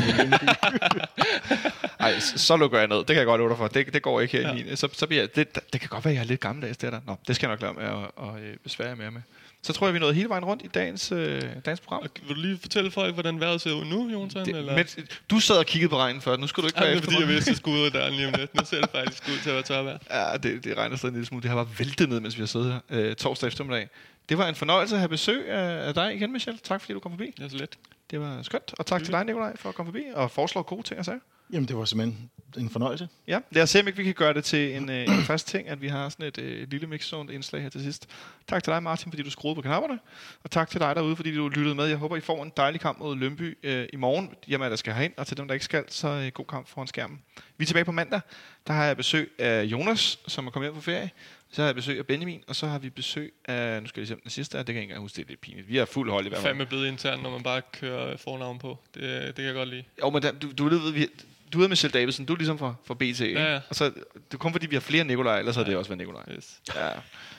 Nej, 2.11 2.21
så, 2.21 2.57
lukker 2.57 2.79
jeg 2.79 2.89
ned. 2.89 2.97
Det 2.97 3.07
kan 3.07 3.17
jeg 3.17 3.27
godt 3.27 3.39
love 3.39 3.49
dig 3.51 3.59
for. 3.59 3.69
Det, 3.69 3.95
det 3.95 4.03
går 4.03 4.21
ikke 4.21 4.37
her 4.39 4.49
Ja. 4.49 4.55
i 4.55 4.65
min. 4.65 4.77
Så, 4.77 4.89
så 4.93 5.07
bliver 5.07 5.23
jeg, 5.23 5.37
det, 5.37 5.73
det 5.73 5.81
kan 5.81 5.89
godt 5.89 6.05
være, 6.05 6.13
at 6.13 6.17
jeg 6.17 6.23
er 6.23 6.27
lidt 6.27 6.41
gammeldags, 6.41 6.77
det 6.77 6.93
der. 6.93 7.01
Nå, 7.07 7.17
det 7.29 7.37
skal 7.37 7.47
jeg 7.49 7.53
nok 7.53 7.61
lade 7.63 7.73
med 7.73 7.83
at, 7.85 8.11
at, 8.29 8.51
at 8.53 8.59
besvære 8.65 8.89
jer 8.89 8.95
mere 8.95 9.11
med. 9.11 9.21
Så 9.63 9.73
tror 9.73 9.87
jeg, 9.87 9.95
vi 9.95 9.99
nåede 9.99 10.15
hele 10.15 10.29
vejen 10.29 10.45
rundt 10.45 10.63
i 10.65 10.67
dagens, 10.67 11.13
øh, 11.13 11.43
dagens 11.65 11.81
program. 11.81 12.03
Og 12.03 12.09
vil 12.29 12.37
du 12.37 12.41
lige 12.41 12.59
fortælle 12.59 12.91
folk, 12.91 13.15
hvordan 13.15 13.41
vejret 13.41 13.61
ser 13.61 13.73
ud 13.73 13.85
nu, 13.85 14.11
Jonsen? 14.11 14.45
Det, 14.45 14.57
eller? 14.57 14.77
mens, 14.77 14.99
du 15.31 15.41
sad 15.41 15.57
og 15.57 15.67
kiggede 15.67 15.91
på 15.91 15.97
regnen 15.99 16.23
før. 16.23 16.37
Nu 16.37 16.47
skal 16.47 16.63
du 16.63 16.67
ikke 16.67 16.77
Ej, 16.77 16.83
være 16.85 16.93
er 16.93 16.97
efter 16.97 17.11
fordi, 17.11 17.21
jeg 17.21 17.29
vidste, 17.29 17.49
at 17.49 17.53
jeg 17.53 17.57
skulle 17.63 17.81
ud 17.81 17.87
af 17.87 17.93
døren 17.93 18.15
lige 18.15 18.27
om 18.29 18.35
lidt. 18.39 18.55
Nu 18.55 18.65
ser 18.65 18.81
det 18.81 18.91
faktisk 18.91 19.29
ud 19.29 19.39
til 19.43 19.49
at 19.51 19.55
være 19.55 19.63
tørvejr. 19.63 19.99
Ja, 20.11 20.37
det, 20.37 20.65
det 20.65 20.77
regner 20.77 20.97
stadig 20.97 21.11
en 21.11 21.15
lille 21.15 21.27
smule. 21.27 21.43
Det 21.43 21.51
har 21.51 21.57
bare 21.65 21.69
væltet 21.79 22.09
ned, 22.09 22.21
mens 22.21 22.37
vi 22.37 22.43
har 22.43 22.47
siddet 22.47 22.73
her 22.73 22.81
øh, 22.91 23.15
torsdag 23.15 23.47
eftermiddag. 23.47 23.89
Det 24.29 24.39
var 24.39 24.49
en 24.49 24.55
fornøjelse 24.55 24.95
at 24.95 24.99
have 25.01 25.09
besøg 25.09 25.49
af, 25.49 25.87
af 25.89 25.95
dig 25.95 26.15
igen, 26.15 26.33
Michel. 26.33 26.59
Tak 26.59 26.81
fordi 26.81 26.93
du 26.93 27.01
kom 27.01 27.13
forbi. 27.13 27.35
Det 27.37 27.45
er 27.45 27.49
så 27.49 27.57
let. 27.57 27.79
Det 28.11 28.21
var 28.21 28.43
skønt. 28.43 28.75
Og 28.79 28.87
tak 28.87 29.05
til 29.05 29.13
dig, 29.13 29.25
Nikolaj, 29.25 29.57
for 29.57 29.69
at 29.69 29.75
komme 29.75 29.93
forbi 29.93 30.05
og 30.15 30.31
foreslå 30.31 30.63
gode 30.63 30.83
ting 30.83 30.99
og 30.99 31.05
sager. 31.05 31.19
Jamen, 31.55 31.69
det 31.69 31.77
var 31.77 31.85
simpelthen 31.85 32.31
en 32.57 32.71
fornøjelse. 32.71 33.09
Ja, 33.27 33.39
lad 33.51 33.63
os 33.63 33.71
se, 33.71 33.81
om 33.81 33.87
ikke 33.87 33.97
vi 33.97 34.05
kan 34.05 34.15
gøre 34.15 34.35
det 34.35 34.45
til 34.45 34.77
en, 34.77 34.91
øh, 34.91 35.03
en 35.03 35.23
fast 35.33 35.49
ting, 35.49 35.69
at 35.69 35.83
vi 35.83 35.89
har 35.89 36.09
sådan 36.09 36.27
et 36.27 36.39
øh, 36.39 36.69
lille 36.71 36.87
mixzone 36.87 37.35
indslag 37.35 37.63
her 37.63 37.69
til 37.69 37.83
sidst. 37.83 38.09
Tak 38.49 38.65
til 38.65 38.73
dig, 38.73 38.83
Martin, 38.83 39.13
fordi 39.13 39.23
du 39.23 39.31
skruede 39.31 39.55
på 39.55 39.63
knapperne. 39.63 39.99
Og 40.45 40.51
tak 40.51 40.71
til 40.71 40.81
dig 40.81 40.97
derude, 40.97 41.17
fordi 41.17 41.35
du 41.35 41.49
lyttede 41.49 41.75
med. 41.75 41.85
Jeg 41.85 41.97
håber, 41.97 42.17
I 42.17 42.21
får 42.21 42.43
en 42.43 42.53
dejlig 42.57 42.81
kamp 42.81 42.99
mod 42.99 43.17
Lønby 43.17 43.59
øh, 43.63 43.87
i 43.93 43.97
morgen. 43.97 44.31
Jamen, 44.49 44.71
der 44.71 44.77
skal 44.77 44.95
herind, 44.95 45.13
og 45.17 45.27
til 45.27 45.37
dem, 45.37 45.49
der 45.49 45.55
ikke 45.55 45.65
skal, 45.65 45.85
så 45.89 46.09
øh, 46.09 46.33
god 46.33 46.45
kamp 46.45 46.69
foran 46.69 46.87
skærmen. 46.87 47.23
Vi 47.59 47.63
er 47.63 47.67
tilbage 47.67 47.85
på 47.85 47.93
mandag. 47.93 48.21
Der 48.67 48.73
har 48.73 48.85
jeg 48.85 48.97
besøg 48.97 49.31
af 49.39 49.63
Jonas, 49.63 50.19
som 50.27 50.47
er 50.47 50.51
kommet 50.51 50.67
hjem 50.67 50.75
på 50.75 50.81
ferie. 50.81 51.11
Så 51.51 51.63
har 51.63 51.69
jeg 51.69 51.75
besøg 51.75 51.99
af 51.99 52.07
Benjamin, 52.07 52.43
og 52.49 52.57
så 52.57 52.67
har 52.67 52.79
vi 52.79 52.91
besøg 52.91 53.33
af, 53.45 53.83
nu 53.83 53.89
skal 53.89 54.01
jeg 54.01 54.09
lige 54.09 54.17
se, 54.17 54.23
den 54.23 54.31
sidste 54.31 54.59
er, 54.59 54.63
det 54.63 54.67
kan 54.67 54.75
jeg 54.75 54.83
ikke 54.83 54.91
engang 54.93 55.03
huske, 55.03 55.17
det 55.17 55.23
er 55.23 55.29
lidt 55.29 55.41
pinligt. 55.41 55.69
Vi 55.69 55.79
er 55.79 55.85
fuld 55.85 56.11
hold 56.11 56.27
i 56.27 56.29
hvert 56.29 56.41
fald. 56.41 56.51
Fandme 56.51 56.67
blevet 56.67 56.87
intern, 56.87 57.21
når 57.21 57.31
man 57.31 57.43
bare 57.43 57.63
kører 57.73 58.17
fornavn 58.17 58.59
på. 58.59 58.79
Det, 58.95 59.03
det 59.27 59.35
kan 59.35 59.45
jeg 59.45 59.55
godt 59.55 59.69
lide. 59.69 59.85
Jo, 60.01 60.11
men 60.11 60.23
der, 60.23 60.33
du, 60.33 60.53
du, 60.53 60.69
ved, 60.69 60.93
vi, 60.93 61.09
du 61.55 61.63
er 61.65 61.69
Michelle 61.69 61.99
Davidsen, 61.99 62.25
du 62.25 62.33
er 62.33 62.37
ligesom 62.37 62.59
fra, 62.59 62.75
fra 62.87 62.95
BT? 62.95 63.21
Ja, 63.21 63.53
ja. 63.53 63.61
Og 63.69 63.75
så, 63.75 63.85
det 63.85 63.95
er 64.35 64.37
kun 64.37 64.53
fordi, 64.53 64.67
vi 64.67 64.77
har 64.77 64.81
flere 64.81 65.05
Nikolaj, 65.05 65.39
ellers 65.39 65.55
havde 65.57 65.69
det 65.69 65.77
også 65.77 65.89
været 65.89 65.99
Nikolaj. 65.99 66.23
Yes. 66.37 66.47
Ja. 66.75 66.89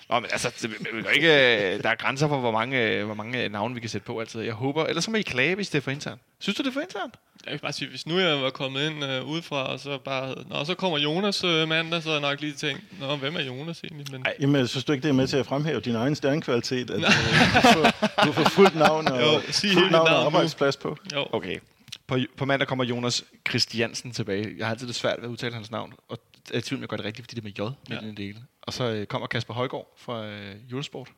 Nå, 0.10 0.20
men 0.20 0.30
altså, 0.32 0.54
det, 0.62 0.72
vi 0.72 1.02
kan 1.02 1.14
ikke, 1.16 1.74
øh, 1.76 1.84
der 1.84 1.90
er 1.90 1.96
grænser 1.96 2.28
for, 2.28 2.40
hvor 2.40 2.52
mange, 2.52 2.82
øh, 2.82 3.06
hvor 3.06 3.14
mange 3.16 3.50
navne 3.50 3.74
vi 3.76 3.80
kan 3.80 3.90
sætte 3.90 4.06
på 4.08 4.20
altid. 4.20 4.42
Jeg 4.42 4.54
håber, 4.54 4.86
ellers 4.86 5.04
så 5.04 5.12
må 5.12 5.18
I 5.18 5.22
klage, 5.22 5.56
hvis 5.56 5.70
det 5.70 5.78
er 5.78 5.82
for 5.82 5.92
internt. 5.92 6.22
Synes 6.40 6.58
du, 6.58 6.64
det 6.64 6.70
er 6.70 6.74
for 6.74 6.82
internt? 6.82 7.16
Jeg 7.46 7.52
vil 7.54 7.60
bare 7.60 7.74
sige, 7.74 7.90
hvis 7.90 8.08
nu 8.08 8.20
jeg 8.20 8.42
var 8.42 8.50
kommet 8.50 8.90
ind 8.92 9.04
øh, 9.04 9.24
udefra, 9.26 9.64
og 9.72 9.80
så 9.80 9.98
bare 9.98 10.26
havde... 10.26 10.46
Nå, 10.50 10.66
så 10.66 10.74
kommer 10.76 10.98
Jonas 10.98 11.44
øh, 11.44 11.68
mandag, 11.68 12.04
så 12.04 12.10
havde 12.10 12.22
jeg 12.22 12.30
nok 12.32 12.42
lige 12.42 12.54
tænkt, 12.54 12.82
Nå, 13.00 13.16
hvem 13.16 13.36
er 13.36 13.42
Jonas 13.42 13.80
egentlig? 13.84 14.08
Men, 14.12 14.22
Ej. 14.26 14.34
Jamen, 14.40 14.68
synes 14.68 14.86
du 14.86 14.92
ikke, 14.92 15.04
det 15.04 15.10
er 15.10 15.14
med 15.14 15.28
til 15.28 15.38
at 15.38 15.46
fremhæve 15.46 15.80
din 15.80 15.96
egen 15.96 16.16
stjernekvalitet? 16.16 16.90
At, 16.90 16.98
øh, 17.02 17.04
du, 17.04 17.62
får, 17.62 18.26
du 18.26 18.32
får 18.32 18.44
fuldt 18.50 18.76
navn 18.76 19.08
og, 19.08 19.22
Jo, 19.22 19.42
sig 19.52 19.70
fuldt 19.74 19.92
navn 19.92 20.08
navn 20.08 20.20
og 20.20 20.26
arbejdsplads 20.26 20.78
på. 20.78 20.98
jo, 21.14 21.26
Okay. 21.32 21.58
På, 22.08 22.18
på 22.38 22.46
mandag 22.46 22.68
kommer 22.68 22.84
Jonas 22.84 23.24
Christiansen 23.50 24.12
tilbage. 24.12 24.56
Jeg 24.58 24.66
har 24.66 24.72
altid 24.72 24.88
det 24.88 24.96
svært 24.96 25.18
ved 25.18 25.24
at 25.26 25.30
udtale 25.30 25.54
hans 25.56 25.72
navn. 25.72 25.94
Og 26.08 26.20
jeg 26.50 26.54
er 26.56 26.60
i 26.60 26.62
tvivl, 26.62 26.78
om 26.80 26.82
jeg 26.82 26.90
gør 26.90 26.98
det 26.98 27.06
rigtigt, 27.06 27.26
fordi 27.28 27.36
det 27.36 27.42
er 27.42 27.64
med 27.64 27.72
J 27.72 27.90
med 27.90 27.98
Ja. 28.02 28.08
den 28.08 28.18
del. 28.18 28.38
Og 28.62 28.74
så 28.74 28.84
øh, 28.92 29.06
kommer 29.06 29.28
Kasper 29.28 29.54
Højgaard 29.54 29.94
fra 29.98 30.26
øh, 30.26 30.56
Julesport. 30.72 31.10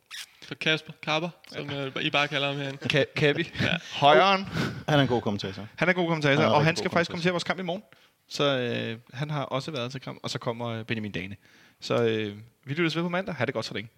for 0.43 0.55
Kasper, 0.55 0.93
Kapper, 1.03 1.29
som 1.51 1.69
øh, 1.69 1.91
I 2.01 2.09
bare 2.09 2.27
kalder 2.27 2.47
ham 2.47 2.57
herinde. 2.57 2.77
Ka- 3.01 3.13
Kabi. 3.15 3.51
Højeren. 3.93 4.45
Han 4.87 4.97
er 4.99 5.01
en 5.01 5.07
god 5.07 5.21
kommentator. 5.21 5.67
Han 5.75 5.89
er 5.89 5.93
god 5.93 6.07
kommentator, 6.07 6.41
Han 6.41 6.51
og 6.51 6.65
han 6.65 6.75
skal 6.75 6.91
faktisk 6.91 7.09
kommentere 7.11 7.31
vores 7.31 7.43
kamp 7.43 7.59
i 7.59 7.63
morgen. 7.63 7.83
Så 8.29 8.43
øh, 8.43 8.97
han 9.13 9.29
har 9.29 9.43
også 9.43 9.71
været 9.71 9.91
til 9.91 10.01
kamp, 10.01 10.19
og 10.23 10.29
så 10.29 10.39
kommer 10.39 10.67
øh, 10.67 10.85
Benjamin 10.85 11.11
Dane. 11.11 11.35
Så 11.81 12.03
øh, 12.03 12.35
vi 12.65 12.73
lyttes 12.73 12.95
ved 12.95 13.03
på 13.03 13.09
mandag. 13.09 13.35
Ha' 13.35 13.45
det 13.45 13.53
godt 13.53 13.65
så 13.65 13.73
længe. 13.73 13.89